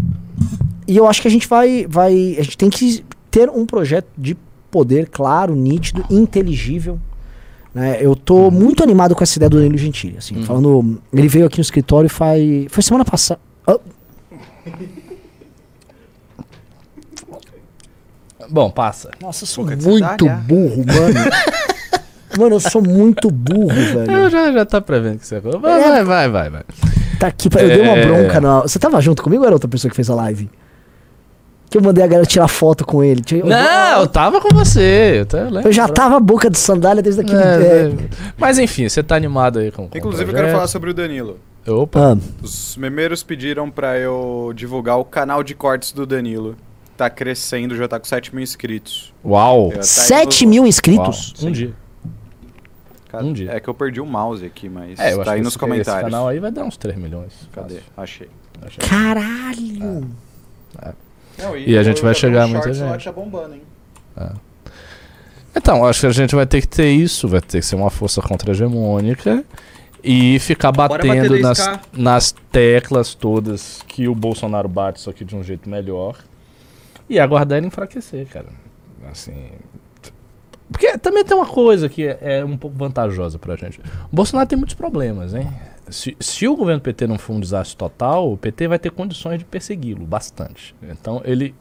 e 0.87 0.97
eu 0.97 1.07
acho 1.07 1.23
que 1.23 1.29
a 1.29 1.31
gente 1.31 1.49
vai, 1.49 1.87
vai. 1.89 2.37
A 2.39 2.43
gente 2.43 2.59
tem 2.59 2.71
que 2.71 3.05
ter 3.31 3.49
um 3.49 3.65
projeto 3.65 4.09
de 4.17 4.37
poder 4.71 5.09
claro, 5.09 5.57
nítido, 5.57 6.05
inteligível. 6.11 6.99
Né? 7.75 7.99
Eu 8.01 8.15
tô 8.15 8.51
muito 8.51 8.83
animado 8.83 9.15
com 9.15 9.23
essa 9.23 9.39
ideia 9.39 9.51
do 9.51 9.57
Danilo 9.57 9.79
Gentili. 9.79 10.17
Assim, 10.19 10.43
falando. 10.43 11.01
Ele 11.13 11.29
veio 11.29 11.47
aqui 11.47 11.59
no 11.59 11.63
escritório 11.63 12.07
e 12.07 12.11
faz. 12.11 12.67
Foi 12.69 12.83
semana 12.83 13.05
passada. 13.05 13.41
Ah, 13.67 13.79
Bom, 18.51 18.71
passa. 18.71 19.11
nossa, 19.21 19.45
eu 19.45 19.49
sou 19.49 19.65
Boca 19.65 19.77
muito 19.77 20.27
burro, 20.27 20.85
mano. 20.87 21.31
mano, 22.39 22.55
eu 22.57 22.61
sou 22.61 22.83
muito 22.83 23.31
burro, 23.31 23.71
Eu 23.73 24.05
velho. 24.07 24.31
já, 24.31 24.53
já 24.53 24.65
tá 24.65 24.81
prevendo 24.81 25.19
que 25.19 25.27
você 25.27 25.41
vai. 25.41 25.53
Vai, 25.59 26.05
vai, 26.05 26.29
vai, 26.29 26.51
vai. 26.51 26.63
Tá 27.19 27.29
aqui, 27.29 27.49
eu 27.49 27.69
dei 27.69 27.81
uma 27.83 27.97
É. 27.97 28.07
bronca 28.07 28.41
na. 28.41 28.61
Você 28.61 28.79
tava 28.79 29.01
junto 29.01 29.23
comigo 29.23 29.43
ou 29.43 29.47
era 29.47 29.55
outra 29.55 29.69
pessoa 29.69 29.89
que 29.91 29.97
fez 29.97 30.11
a 30.11 30.15
live? 30.15 30.51
Que 31.69 31.79
eu 31.79 31.83
mandei 31.83 32.05
a 32.05 32.07
galera 32.07 32.27
tirar 32.27 32.47
foto 32.47 32.85
com 32.85 33.03
ele. 33.03 33.21
Tinha- 33.23 33.45
Não, 33.45 34.01
eu 34.03 34.07
tava 34.07 34.41
com 34.41 34.55
você. 34.55 35.17
Eu, 35.21 35.27
tá- 35.27 35.39
eu 35.39 35.51
lembro. 35.51 35.69
Eu 35.69 35.73
já 35.73 35.89
tava 35.89 36.21
boca 36.21 36.49
de 36.49 36.59
sandália 36.59 37.03
desde 37.03 37.23
aquele. 37.23 37.39
É, 37.43 37.45
é, 37.45 37.87
é. 37.89 37.95
Mas 38.39 38.59
enfim, 38.59 38.89
você 38.89 39.03
tá 39.03 39.17
animado 39.17 39.59
aí 39.59 39.73
com, 39.73 39.89
Inclusive, 39.95 40.31
eu 40.31 40.35
quero 40.37 40.51
falar 40.53 40.69
sobre 40.69 40.91
o 40.91 40.95
Danilo. 40.95 41.39
Opa. 41.67 42.13
ah, 42.13 42.17
Os 42.43 42.77
memeiros 42.77 43.25
pediram 43.25 43.69
pra 43.69 43.99
eu 43.99 44.53
divulgar 44.55 44.99
o 44.99 45.05
canal 45.05 45.43
de 45.43 45.53
cortes 45.55 45.91
do 45.91 46.07
Danilo. 46.07 46.55
Tá 46.97 47.11
crescendo, 47.11 47.77
já 47.77 47.87
tá 47.87 47.99
com 47.99 48.07
7 48.07 48.35
mil 48.35 48.43
inscritos. 48.43 49.13
Uau. 49.25 49.67
Eu 49.67 49.73
até 49.75 49.83
7 49.83 50.45
no- 50.45 50.51
mil 50.51 50.63
Uau. 50.63 50.69
inscritos? 50.69 51.35
Um 51.43 51.53
dia. 51.53 51.75
Ca- 53.11 53.19
Um 53.23 53.33
dia. 53.33 53.51
É 53.53 53.61
que 53.61 53.69
eu 53.69 53.75
perdi 53.75 54.01
o 54.01 54.07
mouse 54.07 54.45
aqui, 54.45 54.69
mas 54.69 54.99
É, 54.99 55.13
eu 55.13 55.17
acho 55.17 55.25
tá 55.25 55.33
aí 55.33 55.39
que 55.39 55.45
nos 55.45 55.53
esse, 55.53 55.59
comentários. 55.59 56.03
esse 56.05 56.11
canal 56.11 56.29
aí 56.29 56.39
vai 56.39 56.51
dar 56.51 56.65
uns 56.65 56.77
3 56.77 56.97
milhões. 56.99 57.33
Cadê? 57.53 57.81
Achei. 57.97 58.29
Achei. 58.63 58.79
Caralho! 58.89 60.09
Não, 61.39 61.57
E 61.57 61.77
a 61.77 61.83
gente 61.83 62.01
vai 62.03 62.15
chegar 62.15 62.47
muita 62.49 62.69
lá 62.69 62.73
gente. 62.93 63.05
Tá 63.05 63.13
bombando, 63.13 63.55
hein? 63.55 63.63
Então, 65.55 65.85
acho 65.87 66.01
que 66.01 66.07
a 66.07 66.11
gente 66.11 66.35
vai 66.35 66.47
ter 66.47 66.61
que 66.61 66.69
ter 66.69 66.91
isso, 66.91 67.29
vai 67.29 67.41
ter 67.41 67.61
que 67.61 67.67
ser 67.67 67.77
uma 67.77 67.91
força 67.91 68.21
contra-hegemônica 68.21 69.45
e 70.05 70.39
ficar 70.39 70.71
batendo 70.73 71.39
nas, 71.39 71.59
10K. 71.59 71.81
nas 71.95 72.33
teclas 72.53 73.15
todas 73.15 73.81
que 73.89 74.07
o 74.07 74.15
Bolsonaro 74.15 74.69
bate, 74.69 75.01
só 75.01 75.13
que 75.13 75.25
de 75.25 75.35
um 75.35 75.43
jeito 75.43 75.69
melhor. 75.69 76.17
E 77.09 77.19
aguardar 77.21 77.59
ele 77.59 77.67
enfraquecer, 77.69 78.27
cara. 78.29 78.49
Assim. 79.11 79.35
Porque 80.71 80.99
também 80.99 81.25
tem 81.25 81.37
uma 81.37 81.47
coisa 81.47 81.89
que 81.89 82.05
é, 82.07 82.19
é 82.21 82.45
um 82.45 82.57
pouco 82.57 82.77
vantajosa 82.77 83.39
pra 83.39 83.55
gente. 83.57 83.79
O 83.81 83.83
Bolsonaro 84.17 84.49
tem 84.49 84.59
muitos 84.59 84.75
problemas, 84.75 85.33
hein? 85.35 85.49
Se, 85.89 86.17
se 86.19 86.49
o 86.49 86.57
governo 86.57 86.81
PT 86.81 87.07
não 87.07 87.17
for 87.17 87.35
um 87.35 87.41
desastre 87.41 87.77
total, 87.77 88.33
o 88.33 88.37
PT 88.37 88.67
vai 88.67 88.79
ter 88.79 88.91
condições 88.91 89.39
de 89.39 89.45
persegui-lo 89.45 90.05
bastante. 90.05 90.75
Então 90.83 91.23
ele 91.25 91.55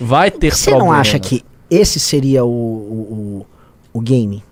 vai 0.00 0.30
ter 0.30 0.54
Você 0.54 0.70
não 0.70 0.78
problemas. 0.78 1.00
acha 1.08 1.18
que 1.18 1.44
esse 1.68 1.98
seria 1.98 2.44
o, 2.44 2.48
o, 2.48 3.46
o, 3.92 3.98
o 3.98 4.00
game? 4.00 4.44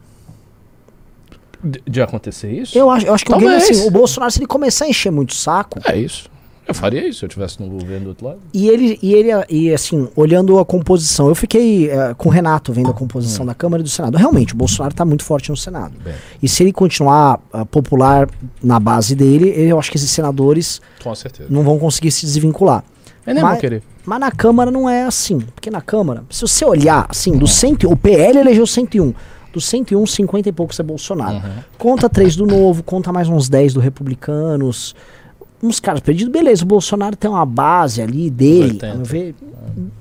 De, 1.62 1.80
de 1.86 2.02
acontecer 2.02 2.50
isso? 2.50 2.76
Eu 2.76 2.90
acho, 2.90 3.06
eu 3.06 3.14
acho 3.14 3.24
que 3.24 3.32
o 3.32 3.36
game, 3.38 3.48
Talvez. 3.52 3.70
assim, 3.78 3.86
o 3.86 3.90
Bolsonaro, 3.92 4.32
se 4.32 4.40
ele 4.40 4.46
começar 4.48 4.86
a 4.86 4.88
encher 4.88 5.12
muito 5.12 5.30
o 5.30 5.34
saco, 5.34 5.78
É 5.84 5.96
isso. 5.96 6.28
Eu 6.66 6.74
faria 6.74 7.06
isso 7.08 7.18
se 7.20 7.24
eu 7.24 7.26
estivesse 7.26 7.60
no 7.60 7.68
governo 7.68 8.04
do 8.04 8.08
outro 8.10 8.26
lado. 8.26 8.38
e 8.54 8.68
ele, 8.68 8.98
e 9.02 9.12
ele, 9.14 9.28
e 9.50 9.72
assim, 9.74 10.08
olhando 10.14 10.58
a 10.58 10.64
composição, 10.64 11.28
eu 11.28 11.34
fiquei 11.34 11.90
eh, 11.90 12.14
com 12.16 12.28
o 12.28 12.32
Renato 12.32 12.72
vendo 12.72 12.88
a 12.90 12.94
composição 12.94 13.44
da 13.44 13.54
Câmara 13.54 13.80
e 13.80 13.84
do 13.84 13.88
Senado. 13.90 14.16
Realmente, 14.16 14.54
o 14.54 14.56
Bolsonaro 14.56 14.94
tá 14.94 15.04
muito 15.04 15.24
forte 15.24 15.50
no 15.50 15.56
Senado. 15.56 15.92
Bem, 16.04 16.14
E 16.42 16.48
se 16.48 16.62
ele 16.62 16.72
continuar 16.72 17.40
ah, 17.52 17.64
popular 17.66 18.28
na 18.62 18.78
base 18.78 19.14
dele, 19.16 19.52
eu 19.56 19.78
acho 19.78 19.90
que 19.90 19.96
esses 19.96 20.10
senadores 20.10 20.80
com 21.02 21.14
certeza. 21.14 21.48
não 21.50 21.62
vão 21.64 21.78
conseguir 21.78 22.10
se 22.12 22.24
desvincular. 22.24 22.84
Eu 23.26 23.34
nem 23.34 23.42
Mas- 23.42 23.52
vou 23.52 23.60
querer. 23.60 23.82
Mas 24.04 24.18
na 24.20 24.30
Câmara 24.32 24.70
não 24.70 24.88
é 24.88 25.04
assim. 25.04 25.38
Porque 25.40 25.70
na 25.70 25.80
Câmara, 25.80 26.24
se 26.30 26.40
você 26.42 26.64
olhar, 26.64 27.06
assim, 27.08 27.36
do 27.36 27.46
100, 27.46 27.78
o 27.86 27.96
PL 27.96 28.38
elegeu 28.38 28.66
101. 28.66 29.14
Do 29.52 29.60
101, 29.60 30.06
50 30.06 30.48
e 30.48 30.52
poucos 30.52 30.80
é 30.80 30.82
Bolsonaro. 30.82 31.34
Uhum. 31.36 31.52
Conta 31.78 32.08
3 32.08 32.34
do 32.36 32.46
Novo, 32.46 32.82
conta 32.82 33.12
mais 33.12 33.28
uns 33.28 33.48
10 33.48 33.74
do 33.74 33.80
Republicanos. 33.80 34.94
Uns 35.62 35.78
caras 35.78 36.00
perdidos, 36.00 36.32
beleza. 36.32 36.64
O 36.64 36.66
Bolsonaro 36.66 37.14
tem 37.16 37.30
uma 37.30 37.46
base 37.46 38.02
ali 38.02 38.28
dele, 38.30 38.72
80. 38.72 38.90
a 38.90 38.94
meu 38.96 39.04
ver, 39.04 39.34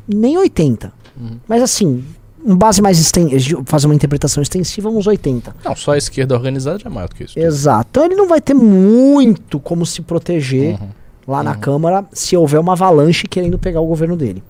nem 0.08 0.38
80. 0.38 0.92
Uhum. 1.20 1.38
Mas 1.48 1.62
assim, 1.62 2.04
um 2.44 2.56
base 2.56 2.82
mais 2.82 2.98
extensiva, 3.00 3.62
fazer 3.66 3.86
uma 3.86 3.94
interpretação 3.96 4.42
extensiva, 4.42 4.90
uns 4.90 5.06
80. 5.06 5.56
Não, 5.64 5.76
só 5.76 5.92
a 5.92 5.98
esquerda 5.98 6.34
organizada 6.36 6.80
já 6.80 6.90
é 6.90 6.94
maior 6.94 7.08
do 7.08 7.16
que 7.16 7.24
isso. 7.26 7.36
tudo. 7.36 7.44
Exato. 7.46 7.88
Então 7.92 8.06
ele 8.06 8.16
não 8.16 8.28
vai 8.28 8.42
ter 8.42 8.56
muito 8.56 9.60
como 9.60 9.86
se 9.86 10.02
proteger 10.02 10.80
Uhum. 10.82 10.88
lá 11.28 11.44
na 11.44 11.54
Câmara 11.56 12.04
se 12.12 12.36
houver 12.36 12.60
uma 12.60 12.74
avalanche 12.74 13.28
querendo 13.28 13.60
pegar 13.60 13.82
o 13.82 13.86
governo 13.86 14.18
dele. 14.18 14.42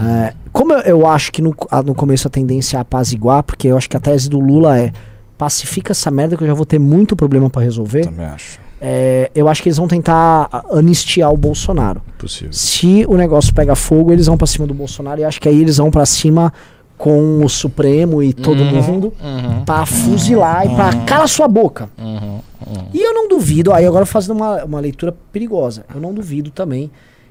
É, 0.00 0.32
como 0.52 0.72
eu, 0.72 0.78
eu 0.80 1.06
acho 1.06 1.32
que 1.32 1.42
no, 1.42 1.54
a- 1.70 1.82
no 1.82 1.94
começo 1.94 2.28
a 2.28 2.30
tendência 2.30 2.76
é 2.76 2.80
apaziguar, 2.80 3.42
porque 3.42 3.66
eu 3.68 3.76
acho 3.76 3.90
que 3.90 3.96
a 3.96 4.00
tese 4.00 4.28
do 4.30 4.38
Lula 4.38 4.78
é 4.78 4.92
pacifica 5.36 5.90
essa 5.92 6.08
merda 6.10 6.36
que 6.36 6.42
eu 6.44 6.46
já 6.46 6.54
vou 6.54 6.64
ter 6.64 6.78
muito 6.78 7.16
problema 7.16 7.50
pra 7.50 7.62
resolver. 7.62 8.04
Também 8.04 8.26
acho. 8.26 8.60
É, 8.80 9.30
eu 9.34 9.48
acho 9.48 9.62
que 9.62 9.68
eles 9.68 9.76
vão 9.76 9.88
tentar 9.88 10.48
anistiar 10.70 11.32
o 11.32 11.36
Bolsonaro. 11.36 12.00
Possível. 12.18 12.52
Se 12.52 13.04
o 13.08 13.16
negócio 13.16 13.52
pega 13.52 13.74
fogo, 13.74 14.12
eles 14.12 14.26
vão 14.26 14.36
pra 14.36 14.46
cima 14.46 14.66
do 14.66 14.74
Bolsonaro 14.74 15.20
e 15.20 15.24
acho 15.24 15.40
que 15.40 15.48
aí 15.48 15.60
eles 15.60 15.78
vão 15.78 15.90
pra 15.90 16.06
cima 16.06 16.52
com 16.96 17.44
o 17.44 17.48
Supremo 17.48 18.22
e 18.22 18.32
todo 18.32 18.60
Uhum, 18.60 18.82
mundo 18.82 19.12
uhum, 19.22 19.64
pra 19.64 19.86
fuzilar 19.86 20.66
e 20.66 20.74
pra 20.74 20.92
cala 21.04 21.26
sua 21.28 21.46
boca. 21.48 21.88
uhum, 21.98 22.40
uhum. 22.66 22.84
E 22.92 23.00
eu 23.00 23.14
não 23.14 23.28
duvido, 23.28 23.72
aí 23.72 23.86
agora 23.86 24.04
fazendo 24.06 24.36
uma, 24.36 24.64
uma 24.64 24.80
leitura 24.80 25.14
perigosa, 25.32 25.84
eu 25.94 26.00
não 26.00 26.12
duvido 26.12 26.50
também 26.50 26.90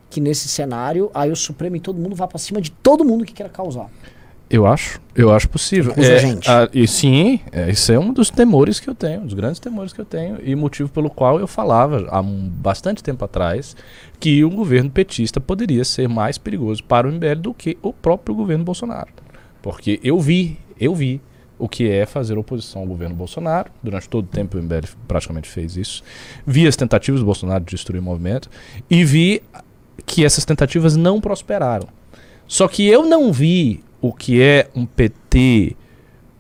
que 0.10 0.22
nesse 0.22 0.48
cenário 0.48 1.12
aí 1.14 1.30
o 1.32 1.36
Supremo 1.36 1.76
e 1.76 1.80
todo 1.82 2.00
mundo 2.00 2.16
vá 2.16 2.26
pra 2.28 2.38
cima 2.40 2.62
de 2.62 2.72
todo 2.72 3.04
mundo 3.04 3.26
que 3.26 3.34
queira 3.34 3.50
causar. 3.52 3.88
Eu 4.50 4.66
acho, 4.66 5.02
eu 5.14 5.30
acho 5.34 5.50
possível. 5.50 5.94
A 5.98 6.18
gente. 6.20 6.50
ah, 6.50 6.70
e 6.74 6.88
sim, 6.88 7.42
é, 7.52 7.70
isso 7.70 7.92
é 7.92 8.00
um 8.00 8.14
dos 8.14 8.30
temores 8.30 8.80
que 8.80 8.90
eu 8.90 8.96
tenho, 8.96 9.22
um 9.22 9.26
dos 9.26 9.34
grandes 9.34 9.60
temores 9.60 9.92
que 9.92 10.00
eu 10.00 10.06
tenho, 10.06 10.38
e 10.42 10.56
motivo 10.56 10.88
pelo 10.88 11.10
qual 11.10 11.38
eu 11.38 11.48
falava 11.48 12.08
há 12.10 12.22
um- 12.22 12.48
bastante 12.50 13.04
tempo 13.04 13.26
atrás 13.26 13.76
que 14.20 14.46
um 14.46 14.56
governo 14.56 14.90
petista 14.90 15.42
poderia 15.42 15.84
ser 15.84 16.08
mais 16.08 16.38
perigoso 16.38 16.82
para 16.84 17.06
o 17.08 17.12
MBL 17.12 17.36
do 17.42 17.54
que 17.54 17.78
o 17.82 17.92
próprio 17.92 18.34
governo 18.34 18.64
Bolsonaro. 18.64 19.10
Porque 19.62 20.00
eu 20.02 20.18
vi, 20.20 20.58
eu 20.80 20.96
vi 20.96 21.20
o 21.60 21.68
que 21.68 21.90
é 21.90 22.06
fazer 22.06 22.38
oposição 22.38 22.84
ao 22.84 22.88
governo 22.88 23.16
Bolsonaro. 23.16 23.70
Durante 23.84 24.08
todo 24.08 24.24
o 24.26 24.28
tempo 24.30 24.58
o 24.58 24.62
MBL 24.62 24.88
praticamente 25.10 25.50
fez 25.50 25.76
isso. 25.76 26.02
Vi 26.46 26.66
as 26.68 26.76
tentativas 26.78 27.20
do 27.20 27.26
Bolsonaro 27.26 27.66
de 27.66 27.72
destruir 27.72 28.00
o 28.00 28.04
movimento 28.04 28.50
e 28.90 29.04
vi 29.04 29.42
que 30.06 30.24
essas 30.24 30.46
tentativas 30.46 30.96
não 30.96 31.20
prosperaram. 31.20 31.90
Só 32.48 32.66
que 32.70 32.88
eu 32.88 33.04
não 33.06 33.34
vi 33.34 33.84
o 34.02 34.14
que 34.14 34.42
é 34.42 34.70
um 34.76 34.86
PT 34.86 35.76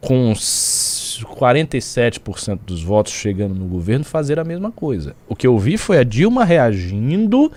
com 0.01 0.31
s- 0.31 1.23
47% 1.25 2.59
dos 2.65 2.81
votos 2.83 3.11
chegando 3.13 3.55
no 3.55 3.65
governo 3.65 4.05
fazer 4.05 4.39
a 4.39 4.43
mesma 4.43 4.71
coisa. 4.71 5.15
O 5.27 5.35
que 5.35 5.47
eu 5.47 5.57
vi 5.57 5.77
foi 5.77 5.97
a 5.97 6.03
Dilma 6.03 6.43
reagindo 6.45 7.51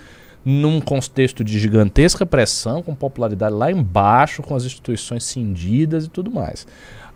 num 0.44 0.80
contexto 0.80 1.44
de 1.44 1.58
gigantesca 1.58 2.24
pressão, 2.24 2.82
com 2.82 2.94
popularidade 2.94 3.54
lá 3.54 3.70
embaixo, 3.70 4.42
com 4.42 4.54
as 4.54 4.64
instituições 4.64 5.24
cindidas 5.24 6.06
e 6.06 6.08
tudo 6.08 6.30
mais. 6.30 6.66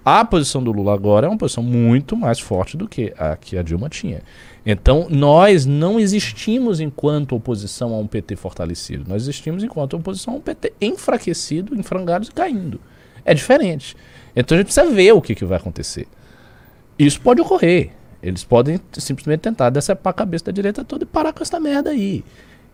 A 0.05 0.23
posição 0.23 0.63
do 0.63 0.71
Lula 0.71 0.93
agora 0.93 1.27
é 1.27 1.31
uma 1.31 1.39
posição 1.39 1.63
muito 1.63 2.15
mais 2.15 2.39
forte 2.39 2.77
do 2.77 2.87
que 2.87 3.15
a 3.17 3.37
que 3.37 3.57
a 3.57 3.63
Dilma 3.63 3.89
tinha. 3.89 4.21
Então, 4.67 5.07
nós 5.09 5.65
não 5.65 5.99
existimos 5.99 6.79
enquanto 6.79 7.35
oposição 7.35 7.95
a 7.95 7.99
um 7.99 8.07
PT 8.07 8.37
fortalecido. 8.37 9.09
Nós 9.09 9.23
existimos 9.23 9.65
enquanto 9.65 9.97
oposição 9.97 10.35
a 10.35 10.37
um 10.37 10.41
PT 10.41 10.75
enfraquecido, 10.79 11.75
em 11.75 11.83
frangalhos 11.83 12.29
e 12.29 12.33
caindo. 12.33 12.79
É 13.25 13.33
diferente. 13.33 13.97
Então, 14.37 14.57
a 14.57 14.59
gente 14.59 14.67
precisa 14.67 14.95
ver 14.95 15.13
o 15.13 15.23
que, 15.23 15.35
que 15.35 15.45
vai 15.45 15.57
acontecer. 15.57 16.07
Isso 16.99 17.21
pode 17.21 17.41
ocorrer. 17.41 17.93
Eles 18.23 18.45
podem 18.45 18.79
simplesmente 18.93 19.41
tentar 19.41 19.71
decepar 19.71 20.11
a 20.11 20.15
cabeça 20.15 20.47
da 20.47 20.53
direita 20.53 20.85
toda 20.85 21.05
e 21.05 21.07
parar 21.07 21.33
com 21.33 21.43
essa 21.43 21.59
merda 21.59 21.91
aí. 21.91 22.23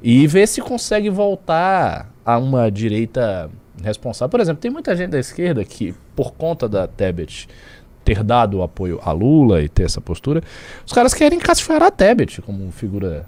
E 0.03 0.26
ver 0.26 0.49
se 0.49 0.61
consegue 0.61 1.11
voltar 1.11 2.12
a 2.24 2.39
uma 2.39 2.70
direita 2.70 3.51
responsável. 3.83 4.31
Por 4.31 4.41
exemplo, 4.41 4.61
tem 4.61 4.70
muita 4.70 4.95
gente 4.97 5.11
da 5.11 5.18
esquerda 5.18 5.64
que, 5.64 5.95
por 6.14 6.33
conta 6.33 6.68
da 6.68 6.87
Tebet 6.87 7.49
ter 8.05 8.22
dado 8.22 8.59
o 8.59 8.62
apoio 8.62 9.01
a 9.03 9.12
Lula 9.12 9.62
e 9.62 9.68
ter 9.68 9.85
essa 9.85 10.01
postura, 10.01 10.43
os 10.87 10.93
caras 10.93 11.14
querem 11.14 11.39
castigar 11.39 11.83
a 11.83 11.91
Tebet 11.91 12.43
como 12.43 12.70
figura 12.72 13.26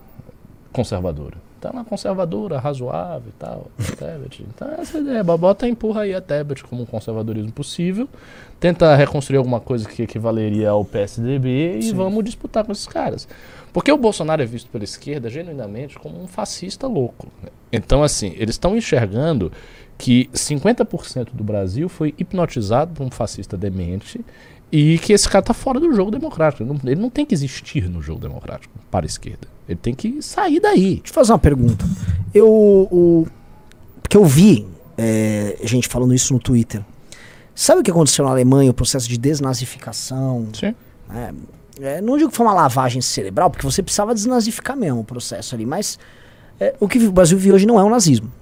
conservadora. 0.73 1.37
Então, 1.59 1.71
uma 1.71 1.85
conservadora, 1.85 2.59
razoável 2.59 3.29
e 3.29 3.39
tal, 3.39 3.71
a 3.79 3.97
Tebet. 3.97 4.45
Então, 4.49 4.69
essa 4.73 4.99
ideia, 4.99 5.23
bota 5.23 5.69
empurra 5.69 6.01
aí 6.01 6.13
a 6.13 6.21
Tebet 6.21 6.65
como 6.65 6.83
um 6.83 6.87
conservadorismo 6.87 7.53
possível, 7.53 8.09
tenta 8.59 8.97
reconstruir 8.97 9.37
alguma 9.37 9.61
coisa 9.61 9.89
que 9.89 10.03
equivaleria 10.03 10.71
ao 10.71 10.85
PSDB 10.85 11.79
e 11.81 11.93
vamos 11.93 12.25
disputar 12.25 12.65
com 12.65 12.73
esses 12.73 12.89
caras. 12.89 13.29
Porque 13.73 13.93
o 13.93 13.97
Bolsonaro 13.97 14.43
é 14.43 14.47
visto 14.47 14.69
pela 14.71 14.83
esquerda 14.83 15.31
genuinamente 15.31 15.99
como 16.01 16.21
um 16.21 16.27
fascista 16.27 16.89
louco. 16.89 17.29
Então, 17.73 18.03
assim, 18.03 18.35
eles 18.37 18.57
estão 18.57 18.77
enxergando 18.77 19.53
que 20.03 20.29
50% 20.35 21.29
do 21.33 21.45
Brasil 21.45 21.89
foi 21.89 22.13
hipnotizado 22.19 22.93
por 22.93 23.07
um 23.07 23.11
fascista 23.11 23.57
demente 23.57 24.21
e 24.73 24.99
que 24.99 25.13
esse 25.13 25.29
cara 25.29 25.45
tá 25.45 25.55
fora 25.55 25.79
do 25.79 25.95
jogo 25.95 26.11
democrático. 26.11 26.65
Ele 26.65 26.71
não, 26.71 26.81
ele 26.91 27.01
não 27.01 27.09
tem 27.09 27.25
que 27.25 27.33
existir 27.33 27.89
no 27.89 28.03
jogo 28.03 28.21
democrático 28.21 28.75
para 28.91 29.05
a 29.05 29.07
esquerda. 29.07 29.47
Ele 29.69 29.79
tem 29.81 29.95
que 29.95 30.21
sair 30.21 30.59
daí. 30.59 30.97
Deixa 30.97 31.11
eu 31.11 31.15
fazer 31.15 31.31
uma 31.31 31.39
pergunta. 31.39 31.85
Eu. 32.35 32.49
O, 32.49 33.29
porque 34.03 34.17
eu 34.17 34.25
vi 34.25 34.67
é, 34.99 35.57
gente 35.63 35.87
falando 35.87 36.13
isso 36.13 36.35
no 36.35 36.41
Twitter. 36.41 36.83
Sabe 37.55 37.83
o 37.83 37.85
que 37.85 37.91
aconteceu 37.93 38.25
na 38.25 38.33
Alemanha, 38.33 38.73
o 38.73 38.75
processo 38.75 39.09
de 39.09 39.17
desnazificação? 39.17 40.49
Sim. 40.53 40.75
né? 41.09 41.33
É, 41.81 42.01
não 42.01 42.19
digo 42.19 42.29
que 42.29 42.37
foi 42.37 42.45
uma 42.45 42.55
lavagem 42.55 43.01
cerebral, 43.01 43.51
porque 43.51 43.65
você 43.65 43.85
precisava 43.85 44.13
desnazificar 44.13 44.77
mesmo 44.77 44.99
o 44.99 45.05
processo 45.05 45.55
ali, 45.55 45.65
mas 45.65 45.97
é, 46.59 46.75
o 46.81 46.89
que 46.89 46.99
o 46.99 47.13
Brasil 47.13 47.39
vive 47.39 47.53
hoje 47.53 47.67
não 47.67 47.79
é 47.79 47.85
um 47.85 47.89
nazismo. 47.89 48.33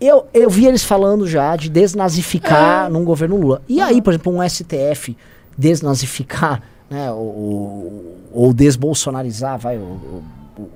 Eu, 0.00 0.26
eu 0.34 0.50
vi 0.50 0.66
eles 0.66 0.84
falando 0.84 1.26
já 1.26 1.56
de 1.56 1.68
desnazificar 1.70 2.90
num 2.90 3.04
governo 3.04 3.36
Lula. 3.36 3.62
E 3.68 3.80
aí, 3.80 4.02
por 4.02 4.12
exemplo, 4.12 4.32
um 4.36 4.46
STF 4.48 5.16
desnazificar, 5.56 6.62
né, 6.90 7.10
ou, 7.12 8.16
ou 8.32 8.52
desbolsonarizar, 8.52 9.58
vai, 9.58 9.76
o, 9.78 9.80
o- 9.80 10.22
o- 10.58 10.68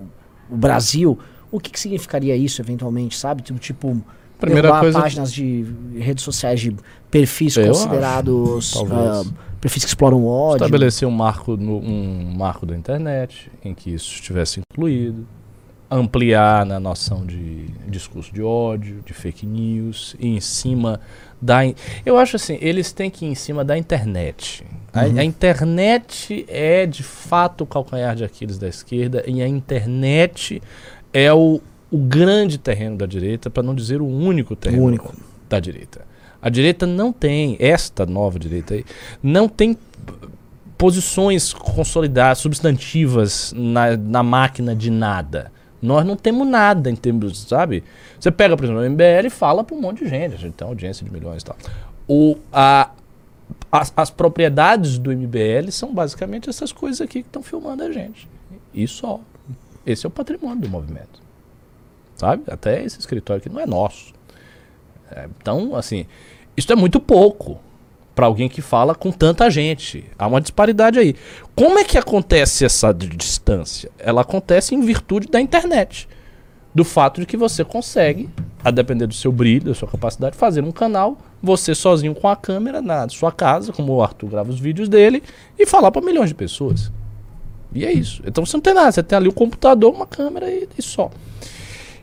Brasil, 0.56 1.18
o 1.52 1.60
que, 1.60 1.70
que 1.70 1.78
significaria 1.78 2.34
isso 2.36 2.60
eventualmente, 2.60 3.16
sabe? 3.16 3.42
Tipo, 3.42 3.58
tipo 3.60 4.00
Primeira 4.38 4.68
derrubar 4.68 4.80
coisa- 4.80 5.00
páginas 5.00 5.32
de 5.32 5.64
redes 5.98 6.24
sociais 6.24 6.58
de 6.60 6.74
perfis 7.10 7.56
Eu 7.56 7.68
considerados 7.68 8.74
acho, 8.76 8.92
ah, 8.92 9.24
perfis 9.60 9.84
que 9.84 9.88
exploram 9.88 10.22
o 10.22 10.26
ódio. 10.26 10.64
Estabelecer 10.64 11.06
um 11.06 11.10
marco, 11.12 11.56
no, 11.56 11.76
um 11.78 12.34
marco 12.36 12.64
da 12.66 12.74
internet 12.76 13.50
em 13.64 13.74
que 13.74 13.92
isso 13.94 14.12
estivesse 14.14 14.60
incluído. 14.72 15.26
Ampliar 15.90 16.64
na 16.64 16.78
noção 16.78 17.26
de 17.26 17.64
discurso 17.88 18.32
de 18.32 18.40
ódio, 18.40 19.02
de 19.04 19.12
fake 19.12 19.44
news, 19.44 20.14
e 20.20 20.28
em 20.28 20.40
cima 20.40 21.00
da. 21.42 21.64
in- 21.64 21.74
Eu 22.06 22.16
acho 22.16 22.36
assim, 22.36 22.56
eles 22.60 22.92
têm 22.92 23.10
que 23.10 23.24
ir 23.24 23.28
em 23.28 23.34
cima 23.34 23.64
da 23.64 23.76
internet. 23.76 24.64
A, 24.92 25.00
a 25.00 25.24
internet 25.24 26.44
é 26.48 26.86
de 26.86 27.02
fato 27.02 27.64
o 27.64 27.66
calcanhar 27.66 28.14
de 28.14 28.22
Aquiles 28.22 28.56
da 28.56 28.68
esquerda, 28.68 29.24
e 29.26 29.42
a 29.42 29.48
internet 29.48 30.62
é 31.12 31.32
o, 31.32 31.60
o 31.90 31.98
grande 31.98 32.56
terreno 32.56 32.96
da 32.96 33.06
direita, 33.06 33.50
para 33.50 33.62
não 33.64 33.74
dizer 33.74 34.00
o 34.00 34.06
único 34.06 34.54
terreno 34.54 34.84
único. 34.84 35.12
da 35.48 35.58
direita. 35.58 36.02
A 36.40 36.48
direita 36.48 36.86
não 36.86 37.12
tem, 37.12 37.56
esta 37.58 38.06
nova 38.06 38.38
direita 38.38 38.74
aí, 38.74 38.84
não 39.20 39.48
tem 39.48 39.76
posições 40.78 41.52
consolidadas, 41.52 42.38
substantivas 42.38 43.52
na, 43.56 43.96
na 43.96 44.22
máquina 44.22 44.74
de 44.74 44.88
nada. 44.90 45.50
Nós 45.82 46.04
não 46.04 46.16
temos 46.16 46.46
nada 46.46 46.90
em 46.90 46.96
termos, 46.96 47.40
sabe? 47.42 47.82
Você 48.18 48.30
pega, 48.30 48.56
por 48.56 48.64
exemplo, 48.64 48.82
o 48.82 48.90
MBL 48.90 49.26
e 49.26 49.30
fala 49.30 49.64
para 49.64 49.74
um 49.74 49.80
monte 49.80 50.04
de 50.04 50.10
gente, 50.10 50.34
a 50.34 50.38
gente 50.38 50.52
tem 50.52 50.66
uma 50.66 50.72
audiência 50.72 51.04
de 51.04 51.12
milhões 51.12 51.42
e 51.42 51.46
tal. 51.46 51.56
O, 52.06 52.36
a, 52.52 52.90
as, 53.72 53.92
as 53.96 54.10
propriedades 54.10 54.98
do 54.98 55.10
MBL 55.10 55.70
são 55.70 55.94
basicamente 55.94 56.50
essas 56.50 56.72
coisas 56.72 57.00
aqui 57.00 57.22
que 57.22 57.28
estão 57.28 57.42
filmando 57.42 57.82
a 57.82 57.90
gente. 57.90 58.28
E 58.74 58.86
só. 58.86 59.20
Esse 59.86 60.04
é 60.04 60.08
o 60.08 60.10
patrimônio 60.10 60.60
do 60.60 60.68
movimento. 60.68 61.22
Sabe? 62.16 62.42
Até 62.48 62.84
esse 62.84 62.98
escritório 62.98 63.40
aqui 63.40 63.48
não 63.48 63.60
é 63.60 63.66
nosso. 63.66 64.12
É, 65.10 65.28
então, 65.40 65.74
assim, 65.74 66.06
isso 66.56 66.70
é 66.70 66.76
muito 66.76 67.00
pouco 67.00 67.58
para 68.20 68.26
alguém 68.26 68.50
que 68.50 68.60
fala 68.60 68.94
com 68.94 69.10
tanta 69.10 69.48
gente. 69.48 70.04
Há 70.18 70.26
uma 70.26 70.42
disparidade 70.42 70.98
aí. 70.98 71.16
Como 71.56 71.78
é 71.78 71.84
que 71.84 71.96
acontece 71.96 72.66
essa 72.66 72.92
distância? 72.92 73.90
Ela 73.98 74.20
acontece 74.20 74.74
em 74.74 74.82
virtude 74.82 75.26
da 75.26 75.40
internet. 75.40 76.06
Do 76.74 76.84
fato 76.84 77.18
de 77.18 77.26
que 77.26 77.34
você 77.34 77.64
consegue, 77.64 78.28
a 78.62 78.70
depender 78.70 79.06
do 79.06 79.14
seu 79.14 79.32
brilho, 79.32 79.64
da 79.64 79.74
sua 79.74 79.88
capacidade, 79.88 80.36
fazer 80.36 80.62
um 80.62 80.70
canal, 80.70 81.16
você 81.42 81.74
sozinho 81.74 82.14
com 82.14 82.28
a 82.28 82.36
câmera 82.36 82.82
na 82.82 83.08
sua 83.08 83.32
casa, 83.32 83.72
como 83.72 83.94
o 83.94 84.02
Arthur 84.02 84.28
grava 84.28 84.50
os 84.50 84.60
vídeos 84.60 84.86
dele, 84.86 85.22
e 85.58 85.64
falar 85.64 85.90
para 85.90 86.04
milhões 86.04 86.28
de 86.28 86.34
pessoas. 86.34 86.92
E 87.72 87.86
é 87.86 87.90
isso. 87.90 88.22
Então 88.26 88.44
você 88.44 88.54
não 88.54 88.60
tem 88.60 88.74
nada, 88.74 88.92
você 88.92 89.02
tem 89.02 89.16
ali 89.16 89.28
o 89.28 89.32
computador, 89.32 89.94
uma 89.94 90.06
câmera 90.06 90.46
e, 90.50 90.68
e 90.76 90.82
só. 90.82 91.10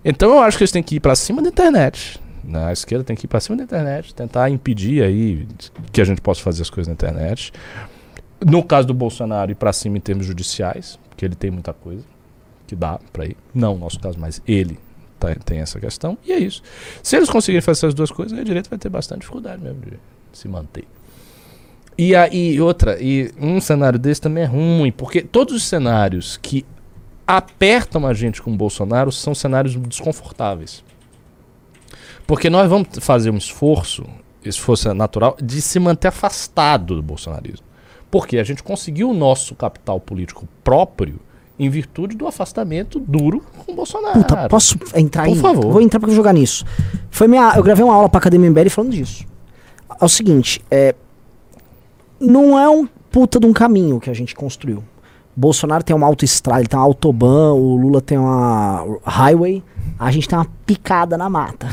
Então 0.03 0.31
eu 0.31 0.39
acho 0.39 0.57
que 0.57 0.63
eles 0.63 0.71
têm 0.71 0.81
que 0.81 0.95
ir 0.95 0.99
para 0.99 1.15
cima 1.15 1.43
da 1.43 1.49
internet. 1.49 2.19
Na 2.47 2.71
esquerda 2.71 3.03
tem 3.03 3.15
que 3.15 3.25
ir 3.25 3.27
para 3.27 3.41
cima 3.41 3.57
da 3.57 3.63
internet, 3.63 4.15
tentar 4.15 4.49
impedir 4.49 5.03
aí 5.03 5.45
que 5.91 5.99
a 5.99 6.05
gente 6.05 6.21
possa 6.21 6.41
fazer 6.41 6.61
as 6.61 6.69
coisas 6.69 6.87
na 6.87 6.93
internet. 6.93 7.51
No 8.45 8.63
caso 8.63 8.87
do 8.87 8.93
Bolsonaro, 8.93 9.51
ir 9.51 9.55
para 9.55 9.73
cima 9.73 9.97
em 9.97 9.99
termos 9.99 10.25
judiciais, 10.25 10.97
porque 11.09 11.25
ele 11.25 11.35
tem 11.35 11.51
muita 11.51 11.73
coisa 11.73 12.03
que 12.65 12.73
dá 12.75 12.99
para 13.11 13.25
ir. 13.25 13.35
Não 13.53 13.75
o 13.75 13.77
nosso 13.77 13.99
caso, 13.99 14.17
mas 14.17 14.41
ele 14.47 14.79
tá- 15.19 15.35
tem 15.43 15.59
essa 15.59 15.77
questão. 15.79 16.17
E 16.25 16.31
é 16.31 16.39
isso. 16.39 16.61
Se 17.03 17.17
eles 17.17 17.29
conseguirem 17.29 17.61
fazer 17.61 17.79
essas 17.79 17.93
duas 17.93 18.11
coisas, 18.11 18.37
a 18.37 18.43
direita 18.43 18.69
vai 18.69 18.79
ter 18.79 18.89
bastante 18.89 19.19
dificuldade 19.21 19.61
mesmo 19.61 19.81
de 19.81 19.97
se 20.31 20.47
manter. 20.47 20.85
E 21.97 22.15
aí, 22.15 22.61
outra, 22.61 22.97
e 23.01 23.31
um 23.41 23.59
cenário 23.59 23.97
desse 23.99 24.21
também 24.21 24.43
é 24.43 24.45
ruim, 24.45 24.91
porque 24.91 25.21
todos 25.21 25.53
os 25.55 25.63
cenários 25.63 26.37
que 26.37 26.63
apertam 27.25 28.05
a 28.07 28.13
gente 28.13 28.41
com 28.41 28.51
o 28.53 28.55
Bolsonaro 28.55 29.11
são 29.11 29.33
cenários 29.35 29.75
desconfortáveis. 29.75 30.83
Porque 32.27 32.49
nós 32.49 32.69
vamos 32.69 32.89
fazer 32.99 33.31
um 33.31 33.37
esforço, 33.37 34.03
esforço 34.43 34.93
natural, 34.93 35.37
de 35.41 35.61
se 35.61 35.79
manter 35.79 36.09
afastado 36.09 36.95
do 36.95 37.01
bolsonarismo. 37.01 37.65
Porque 38.11 38.37
a 38.37 38.43
gente 38.43 38.61
conseguiu 38.61 39.09
o 39.09 39.13
nosso 39.13 39.55
capital 39.55 39.99
político 39.99 40.47
próprio 40.63 41.19
em 41.59 41.69
virtude 41.69 42.15
do 42.15 42.27
afastamento 42.27 42.99
duro 42.99 43.43
com 43.65 43.71
o 43.71 43.75
Bolsonaro. 43.75 44.19
Puta, 44.19 44.47
posso 44.47 44.77
entrar 44.93 45.25
Por 45.25 45.31
em. 45.31 45.39
favor. 45.39 45.71
Vou 45.71 45.81
entrar 45.81 45.99
vou 45.99 46.11
jogar 46.11 46.33
nisso. 46.33 46.65
Foi 47.09 47.27
minha, 47.27 47.53
eu 47.55 47.63
gravei 47.63 47.83
uma 47.83 47.95
aula 47.95 48.09
pra 48.09 48.19
Academia 48.19 48.49
MBL 48.49 48.69
falando 48.69 48.91
disso. 48.91 49.25
É 49.99 50.05
o 50.05 50.09
seguinte, 50.09 50.63
é, 50.69 50.93
não 52.19 52.59
é 52.59 52.69
um 52.69 52.87
puta 53.09 53.39
de 53.39 53.47
um 53.47 53.53
caminho 53.53 53.99
que 53.99 54.09
a 54.09 54.13
gente 54.13 54.35
construiu. 54.35 54.83
Bolsonaro 55.35 55.83
tem 55.83 55.95
uma 55.95 56.07
autoestrada, 56.07 56.59
ele 56.59 56.67
tem 56.67 56.77
uma 56.77 56.85
autobahn, 56.85 57.53
o 57.53 57.75
Lula 57.75 58.01
tem 58.01 58.17
uma 58.17 58.85
highway, 59.03 59.63
a 59.99 60.11
gente 60.11 60.27
tem 60.27 60.37
uma 60.37 60.47
picada 60.65 61.17
na 61.17 61.29
mata. 61.29 61.67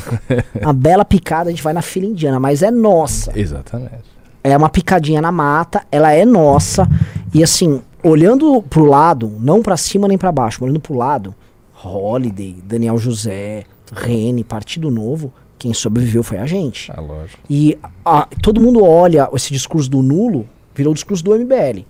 uma 0.60 0.72
bela 0.72 1.04
picada, 1.04 1.48
a 1.48 1.52
gente 1.52 1.62
vai 1.62 1.72
na 1.72 1.82
fila 1.82 2.06
indiana, 2.06 2.38
mas 2.40 2.62
é 2.62 2.70
nossa. 2.70 3.32
Exatamente. 3.38 4.04
É 4.42 4.56
uma 4.56 4.68
picadinha 4.68 5.20
na 5.22 5.32
mata, 5.32 5.82
ela 5.90 6.12
é 6.12 6.24
nossa. 6.24 6.86
E 7.32 7.42
assim, 7.42 7.80
olhando 8.02 8.62
pro 8.62 8.84
lado, 8.84 9.32
não 9.40 9.62
pra 9.62 9.76
cima 9.76 10.06
nem 10.08 10.18
pra 10.18 10.30
baixo, 10.32 10.62
olhando 10.64 10.80
pro 10.80 10.94
lado, 10.94 11.34
Holiday, 11.82 12.56
Daniel 12.64 12.98
José, 12.98 13.64
Rene, 13.92 14.42
Partido 14.44 14.90
Novo, 14.90 15.32
quem 15.58 15.72
sobreviveu 15.72 16.22
foi 16.22 16.38
a 16.38 16.46
gente. 16.46 16.90
É 16.90 17.00
lógico. 17.00 17.40
E 17.48 17.78
a- 18.04 18.26
todo 18.42 18.60
mundo 18.60 18.82
olha 18.84 19.28
esse 19.34 19.52
discurso 19.52 19.88
do 19.90 20.02
nulo, 20.02 20.46
virou 20.74 20.92
o 20.92 20.94
discurso 20.94 21.22
do 21.22 21.34
MBL. 21.34 21.84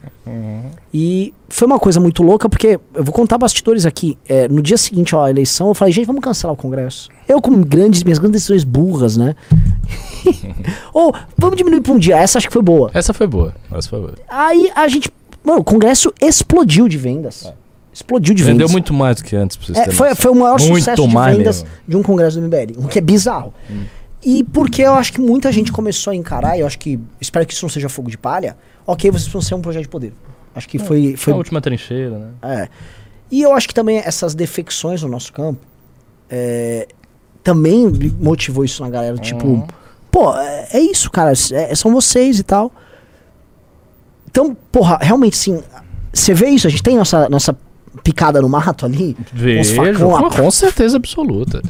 E 0.93 1.33
foi 1.49 1.67
uma 1.67 1.79
coisa 1.79 1.99
muito 1.99 2.23
louca, 2.23 2.49
porque 2.49 2.79
eu 2.95 3.05
vou 3.05 3.13
contar 3.13 3.39
bastidores 3.39 3.87
aqui. 3.87 4.19
É, 4.29 4.47
no 4.49 4.61
dia 4.63 4.77
seguinte 4.77 5.17
à 5.17 5.31
eleição, 5.31 5.69
eu 5.69 5.75
falei, 5.75 5.93
gente, 5.93 6.07
vamos 6.07 6.23
cancelar 6.23 6.53
o 6.55 6.57
Congresso. 6.57 7.09
Eu, 7.27 7.41
com 7.41 7.63
grandes, 7.63 8.03
minhas 8.03 8.19
grandes 8.19 8.43
decisões 8.43 8.65
burras, 8.65 9.17
né? 9.17 9.35
Ou, 10.93 11.15
vamos 11.37 11.57
diminuir 11.57 11.81
pra 11.81 11.93
um 11.93 11.99
dia. 11.99 12.17
Essa 12.19 12.39
acho 12.39 12.47
que 12.49 12.53
foi 12.53 12.63
boa. 12.63 12.91
Essa 12.95 13.13
foi 13.13 13.27
boa. 13.27 13.55
Essa 13.73 13.89
foi 13.89 14.01
boa. 14.01 14.15
Aí 14.29 14.71
a 14.75 14.87
gente. 14.89 15.11
Mano, 15.43 15.61
o 15.61 15.65
Congresso 15.65 16.13
explodiu 16.21 16.89
de 16.89 16.97
vendas. 16.97 17.53
Explodiu 17.93 18.35
de 18.35 18.43
vendas. 18.43 18.59
Vendeu 18.59 18.69
muito 18.71 18.93
mais 18.93 19.19
do 19.19 19.25
que 19.25 19.37
antes, 19.37 19.57
pra 19.57 19.67
vocês 19.67 19.79
É, 19.79 19.83
terem 19.83 19.97
foi, 19.97 20.15
foi 20.15 20.31
o 20.33 20.35
maior 20.35 20.59
Muito 20.61 20.79
sucesso 20.79 21.03
de 21.07 21.15
vendas 21.15 21.63
mesmo. 21.63 21.69
Hum. 21.69 21.81
de 21.87 21.97
um 21.97 22.03
congresso 22.03 22.41
do 22.41 22.47
MBL, 22.47 22.85
o 22.85 22.89
que 22.89 22.99
é 22.99 23.03
bizarro. 23.03 23.55
E 24.25 24.43
porque 24.43 24.83
eu 24.83 24.95
acho 24.95 25.13
que 25.13 25.21
muita 25.21 25.53
gente 25.53 25.71
começou 25.71 26.11
a 26.11 26.17
encarar, 26.17 26.57
e 26.57 26.61
eu 26.61 26.67
acho 26.67 26.79
que, 26.79 26.99
espero 27.21 27.47
que 27.47 27.53
isso 27.53 27.65
não 27.65 27.71
seja 27.71 27.89
fogo 27.91 28.11
de 28.11 28.17
palha, 28.17 28.57
ok, 28.87 29.11
vocês 29.11 29.29
vão 29.29 29.43
ser 29.43 29.55
um 29.55 29.61
projeto 29.61 29.83
de 29.83 29.89
poder. 29.89 30.13
Acho 30.55 30.69
que 30.69 30.79
foi... 30.79 31.09
foi 31.09 31.17
Foi 31.17 31.33
a 31.33 31.37
última 31.37 31.61
trincheira, 31.61 32.19
né? 32.19 32.29
é. 32.43 32.69
E 33.31 33.43
eu 33.43 33.53
acho 33.53 33.67
que 33.67 33.75
também 33.75 33.99
essas 33.99 34.35
defecções 34.35 35.03
no 35.03 35.09
nosso 35.09 35.33
campo 35.33 35.59
é, 36.31 36.87
também 37.43 37.87
motivou 38.21 38.65
isso 38.65 38.83
na 38.83 38.89
galera, 38.91 39.17
tipo, 39.19 39.47
Uhum. 39.47 39.67
pô, 40.11 40.35
é, 40.37 40.69
é 40.75 40.81
isso, 40.81 41.11
cara, 41.11 41.33
é- 41.33 41.75
são 41.75 41.93
vocês 41.93 42.39
e 42.39 42.43
tal. 42.45 42.71
Então, 44.31 44.57
porra, 44.71 44.99
realmente 45.01 45.37
sim, 45.37 45.63
você 46.13 46.35
vê 46.35 46.49
isso, 46.49 46.67
a 46.67 46.71
gente 46.71 46.83
tem 46.83 46.97
nossa, 46.97 47.29
nossa 47.29 47.57
picada 48.03 48.41
no 48.43 48.49
mato 48.49 48.85
ali, 48.85 49.17
Vejo, 49.33 49.75
facão 49.75 50.11
com, 50.11 50.27
a- 50.27 50.31
com 50.31 50.51
certeza 50.51 50.97
absoluta. 50.97 51.63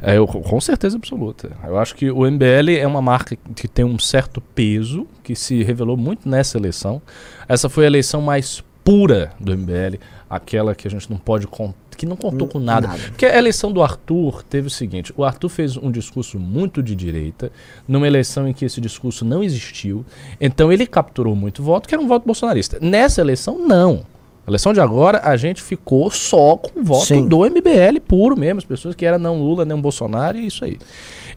É, 0.00 0.16
eu, 0.16 0.26
com 0.26 0.60
certeza 0.60 0.96
absoluta. 0.96 1.50
Eu 1.64 1.78
acho 1.78 1.94
que 1.94 2.10
o 2.10 2.30
MBL 2.30 2.70
é 2.78 2.86
uma 2.86 3.00
marca 3.02 3.36
que 3.54 3.66
tem 3.66 3.84
um 3.84 3.98
certo 3.98 4.40
peso, 4.40 5.06
que 5.22 5.34
se 5.34 5.62
revelou 5.62 5.96
muito 5.96 6.28
nessa 6.28 6.58
eleição. 6.58 7.00
Essa 7.48 7.68
foi 7.68 7.84
a 7.84 7.86
eleição 7.86 8.20
mais 8.20 8.62
pura 8.84 9.32
do 9.40 9.56
MBL, 9.56 9.98
aquela 10.30 10.74
que 10.74 10.86
a 10.86 10.90
gente 10.90 11.10
não 11.10 11.18
pode 11.18 11.48
que 11.96 12.04
não 12.06 12.14
contou 12.14 12.46
Hum, 12.46 12.50
com 12.50 12.58
nada. 12.60 12.88
nada. 12.88 13.00
Porque 13.08 13.24
a 13.24 13.38
eleição 13.38 13.72
do 13.72 13.82
Arthur 13.82 14.42
teve 14.42 14.66
o 14.66 14.70
seguinte: 14.70 15.12
o 15.16 15.24
Arthur 15.24 15.48
fez 15.48 15.76
um 15.78 15.90
discurso 15.90 16.38
muito 16.38 16.82
de 16.82 16.94
direita, 16.94 17.50
numa 17.88 18.06
eleição 18.06 18.46
em 18.46 18.52
que 18.52 18.64
esse 18.66 18.80
discurso 18.82 19.24
não 19.24 19.42
existiu. 19.42 20.04
Então 20.40 20.70
ele 20.70 20.86
capturou 20.86 21.34
muito 21.34 21.62
voto, 21.62 21.88
que 21.88 21.94
era 21.94 22.02
um 22.02 22.06
voto 22.06 22.26
bolsonarista. 22.26 22.78
Nessa 22.82 23.22
eleição, 23.22 23.58
não. 23.66 24.04
A 24.46 24.50
eleição 24.50 24.72
de 24.72 24.80
agora, 24.80 25.20
a 25.24 25.36
gente 25.36 25.60
ficou 25.60 26.08
só 26.08 26.56
com 26.56 26.80
o 26.80 26.84
voto 26.84 27.06
Sim. 27.06 27.26
do 27.26 27.38
MBL 27.40 28.00
puro 28.06 28.38
mesmo, 28.38 28.58
as 28.58 28.64
pessoas 28.64 28.94
que 28.94 29.04
eram 29.04 29.18
não 29.18 29.42
Lula, 29.42 29.64
nem 29.64 29.76
Bolsonaro, 29.76 30.38
e 30.38 30.42
é 30.42 30.44
isso 30.44 30.64
aí. 30.64 30.78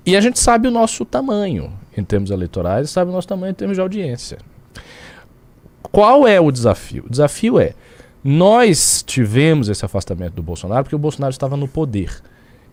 E 0.06 0.16
a 0.16 0.22
gente 0.22 0.38
sabe 0.38 0.68
o 0.68 0.72
nosso 0.72 1.04
tamanho 1.06 1.74
em 1.98 2.04
termos 2.04 2.30
eleitorais, 2.30 2.92
sabe 2.92 3.10
o 3.10 3.14
nosso 3.14 3.28
tamanho 3.28 3.52
em 3.52 3.56
termos 3.56 3.76
de 3.76 3.82
audiência. 3.82 4.38
Qual 5.92 6.28
é 6.28 6.40
o 6.40 6.52
desafio? 6.52 7.04
O 7.08 7.10
desafio 7.10 7.60
é: 7.60 7.74
nós 8.24 9.04
tivemos 9.06 9.70
esse 9.70 9.84
afastamento 9.84 10.34
do 10.34 10.44
Bolsonaro 10.44 10.84
porque 10.84 10.96
o 10.96 11.00
Bolsonaro 11.00 11.32
estava 11.32 11.58
no 11.58 11.68
poder. 11.68 12.22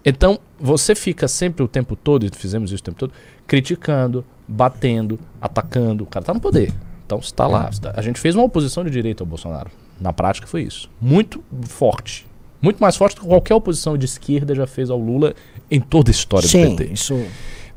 Então, 0.05 0.39
você 0.61 0.95
fica 0.95 1.27
sempre 1.27 1.65
o 1.65 1.69
tempo 1.69 1.97
todo, 1.97 2.25
e 2.25 2.31
fizemos 2.31 2.71
isso 2.71 2.81
o 2.83 2.85
tempo 2.85 2.99
todo, 2.99 3.13
criticando, 3.47 4.25
batendo, 4.47 5.19
atacando. 5.41 6.05
O 6.05 6.07
cara 6.07 6.23
está 6.23 6.35
no 6.35 6.41
poder. 6.41 6.73
Então, 7.05 7.19
está 7.19 7.47
lá. 7.47 7.73
você 7.73 7.81
tá- 7.81 7.95
A 7.97 8.03
gente 8.03 8.21
fez 8.21 8.35
uma 8.37 8.45
oposição 8.45 8.85
de 8.85 8.91
direita 8.91 9.23
ao 9.23 9.27
Bolsonaro. 9.27 9.71
Na 10.01 10.13
prática, 10.13 10.47
foi 10.47 10.63
isso. 10.63 10.91
Muito 11.01 11.43
forte. 11.63 12.27
Muito 12.61 12.79
mais 12.79 12.97
forte 12.97 13.17
do 13.17 13.23
que 13.23 13.29
qualquer 13.29 13.55
oposição 13.55 13.97
de 13.97 14.05
esquerda 14.05 14.55
já 14.55 14.67
fez 14.67 14.91
ao 14.91 14.99
Lula 14.99 15.35
em 15.71 15.81
toda 15.81 16.11
a 16.11 16.13
história 16.13 16.49
Sim, 16.49 16.71
do 16.71 16.77
PT. 16.77 16.93
isso. 16.93 17.27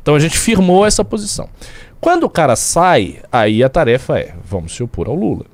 Então 0.01 0.15
a 0.15 0.20
gente 0.20 0.38
firmou 0.38 0.86
essa 0.86 1.03
posição. 1.03 1.49
Quando 1.99 2.24
o 2.24 2.30
cara 2.30 2.55
sai, 2.55 3.22
aí 3.32 3.63
a 3.63 3.70
tarefa 3.70 4.20
é: 4.20 4.36
vamos 4.43 4.76
se 4.76 4.82
opor 4.82 5.07
ao 5.07 5.15
Lula. 5.15 5.45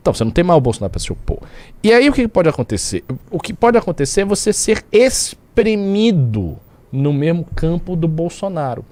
Então 0.00 0.12
você 0.12 0.22
não 0.22 0.30
tem 0.30 0.44
mais 0.44 0.58
o 0.58 0.60
Bolsonaro 0.60 0.90
para 0.90 1.00
se 1.00 1.10
opor. 1.10 1.38
E 1.82 1.92
aí 1.92 2.08
o 2.08 2.12
que 2.12 2.28
pode 2.28 2.48
acontecer? 2.48 3.02
O 3.30 3.40
que 3.40 3.54
pode 3.54 3.78
acontecer 3.78 4.20
é 4.20 4.24
você 4.24 4.52
ser 4.52 4.84
espremido 4.92 6.58
no 6.92 7.12
mesmo 7.12 7.46
campo 7.56 7.96
do 7.96 8.06
Bolsonaro. 8.06 8.84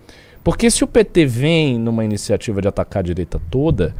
Porque 0.42 0.70
se 0.70 0.82
o 0.82 0.86
PT 0.86 1.26
vem 1.26 1.78
numa 1.78 2.04
iniciativa 2.04 2.60
de 2.60 2.68
atacar 2.68 3.00
a 3.00 3.06
direita 3.06 3.40
toda, 3.50 3.94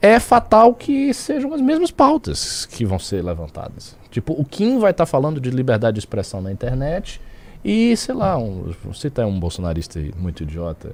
é 0.00 0.18
fatal 0.20 0.74
que 0.74 1.12
sejam 1.12 1.52
as 1.52 1.60
mesmas 1.60 1.90
pautas 1.90 2.66
que 2.66 2.84
vão 2.84 2.98
ser 2.98 3.22
levantadas. 3.24 3.96
Tipo, 4.10 4.32
o 4.32 4.44
Kim 4.44 4.78
vai 4.78 4.92
estar 4.92 5.06
falando 5.06 5.40
de 5.40 5.50
liberdade 5.50 5.94
de 5.94 5.98
expressão 6.00 6.40
na 6.40 6.52
internet 6.52 7.20
e, 7.64 7.96
sei 7.96 8.14
lá, 8.14 8.36
um, 8.38 8.72
você 8.84 9.10
tá 9.10 9.26
um 9.26 9.38
bolsonarista 9.38 10.00
muito 10.16 10.42
idiota. 10.44 10.92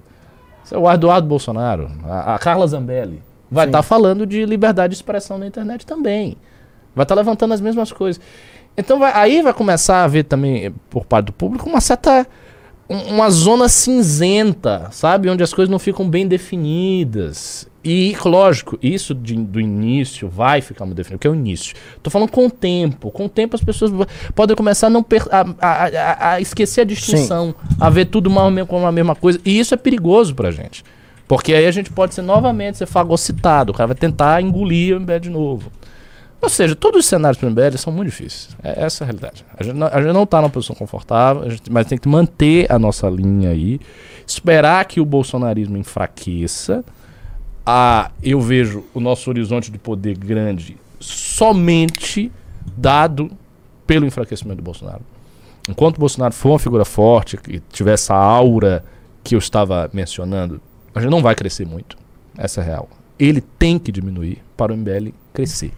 O 0.73 0.91
Eduardo 0.91 1.29
Bolsonaro, 1.29 1.91
a, 2.05 2.35
a 2.35 2.39
Carla 2.39 2.67
Zambelli, 2.67 3.23
vai 3.51 3.67
estar 3.67 3.83
falando 3.83 4.27
de 4.27 4.45
liberdade 4.47 4.93
de 4.93 4.97
expressão 4.97 5.37
na 5.39 5.47
internet 5.47 5.85
também. 5.85 6.37
Vai 6.95 7.05
estar 7.05 7.15
levantando 7.15 7.53
as 7.53 7.61
mesmas 7.61 7.93
coisas. 7.93 8.21
Então 8.77 8.99
vai- 8.99 9.13
aí 9.15 9.43
vai 9.43 9.53
começar 9.53 9.97
a 9.99 10.05
haver 10.05 10.25
também, 10.25 10.73
por 10.89 11.05
parte 11.05 11.27
do 11.27 11.33
público, 11.33 11.69
uma 11.69 11.81
certa. 11.81 12.27
um- 12.89 13.15
uma 13.15 13.31
zona 13.31 13.69
cinzenta, 13.69 14.89
sabe? 14.91 15.29
Onde 15.31 15.43
as 15.43 15.53
coisas 15.55 15.71
não 15.71 15.79
ficam 15.79 16.09
bem 16.09 16.27
definidas. 16.27 17.69
E, 17.85 18.17
lógico, 18.25 18.79
isso 18.83 19.15
de- 19.15 19.35
do 19.37 19.61
início 19.61 20.29
vai 20.29 20.61
ficar 20.63 20.87
muito 20.87 20.97
definido, 20.97 21.19
que 21.21 21.27
é 21.27 21.31
o 21.31 21.35
início. 21.35 21.75
Tô 22.03 22.09
falando 22.09 22.31
com 22.31 22.47
o 22.47 22.51
tempo. 22.51 23.11
Com 23.11 23.27
o 23.27 23.29
tempo 23.29 23.55
as 23.55 23.63
pessoas 23.63 23.93
podem 24.35 24.57
começar 24.57 24.87
a, 24.87 24.91
não 24.91 25.03
per- 25.03 25.29
a, 25.31 25.45
a- 25.61 26.31
a- 26.35 26.41
esquecer 26.41 26.81
a 26.81 26.85
distinção, 26.85 27.55
a 27.79 27.91
ver 27.91 28.07
tudo 28.07 28.31
mais 28.31 28.47
ou 28.47 28.51
menos 28.51 28.71
como 28.71 28.87
a 28.87 28.93
mesma 28.93 29.15
coisa. 29.15 29.39
E 29.45 29.59
isso 29.59 29.75
é 29.75 29.77
perigoso 29.77 30.35
pra 30.35 30.51
gente. 30.51 30.83
Porque 31.29 31.53
aí 31.55 31.67
a 31.67 31.71
gente 31.71 31.91
pode 31.91 32.15
ser 32.15 32.23
novamente 32.23 32.79
ser 32.79 32.87
fagocitado. 32.87 33.73
O 33.73 33.75
cara 33.75 33.89
vai 33.89 33.97
tentar 33.97 34.41
engolir 34.43 34.95
o 34.97 35.01
MBL 35.01 35.19
de 35.21 35.31
novo. 35.31 35.71
Ou 36.41 36.49
seja, 36.51 36.75
todos 36.75 37.01
os 37.01 37.07
cenários 37.07 37.39
para 37.39 37.47
o 37.47 37.51
MBL 37.51 37.77
são 37.79 37.91
muito 37.93 38.11
difíceis. 38.11 38.49
É 38.63 38.85
essa 38.85 39.03
a 39.03 39.07
realidade. 39.07 39.45
A 39.59 39.63
gente 39.63 39.77
não, 39.77 39.87
a 39.87 40.03
gente 40.03 40.13
não 40.13 40.27
tá 40.27 40.41
numa 40.43 40.51
posição 40.51 40.77
confortável, 40.77 41.43
a 41.45 41.49
gente- 41.49 41.73
mas 41.73 41.87
tem 41.87 41.97
que 41.97 42.07
manter 42.09 42.71
a 42.71 42.79
nossa 42.79 43.09
linha 43.09 43.49
aí, 43.51 43.81
esperar 44.27 44.85
que 44.85 45.01
o 45.01 45.05
bolsonarismo 45.07 45.79
enfraqueça. 45.79 46.85
Ah, 47.67 48.11
eu 48.23 48.41
vejo 48.41 48.85
o 48.93 49.01
nosso 49.01 49.31
horizonte 49.31 49.71
de 49.71 49.79
poder 49.79 50.17
grande 50.19 50.77
somente 51.01 52.31
dado 52.77 53.31
pelo 53.87 54.07
enfraquecimento 54.07 54.57
do 54.57 54.63
Bolsonaro. 54.63 55.03
Enquanto 55.69 55.97
o 55.97 56.01
Bolsonaro 56.01 56.35
for 56.35 56.51
uma 56.51 56.59
figura 56.59 56.85
forte, 56.85 57.37
que 57.37 57.61
tiver 57.71 57.95
essa 57.95 58.15
aura 58.15 58.85
que 59.23 59.35
eu 59.35 59.39
estava 59.39 59.89
mencionando, 59.93 60.61
a 60.95 61.01
gente 61.01 61.11
não 61.11 61.23
vai 61.23 61.35
crescer 61.35 61.67
muito. 61.67 61.97
Essa 62.37 62.61
é 62.61 62.65
a 62.65 62.67
real. 62.67 62.89
Ele 63.19 63.41
tem 63.41 63.79
que 63.79 63.91
diminuir 63.91 64.43
para 64.57 64.73
o 64.73 64.77
MBL 64.77 65.11
crescer. 65.33 65.73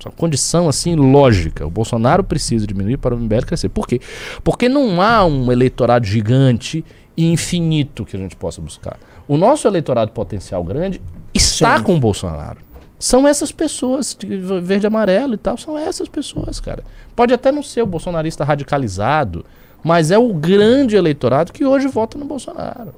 Só 0.00 0.10
condição 0.10 0.68
assim 0.68 0.94
lógica. 0.94 1.66
O 1.66 1.70
Bolsonaro 1.70 2.24
precisa 2.24 2.66
diminuir 2.66 2.96
para 2.96 3.14
o 3.14 3.18
MBL 3.18 3.44
crescer. 3.46 3.68
Por 3.68 3.86
quê? 3.86 4.00
Porque 4.42 4.68
não 4.68 5.02
há 5.02 5.24
um 5.26 5.50
eleitorado 5.52 6.06
gigante 6.06 6.84
e 7.16 7.30
infinito 7.30 8.04
que 8.04 8.16
a 8.16 8.18
gente 8.18 8.36
possa 8.36 8.60
buscar. 8.60 8.98
O 9.26 9.36
nosso 9.36 9.66
eleitorado 9.66 10.12
potencial 10.12 10.62
grande 10.64 11.02
está 11.38 11.78
Sim. 11.78 11.84
com 11.84 11.96
o 11.96 12.00
Bolsonaro. 12.00 12.58
São 12.98 13.26
essas 13.28 13.52
pessoas, 13.52 14.16
de 14.18 14.26
verde 14.60 14.86
e 14.86 14.88
amarelo 14.88 15.34
e 15.34 15.36
tal, 15.36 15.56
são 15.56 15.78
essas 15.78 16.08
pessoas, 16.08 16.58
cara. 16.58 16.82
Pode 17.14 17.32
até 17.32 17.52
não 17.52 17.62
ser 17.62 17.82
o 17.82 17.86
bolsonarista 17.86 18.44
radicalizado, 18.44 19.44
mas 19.84 20.10
é 20.10 20.18
o 20.18 20.34
grande 20.34 20.96
eleitorado 20.96 21.52
que 21.52 21.64
hoje 21.64 21.86
vota 21.86 22.18
no 22.18 22.24
Bolsonaro. 22.24 22.92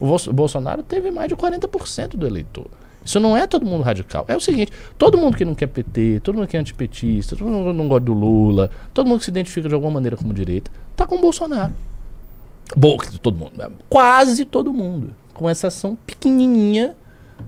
O 0.00 0.06
Bol- 0.06 0.32
Bolsonaro 0.32 0.82
teve 0.82 1.10
mais 1.12 1.28
de 1.28 1.36
40% 1.36 2.16
do 2.16 2.26
eleitor. 2.26 2.66
Isso 3.04 3.20
não 3.20 3.36
é 3.36 3.46
todo 3.46 3.64
mundo 3.64 3.82
radical. 3.84 4.24
É 4.26 4.36
o 4.36 4.40
seguinte, 4.40 4.72
todo 4.98 5.16
mundo 5.16 5.36
que 5.36 5.44
não 5.44 5.54
quer 5.54 5.68
PT, 5.68 6.20
todo 6.24 6.34
mundo 6.34 6.48
que 6.48 6.56
é 6.56 6.60
antipetista, 6.60 7.36
todo 7.36 7.46
mundo 7.48 7.70
que 7.70 7.78
não 7.78 7.86
gosta 7.86 8.04
do 8.04 8.12
Lula, 8.12 8.68
todo 8.92 9.06
mundo 9.06 9.20
que 9.20 9.26
se 9.26 9.30
identifica 9.30 9.68
de 9.68 9.74
alguma 9.76 9.92
maneira 9.92 10.16
como 10.16 10.34
direita, 10.34 10.72
tá 10.96 11.06
com 11.06 11.14
o 11.14 11.20
Bolsonaro. 11.20 11.72
Bom, 12.76 12.96
todo 13.22 13.38
mundo. 13.38 13.52
Quase 13.88 14.44
todo 14.44 14.72
mundo. 14.72 15.14
Com 15.32 15.48
exceção 15.48 15.96
pequenininha 16.04 16.96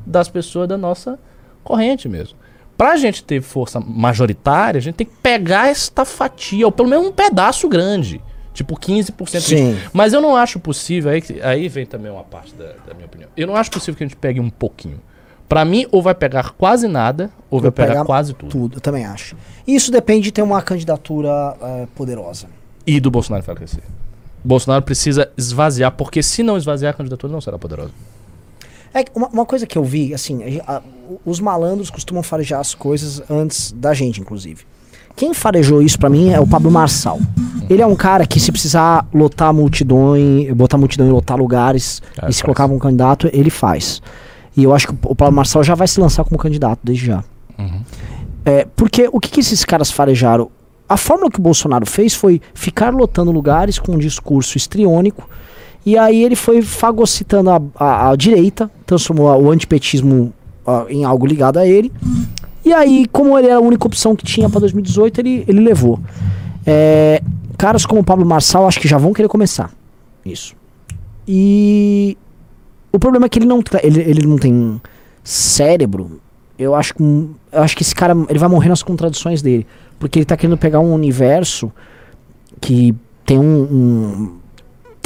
das 0.07 0.29
pessoas 0.29 0.69
da 0.69 0.77
nossa 0.77 1.19
corrente 1.63 2.09
mesmo. 2.09 2.37
Pra 2.77 2.97
gente 2.97 3.25
ter 3.25 3.43
força 3.43 3.81
majoritária, 3.81 4.79
a 4.79 4.83
gente 4.83 4.95
tem 4.95 5.07
que 5.07 5.17
pegar 5.21 5.69
esta 5.69 6.05
fatia, 6.05 6.65
ou 6.65 6.73
pelo 6.73 6.89
menos 6.89 7.09
um 7.09 7.13
pedaço 7.13 7.69
grande. 7.69 8.23
Tipo 8.55 8.77
15%. 8.77 9.41
Sim. 9.41 9.79
Mas 9.93 10.13
eu 10.13 10.21
não 10.21 10.37
acho 10.37 10.59
possível, 10.59 11.11
aí, 11.11 11.23
aí 11.43 11.69
vem 11.69 11.87
também 11.87 12.11
uma 12.11 12.25
parte 12.25 12.55
da, 12.55 12.73
da 12.87 12.95
minha 12.95 13.07
opinião. 13.07 13.29
Eu 13.37 13.47
não 13.47 13.57
acho 13.57 13.71
possível 13.71 13.97
que 13.97 14.05
a 14.05 14.07
gente 14.07 14.17
pegue 14.17 14.41
um 14.41 14.51
pouquinho. 14.51 15.01
Pra 15.49 15.65
mim, 15.65 15.87
ou 15.91 16.03
vai 16.03 16.15
pegar 16.15 16.51
quase 16.51 16.87
nada, 16.87 17.31
ou 17.51 17.61
vai 17.61 17.71
pegar, 17.71 17.89
pegar 17.89 18.05
quase 18.05 18.35
tudo. 18.35 18.51
Tudo, 18.51 18.77
eu 18.77 18.81
também 18.81 19.07
acho. 19.07 19.35
Isso 19.67 19.91
depende 19.91 20.25
de 20.25 20.33
ter 20.33 20.43
uma 20.43 20.61
candidatura 20.61 21.57
eh, 21.61 21.87
poderosa. 21.95 22.49
E 22.87 23.01
do 23.01 23.11
Bolsonaro 23.11 23.43
enfraquecer. 23.43 23.83
Bolsonaro 24.45 24.83
precisa 24.83 25.31
esvaziar, 25.37 25.93
porque 25.93 26.23
se 26.23 26.43
não 26.43 26.57
esvaziar, 26.57 26.93
a 26.93 26.97
candidatura 26.97 27.33
não 27.33 27.41
será 27.41 27.59
poderosa. 27.59 27.93
É 29.01 29.05
uma, 29.15 29.29
uma 29.29 29.47
coisa 29.47 29.67
que 29.67 29.77
eu 29.79 29.85
vi, 29.85 30.13
assim, 30.15 30.41
a 30.67 30.77
a- 30.77 30.83
os 31.25 31.41
malandros 31.41 31.89
costumam 31.91 32.23
farejar 32.23 32.61
as 32.61 32.75
coisas 32.75 33.23
antes 33.31 33.73
da 33.73 33.95
gente, 33.95 34.21
inclusive. 34.21 34.65
Quem 35.17 35.33
farejou 35.35 35.81
isso 35.83 35.99
pra 35.99 36.09
mim 36.09 36.31
é 36.31 36.39
o 36.39 36.47
Pablo 36.47 36.71
Marçal. 36.71 37.19
Ele 37.69 37.83
é 37.83 37.87
um 37.87 37.97
cara 37.97 38.27
que 38.27 38.39
se 38.39 38.53
precisar 38.53 39.07
lotar 39.13 39.53
multidões, 39.55 40.53
botar 40.53 40.77
multidão 40.79 41.09
e 41.09 41.11
lotar 41.11 41.37
lugares, 41.37 42.01
Ah, 42.21 42.29
e 42.29 42.33
se 42.33 42.43
colocar 42.43 42.69
como 42.69 42.79
candidato, 42.79 43.29
ele 43.33 43.51
faz. 43.51 44.01
E 44.57 44.63
eu 44.65 44.75
acho 44.75 44.87
que 44.89 44.95
o 45.07 45.15
Pablo 45.15 45.35
Marçal 45.35 45.65
já 45.65 45.75
vai 45.75 45.89
se 45.89 45.99
lançar 46.01 46.25
como 46.25 46.39
candidato 46.39 46.81
desde 46.85 47.07
já. 47.07 47.25
Uhum. 47.59 47.81
É, 48.45 48.67
porque 48.77 49.09
o 49.13 49.19
que, 49.19 49.31
que 49.31 49.41
esses 49.41 49.65
caras 49.65 49.91
farejaram? 49.91 50.51
A 50.89 50.97
fórmula 50.97 51.31
que 51.31 51.39
o 51.39 51.43
Bolsonaro 51.43 51.85
fez 51.85 52.15
foi 52.15 52.41
ficar 52.55 52.95
lotando 52.95 53.31
lugares 53.33 53.79
com 53.79 53.93
um 53.93 53.99
discurso 53.99 54.57
estriônico. 54.57 55.29
E 55.85 55.99
aí 55.99 56.23
ele 56.23 56.37
foi 56.37 56.63
fagocitando 56.63 57.51
a, 57.51 57.61
a- 57.79 58.11
a 58.11 58.17
direita, 58.17 58.71
transformou 58.89 59.31
o 59.41 59.51
antipetismo 59.51 60.33
ah, 60.67 60.87
em 60.89 61.05
algo 61.05 61.27
ligado 61.27 61.59
a 61.59 61.67
ele. 61.67 61.93
E 62.65 62.73
aí, 62.73 63.07
como 63.13 63.39
ele 63.39 63.47
era 63.49 63.57
a 63.57 63.61
única 63.61 63.87
opção 63.87 64.17
que 64.17 64.25
tinha 64.25 64.49
para 64.49 64.61
2018, 64.61 65.21
ele, 65.21 65.45
ele 65.47 65.61
levou. 65.61 66.01
É, 66.67 67.23
caras 67.59 67.85
como 67.85 68.01
o 68.01 68.05
Pablo 68.05 68.25
Marçal 68.25 68.67
acho 68.67 68.81
que 68.81 68.89
já 68.89 68.97
vão 68.97 69.13
querer 69.13 69.29
começar. 69.29 69.71
Isso. 70.25 70.57
E 71.27 72.17
o 72.91 72.99
problema 72.99 73.27
é 73.27 73.29
que 73.29 73.39
ele 73.39 73.47
não, 73.47 73.63
ele, 73.83 74.01
ele 74.01 74.27
não 74.27 74.39
tem 74.39 74.81
cérebro. 75.23 76.19
Eu 76.59 76.75
acho, 76.75 76.95
que, 76.95 77.03
eu 77.03 77.63
acho 77.63 77.77
que 77.77 77.83
esse 77.83 77.95
cara 77.95 78.17
ele 78.29 78.39
vai 78.39 78.49
morrer 78.49 78.71
nas 78.71 78.83
contradições 78.83 79.43
dele. 79.43 79.67
Porque 79.99 80.19
ele 80.19 80.27
tá 80.27 80.37
querendo 80.37 80.57
pegar 80.57 80.81
um 80.81 80.95
universo 80.95 81.71
que 82.61 82.95
tem 83.27 83.39
um. 83.39 83.63
um- 83.63 84.38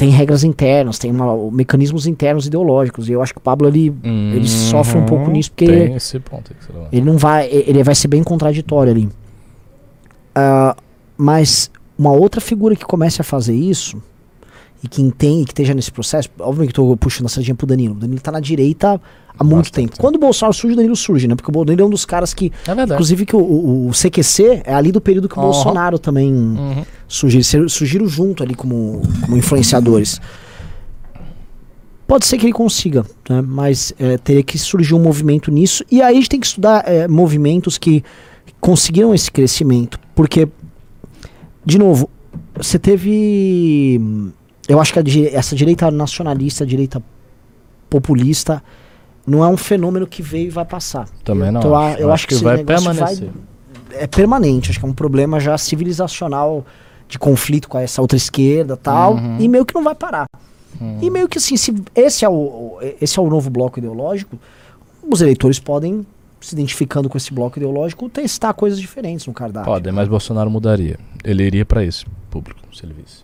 tem 0.03 0.09
regras 0.11 0.43
internas, 0.43 0.99
tem 0.99 1.09
uma- 1.11 1.49
mecanismos 1.49 2.05
internos 2.07 2.45
ideológicos. 2.45 3.07
E 3.07 3.13
eu 3.13 3.21
acho 3.23 3.31
que 3.33 3.37
o 3.37 3.41
Pablo 3.41 3.69
ele, 3.69 3.93
ele 4.03 4.47
sofre 4.49 4.97
um 4.99 5.05
pouco 5.05 5.31
nisso, 5.31 5.49
porque 5.51 5.65
Tem 5.65 5.95
esse 5.95 6.19
ponto 6.19 6.51
aí 6.51 6.57
que 6.59 6.65
você 6.65 6.73
levanta. 6.73 6.95
ele 6.95 7.05
não 7.05 7.17
vai. 7.17 7.47
Ele 7.49 7.81
vai 7.83 7.95
ser 7.95 8.09
bem 8.09 8.21
contraditório 8.21 8.91
ali. 8.91 9.09
Ah, 10.35 10.75
mas 11.17 11.71
uma 11.97 12.11
outra 12.11 12.41
figura 12.41 12.75
que 12.75 12.83
comece 12.83 13.21
a 13.21 13.23
fazer 13.23 13.55
isso 13.55 14.01
e 14.83 14.87
que 14.89 15.01
entende, 15.01 15.45
que 15.45 15.51
esteja 15.51 15.73
nesse 15.73 15.91
processo, 15.91 16.29
obviamente 16.39 16.73
que 16.73 16.79
eu 16.81 16.85
tô 16.87 16.97
puxando 16.97 17.27
a 17.27 17.29
sardinha 17.29 17.55
pro 17.55 17.65
Danilo. 17.65 17.95
O 17.95 17.97
Danilo 17.99 18.19
tá 18.19 18.31
na 18.31 18.39
direita 18.41 18.99
há 19.37 19.43
muito 19.43 19.57
Bastante 19.57 19.73
tempo. 19.89 19.97
Quando 19.99 20.15
o 20.15 20.19
Bolsonaro 20.19 20.53
surge, 20.53 20.73
o 20.73 20.75
Danilo 20.77 20.95
surge, 20.95 21.27
né? 21.27 21.35
Porque 21.35 21.51
o 21.57 21.65
Danilo 21.65 21.83
é 21.83 21.85
um 21.87 21.89
dos 21.89 22.05
caras 22.05 22.33
que. 22.33 22.51
É 22.63 22.67
verdade. 22.67 22.93
Inclusive 22.93 23.25
que 23.25 23.35
o, 23.35 23.39
o- 23.39 23.87
o 23.89 23.91
CQC 23.93 24.61
é 24.65 24.73
ali 24.73 24.91
do 24.91 25.01
período 25.01 25.27
que 25.29 25.35
o 25.37 25.41
Aham. 25.41 25.51
Bolsonaro 25.51 25.97
também 25.99 26.31
Uhum. 26.33 26.83
ser- 27.43 27.69
surgiram 27.69 28.07
junto 28.07 28.43
ali 28.43 28.55
como, 28.55 29.01
como 29.21 29.35
influenciadores. 29.37 30.19
Pode 32.05 32.25
ser 32.27 32.37
que 32.37 32.45
ele 32.45 32.53
consiga, 32.53 33.05
né? 33.29 33.41
mas 33.41 33.93
é, 33.97 34.17
teria 34.17 34.43
que 34.43 34.57
surgir 34.59 34.93
um 34.93 34.99
movimento 35.01 35.49
nisso. 35.49 35.83
E 35.89 36.01
aí 36.01 36.13
a 36.13 36.15
gente 36.15 36.29
tem 36.29 36.39
que 36.39 36.45
estudar 36.45 36.83
é, 36.87 37.07
movimentos 37.07 37.77
que 37.77 38.03
conseguiram 38.59 39.15
esse 39.15 39.31
crescimento. 39.31 39.97
Porque, 40.13 40.47
de 41.65 41.77
novo, 41.79 42.09
você 42.55 42.77
teve. 42.77 43.99
Eu 44.67 44.79
acho 44.79 44.93
que 44.93 44.99
a 44.99 45.03
essa 45.33 45.55
direita 45.55 45.89
nacionalista, 45.89 46.63
a 46.63 46.67
direita 46.67 47.01
populista, 47.89 48.61
não 49.25 49.43
é 49.43 49.47
um 49.47 49.57
fenômeno 49.57 50.05
que 50.07 50.21
veio 50.21 50.47
e 50.47 50.49
vai 50.49 50.65
passar. 50.65 51.07
Também 51.23 51.51
não. 51.51 51.59
Então, 51.59 51.75
acho. 51.75 51.99
eu 51.99 52.11
acho 52.11 52.27
que 52.27 52.33
esse 52.33 52.43
vai 52.43 52.57
negócio 52.57 52.83
vai- 52.93 52.95
permanecer. 52.95 53.29
é 53.91 54.07
permanente, 54.07 54.69
acho 54.71 54.79
que 54.79 54.85
é 54.85 54.87
um 54.89 54.93
problema 54.93 55.39
já 55.39 55.57
civilizacional 55.57 56.65
de 57.07 57.17
conflito 57.19 57.69
com 57.69 57.77
essa 57.77 58.01
outra 58.01 58.17
esquerda 58.17 58.75
tal, 58.75 59.15
Uhum. 59.15 59.37
e 59.39 59.47
meio 59.47 59.65
que 59.65 59.73
não 59.75 59.83
vai 59.83 59.95
parar. 59.95 60.25
Uhum. 60.81 60.97
E 61.01 61.09
meio 61.09 61.27
que 61.29 61.37
assim, 61.37 61.55
se 61.55 61.73
esse 61.95 62.25
é 62.25 62.29
o, 62.29 62.79
esse 62.99 63.19
é 63.19 63.21
o 63.21 63.29
novo 63.29 63.49
bloco 63.49 63.77
ideológico, 63.79 64.37
os 65.09 65.21
eleitores 65.21 65.59
podem, 65.59 66.05
se 66.41 66.55
identificando 66.55 67.07
com 67.07 67.17
esse 67.17 67.31
bloco 67.33 67.57
ideológico, 67.59 68.09
testar 68.09 68.53
coisas 68.53 68.79
diferentes 68.79 69.27
no 69.27 69.33
cardápio. 69.33 69.71
Podem, 69.71 69.93
mas 69.93 70.07
Bolsonaro 70.07 70.49
mudaria. 70.49 70.97
Ele 71.23 71.43
iria 71.43 71.65
pra 71.65 71.83
esse 71.85 72.05
público, 72.29 72.59
se 72.75 72.85
ele 72.85 72.93
visse. 72.93 73.23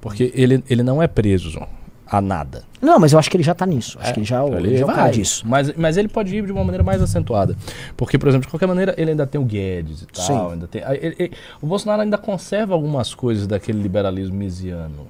Porque 0.00 0.32
ele, 0.34 0.62
ele 0.70 0.82
não 0.82 1.02
é 1.02 1.06
preso 1.06 1.50
João, 1.50 1.68
a 2.12 2.20
nada. 2.20 2.62
Não, 2.80 2.98
mas 2.98 3.12
eu 3.12 3.18
acho 3.18 3.30
que 3.30 3.36
ele 3.36 3.42
já 3.42 3.54
tá 3.54 3.64
nisso. 3.64 3.98
Acho 3.98 4.10
É, 4.10 4.12
que 4.12 4.18
ele 4.20 4.26
já, 4.26 4.42
é 4.44 4.46
ele 4.48 4.68
ele 4.68 4.76
já 4.78 4.84
é 4.84 4.94
vai. 4.94 5.10
disso. 5.10 5.42
Mas, 5.46 5.72
mas 5.74 5.96
ele 5.96 6.08
pode 6.08 6.36
ir 6.36 6.44
de 6.44 6.52
uma 6.52 6.62
maneira 6.62 6.84
mais 6.84 7.00
acentuada. 7.00 7.56
Porque, 7.96 8.18
por 8.18 8.28
exemplo, 8.28 8.46
de 8.46 8.50
qualquer 8.52 8.66
maneira, 8.66 8.94
ele 8.98 9.12
ainda 9.12 9.26
tem 9.26 9.40
o 9.40 9.44
Guedes 9.44 10.02
e 10.02 10.06
tal. 10.06 10.24
Sim. 10.24 10.52
Ainda 10.52 10.66
tem, 10.68 10.82
ele- 10.82 11.16
ele- 11.18 11.32
o 11.60 11.66
Bolsonaro 11.66 12.02
ainda 12.02 12.18
conserva 12.18 12.74
algumas 12.74 13.14
coisas 13.14 13.46
daquele 13.46 13.80
liberalismo 13.82 14.36
mesiano. 14.36 15.06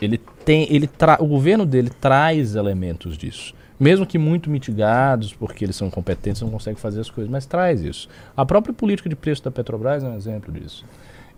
Ele 0.00 0.18
tem, 0.44 0.66
ele 0.72 0.86
tra, 0.86 1.18
o 1.20 1.26
governo 1.26 1.66
dele 1.66 1.90
traz 2.00 2.54
elementos 2.54 3.18
disso. 3.18 3.52
Mesmo 3.78 4.06
que 4.06 4.18
muito 4.18 4.50
mitigados, 4.50 5.32
porque 5.32 5.64
eles 5.64 5.74
são 5.74 5.88
incompetentes, 5.88 6.42
não 6.42 6.50
conseguem 6.50 6.78
fazer 6.78 7.00
as 7.00 7.10
coisas, 7.10 7.30
mas 7.30 7.46
traz 7.46 7.80
isso. 7.80 8.08
A 8.36 8.44
própria 8.44 8.72
política 8.74 9.08
de 9.08 9.16
preço 9.16 9.42
da 9.42 9.50
Petrobras 9.50 10.04
é 10.04 10.06
um 10.08 10.16
exemplo 10.16 10.52
disso. 10.52 10.84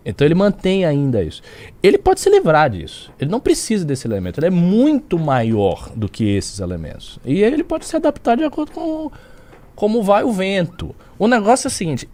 Então 0.05 0.25
ele 0.25 0.35
mantém 0.35 0.85
ainda 0.85 1.23
isso. 1.23 1.41
Ele 1.81 1.97
pode 1.97 2.19
se 2.19 2.29
livrar 2.29 2.69
disso. 2.69 3.11
Ele 3.19 3.31
não 3.31 3.39
precisa 3.39 3.85
desse 3.85 4.05
elemento. 4.07 4.39
Ele 4.39 4.47
é 4.47 4.51
muito 4.51 5.17
maior 5.17 5.89
do 5.95 6.09
que 6.09 6.25
esses 6.25 6.59
elementos. 6.59 7.19
E 7.25 7.41
ele 7.41 7.63
pode 7.63 7.85
se 7.85 7.95
adaptar 7.95 8.35
de 8.35 8.43
acordo 8.43 8.71
com 8.71 9.11
como 9.75 10.03
vai 10.03 10.23
o 10.23 10.31
vento. 10.31 10.95
O 11.17 11.27
negócio 11.27 11.67
é 11.67 11.69
o 11.69 11.71
seguinte: 11.71 12.07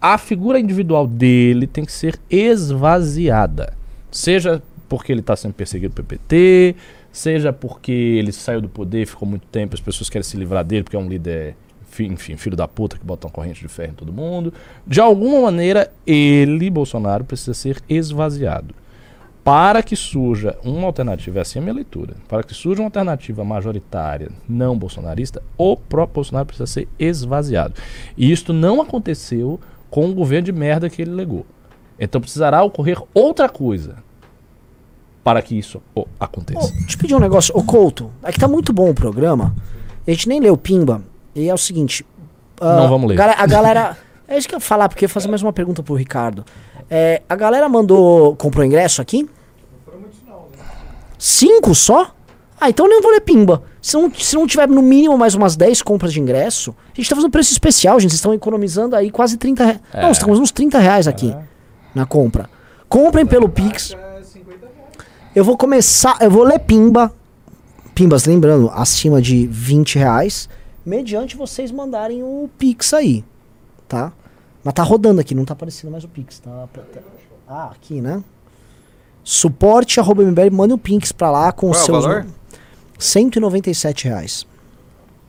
a 0.00 0.18
figura 0.18 0.60
individual 0.60 1.06
dele 1.06 1.66
tem 1.66 1.84
que 1.84 1.92
ser 1.92 2.18
esvaziada. 2.30 3.72
Seja 4.10 4.62
porque 4.88 5.10
ele 5.10 5.20
está 5.20 5.34
sendo 5.34 5.54
perseguido 5.54 5.94
pelo 5.94 6.06
PT, 6.06 6.76
seja 7.10 7.52
porque 7.52 7.90
ele 7.90 8.32
saiu 8.32 8.60
do 8.60 8.68
poder, 8.68 9.06
ficou 9.06 9.26
muito 9.26 9.46
tempo, 9.46 9.74
as 9.74 9.80
pessoas 9.80 10.10
querem 10.10 10.22
se 10.22 10.36
livrar 10.36 10.64
dele 10.64 10.82
porque 10.82 10.96
é 10.96 10.98
um 10.98 11.08
líder, 11.08 11.56
enfim, 12.00 12.36
filho 12.36 12.56
da 12.56 12.66
puta 12.66 12.98
que 12.98 13.04
bota 13.04 13.26
uma 13.26 13.32
corrente 13.32 13.60
de 13.60 13.68
ferro 13.68 13.92
em 13.92 13.94
todo 13.94 14.12
mundo. 14.12 14.52
De 14.86 15.00
alguma 15.00 15.40
maneira, 15.40 15.92
ele, 16.06 16.70
Bolsonaro, 16.70 17.24
precisa 17.24 17.54
ser 17.54 17.80
esvaziado. 17.88 18.74
Para 19.44 19.82
que 19.82 19.94
surja 19.94 20.56
uma 20.64 20.86
alternativa, 20.86 21.40
essa 21.40 21.58
é 21.58 21.60
a 21.60 21.62
minha 21.62 21.74
leitura, 21.74 22.14
para 22.26 22.42
que 22.42 22.54
surja 22.54 22.80
uma 22.80 22.86
alternativa 22.86 23.44
majoritária 23.44 24.30
não 24.48 24.76
bolsonarista, 24.76 25.42
o 25.58 25.76
próprio 25.76 26.14
Bolsonaro 26.14 26.46
precisa 26.46 26.66
ser 26.66 26.88
esvaziado. 26.98 27.74
E 28.16 28.32
isto 28.32 28.54
não 28.54 28.80
aconteceu 28.80 29.60
com 29.90 30.08
o 30.08 30.14
governo 30.14 30.46
de 30.46 30.52
merda 30.52 30.88
que 30.88 31.02
ele 31.02 31.10
legou. 31.10 31.44
Então 32.00 32.22
precisará 32.22 32.62
ocorrer 32.62 32.98
outra 33.12 33.48
coisa 33.48 33.96
para 35.22 35.40
que 35.40 35.58
isso 35.58 35.80
aconteça. 36.20 36.66
Ô, 36.66 36.70
deixa 36.70 36.94
eu 36.94 36.98
pedir 36.98 37.14
um 37.14 37.20
negócio. 37.20 37.56
Ô, 37.56 37.62
Couto, 37.62 38.10
é 38.22 38.32
que 38.32 38.38
tá 38.38 38.48
muito 38.48 38.72
bom 38.72 38.90
o 38.90 38.94
programa. 38.94 39.54
A 40.06 40.10
gente 40.10 40.28
nem 40.28 40.40
leu 40.40 40.56
Pimba. 40.56 41.02
E 41.34 41.48
é 41.48 41.54
o 41.54 41.58
seguinte. 41.58 42.04
ah, 42.60 42.76
Não 42.76 42.88
vamos 42.88 43.08
ler. 43.08 43.20
A 43.20 43.46
galera. 43.46 43.96
É 44.26 44.38
isso 44.38 44.48
que 44.48 44.54
eu 44.54 44.56
ia 44.56 44.60
falar, 44.60 44.88
porque 44.88 45.04
eu 45.04 45.06
ia 45.06 45.12
fazer 45.12 45.28
mais 45.28 45.42
uma 45.42 45.52
pergunta 45.52 45.82
pro 45.82 45.94
Ricardo. 45.94 46.46
É, 46.88 47.20
a 47.28 47.36
galera 47.36 47.68
mandou. 47.68 48.34
Comprou 48.36 48.64
ingresso 48.64 49.02
aqui? 49.02 49.28
Cinco 51.18 51.74
só? 51.74 52.10
Ah, 52.58 52.70
então 52.70 52.86
eu 52.86 52.90
nem 52.90 53.02
vou 53.02 53.10
ler 53.10 53.20
Pimba. 53.20 53.62
Se 53.82 53.94
não, 53.98 54.10
se 54.14 54.34
não 54.34 54.46
tiver 54.46 54.66
no 54.66 54.80
mínimo 54.80 55.18
mais 55.18 55.34
umas 55.34 55.56
10 55.56 55.82
compras 55.82 56.12
de 56.12 56.20
ingresso, 56.20 56.74
a 56.92 56.96
gente 56.96 57.08
tá 57.08 57.14
fazendo 57.16 57.30
preço 57.30 57.52
especial, 57.52 58.00
gente. 58.00 58.10
Vocês 58.12 58.18
estão 58.18 58.32
economizando 58.32 58.96
aí 58.96 59.10
quase 59.10 59.36
30 59.36 59.64
reais. 59.64 59.80
É. 59.92 60.02
Não, 60.02 60.10
estamos 60.10 60.38
uns 60.38 60.50
30 60.50 60.78
reais 60.78 61.06
aqui 61.06 61.34
na 61.94 62.06
compra. 62.06 62.48
Comprem 62.88 63.26
pelo 63.26 63.48
Pix. 63.48 63.94
Eu 65.34 65.44
vou 65.44 65.56
começar, 65.58 66.16
eu 66.20 66.30
vou 66.30 66.44
ler 66.44 66.60
Pimba. 66.60 67.12
Pimbas, 67.94 68.24
lembrando, 68.24 68.70
acima 68.74 69.20
de 69.20 69.46
20 69.46 69.98
reais, 69.98 70.48
mediante 70.84 71.36
vocês 71.36 71.70
mandarem 71.70 72.22
o 72.22 72.48
Pix 72.58 72.92
aí, 72.94 73.24
tá? 73.88 74.12
Mas 74.62 74.74
tá 74.74 74.82
rodando 74.82 75.20
aqui, 75.20 75.34
não 75.34 75.44
tá 75.44 75.52
aparecendo 75.52 75.90
mais 75.90 76.04
o 76.04 76.08
Pix, 76.08 76.38
tá? 76.38 76.66
tá- 76.72 76.82
Ah, 77.46 77.70
aqui, 77.74 78.00
né? 78.00 78.22
Suporte 79.22 80.00
arroba 80.00 80.22
MBL, 80.22 80.50
mande 80.50 80.74
o 80.74 80.78
Pix 80.78 81.12
pra 81.12 81.30
lá 81.30 81.52
com 81.52 81.68
Qual 81.68 81.72
os 81.72 81.78
é 81.78 81.82
o 81.82 81.84
seus. 81.86 82.04
valor? 82.04 82.26
197 82.98 84.04
reais. 84.08 84.46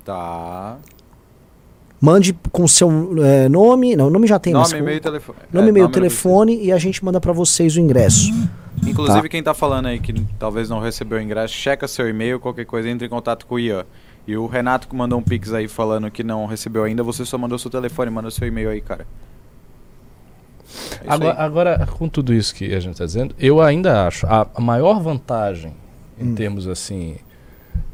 Tá. 0.04 0.78
Mande 2.00 2.38
com 2.52 2.68
seu 2.68 2.90
é, 3.24 3.50
nome. 3.50 3.96
Não, 3.96 4.10
nome 4.10 4.28
já 4.28 4.38
tem, 4.38 4.54
Nome, 4.54 4.78
e-mail 4.78 5.02
telefone. 5.02 5.40
Nome, 5.52 5.68
É, 5.68 5.70
e-mail, 5.70 5.84
nome, 5.86 5.94
telefone 5.94 6.64
e 6.64 6.72
a 6.72 6.78
gente 6.78 7.04
manda 7.04 7.20
pra 7.20 7.34
vocês 7.34 7.76
o 7.76 7.80
ingresso. 7.80 8.32
Inclusive, 8.86 9.24
Tá. 9.24 9.30
quem 9.30 9.42
tá 9.42 9.54
falando 9.54 9.88
aí 9.88 10.00
que 10.00 10.14
talvez 10.38 10.70
não 10.70 10.80
recebeu 10.80 11.18
o 11.18 11.22
ingresso, 11.22 11.54
checa 11.54 11.88
seu 11.88 12.08
e-mail, 12.08 12.40
qualquer 12.40 12.66
coisa, 12.66 12.90
entre 12.90 13.08
em 13.08 13.10
contato 13.10 13.46
com 13.46 13.56
o 13.56 13.60
Ian. 13.60 13.86
E 14.28 14.36
o 14.36 14.48
Renato 14.48 14.88
que 14.88 14.96
mandou 14.96 15.20
um 15.20 15.22
pix 15.24 15.54
aí 15.54 15.68
falando 15.68 16.10
que 16.10 16.24
não 16.24 16.46
recebeu 16.46 16.84
ainda, 16.84 17.04
você 17.04 17.24
só 17.26 17.38
mandou 17.38 17.60
seu 17.60 17.70
telefone, 17.70 18.10
manda 18.10 18.32
seu 18.32 18.48
e-mail 18.48 18.70
aí, 18.70 18.82
cara. 18.82 19.06
É 21.04 21.12
Agora, 21.12 21.34
aí. 21.40 21.46
agora, 21.46 21.88
com 21.98 22.10
tudo 22.10 22.34
isso 22.34 22.54
que 22.56 22.74
a 22.74 22.80
gente 22.80 22.94
está 22.94 23.06
dizendo, 23.06 23.36
eu 23.40 23.62
ainda 23.62 24.08
acho 24.08 24.26
a, 24.26 24.48
a 24.56 24.62
maior 24.62 25.00
vantagem 25.00 25.74
em 26.20 26.30
Hum. 26.30 26.36
termos 26.36 26.68
assim 26.68 27.18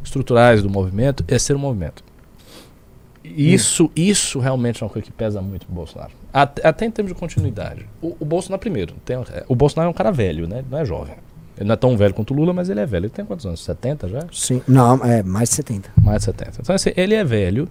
estruturais 0.04 0.62
do 0.64 0.70
movimento 0.70 1.24
é 1.28 1.38
ser 1.38 1.56
um 1.56 1.60
movimento. 1.60 2.04
E 3.24 3.54
Isso, 3.54 3.92
isso 3.96 4.40
realmente 4.40 4.82
é 4.82 4.86
uma 4.86 4.92
coisa 4.92 5.06
que 5.06 5.12
pesa 5.12 5.42
muito 5.42 5.66
pro 5.66 5.76
Bolsonaro. 5.76 6.12
Até, 6.34 6.68
até 6.68 6.86
em 6.86 6.92
termos 6.92 7.14
de 7.14 7.20
continuidade. 7.20 7.86
O, 8.02 8.16
o 8.20 8.26
Bolsonaro, 8.26 8.60
primeiro, 8.60 8.96
tem, 9.06 9.16
é, 9.18 9.46
o 9.48 9.56
Bolsonaro 9.56 9.88
é 9.88 9.92
um 9.92 9.94
cara 9.94 10.12
velho, 10.12 10.48
né? 10.48 10.60
Ele 10.60 10.68
não 10.72 10.78
é 10.80 10.86
jovem. 10.86 11.16
Ele 11.62 11.68
não 11.68 11.74
é 11.74 11.78
tão 11.78 11.96
velho 11.96 12.12
quanto 12.12 12.34
o 12.34 12.38
Lula, 12.38 12.54
mas 12.54 12.70
ele 12.72 12.80
é 12.80 12.86
velho. 12.88 13.06
Ele 13.06 13.12
tem 13.12 13.24
quantos 13.24 13.46
anos? 13.46 13.64
70 13.64 14.10
já? 14.10 14.20
Sim. 14.34 14.64
Não, 14.68 14.96
é 15.06 15.22
mais 15.22 15.50
de 15.50 15.56
70. 15.58 15.92
Mais 16.02 16.18
de 16.18 16.26
70. 16.26 16.52
Então, 16.60 16.74
assim, 16.76 16.92
ele 16.98 17.14
é 17.14 17.24
velho. 17.24 17.70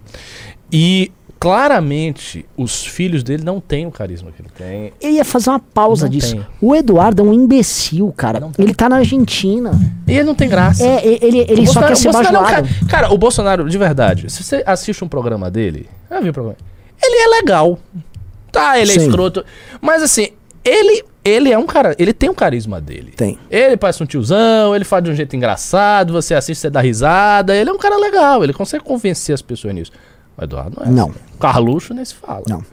E 0.71 1.11
claramente 1.37 2.45
os 2.55 2.85
filhos 2.85 3.21
dele 3.21 3.43
não 3.43 3.59
têm 3.59 3.85
o 3.85 3.91
carisma 3.91 4.31
que 4.31 4.41
ele 4.41 4.49
tem. 4.57 4.93
Eu 5.01 5.11
ia 5.11 5.25
fazer 5.25 5.49
uma 5.49 5.59
pausa 5.59 6.05
Não 6.05 6.11
disso. 6.11 6.35
tem. 6.37 6.45
O 6.61 6.73
Eduardo 6.73 7.21
é 7.21 7.25
um 7.25 7.33
imbecil, 7.33 8.13
cara. 8.15 8.49
Ele 8.57 8.73
tá 8.73 8.87
na 8.87 8.97
Argentina. 8.97 9.71
E 10.07 10.13
ele 10.13 10.23
não 10.23 10.35
tem 10.35 10.47
graça. 10.47 10.85
É, 10.87 11.05
ele, 11.05 11.39
ele 11.39 11.67
só 11.67 11.81
quer 11.81 11.97
ser 11.97 12.07
é 12.07 12.11
bajulado. 12.13 12.45
cara, 12.45 12.67
cara, 12.87 13.13
o 13.13 13.17
Bolsonaro, 13.17 13.69
de 13.69 13.77
verdade, 13.77 14.31
se 14.31 14.41
você 14.41 14.63
assiste 14.65 15.03
um 15.03 15.07
programa 15.09 15.51
dele, 15.51 15.89
já 16.09 16.21
viu 16.21 16.29
o 16.29 16.33
programa? 16.33 16.57
Ele 17.03 17.17
é 17.17 17.27
legal. 17.41 17.77
Tá, 18.53 18.79
ele 18.79 18.91
é 18.91 18.99
Sim. 18.99 19.07
escroto. 19.07 19.43
Mas 19.81 20.01
assim, 20.01 20.29
ele, 20.63 21.03
ele 21.23 21.51
é 21.51 21.57
um 21.57 21.65
cara, 21.65 21.95
ele 21.97 22.13
tem 22.13 22.29
um 22.29 22.33
carisma 22.33 22.79
dele. 22.81 23.11
Tem. 23.15 23.37
Ele 23.49 23.77
parece 23.77 24.01
um 24.03 24.05
tiozão, 24.05 24.75
ele 24.75 24.85
faz 24.85 25.03
de 25.03 25.11
um 25.11 25.15
jeito 25.15 25.35
engraçado, 25.35 26.13
você 26.13 26.33
assiste, 26.33 26.61
você 26.61 26.69
dá 26.69 26.81
risada. 26.81 27.55
Ele 27.55 27.69
é 27.69 27.73
um 27.73 27.77
cara 27.77 27.97
legal, 27.97 28.43
ele 28.43 28.53
consegue 28.53 28.83
convencer 28.83 29.33
as 29.33 29.41
pessoas 29.41 29.73
nisso. 29.73 29.91
O 30.37 30.43
Eduardo 30.43 30.77
não 30.79 30.85
é. 30.87 30.89
Não. 30.89 31.13
Carluxo 31.39 31.93
nem 31.93 32.05
se 32.05 32.15
fala. 32.15 32.43
Não. 32.47 32.63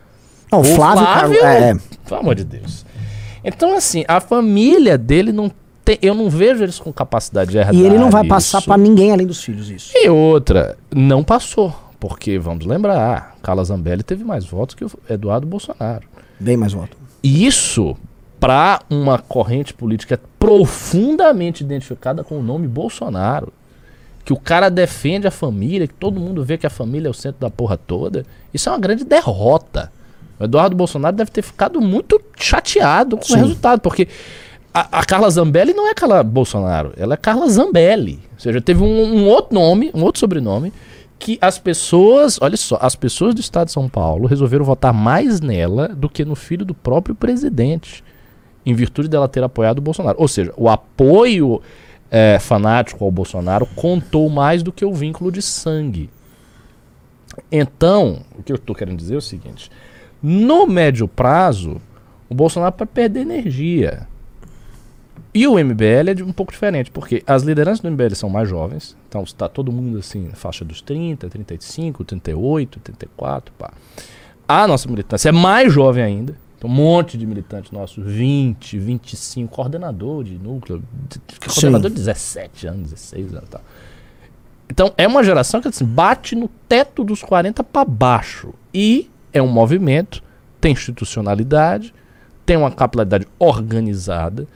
Não, 0.50 0.60
o 0.60 0.64
Flávio, 0.64 1.04
Flávio- 1.04 1.40
Carlos. 1.40 1.62
É, 1.62 1.70
é. 1.70 1.76
Pelo 2.08 2.20
amor 2.20 2.34
de 2.34 2.44
Deus. 2.44 2.84
Então, 3.44 3.76
assim, 3.76 4.04
a 4.08 4.20
família 4.20 4.96
dele 4.96 5.30
não 5.32 5.50
tem. 5.84 5.98
Eu 6.02 6.14
não 6.14 6.28
vejo 6.30 6.62
eles 6.62 6.78
com 6.78 6.92
capacidade 6.92 7.50
de 7.50 7.58
herdar 7.58 7.74
E 7.74 7.82
ele 7.84 7.98
não 7.98 8.10
vai 8.10 8.24
passar 8.24 8.58
isso. 8.58 8.66
pra 8.66 8.76
ninguém 8.76 9.12
além 9.12 9.26
dos 9.26 9.42
filhos 9.42 9.70
isso. 9.70 9.92
E 9.94 10.08
outra, 10.08 10.76
não 10.94 11.22
passou. 11.22 11.74
Porque, 12.00 12.38
vamos 12.38 12.64
lembrar, 12.64 13.36
Carla 13.42 13.64
Zambelli 13.64 14.02
teve 14.02 14.22
mais 14.24 14.44
votos 14.44 14.74
que 14.74 14.84
o 14.84 14.90
Eduardo 15.10 15.46
Bolsonaro. 15.46 16.06
Bem 16.38 16.56
mais 16.56 16.72
voto. 16.72 16.96
E 17.22 17.46
Isso, 17.46 17.96
para 18.38 18.80
uma 18.88 19.18
corrente 19.18 19.74
política 19.74 20.20
profundamente 20.38 21.62
identificada 21.62 22.22
com 22.22 22.38
o 22.38 22.42
nome 22.42 22.68
Bolsonaro, 22.68 23.52
que 24.24 24.32
o 24.32 24.36
cara 24.36 24.68
defende 24.68 25.26
a 25.26 25.30
família, 25.30 25.88
que 25.88 25.94
todo 25.94 26.20
mundo 26.20 26.44
vê 26.44 26.58
que 26.58 26.66
a 26.66 26.70
família 26.70 27.08
é 27.08 27.10
o 27.10 27.14
centro 27.14 27.40
da 27.40 27.50
porra 27.50 27.78
toda, 27.78 28.24
isso 28.52 28.68
é 28.68 28.72
uma 28.72 28.78
grande 28.78 29.04
derrota. 29.04 29.90
O 30.38 30.44
Eduardo 30.44 30.76
Bolsonaro 30.76 31.16
deve 31.16 31.30
ter 31.30 31.42
ficado 31.42 31.80
muito 31.80 32.20
chateado 32.36 33.16
com 33.16 33.24
Sim. 33.24 33.34
o 33.34 33.36
resultado, 33.38 33.80
porque 33.80 34.06
a, 34.72 35.00
a 35.00 35.04
Carla 35.04 35.30
Zambelli 35.30 35.72
não 35.72 35.88
é 35.88 35.94
Carla 35.94 36.22
Bolsonaro, 36.22 36.92
ela 36.96 37.14
é 37.14 37.16
Carla 37.16 37.48
Zambelli. 37.48 38.20
Ou 38.34 38.40
seja, 38.40 38.60
teve 38.60 38.82
um, 38.82 39.16
um 39.16 39.28
outro 39.28 39.54
nome, 39.54 39.90
um 39.94 40.02
outro 40.02 40.20
sobrenome, 40.20 40.72
que 41.18 41.38
as 41.40 41.58
pessoas, 41.58 42.38
olha 42.40 42.56
só, 42.56 42.78
as 42.80 42.94
pessoas 42.94 43.34
do 43.34 43.40
estado 43.40 43.66
de 43.66 43.72
São 43.72 43.88
Paulo 43.88 44.26
resolveram 44.26 44.64
votar 44.64 44.92
mais 44.92 45.40
nela 45.40 45.88
do 45.88 46.08
que 46.08 46.24
no 46.24 46.34
filho 46.34 46.64
do 46.64 46.74
próprio 46.74 47.14
presidente, 47.14 48.04
em 48.64 48.74
virtude 48.74 49.08
dela 49.08 49.28
ter 49.28 49.42
apoiado 49.42 49.78
o 49.78 49.82
Bolsonaro. 49.82 50.16
Ou 50.20 50.28
seja, 50.28 50.52
o 50.56 50.68
apoio 50.68 51.60
eh, 52.10 52.38
fanático 52.38 53.04
ao 53.04 53.10
Bolsonaro 53.10 53.66
contou 53.74 54.28
mais 54.28 54.62
do 54.62 54.72
que 54.72 54.84
o 54.84 54.94
vínculo 54.94 55.32
de 55.32 55.42
sangue. 55.42 56.08
Então, 57.50 58.22
o 58.38 58.42
que 58.42 58.52
eu 58.52 58.56
estou 58.56 58.74
querendo 58.74 58.98
dizer 58.98 59.14
é 59.14 59.18
o 59.18 59.22
seguinte: 59.22 59.70
no 60.22 60.66
médio 60.66 61.08
prazo, 61.08 61.80
o 62.28 62.34
Bolsonaro 62.34 62.72
pode 62.72 62.90
perder 62.90 63.20
energia. 63.20 64.06
E 65.38 65.46
o 65.46 65.54
MBL 65.54 66.10
é 66.20 66.24
um 66.24 66.32
pouco 66.32 66.50
diferente, 66.50 66.90
porque 66.90 67.22
as 67.24 67.44
lideranças 67.44 67.78
do 67.78 67.88
MBL 67.88 68.12
são 68.16 68.28
mais 68.28 68.48
jovens, 68.48 68.96
então 69.08 69.22
está 69.22 69.48
todo 69.48 69.70
mundo 69.70 69.98
assim, 69.98 70.26
na 70.26 70.34
faixa 70.34 70.64
dos 70.64 70.82
30, 70.82 71.28
35, 71.28 72.02
38, 72.04 72.80
34, 72.80 73.52
pá. 73.56 73.70
A 74.48 74.66
nossa 74.66 74.88
militância 74.88 75.28
é 75.28 75.32
mais 75.32 75.72
jovem 75.72 76.02
ainda, 76.02 76.36
então 76.56 76.68
um 76.68 76.72
monte 76.72 77.16
de 77.16 77.24
militantes 77.24 77.70
nossos, 77.70 78.04
20, 78.04 78.80
25, 78.80 79.54
coordenador 79.54 80.24
de 80.24 80.36
núcleo, 80.38 80.82
de- 81.08 81.20
de- 81.34 81.38
coordenador 81.38 81.88
de 81.90 81.96
17 81.96 82.66
anos, 82.66 82.90
16 82.90 83.32
anos 83.32 83.46
e 83.46 83.50
tal. 83.52 83.60
Então 84.68 84.92
é 84.98 85.06
uma 85.06 85.22
geração 85.22 85.60
que 85.60 85.68
assim, 85.68 85.84
bate 85.84 86.34
no 86.34 86.48
teto 86.68 87.04
dos 87.04 87.22
40 87.22 87.62
para 87.62 87.84
baixo. 87.84 88.52
E 88.74 89.08
é 89.32 89.40
um 89.40 89.46
movimento, 89.46 90.20
tem 90.60 90.72
institucionalidade, 90.72 91.94
tem 92.44 92.56
uma 92.56 92.72
capilaridade 92.72 93.24
organizada. 93.38 94.48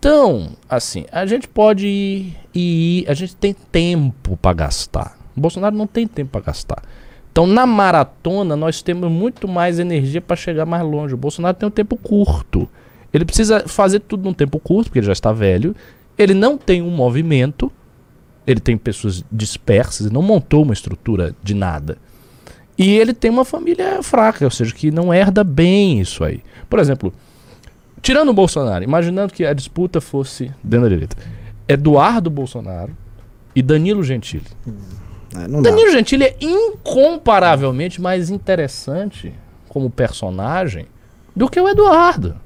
Então, 0.00 0.56
assim, 0.66 1.04
a 1.12 1.26
gente 1.26 1.46
pode 1.46 1.86
ir 1.86 2.34
ir, 2.54 3.04
a 3.06 3.12
gente 3.12 3.36
tem 3.36 3.52
tempo 3.52 4.36
para 4.36 4.54
gastar. 4.54 5.18
O 5.36 5.40
Bolsonaro 5.40 5.76
não 5.76 5.86
tem 5.86 6.06
tempo 6.06 6.30
para 6.32 6.40
gastar. 6.40 6.82
Então, 7.30 7.46
na 7.46 7.66
maratona, 7.66 8.56
nós 8.56 8.80
temos 8.80 9.10
muito 9.10 9.46
mais 9.46 9.78
energia 9.78 10.22
para 10.22 10.34
chegar 10.36 10.64
mais 10.64 10.82
longe. 10.82 11.12
O 11.12 11.18
Bolsonaro 11.18 11.54
tem 11.54 11.68
um 11.68 11.70
tempo 11.70 11.98
curto. 11.98 12.66
Ele 13.12 13.26
precisa 13.26 13.68
fazer 13.68 14.00
tudo 14.00 14.24
num 14.24 14.32
tempo 14.32 14.58
curto, 14.58 14.86
porque 14.86 15.00
ele 15.00 15.06
já 15.06 15.12
está 15.12 15.32
velho. 15.32 15.76
Ele 16.16 16.32
não 16.32 16.56
tem 16.56 16.80
um 16.80 16.90
movimento. 16.90 17.70
Ele 18.46 18.58
tem 18.58 18.78
pessoas 18.78 19.22
dispersas 19.30 20.06
e 20.06 20.12
não 20.12 20.22
montou 20.22 20.62
uma 20.62 20.72
estrutura 20.72 21.36
de 21.42 21.54
nada. 21.54 21.98
E 22.76 22.96
ele 22.96 23.12
tem 23.12 23.30
uma 23.30 23.44
família 23.44 24.02
fraca, 24.02 24.46
ou 24.46 24.50
seja, 24.50 24.74
que 24.74 24.90
não 24.90 25.12
herda 25.12 25.44
bem 25.44 26.00
isso 26.00 26.24
aí. 26.24 26.42
Por 26.70 26.78
exemplo, 26.78 27.12
tirando 28.02 28.30
o 28.30 28.32
Bolsonaro, 28.32 28.84
imaginando 28.84 29.32
que 29.32 29.44
a 29.44 29.52
disputa 29.52 30.00
fosse 30.00 30.52
dentro 30.62 30.88
da 30.88 30.94
direita, 30.94 31.16
Eduardo 31.68 32.30
Bolsonaro 32.30 32.96
e 33.54 33.62
Danilo 33.62 34.02
Gentili. 34.02 34.46
É, 35.34 35.46
não 35.46 35.62
dá. 35.62 35.70
Danilo 35.70 35.90
Gentili 35.92 36.24
é 36.24 36.36
incomparavelmente 36.40 38.00
mais 38.00 38.30
interessante 38.30 39.32
como 39.68 39.88
personagem 39.88 40.86
do 41.34 41.48
que 41.48 41.60
o 41.60 41.68
Eduardo. 41.68 42.36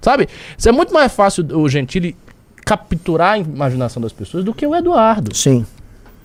Sabe? 0.00 0.28
Isso 0.56 0.68
é 0.68 0.72
muito 0.72 0.92
mais 0.92 1.12
fácil 1.12 1.46
o 1.56 1.68
Gentili 1.68 2.16
capturar 2.64 3.32
a 3.32 3.38
imaginação 3.38 4.00
das 4.00 4.12
pessoas 4.12 4.44
do 4.44 4.54
que 4.54 4.66
o 4.66 4.74
Eduardo. 4.74 5.34
Sim. 5.34 5.66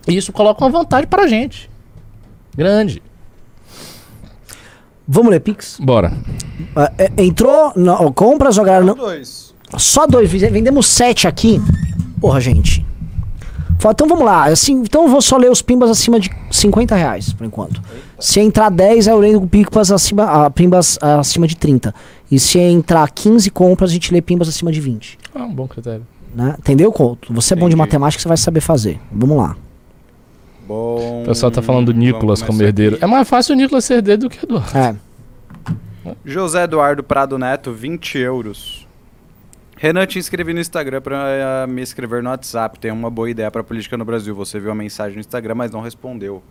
E 0.08 0.16
isso 0.16 0.32
coloca 0.32 0.64
uma 0.64 0.70
vantagem 0.70 1.08
pra 1.08 1.28
gente. 1.28 1.70
Grande. 2.56 3.02
Vamos 5.08 5.32
ler 5.32 5.40
Pix? 5.40 5.78
Bora. 5.80 6.14
Ah, 6.76 6.92
é, 6.98 7.12
entrou, 7.24 7.72
não, 7.76 8.12
compras 8.12 8.56
jogaram. 8.56 8.86
Não, 8.86 8.96
Dois. 8.96 9.54
só 9.78 10.08
dois, 10.08 10.30
vende- 10.32 10.50
vendemos 10.50 10.88
sete 10.88 11.28
aqui. 11.28 11.62
Porra, 12.20 12.40
gente. 12.42 12.86
Fala, 13.80 13.94
Então 13.94 14.08
vamos 14.08 14.26
lá. 14.26 14.46
Assim, 14.46 14.74
então 14.82 15.04
eu 15.04 15.10
vou 15.10 15.22
só 15.22 15.38
ler 15.38 15.52
os 15.52 15.62
pimbas 15.62 15.90
acima 15.90 16.20
de 16.20 16.30
50 16.50 16.96
reais, 16.96 17.34
por 17.34 17.46
enquanto. 17.46 17.82
Se 18.20 18.40
entrar 18.40 18.70
10, 18.70 19.08
eu 19.08 19.20
leio 19.20 19.46
pimbas 19.48 19.92
acima, 19.92 20.24
ah, 20.24 20.50
pimbas 20.50 20.98
ah, 21.02 21.20
acima 21.20 21.46
de 21.48 21.56
30. 21.56 21.94
E 22.32 22.40
se 22.40 22.58
entrar 22.58 23.08
15 23.12 23.50
compras, 23.52 23.92
a 23.92 23.94
gente 23.94 24.12
lê 24.14 24.22
pimbas 24.22 24.48
acima 24.48 24.72
de 24.72 24.80
20. 24.82 25.20
Ah, 25.36 25.44
um 25.44 25.54
bom 25.54 25.68
critério. 25.68 26.08
Né? 26.34 26.56
Entendeu, 26.58 26.92
Couto? 26.92 27.32
Você 27.34 27.54
é 27.54 27.58
bom 27.58 27.70
de 27.70 27.76
matemática, 27.76 28.22
você 28.22 28.28
vai 28.28 28.38
saber 28.38 28.60
fazer. 28.62 29.00
Vamos 29.12 29.38
lá. 29.38 29.56
Bom. 30.68 31.24
O 31.24 31.26
pessoal 31.26 31.52
tá 31.52 31.62
falando 31.62 31.94
do 31.94 31.98
Nicolas 31.98 32.42
como 32.42 32.62
herdeiro. 32.62 32.96
aqui. 32.96 33.04
É 33.04 33.08
mais 33.08 33.28
fácil 33.28 33.54
o 33.54 33.58
Nicolas 33.58 33.86
ser 33.86 33.96
herdeiro 33.96 34.22
do 34.22 34.30
que 34.30 34.44
o 34.44 34.46
Eduardo. 34.46 34.78
É. 34.78 34.96
José 36.24 36.64
Eduardo 36.64 37.04
Prado 37.04 37.38
Neto, 37.38 37.72
20 37.72 38.18
euros. 38.20 38.88
Renan, 39.78 40.06
te 40.06 40.18
inscrevi 40.18 40.54
no 40.54 40.60
Instagram 40.60 41.02
pra 41.02 41.26
eh, 41.28 41.68
me 41.68 41.82
escrever 41.82 42.24
no 42.24 42.30
WhatsApp. 42.30 42.80
Tem 42.80 42.92
uma 42.92 43.10
boa 43.10 43.30
ideia 43.30 43.52
pra 43.52 43.64
política 43.64 43.98
no 43.98 44.06
Brasil. 44.06 44.34
Você 44.34 44.60
viu 44.60 44.72
a 44.72 44.76
mensagem 44.76 45.16
no 45.16 45.20
Instagram, 45.20 45.56
mas 45.56 45.72
não 45.72 45.82
respondeu. 45.82 46.42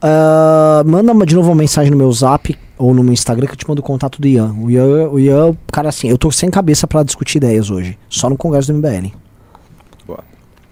Ah, 0.00 0.82
manda 0.84 1.12
de 1.24 1.34
novo 1.34 1.48
uma 1.48 1.56
mensagem 1.56 1.90
no 1.90 1.96
meu 1.96 2.12
zap 2.12 2.56
ou 2.76 2.92
no 2.92 3.02
meu 3.02 3.12
Instagram 3.12 3.46
que 3.46 3.52
eu 3.52 3.56
te 3.56 3.66
mando 3.66 3.80
o 3.80 3.84
contato 3.84 4.20
do 4.20 4.28
Ian. 4.28 4.52
O 4.52 4.70
Ian, 4.70 5.08
o 5.08 5.18
Ian, 5.18 5.56
cara, 5.72 5.88
assim, 5.88 6.08
eu 6.08 6.18
tô 6.18 6.30
sem 6.30 6.50
cabeça 6.50 6.86
pra 6.86 7.02
discutir 7.02 7.38
ideias 7.38 7.70
hoje. 7.70 7.98
Só 8.08 8.28
no 8.28 8.36
congresso 8.36 8.72
do 8.72 8.78
MBL. 8.78 9.12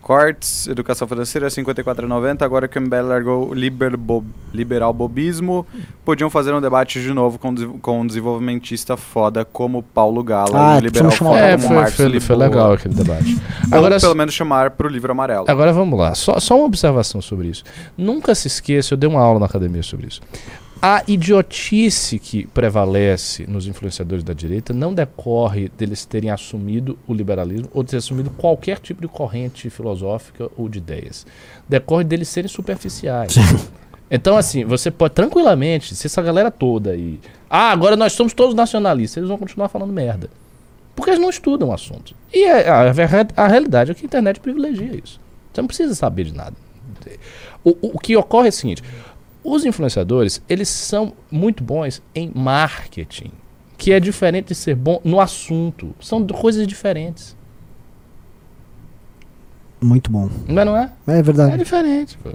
Cortes, 0.04 0.68
educação 0.68 1.08
financeira 1.08 1.48
54,90. 1.48 2.42
Agora 2.42 2.68
que 2.68 2.78
o 2.78 2.82
MBL 2.82 3.06
largou 3.06 3.48
o 3.48 3.54
liber 3.54 3.96
bo- 3.96 4.22
liberal 4.52 4.92
bobismo, 4.92 5.66
podiam 6.04 6.28
fazer 6.28 6.52
um 6.52 6.60
debate 6.60 7.00
de 7.00 7.10
novo 7.14 7.38
com, 7.38 7.54
com 7.78 8.00
um 8.02 8.06
desenvolvimentista 8.06 8.98
foda 8.98 9.46
como 9.46 9.82
Paulo 9.82 10.22
Gala 10.22 10.74
Ah, 10.74 10.76
um 10.76 10.80
liberal 10.80 11.08
o 11.08 11.12
foda 11.14 11.38
É, 11.40 11.52
como 11.56 11.68
foi, 11.68 11.76
Marcos 11.76 11.94
foi, 11.96 12.20
foi 12.20 12.36
legal 12.36 12.72
aquele 12.72 12.94
debate. 12.94 13.34
Ou 13.72 13.78
Agora, 13.78 13.98
pelo 13.98 14.14
menos 14.14 14.34
chamar 14.34 14.72
pro 14.72 14.88
livro 14.88 15.10
amarelo. 15.10 15.46
agora 15.48 15.72
vamos 15.72 15.98
lá. 15.98 16.14
Só, 16.14 16.38
só 16.38 16.54
uma 16.54 16.66
observação 16.66 17.22
sobre 17.22 17.48
isso. 17.48 17.64
Nunca 17.96 18.34
se 18.34 18.46
esqueça, 18.46 18.92
eu 18.92 18.98
dei 18.98 19.08
uma 19.08 19.20
aula 19.22 19.40
na 19.40 19.46
academia 19.46 19.82
sobre 19.82 20.08
isso. 20.08 20.20
A 20.86 21.02
idiotice 21.08 22.18
que 22.18 22.46
prevalece 22.48 23.46
nos 23.46 23.66
influenciadores 23.66 24.22
da 24.22 24.34
direita 24.34 24.74
não 24.74 24.92
decorre 24.92 25.70
deles 25.70 26.04
terem 26.04 26.28
assumido 26.28 26.98
o 27.08 27.14
liberalismo 27.14 27.70
ou 27.72 27.82
de 27.82 27.88
terem 27.88 28.00
assumido 28.00 28.28
qualquer 28.28 28.78
tipo 28.80 29.00
de 29.00 29.08
corrente 29.08 29.70
filosófica 29.70 30.50
ou 30.58 30.68
de 30.68 30.76
ideias. 30.76 31.26
Decorre 31.66 32.04
deles 32.04 32.28
serem 32.28 32.50
superficiais. 32.50 33.34
Então, 34.10 34.36
assim, 34.36 34.62
você 34.66 34.90
pode 34.90 35.14
tranquilamente, 35.14 35.94
se 35.94 36.06
essa 36.06 36.20
galera 36.20 36.50
toda 36.50 36.90
aí. 36.90 37.18
Ah, 37.48 37.70
agora 37.70 37.96
nós 37.96 38.12
somos 38.12 38.34
todos 38.34 38.54
nacionalistas, 38.54 39.16
eles 39.16 39.28
vão 39.30 39.38
continuar 39.38 39.70
falando 39.70 39.90
merda. 39.90 40.28
Porque 40.94 41.08
eles 41.12 41.20
não 41.20 41.30
estudam 41.30 41.70
o 41.70 41.72
assunto. 41.72 42.14
E 42.30 42.44
a, 42.44 42.80
a, 42.82 42.92
verra- 42.92 43.26
a 43.34 43.48
realidade 43.48 43.90
é 43.90 43.94
que 43.94 44.04
a 44.04 44.06
internet 44.06 44.38
privilegia 44.38 45.00
isso. 45.02 45.18
Você 45.50 45.62
não 45.62 45.66
precisa 45.66 45.94
saber 45.94 46.24
de 46.24 46.34
nada. 46.34 46.54
O, 47.64 47.70
o, 47.70 47.76
o 47.94 47.98
que 47.98 48.14
ocorre 48.14 48.48
é 48.48 48.50
o 48.50 48.52
seguinte: 48.52 48.82
os 49.44 49.64
influenciadores, 49.64 50.42
eles 50.48 50.68
são 50.68 51.12
muito 51.30 51.62
bons 51.62 52.02
em 52.14 52.32
marketing, 52.34 53.30
que 53.76 53.92
é 53.92 54.00
diferente 54.00 54.48
de 54.48 54.54
ser 54.54 54.74
bom 54.74 55.00
no 55.04 55.20
assunto. 55.20 55.94
São 56.00 56.26
coisas 56.26 56.66
diferentes. 56.66 57.36
Muito 59.80 60.10
bom. 60.10 60.30
Não 60.48 60.62
é, 60.62 60.64
não 60.64 60.76
é? 60.76 60.90
É 61.06 61.18
É 61.18 61.22
verdade. 61.22 61.58
diferente. 61.58 62.16
pô. 62.18 62.30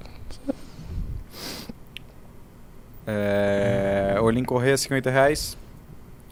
É... 3.08 4.18
Olim 4.22 4.44
Correia, 4.44 4.78
50 4.78 5.10
reais. 5.10 5.58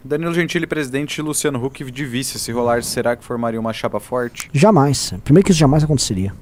Danilo 0.06 0.34
Gentili, 0.34 0.68
presidente, 0.68 1.18
e 1.18 1.22
Luciano 1.22 1.64
Huck 1.64 1.84
de 1.91 2.06
vice. 2.06 2.38
Se 2.40 2.52
rolar, 2.52 2.84
será 2.84 3.16
que 3.16 3.24
formaria 3.24 3.60
uma 3.60 3.74
chapa 3.74 3.99
forte? 3.99 4.49
Jamais. 4.54 5.14
Primeiro 5.24 5.44
que 5.45 5.52
isso 5.52 5.60
jamais 5.60 5.84
aconteceria. 5.84 6.34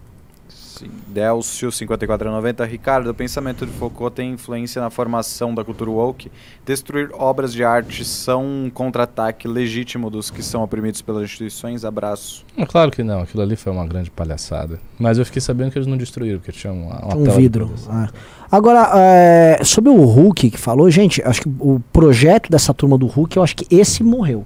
Sim. 0.79 0.89
Delcio, 1.07 1.69
54,90. 1.69 2.67
Ricardo, 2.67 3.09
o 3.09 3.13
pensamento 3.13 3.65
de 3.65 3.71
Foucault 3.71 4.15
tem 4.15 4.31
influência 4.33 4.81
na 4.81 4.89
formação 4.89 5.55
da 5.55 5.63
cultura 5.63 5.89
woke? 5.89 6.31
Destruir 6.65 7.09
obras 7.13 7.53
de 7.53 7.63
arte 7.63 8.03
são 8.03 8.43
um 8.45 8.69
contra-ataque 8.69 9.47
legítimo 9.47 10.09
dos 10.09 10.29
que 10.29 10.43
são 10.43 10.61
oprimidos 10.63 11.01
pelas 11.01 11.23
instituições? 11.23 11.85
Abraço. 11.85 12.45
É 12.57 12.65
Claro 12.65 12.91
que 12.91 13.03
não, 13.03 13.21
aquilo 13.21 13.41
ali 13.41 13.55
foi 13.55 13.71
uma 13.71 13.85
grande 13.85 14.11
palhaçada. 14.11 14.79
Mas 14.99 15.17
eu 15.17 15.25
fiquei 15.25 15.41
sabendo 15.41 15.71
que 15.71 15.77
eles 15.77 15.87
não 15.87 15.97
destruíram, 15.97 16.39
porque 16.39 16.51
tinha 16.51 16.73
uma, 16.73 16.99
uma 16.99 17.15
um 17.15 17.23
vidro. 17.31 17.73
é. 17.89 18.09
Agora, 18.51 18.91
é, 18.95 19.63
sobre 19.63 19.89
o 19.89 20.03
Hulk 20.03 20.51
que 20.51 20.57
falou, 20.57 20.89
gente, 20.91 21.21
acho 21.23 21.41
que 21.41 21.49
o 21.59 21.81
projeto 21.91 22.49
dessa 22.49 22.73
turma 22.73 22.97
do 22.97 23.07
Hulk, 23.07 23.37
eu 23.37 23.43
acho 23.43 23.55
que 23.55 23.65
esse 23.75 24.03
morreu. 24.03 24.45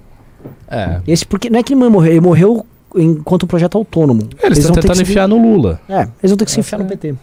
É. 0.68 1.00
Esse 1.06 1.26
porque 1.26 1.50
não 1.50 1.58
é 1.58 1.62
que 1.62 1.74
ele 1.74 1.88
morreu, 1.88 2.12
ele 2.12 2.20
morreu 2.20 2.66
enquanto 2.96 3.44
um 3.44 3.46
projeto 3.46 3.76
autônomo. 3.78 4.28
Eles 4.42 4.58
estão 4.58 4.74
vão 4.74 4.74
ter 4.74 4.80
que 4.80 4.86
tentando 4.88 4.96
se- 4.96 5.02
enfiar 5.02 5.28
no 5.28 5.40
Lula. 5.40 5.80
É, 5.88 6.00
eles 6.22 6.30
vão 6.30 6.36
ter 6.36 6.44
que 6.44 6.50
se 6.50 6.60
Essa 6.60 6.68
enfiar 6.68 6.78
no 6.78 6.84
é- 6.84 6.88
PT. 6.88 7.14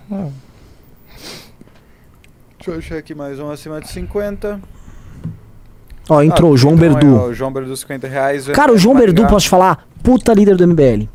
Deixa 2.58 2.72
eu 2.72 2.78
achar 2.78 2.98
aqui 2.98 3.16
mais 3.16 3.40
um 3.40 3.50
acima 3.50 3.80
de 3.80 3.88
50. 3.90 4.60
Ó, 6.10 6.22
entrou 6.22 6.52
Ah, 6.52 6.54
o 6.54 6.58
João 6.58 6.76
então 6.76 6.90
Berdu. 6.94 7.16
É, 7.18 7.20
o 7.28 7.34
João 7.34 7.52
Berdu, 7.52 7.76
50 7.76 8.08
reais. 8.08 8.48
Cara, 8.48 8.74
o 8.74 8.78
João. 8.78 8.96
Berdu, 8.98 9.26
posso 9.28 9.46
te 9.46 9.50
falar? 9.50 9.88
Puta 10.02 10.34
líder 10.34 10.56
do 10.56 10.64
MBL. 10.68 11.08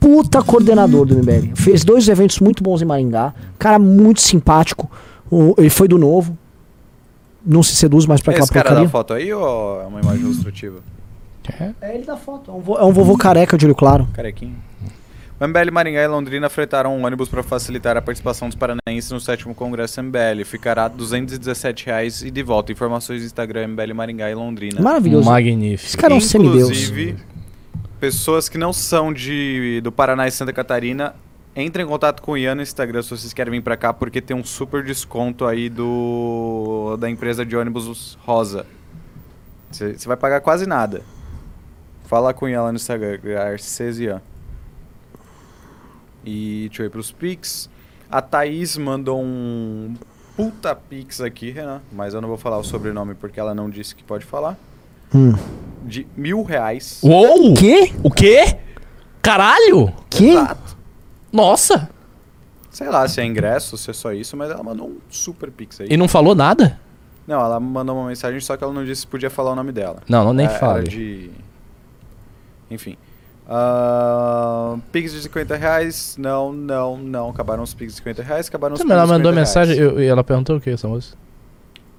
Puta 0.00 0.42
coordenador 0.42 1.06
do 1.06 1.14
MBL. 1.16 1.52
Fez 1.54 1.84
dois 1.84 2.08
eventos 2.08 2.38
muito 2.40 2.62
bons 2.62 2.82
em 2.82 2.84
Maringá. 2.84 3.32
Cara 3.58 3.78
muito 3.78 4.20
simpático. 4.20 4.90
O- 5.30 5.54
ele 5.58 5.70
foi 5.70 5.88
do 5.88 5.98
novo. 5.98 6.36
Não 7.44 7.62
se 7.62 7.74
seduz 7.76 8.06
mais 8.06 8.20
pra 8.20 8.32
É 8.32 8.34
aquela 8.34 8.44
esse 8.44 8.52
cara 8.52 8.64
porcaria. 8.64 8.86
da 8.86 8.90
foto 8.90 9.14
aí 9.14 9.32
ou 9.32 9.80
é 9.82 9.86
uma 9.86 10.00
imagem 10.00 10.22
ilustrativa? 10.22 10.78
É. 11.60 11.72
É 11.80 11.94
ele 11.94 12.04
da 12.04 12.16
foto. 12.16 12.50
É 12.50 12.54
um, 12.54 12.60
vo- 12.60 12.76
é 12.78 12.84
um 12.84 12.92
vovô 12.92 13.16
careca 13.16 13.56
de 13.56 13.64
olho 13.66 13.74
claro. 13.74 14.08
Carequinho. 14.12 14.56
O 15.38 15.46
MBL 15.46 15.70
Maringá 15.70 16.02
e 16.02 16.06
Londrina 16.08 16.48
fretaram 16.48 16.96
um 16.96 17.04
ônibus 17.04 17.28
para 17.28 17.42
facilitar 17.42 17.94
a 17.94 18.00
participação 18.00 18.48
dos 18.48 18.56
paranaenses 18.56 19.10
no 19.10 19.20
sétimo 19.20 19.54
congresso 19.54 20.02
MBL. 20.02 20.44
Ficará 20.46 20.88
217 20.88 21.84
reais 21.86 22.22
e 22.22 22.30
de 22.30 22.42
volta. 22.42 22.72
Informações 22.72 23.20
do 23.20 23.26
Instagram 23.26 23.68
MBL 23.68 23.92
Maringá 23.94 24.30
e 24.30 24.34
Londrina. 24.34 24.80
Maravilhoso. 24.80 25.28
Magnífico. 25.28 25.88
Esse 25.88 25.96
cara 25.96 26.14
é 26.14 26.16
um 26.16 26.20
semideus. 26.22 26.62
Inclusive, 26.70 27.16
pessoas 28.00 28.48
que 28.48 28.56
não 28.56 28.72
são 28.72 29.12
de 29.12 29.80
do 29.82 29.92
Paraná 29.92 30.26
e 30.26 30.30
Santa 30.30 30.54
Catarina, 30.54 31.14
entrem 31.54 31.84
em 31.84 31.88
contato 31.88 32.22
com 32.22 32.32
o 32.32 32.38
Ian 32.38 32.54
no 32.54 32.62
Instagram 32.62 33.02
se 33.02 33.10
vocês 33.10 33.34
querem 33.34 33.50
vir 33.52 33.62
pra 33.62 33.76
cá, 33.76 33.92
porque 33.92 34.22
tem 34.22 34.34
um 34.34 34.44
super 34.44 34.82
desconto 34.82 35.44
aí 35.44 35.68
do 35.68 36.96
da 36.98 37.10
empresa 37.10 37.44
de 37.44 37.54
ônibus 37.54 38.16
Rosa. 38.24 38.64
Você 39.70 39.94
vai 40.06 40.16
pagar 40.16 40.40
quase 40.40 40.66
nada. 40.66 41.02
Fala 42.06 42.32
com 42.32 42.46
lá 42.46 42.70
no 42.70 42.76
Instagram, 42.76 43.18
Garcês 43.22 43.98
Ian. 43.98 44.22
E 46.24 46.66
deixa 46.68 46.82
eu 46.82 46.86
ir 46.86 46.90
pros 46.90 47.10
Pix. 47.12 47.68
A 48.10 48.22
Thaís 48.22 48.76
mandou 48.76 49.20
um 49.22 49.94
puta 50.36 50.74
Pix 50.74 51.20
aqui, 51.20 51.50
Renan, 51.50 51.80
mas 51.92 52.14
eu 52.14 52.20
não 52.20 52.28
vou 52.28 52.36
falar 52.38 52.58
o 52.58 52.64
sobrenome 52.64 53.14
porque 53.14 53.40
ela 53.40 53.54
não 53.54 53.68
disse 53.68 53.94
que 53.94 54.04
pode 54.04 54.24
falar. 54.24 54.56
Hum. 55.14 55.32
De 55.84 56.06
mil 56.16 56.42
reais. 56.42 57.00
Uou! 57.02 57.54
Que? 57.54 57.92
O 58.02 58.10
quê? 58.10 58.56
Caralho! 59.22 59.92
Que? 60.10 60.30
Exato. 60.30 60.76
Nossa! 61.32 61.90
Sei 62.70 62.88
lá 62.88 63.08
se 63.08 63.20
é 63.20 63.24
ingresso, 63.24 63.76
se 63.76 63.90
é 63.90 63.92
só 63.92 64.12
isso, 64.12 64.36
mas 64.36 64.50
ela 64.50 64.62
mandou 64.62 64.88
um 64.88 64.98
super 65.10 65.50
pix 65.50 65.80
aí. 65.80 65.88
E 65.90 65.96
não 65.96 66.06
falou 66.06 66.34
nada? 66.34 66.78
Não, 67.26 67.40
ela 67.40 67.58
mandou 67.58 67.96
uma 67.96 68.08
mensagem, 68.08 68.38
só 68.40 68.56
que 68.56 68.62
ela 68.62 68.72
não 68.72 68.84
disse 68.84 69.00
se 69.02 69.06
podia 69.06 69.30
falar 69.30 69.52
o 69.52 69.56
nome 69.56 69.72
dela. 69.72 70.02
Não, 70.08 70.22
não 70.24 70.32
nem 70.32 70.46
É, 70.46 70.50
fale. 70.50 70.88
de... 70.88 71.30
Enfim. 72.70 72.96
Ah, 73.48 74.76
pix 74.92 75.12
de 75.12 75.22
50 75.22 75.56
reais. 75.56 76.16
Não, 76.18 76.52
não, 76.52 76.96
não. 76.96 77.30
Acabaram 77.30 77.62
os 77.62 77.74
pix 77.74 77.92
de 77.92 77.98
50 77.98 78.22
reais, 78.22 78.48
acabaram 78.48 78.74
os 78.74 78.80
Ela 78.80 78.88
pix 78.88 79.02
de 79.02 79.06
mandou 79.12 79.32
50 79.32 79.40
mensagem 79.40 79.76
eu- 79.78 80.00
e 80.00 80.06
ela 80.06 80.22
perguntou 80.24 80.56
o 80.56 80.60
que, 80.60 80.70
essa 80.70 80.88
moça? 80.88 81.14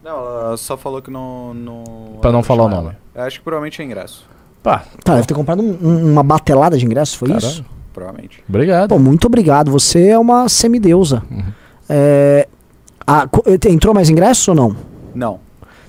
Não, 0.04 0.18
ela 0.18 0.58
só 0.58 0.78
falou 0.78 1.02
que 1.02 1.12
não... 1.12 1.54
não 1.54 1.84
Pra 2.22 2.32
não 2.32 2.40
ela 2.40 2.44
falar 2.48 2.64
o 2.64 2.70
nome. 2.70 2.92
Eu 3.14 3.24
acho 3.24 3.40
que 3.40 3.44
provavelmente 3.44 3.82
é 3.82 3.86
ingresso. 3.86 4.26
Pá, 4.64 4.84
Tá, 5.04 5.16
deve 5.16 5.28
ter 5.28 5.34
comprado 5.34 5.62
um- 5.62 5.78
um- 5.82 6.12
uma 6.12 6.24
batelada 6.24 6.78
de 6.78 6.86
ingressos, 6.86 7.16
foi 7.16 7.30
Caralho. 7.30 7.48
isso? 7.48 7.66
Provavelmente. 7.94 8.44
obrigado. 8.48 8.90
Pô, 8.90 9.00
muito 9.00 9.26
obrigado. 9.26 9.72
Você 9.72 10.10
é 10.10 10.20
uma 10.20 10.48
semideusa. 10.50 11.24
Uhum. 11.32 11.44
É, 11.90 12.48
a- 13.06 13.28
co- 13.28 13.44
entrou 13.68 13.94
mais 13.94 14.10
ingressos 14.10 14.48
ou 14.48 14.54
não? 14.56 14.76
Não. 15.16 15.40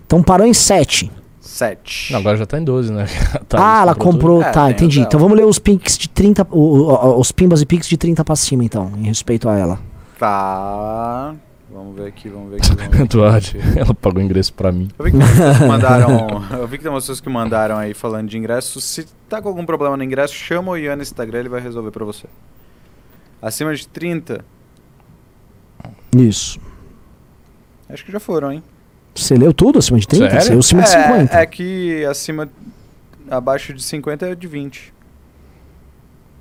Então 0.07 0.23
parou 0.23 0.47
em 0.47 0.55
7. 0.55 1.11
Sete. 1.49 2.13
Não, 2.13 2.21
agora 2.21 2.37
já 2.37 2.45
tá 2.45 2.59
em 2.59 2.63
12, 2.65 2.93
né? 2.93 3.07
Tá, 3.49 3.59
ah, 3.79 3.83
ela 3.83 3.95
comprou. 3.95 4.37
tudo? 4.39 4.49
É, 4.49 4.53
tá, 4.53 4.71
entendi. 4.71 5.01
Então 5.01 5.19
vamos 5.19 5.37
ler 5.37 5.47
os 5.47 5.59
pinks 5.59 5.97
de 5.97 6.07
30. 6.09 6.47
o- 6.51 6.59
o- 6.93 7.19
os 7.19 7.33
pimbas 7.33 7.63
e 7.63 7.67
pics 7.67 7.89
de 7.89 7.97
30 7.97 8.23
pra 8.23 8.37
cima, 8.37 8.63
então, 8.65 8.93
em 8.99 9.05
respeito 9.05 9.49
a 9.49 9.57
ela. 9.57 9.81
Tá. 10.19 11.35
Vamos 11.73 11.97
ver 11.97 12.09
aqui, 12.09 12.29
vamos 12.29 12.51
ver 12.51 12.57
aqui. 12.57 12.69
Vamos 12.69 12.83
ver 12.83 12.89
aqui. 12.95 13.03
Eduardo, 13.03 13.47
ela 13.77 13.95
pagou 13.95 14.23
ingresso 14.23 14.53
pra 14.53 14.71
mim. 14.71 14.91
Eu 14.99 15.05
vi 15.07 15.11
que 15.13 15.17
mandaram. 15.67 16.43
Eu 16.53 16.69
vi 16.69 16.77
que 16.77 16.85
tem 16.85 16.93
pessoas 16.93 17.19
que 17.21 17.29
mandaram 17.31 17.79
aí 17.79 17.95
falando 17.95 18.29
de 18.29 18.37
ingresso. 18.37 18.79
Se 18.81 19.07
tá 19.29 19.41
com 19.41 19.49
algum 19.49 19.65
problema 19.65 19.97
no 19.97 20.05
ingresso, 20.05 20.35
chama 20.35 20.73
o 20.73 20.77
Ian 20.77 20.97
no 20.97 21.03
Instagram, 21.03 21.39
ele 21.41 21.49
vai 21.49 21.61
resolver 21.63 21.91
pra 21.91 22.05
você. 22.05 22.27
Acima 23.41 23.75
de 23.75 23.89
30, 23.89 24.45
Isso. 26.15 26.61
acho 27.89 28.05
que 28.05 28.13
já 28.13 28.21
foram, 28.21 28.53
hein? 28.53 28.63
Você 29.19 29.35
leu 29.35 29.53
tudo 29.53 29.79
acima 29.79 29.99
de 29.99 30.07
30? 30.07 30.41
Sério? 30.41 30.43
Você 30.43 30.51
leu 30.51 30.61
acima 30.61 30.83
de 30.83 30.89
é, 30.89 31.03
50. 31.03 31.39
é 31.39 31.47
que 31.47 32.05
acima. 32.05 32.49
Abaixo 33.31 33.75
de 33.75 33.83
50 33.83 34.27
é 34.29 34.35
de 34.35 34.47
20. 34.47 34.95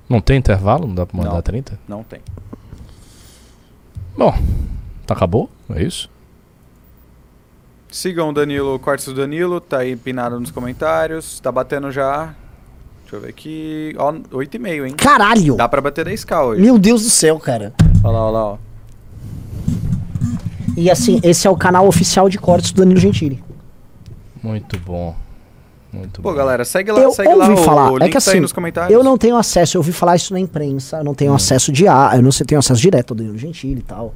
Não 0.08 0.20
tem 0.20 0.38
intervalo? 0.38 0.86
Não 0.86 0.94
dá 0.94 1.04
pra 1.04 1.18
mandar 1.18 1.34
Não. 1.34 1.42
30? 1.42 1.78
Não 1.86 2.02
tem. 2.02 2.20
Bom, 4.16 4.34
tá 5.06 5.14
acabou? 5.14 5.50
É 5.70 5.82
isso? 5.82 6.08
Sigam 7.90 8.30
o 8.30 8.32
Danilo, 8.32 8.78
Cortes 8.78 9.06
do 9.06 9.14
Danilo, 9.14 9.60
tá 9.60 9.78
aí 9.78 9.92
empinado 9.92 10.38
nos 10.40 10.50
comentários. 10.50 11.40
Tá 11.40 11.50
batendo 11.52 11.90
já. 11.90 12.34
Deixa 13.02 13.16
eu 13.16 13.20
ver 13.20 13.28
aqui. 13.28 13.94
Ó, 13.98 14.12
8,5, 14.12 14.86
hein? 14.86 14.94
Caralho! 14.96 15.56
Dá 15.56 15.68
pra 15.68 15.80
bater 15.80 16.06
10k 16.06 16.44
hoje. 16.44 16.62
Meu 16.62 16.78
Deus 16.78 17.02
do 17.02 17.10
céu, 17.10 17.38
cara. 17.38 17.72
Olha 18.04 18.12
lá, 18.12 18.22
olha 18.24 18.32
lá, 18.32 18.44
ó. 18.44 18.58
E 20.78 20.88
assim, 20.88 21.18
esse 21.24 21.44
é 21.44 21.50
o 21.50 21.56
canal 21.56 21.88
oficial 21.88 22.28
de 22.28 22.38
cortes 22.38 22.70
do 22.70 22.82
Danilo 22.82 23.00
Gentili. 23.00 23.42
Muito 24.40 24.78
bom. 24.78 25.16
Muito 25.92 26.22
Pô, 26.22 26.30
bom. 26.30 26.36
galera, 26.36 26.64
segue 26.64 26.92
lá, 26.92 27.00
Eu 27.00 27.10
segue 27.10 27.34
lá 27.34 27.48
ouvi 27.48 27.60
o, 27.60 27.64
falar, 27.64 27.90
o 27.90 27.96
é 27.96 28.04
link 28.04 28.12
que 28.12 28.24
tá 28.24 28.30
aí 28.30 28.34
assim, 28.34 28.40
nos 28.40 28.52
comentários. 28.52 28.94
Eu 28.94 29.02
não 29.02 29.18
tenho 29.18 29.36
acesso, 29.36 29.76
eu 29.76 29.80
ouvi 29.80 29.90
falar 29.90 30.14
isso 30.14 30.32
na 30.32 30.38
imprensa, 30.38 30.98
eu 30.98 31.04
não 31.04 31.14
tenho 31.14 31.34
acesso 31.34 31.72
de 31.72 31.88
a, 31.88 32.12
eu 32.14 32.22
não 32.22 32.30
sei, 32.30 32.46
tenho 32.46 32.60
acesso 32.60 32.80
direto 32.80 33.10
ao 33.10 33.16
Danilo 33.16 33.36
Gentili 33.36 33.80
e 33.80 33.82
tal. 33.82 34.14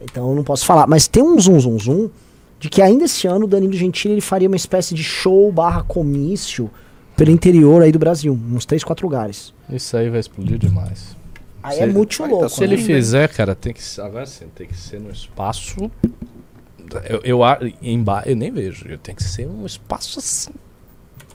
Então 0.00 0.30
eu 0.30 0.34
não 0.34 0.42
posso 0.42 0.64
falar. 0.64 0.86
Mas 0.86 1.06
tem 1.06 1.22
um 1.22 1.38
zum 1.38 1.60
zum 1.60 1.78
zum 1.78 2.10
de 2.58 2.70
que 2.70 2.80
ainda 2.80 3.04
esse 3.04 3.26
ano 3.26 3.44
o 3.44 3.48
Danilo 3.48 3.74
Gentili 3.74 4.14
ele 4.14 4.20
faria 4.22 4.48
uma 4.48 4.56
espécie 4.56 4.94
de 4.94 5.04
show 5.04 5.52
barra 5.52 5.82
comício 5.82 6.70
pelo 7.14 7.30
interior 7.30 7.82
aí 7.82 7.92
do 7.92 7.98
Brasil, 7.98 8.38
uns 8.50 8.64
três, 8.64 8.82
quatro 8.82 9.04
lugares. 9.04 9.52
Isso 9.68 9.94
aí 9.94 10.08
vai 10.08 10.20
explodir 10.20 10.56
demais. 10.56 11.17
Aí 11.68 11.76
Cê- 11.76 11.82
é 11.82 11.86
muito 11.86 12.18
tá 12.18 12.26
louco. 12.26 12.48
Se 12.48 12.64
ele 12.64 12.76
né? 12.76 12.82
fizer, 12.82 13.28
cara, 13.28 13.54
tem 13.54 13.72
que 13.72 13.82
ser. 13.82 14.00
Agora 14.00 14.26
sim, 14.26 14.46
tem 14.54 14.66
que 14.66 14.76
ser 14.76 15.00
no 15.00 15.10
espaço. 15.10 15.90
Eu, 17.08 17.20
eu, 17.22 17.40
emba- 17.82 18.22
eu 18.24 18.34
nem 18.34 18.50
vejo. 18.50 18.84
Tem 18.98 19.14
que 19.14 19.22
ser 19.22 19.46
um 19.46 19.66
espaço 19.66 20.18
assim. 20.18 20.50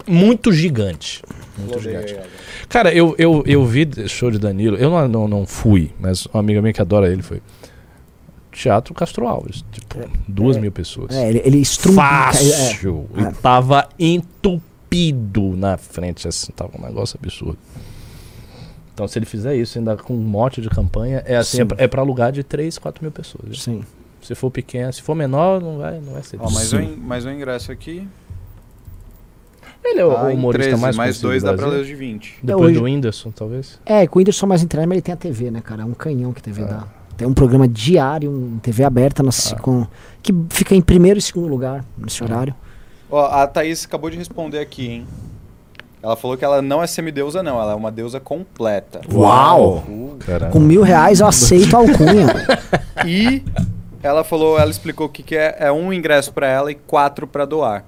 Muito 0.07 0.51
gigante. 0.51 1.21
Muito 1.57 1.79
gigante. 1.79 2.17
Cara, 2.67 2.93
eu, 2.93 3.15
eu, 3.17 3.43
eu 3.45 3.65
vi 3.65 3.87
show 4.07 4.31
de 4.31 4.39
Danilo. 4.39 4.75
Eu 4.75 4.89
não, 4.89 5.07
não, 5.07 5.27
não 5.27 5.45
fui, 5.45 5.91
mas 5.99 6.25
uma 6.25 6.39
amiga 6.39 6.61
minha 6.61 6.73
que 6.73 6.81
adora 6.81 7.11
ele 7.11 7.21
foi. 7.21 7.41
Teatro 8.51 8.93
Castro 8.93 9.27
Alves. 9.27 9.63
Tipo, 9.71 9.99
duas 10.27 10.57
é. 10.57 10.59
mil 10.59 10.71
pessoas. 10.71 11.15
É, 11.15 11.29
ele, 11.29 11.41
ele 11.45 11.57
estrumba. 11.59 12.01
É, 12.01 12.05
Fácil. 12.05 13.09
É. 13.15 13.21
E 13.21 13.33
tava 13.35 13.87
entupido 13.97 15.55
na 15.55 15.77
frente, 15.77 16.27
assim, 16.27 16.51
tava 16.51 16.71
um 16.77 16.81
negócio 16.85 17.17
absurdo. 17.21 17.57
Então, 18.93 19.07
se 19.07 19.17
ele 19.17 19.25
fizer 19.25 19.55
isso 19.55 19.77
ainda 19.79 19.97
com 19.97 20.13
um 20.13 20.21
mote 20.21 20.61
de 20.61 20.69
campanha, 20.69 21.23
é 21.25 21.35
assim, 21.37 21.57
Sim. 21.57 21.61
é 21.63 21.65
pra, 21.65 21.83
é 21.83 21.87
pra 21.87 22.03
lugar 22.03 22.31
de 22.31 22.43
3, 22.43 22.77
4 22.77 23.03
mil 23.03 23.11
pessoas. 23.11 23.61
sim. 23.61 23.83
Se 24.21 24.33
for 24.35 24.49
pequeno, 24.49 24.93
se 24.93 25.01
for 25.01 25.15
menor, 25.15 25.61
não 25.61 25.79
vai, 25.79 25.99
não 25.99 26.13
vai 26.13 26.23
ser. 26.23 26.37
Ó, 26.39 26.49
mais, 26.49 26.67
Sim. 26.69 26.77
um, 26.97 27.29
um 27.29 27.31
ingresso 27.33 27.73
aqui. 27.73 28.07
Ele 29.83 29.99
é 29.99 30.05
o, 30.05 30.09
o 30.11 30.29
em 30.29 30.35
humorista 30.37 30.69
13, 30.69 30.81
mais 30.81 30.95
mais 30.95 31.19
dois 31.19 31.43
do 31.43 31.47
dá 31.51 31.53
pra 31.57 31.67
ler 31.67 31.81
os 31.81 31.87
de 31.87 31.93
20. 31.95 32.39
Depois 32.41 32.69
hoje- 32.69 32.79
do 32.79 32.85
Whindersson, 32.85 33.31
talvez. 33.31 33.79
É, 33.85 34.07
com 34.07 34.17
o 34.17 34.19
Whindersson 34.19 34.47
mais 34.47 34.63
internet, 34.63 34.87
mas 34.87 34.95
ele 34.95 35.01
tem 35.01 35.13
a 35.13 35.17
TV, 35.17 35.51
né, 35.51 35.59
cara? 35.59 35.81
É 35.81 35.85
um 35.85 35.93
canhão 35.93 36.31
que 36.31 36.39
a 36.39 36.43
TV 36.43 36.63
dá. 36.63 36.87
Tem 37.17 37.27
um 37.27 37.33
programa 37.33 37.67
diário, 37.67 38.31
um 38.31 38.59
TV 38.59 38.85
aberta 38.85 39.21
na, 39.21 39.31
com, 39.61 39.85
que 40.21 40.33
fica 40.49 40.73
em 40.73 40.81
primeiro 40.81 41.19
e 41.19 41.21
segundo 41.21 41.47
lugar 41.47 41.83
nesse 41.97 42.23
horário. 42.23 42.55
Ó, 43.11 43.25
a 43.25 43.45
Thaís 43.45 43.83
acabou 43.85 44.09
de 44.09 44.17
responder 44.17 44.59
aqui, 44.59 44.87
hein? 44.87 45.07
Ela 46.03 46.17
falou 46.17 46.35
que 46.35 46.43
ela 46.43 46.61
não 46.61 46.83
é 46.83 46.87
semideusa, 46.87 47.41
não. 47.41 47.61
Ela 47.61 47.71
é 47.71 47.75
uma 47.75 47.89
deusa 47.89 48.19
completa. 48.19 48.99
Uau! 49.09 49.77
Uh. 49.87 50.17
Caramba. 50.19 50.51
Com 50.51 50.59
mil 50.59 50.81
reais 50.81 51.21
eu 51.21 51.27
aceito 51.27 51.75
a 51.75 51.79
alcunha. 51.79 52.27
E 53.05 53.43
ela 54.01 54.23
falou, 54.23 54.57
ela 54.57 54.69
explicou 54.71 55.07
o 55.07 55.09
que, 55.09 55.23
que 55.23 55.35
é. 55.35 55.57
É 55.59 55.71
um 55.71 55.91
ingresso 55.91 56.31
pra 56.31 56.47
ela 56.47 56.71
e 56.71 56.75
quatro 56.75 57.27
pra 57.27 57.43
doar. 57.43 57.83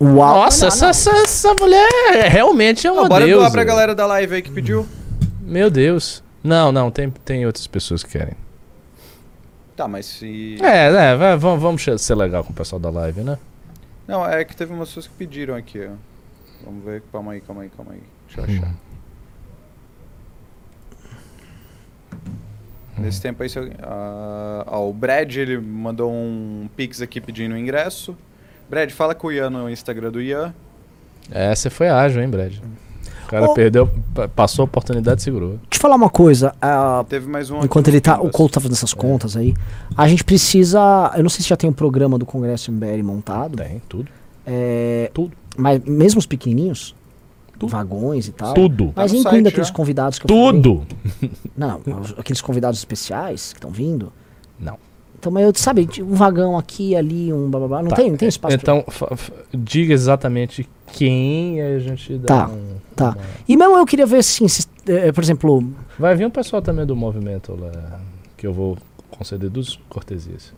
Uau! 0.00 0.14
Nossa, 0.42 0.60
Não, 0.60 0.68
essa, 0.68 0.82
não. 0.84 0.90
essa, 0.90 1.10
essa 1.22 1.54
mulher 1.54 1.88
realmente 2.30 2.86
é 2.86 2.92
uma 2.92 3.02
Não, 3.02 3.08
bora 3.08 3.24
deusa. 3.24 3.40
doar 3.40 3.50
pra 3.50 3.64
galera 3.64 3.94
da 3.94 4.06
live 4.06 4.34
aí 4.36 4.42
que 4.42 4.50
pediu. 4.50 4.86
Meu 5.40 5.68
Deus. 5.70 6.22
Não, 6.42 6.70
não, 6.70 6.90
tem, 6.90 7.10
tem 7.24 7.46
outras 7.46 7.66
pessoas 7.66 8.04
que 8.04 8.10
querem. 8.16 8.34
Tá, 9.74 9.88
mas 9.88 10.06
se. 10.06 10.56
É, 10.62 10.86
é, 10.86 11.36
vamos, 11.36 11.60
vamos 11.60 11.84
ser 11.98 12.14
legal 12.14 12.44
com 12.44 12.52
o 12.52 12.54
pessoal 12.54 12.78
da 12.78 12.90
live, 12.90 13.22
né? 13.22 13.38
Não, 14.06 14.24
é 14.24 14.44
que 14.44 14.54
teve 14.54 14.72
umas 14.72 14.88
pessoas 14.88 15.06
que 15.08 15.14
pediram 15.14 15.54
aqui, 15.56 15.80
ó. 15.84 16.09
Vamos 16.64 16.84
ver. 16.84 17.02
Calma 17.12 17.32
aí, 17.32 17.40
calma 17.40 17.62
aí, 17.62 17.70
calma 17.76 17.92
aí. 17.92 18.02
Deixa 18.26 18.40
eu 18.40 18.44
achar. 18.56 18.74
Nesse 22.98 23.20
tempo 23.22 23.42
aí, 23.42 23.48
se 23.48 23.58
eu- 23.58 23.70
ah, 23.82 24.64
ó, 24.66 24.88
o 24.88 24.92
Brad, 24.92 25.34
ele 25.36 25.58
mandou 25.58 26.10
um 26.12 26.68
pix 26.76 27.00
aqui 27.00 27.20
pedindo 27.20 27.56
ingresso. 27.56 28.14
Brad, 28.68 28.90
fala 28.90 29.14
com 29.14 29.28
o 29.28 29.32
Ian 29.32 29.48
no 29.50 29.70
Instagram 29.70 30.10
do 30.10 30.20
Ian. 30.20 30.54
É, 31.30 31.54
você 31.54 31.70
foi 31.70 31.88
ágil, 31.88 32.22
hein, 32.22 32.28
Brad? 32.28 32.54
O 33.24 33.26
cara 33.30 33.44
Ô. 33.48 33.54
perdeu, 33.54 33.88
pa- 34.14 34.28
passou 34.28 34.64
a 34.64 34.66
oportunidade 34.66 35.20
e 35.20 35.24
segurou. 35.24 35.50
Deixa 35.50 35.76
eu 35.76 35.80
falar 35.80 35.94
uma 35.94 36.10
coisa. 36.10 36.54
ah, 36.60 37.04
Teve 37.08 37.28
mais 37.28 37.48
um 37.50 37.60
enquanto 37.62 37.86
aqui 37.86 37.96
ele 37.96 38.00
tá. 38.00 38.20
O. 38.20 38.28
Couto 38.30 38.54
tá 38.54 38.60
fazendo 38.60 38.74
essas 38.76 38.92
contas 38.92 39.36
aí. 39.36 39.54
A 39.96 40.06
gente 40.08 40.24
precisa. 40.24 41.12
Eu 41.16 41.22
não 41.22 41.30
sei 41.30 41.42
se 41.42 41.48
já 41.48 41.56
tem 41.56 41.70
um 41.70 41.72
programa 41.72 42.18
do 42.18 42.26
Congresso 42.26 42.70
MBL 42.72 43.02
montado. 43.04 43.56
Tem, 43.56 43.80
tudo. 43.88 44.10
É, 44.44 45.10
Tudo. 45.14 45.32
Mas 45.60 45.80
mesmo 45.84 46.18
os 46.18 46.26
pequenininhos, 46.26 46.94
Tudo. 47.58 47.70
vagões 47.70 48.28
e 48.28 48.32
tal. 48.32 48.54
Tudo. 48.54 48.92
Mas 48.96 49.12
Tá 49.12 49.18
incluindo 49.18 49.44
site 49.44 49.48
aqueles 49.48 49.68
já. 49.68 49.74
convidados 49.74 50.18
que 50.18 50.24
eu 50.24 50.28
falei. 50.28 50.52
Tudo. 50.62 50.86
Não, 51.56 51.80
aqueles 52.18 52.40
convidados 52.40 52.78
especiais 52.80 53.52
que 53.52 53.58
estão 53.58 53.70
vindo. 53.70 54.12
Não. 54.58 54.76
Então, 55.18 55.30
mas 55.30 55.44
eu, 55.44 55.52
sabe, 55.54 55.86
um 56.00 56.14
vagão 56.14 56.56
aqui, 56.56 56.96
ali, 56.96 57.30
um 57.30 57.50
blá 57.50 57.60
blá 57.60 57.68
blá. 57.68 57.82
Não 57.82 57.90
Tá, 57.90 57.96
tem, 57.96 58.08
não 58.10 58.16
tem 58.16 58.28
espaço. 58.28 58.56
Então, 58.56 58.82
diga 59.52 59.92
exatamente 59.92 60.66
quem 60.94 61.58
e 61.58 61.60
aí 61.60 61.76
a 61.76 61.78
gente 61.78 62.16
dá 62.16 62.26
Tá, 62.26 62.48
um- 62.48 62.76
tá. 62.96 63.10
uma- 63.10 63.16
E 63.46 63.54
mesmo 63.56 63.76
eu 63.76 63.84
queria 63.84 64.06
ver 64.06 64.16
assim, 64.18 64.48
se, 64.48 64.66
eh, 64.88 65.12
por 65.12 65.22
exemplo, 65.22 65.62
Vai 65.98 66.16
vir 66.16 66.26
um 66.26 66.30
pessoal 66.30 66.62
também 66.62 66.86
do 66.86 66.96
movimento 66.96 67.54
lá, 67.54 68.00
que 68.34 68.46
eu 68.46 68.52
vou 68.54 68.78
conceder 69.10 69.50
duas 69.50 69.78
cortesias. 69.90 70.54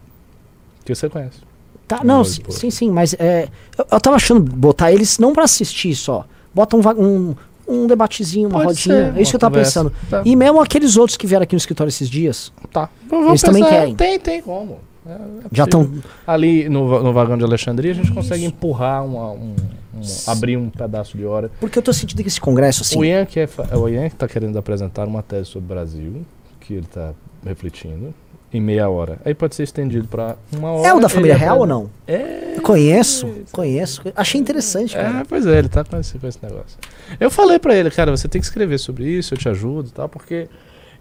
Que 0.84 0.94
você 0.94 1.08
conhece. 1.08 1.40
Tá, 1.88 1.98
Não, 2.04 2.18
não, 2.18 2.24
sim, 2.24 2.42
sim, 2.48 2.70
sim, 2.70 2.90
mas 2.90 3.14
é, 3.18 3.48
eu, 3.78 3.86
eu 3.90 4.00
tava 4.00 4.16
achando 4.16 4.40
botar 4.40 4.92
eles 4.92 5.18
não 5.18 5.32
pra 5.32 5.44
assistir 5.44 5.94
só. 5.94 6.24
Bota 6.54 6.76
um, 6.76 6.80
um, 6.98 7.34
um 7.68 7.86
debatezinho, 7.86 8.48
uma 8.48 8.62
Pode 8.62 8.88
rodinha. 8.88 9.12
ser, 9.12 9.18
é 9.18 9.22
isso 9.22 9.30
que 9.32 9.36
eu 9.36 9.40
tava 9.40 9.54
conversa. 9.56 9.84
pensando. 9.84 9.94
Tá. 10.08 10.22
E 10.24 10.34
mesmo 10.36 10.60
aqueles 10.60 10.96
outros 10.96 11.16
que 11.16 11.26
vieram 11.26 11.42
aqui 11.44 11.54
no 11.54 11.58
escritório 11.58 11.88
esses 11.88 12.08
dias, 12.08 12.52
Tá. 12.72 12.88
Eles 13.28 13.42
também 13.42 13.62
pensar- 13.62 13.76
querem. 13.76 13.94
Tem, 13.94 14.18
tem 14.18 14.40
como. 14.42 14.78
É- 15.06 15.10
é 15.12 15.18
já 15.52 15.64
estão. 15.64 15.90
Ali 16.26 16.68
no, 16.68 17.02
no 17.02 17.12
vagão 17.12 17.36
de 17.36 17.44
Alexandria, 17.44 17.90
a 17.90 17.94
gente 17.94 18.12
consegue 18.12 18.44
empurrar 18.44 19.04
uma, 19.04 19.32
um, 19.32 19.54
um- 19.94 20.00
abrir 20.28 20.56
um 20.56 20.70
pedaço 20.70 21.18
de 21.18 21.24
hora. 21.26 21.50
Porque 21.60 21.78
eu 21.78 21.82
tô 21.82 21.92
sentindo 21.92 22.22
que 22.22 22.28
esse 22.28 22.40
congresso, 22.40 22.82
assim. 22.82 22.98
O 22.98 23.04
Ian 23.04 23.26
que 23.26 23.40
é, 23.40 23.48
é 23.70 23.76
o 23.76 23.88
Ian 23.88 24.08
que 24.08 24.14
está 24.14 24.28
querendo 24.28 24.56
apresentar 24.58 25.06
uma 25.08 25.22
tese 25.22 25.46
sobre 25.50 25.66
o 25.66 25.74
Brasil, 25.74 26.24
que 26.60 26.74
ele 26.74 26.86
está 26.86 27.12
refletindo, 27.44 28.14
em 28.52 28.60
meia 28.60 28.88
hora. 28.88 29.18
Aí 29.24 29.34
pode 29.34 29.54
ser 29.54 29.62
estendido 29.62 30.06
para 30.08 30.36
uma 30.54 30.70
hora. 30.72 30.88
É 30.88 30.94
o 30.94 31.00
da 31.00 31.08
família 31.08 31.36
real 31.36 31.60
ou 31.60 31.66
não? 31.66 31.90
É. 32.06 32.54
Eu 32.56 32.62
conheço, 32.62 33.26
conheço. 33.50 34.02
Achei 34.14 34.40
interessante, 34.40 34.94
cara. 34.94 35.20
É, 35.20 35.24
pois 35.24 35.46
é, 35.46 35.58
ele 35.58 35.68
tá 35.68 35.82
com 35.84 35.96
esse, 35.98 36.18
com 36.18 36.26
esse 36.26 36.38
negócio. 36.42 36.78
Eu 37.18 37.30
falei 37.30 37.58
pra 37.58 37.74
ele, 37.74 37.90
cara, 37.90 38.10
você 38.14 38.28
tem 38.28 38.40
que 38.40 38.46
escrever 38.46 38.78
sobre 38.78 39.04
isso, 39.08 39.32
eu 39.34 39.38
te 39.38 39.48
ajudo 39.48 39.88
e 39.88 39.92
tal, 39.92 40.08
porque 40.08 40.48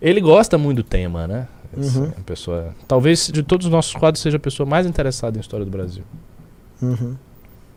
ele 0.02 0.22
gosta 0.22 0.58
muito 0.58 0.78
do 0.78 0.84
tema, 0.84 1.28
né? 1.28 1.48
Esse- 1.78 1.98
Uhum. 2.00 2.12
a 2.18 2.22
pessoa, 2.26 2.76
talvez 2.88 3.28
de 3.28 3.44
todos 3.44 3.66
os 3.68 3.72
nossos 3.72 3.94
quadros 3.96 4.22
seja 4.22 4.38
a 4.38 4.40
pessoa 4.40 4.68
mais 4.68 4.86
interessada 4.86 5.38
em 5.38 5.42
história 5.42 5.66
do 5.66 5.72
Brasil. 5.72 6.04
Uhum. 6.82 7.16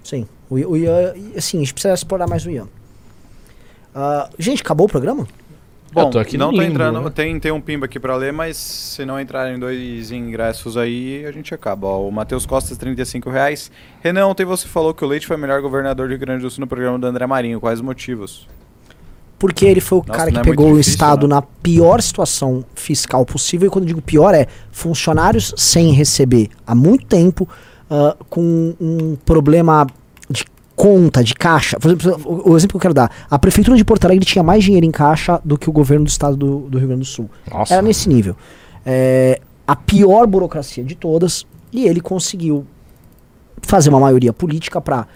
Sim. 0.03 0.27
O, 0.51 0.55
o 0.57 0.77
Ian, 0.77 1.15
assim, 1.37 1.59
a 1.59 1.61
gente 1.61 1.73
precisa 1.75 1.95
explorar 1.95 2.27
mais 2.29 2.45
o 2.47 2.51
Ian. 2.51 2.67
Ah, 3.95 4.29
gente, 4.39 4.63
acabou 4.63 4.87
o 4.87 4.89
programa? 4.91 5.27
Bom, 5.95 6.03
Eu 6.03 6.11
tô 6.11 6.19
aqui 6.19 6.37
não 6.37 6.51
no 6.51 6.57
tá 6.57 6.63
limbo, 6.63 6.75
entrando. 6.75 7.01
né? 7.03 7.11
Tem, 7.11 7.39
tem 7.39 7.53
um 7.53 7.61
pimba 7.61 7.87
aqui 7.87 8.01
pra 8.01 8.17
ler, 8.17 8.33
mas 8.33 8.57
se 8.57 9.05
não 9.05 9.21
entrarem 9.21 9.59
dois 9.59 10.11
ingressos 10.11 10.77
aí, 10.77 11.25
a 11.25 11.31
gente 11.31 11.55
acaba. 11.55 11.87
Ó, 11.87 12.09
o 12.09 12.11
Matheus 12.13 12.45
Costas, 12.45 12.77
35 12.77 13.31
reais. 13.31 13.71
Renan, 14.03 14.27
ontem 14.27 14.45
você 14.45 14.67
falou 14.67 14.93
que 14.93 15.05
o 15.05 15.07
Leite 15.09 15.27
foi 15.27 15.37
o 15.37 15.39
melhor 15.39 15.63
governador 15.63 16.09
do 16.09 16.11
Rio 16.11 16.19
Grande 16.19 16.43
do 16.43 16.51
Sul 16.51 16.63
no 16.63 16.67
programa 16.67 16.99
do 16.99 17.07
André 17.07 17.27
Marinho. 17.27 17.61
Quais 17.61 17.79
os 17.79 17.85
motivos? 17.85 18.49
Porque 19.39 19.65
ele 19.67 19.81
foi 19.81 19.99
o 19.99 20.05
Nossa, 20.07 20.19
cara 20.19 20.33
que 20.33 20.39
é 20.39 20.43
pegou 20.43 20.67
muito 20.67 20.77
o 20.77 20.79
difícil, 20.81 20.93
Estado 20.95 21.29
né? 21.29 21.35
na 21.37 21.43
pior 21.43 22.01
situação 22.03 22.65
fiscal 22.75 23.25
possível. 23.25 23.67
E 23.69 23.71
quando 23.71 23.85
eu 23.85 23.89
digo 23.89 24.03
pior, 24.03 24.35
é 24.35 24.47
funcionários 24.73 25.53
sem 25.57 25.93
receber 25.93 26.49
há 26.67 26.75
muito 26.75 27.07
tempo, 27.07 27.49
ah, 27.91 28.17
com 28.31 28.75
um 28.81 29.17
problema 29.25 29.87
de 29.87 29.93
conta, 30.77 31.23
de 31.23 31.35
caixa. 31.35 31.79
Por 31.79 31.91
exemplo, 31.91 32.43
o, 32.51 32.57
exemplo 32.57 32.73
que 32.73 32.77
eu 32.77 32.81
quero 32.81 32.95
dar: 32.95 33.11
a 33.31 33.39
Prefeitura 33.39 33.77
de 33.77 33.85
Porto 33.85 34.05
Alegre 34.05 34.25
tinha 34.25 34.43
mais 34.43 34.65
dinheiro 34.65 34.85
em 34.87 34.91
caixa 34.91 35.41
do 35.45 35.59
que 35.59 35.69
o 35.69 35.73
governo 35.73 36.05
do 36.05 36.09
Estado 36.09 36.37
do, 36.37 36.59
do 36.69 36.79
Rio 36.79 36.89
Grande 36.89 37.03
do 37.03 37.07
Sul. 37.07 37.31
Nossa. 37.51 37.75
Era 37.75 37.83
nesse 37.83 38.09
nível. 38.09 38.37
É, 38.85 39.41
a 39.67 39.75
pior 39.75 40.27
burocracia 40.27 40.85
de 40.85 40.95
todas, 40.95 41.47
e 41.73 41.87
ele 41.87 42.01
conseguiu 42.01 42.67
fazer 43.63 43.89
uma 43.89 44.01
maioria 44.01 44.33
política 44.33 44.81
para 44.81 45.07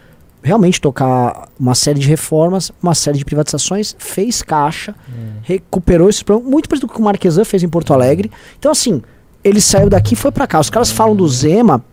realmente 0.43 0.81
tocar 0.81 1.49
uma 1.59 1.75
série 1.75 1.99
de 1.99 2.09
reformas, 2.09 2.73
uma 2.83 2.95
série 2.95 3.19
de 3.19 3.25
privatizações, 3.25 3.95
fez 3.99 4.43
caixa, 4.43 4.95
recuperou 5.43 6.09
esse 6.09 6.25
problema, 6.25 6.51
muito 6.51 6.69
parecido 6.69 6.87
com 6.87 6.95
o 6.95 6.97
que 6.97 7.03
o 7.03 7.05
Marquesan 7.05 7.45
fez 7.45 7.63
em 7.63 7.69
Porto 7.69 7.93
Alegre. 7.93 8.31
Então, 8.59 8.71
assim, 8.71 9.03
ele 9.43 9.61
saiu 9.61 9.91
daqui 9.91 10.15
e 10.15 10.17
foi 10.17 10.31
para 10.31 10.47
cá. 10.47 10.61
Os 10.61 10.71
caras 10.71 10.91
falam 10.91 11.15
do 11.15 11.29
Zema, 11.29 11.85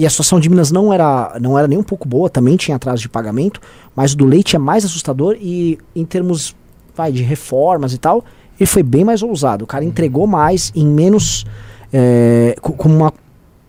e 0.00 0.06
a 0.06 0.10
situação 0.10 0.40
de 0.40 0.48
Minas 0.48 0.70
não 0.72 0.92
era, 0.92 1.36
não 1.40 1.58
era 1.58 1.68
nem 1.68 1.78
um 1.78 1.82
pouco 1.82 2.08
boa, 2.08 2.28
também 2.30 2.56
tinha 2.56 2.76
atraso 2.76 3.02
de 3.02 3.08
pagamento, 3.08 3.60
mas 3.94 4.12
o 4.12 4.16
do 4.16 4.24
leite 4.24 4.56
é 4.56 4.58
mais 4.58 4.84
assustador 4.84 5.36
e 5.40 5.78
em 5.94 6.04
termos 6.04 6.54
vai, 6.96 7.12
de 7.12 7.22
reformas 7.22 7.92
e 7.92 7.98
tal, 7.98 8.24
ele 8.58 8.66
foi 8.66 8.82
bem 8.82 9.04
mais 9.04 9.22
ousado. 9.22 9.64
O 9.64 9.66
cara 9.66 9.84
entregou 9.84 10.26
mais 10.26 10.72
em 10.74 10.86
menos. 10.86 11.44
é, 11.92 12.54
co- 12.60 12.72
com 12.72 12.88
uma 12.88 13.12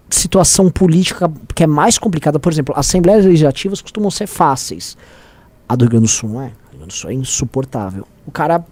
situação 0.09 0.69
política 0.69 1.31
que 1.55 1.63
é 1.63 1.67
mais 1.67 1.97
complicada. 1.97 2.37
Por 2.39 2.51
exemplo, 2.51 2.73
assembleias 2.77 3.25
legislativas 3.25 3.81
costumam 3.81 4.11
ser 4.11 4.27
fáceis. 4.27 4.97
A 5.67 5.75
do 5.75 5.83
Rio 5.85 5.91
Grande 5.91 6.05
do 6.05 6.09
Sul 6.09 6.29
não 6.29 6.41
é. 6.41 6.45
O 6.45 6.69
Rio 6.71 6.77
Grande 6.79 6.87
do 6.87 6.93
Sul 6.93 7.09
é 7.09 7.13
insuportável. 7.13 8.05
O 8.27 8.31
cara, 8.31 8.63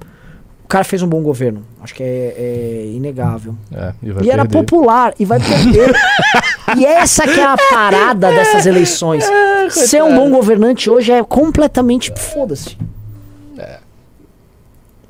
cara 0.70 0.84
fez 0.84 1.02
um 1.02 1.08
bom 1.08 1.22
governo. 1.22 1.64
Acho 1.82 1.96
que 1.96 2.04
é, 2.04 2.36
é 2.38 2.92
inegável. 2.94 3.56
É, 3.74 3.94
e 4.02 4.26
E 4.26 4.30
era 4.30 4.46
popular 4.46 5.14
e 5.20 5.26
vai 5.26 5.40
perder. 5.40 5.94
e 6.78 6.86
essa 6.86 7.24
que 7.24 7.40
é 7.40 7.46
a 7.46 7.58
parada 7.58 8.32
dessas 8.32 8.66
eleições. 8.66 9.26
Ser 9.70 10.04
um 10.04 10.16
bom 10.16 10.30
governante 10.30 10.90
hoje 10.90 11.12
é 11.12 11.24
completamente 11.24 12.14
foda-se. 12.16 12.78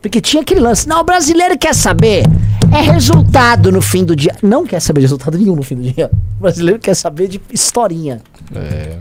Porque 0.02 0.22
tinha 0.22 0.42
aquele 0.42 0.62
lance. 0.62 0.88
Não, 0.88 1.02
o 1.02 1.04
brasileiro 1.04 1.58
quer 1.58 1.76
saber. 1.76 2.24
É 2.74 2.82
resultado 2.82 3.72
no 3.72 3.82
fim 3.82 4.06
do 4.06 4.16
dia. 4.16 4.36
Não 4.42 4.66
quer 4.66 4.80
saber 4.80 5.02
de 5.02 5.06
resultado 5.08 5.38
nenhum 5.38 5.56
no 5.56 5.64
fim 5.64 5.76
do 5.76 5.82
dia. 5.82 6.10
O 6.38 6.42
brasileiro 6.44 6.80
quer 6.80 6.96
saber 6.96 7.28
de 7.28 7.42
historinha. 7.52 8.22
É, 8.56 8.98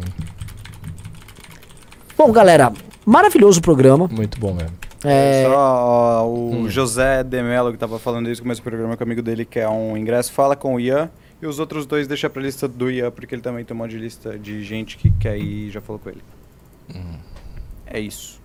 Bom, 2.16 2.32
galera, 2.32 2.72
maravilhoso 3.06 3.60
o 3.60 3.62
programa. 3.62 4.09
muito 4.10 4.40
bom 4.40 4.52
mesmo. 4.52 4.78
É, 5.05 5.45
Só 5.47 5.55
ó, 5.57 6.27
o 6.27 6.51
Hum. 6.55 6.69
José 6.69 7.23
Demelo, 7.23 7.70
que 7.73 7.79
tava 7.79 7.99
falando 7.99 8.25
desde 8.25 8.41
o 8.41 8.45
começo 8.45 8.61
do 8.61 8.65
programa 8.65 8.97
com 8.97 9.05
o 9.05 9.07
amigo 9.07 9.23
dele, 9.23 9.45
que 9.45 9.59
é 9.61 9.69
um 9.69 9.97
ingresso, 9.97 10.33
fala 10.33 10.57
com 10.57 10.75
o 10.75 10.81
Ian. 10.81 11.09
E 11.41 11.47
os 11.47 11.61
outros 11.61 11.87
dois 11.87 12.09
deixa 12.09 12.29
pra 12.29 12.43
lista 12.43 12.66
do 12.66 12.91
Ian, 12.91 13.11
porque 13.12 13.33
ele 13.35 13.43
também 13.43 13.65
tem 13.65 13.75
um 13.75 13.79
monte 13.79 13.93
de 13.93 13.99
lista 13.99 14.37
de 14.37 14.65
gente 14.65 14.97
que 14.97 15.11
quer 15.12 15.39
ir 15.39 15.69
e 15.69 15.70
já 15.70 15.81
falou 15.81 16.01
com 16.01 16.11
ele. 16.11 16.23
É 17.87 18.01
isso. 18.01 18.39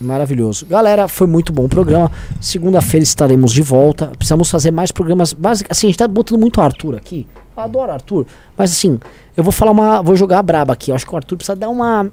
Maravilhoso. 0.00 0.64
Galera, 0.64 1.08
foi 1.08 1.26
muito 1.26 1.52
bom 1.52 1.64
o 1.64 1.68
programa. 1.68 2.10
Segunda-feira 2.40 3.02
estaremos 3.02 3.52
de 3.52 3.62
volta. 3.62 4.06
Precisamos 4.06 4.48
fazer 4.50 4.70
mais 4.70 4.92
programas 4.92 5.32
básicos. 5.32 5.70
Assim, 5.76 5.88
a 5.88 5.90
gente 5.90 5.98
tá 5.98 6.06
botando 6.08 6.38
muito 6.38 6.58
o 6.58 6.62
Arthur 6.62 6.96
aqui. 6.96 7.26
Eu 7.56 7.62
adoro 7.62 7.92
Arthur. 7.92 8.24
Mas 8.56 8.70
assim, 8.72 8.98
eu 9.36 9.42
vou 9.42 9.52
falar 9.52 9.72
uma. 9.72 10.00
Vou 10.00 10.16
jogar 10.16 10.38
a 10.38 10.42
braba 10.42 10.72
aqui. 10.72 10.90
Eu 10.90 10.94
acho 10.94 11.04
que 11.04 11.12
o 11.12 11.16
Arthur 11.16 11.36
precisa 11.36 11.56
dar 11.56 11.68
uma. 11.68 12.10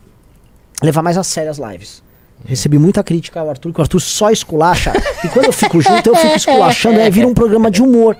levar 0.81 1.03
mais 1.03 1.17
a 1.17 1.23
sério 1.23 1.51
as 1.51 1.59
lives. 1.59 2.03
Recebi 2.43 2.77
muita 2.77 3.03
crítica 3.03 3.39
ao 3.39 3.49
Arthur, 3.49 3.73
que 3.73 3.79
o 3.79 3.81
Arthur 3.81 3.99
só 3.99 4.29
esculacha. 4.31 4.91
e 5.23 5.27
quando 5.29 5.45
eu 5.45 5.53
fico 5.53 5.81
junto, 5.81 6.09
eu 6.09 6.15
fico 6.15 6.35
esculachando, 6.35 6.99
aí 6.99 7.09
vira 7.09 7.27
um 7.27 7.33
programa 7.33 7.71
de 7.71 7.81
humor. 7.81 8.15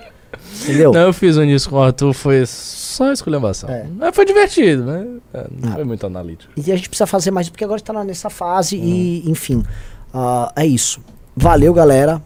Entendeu? 0.62 0.90
Não, 0.92 1.00
eu 1.02 1.12
fiz 1.12 1.36
um 1.36 1.44
nisso 1.44 1.68
com 1.70 1.76
o 1.76 1.82
Arthur, 1.82 2.12
foi 2.12 2.44
só 2.46 3.12
esculhambação. 3.12 3.68
É. 3.70 3.86
Mas 3.96 4.14
foi 4.16 4.24
divertido, 4.24 4.84
né? 4.84 5.06
É, 5.34 5.46
não 5.62 5.70
Ah. 5.72 5.74
foi 5.74 5.84
muito 5.84 6.06
analítico. 6.06 6.52
E 6.56 6.72
a 6.72 6.76
gente 6.76 6.88
precisa 6.88 7.06
fazer 7.06 7.30
mais, 7.30 7.48
porque 7.48 7.62
agora 7.64 7.78
está 7.80 7.92
nessa 8.04 8.30
fase 8.30 8.76
e, 8.76 9.28
enfim. 9.30 9.62
ah, 10.12 10.52
é 10.56 10.66
isso. 10.66 11.00
Valeu, 11.36 11.72
galera. 11.74 12.20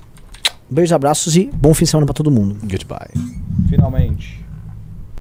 Beijos, 0.70 0.92
abraços 0.92 1.36
e 1.36 1.50
bom 1.52 1.74
fim 1.74 1.84
de 1.84 1.90
semana 1.90 2.06
pra 2.06 2.14
todo 2.14 2.30
mundo. 2.30 2.56
Goodbye. 2.62 3.10
Finalmente. 3.68 4.39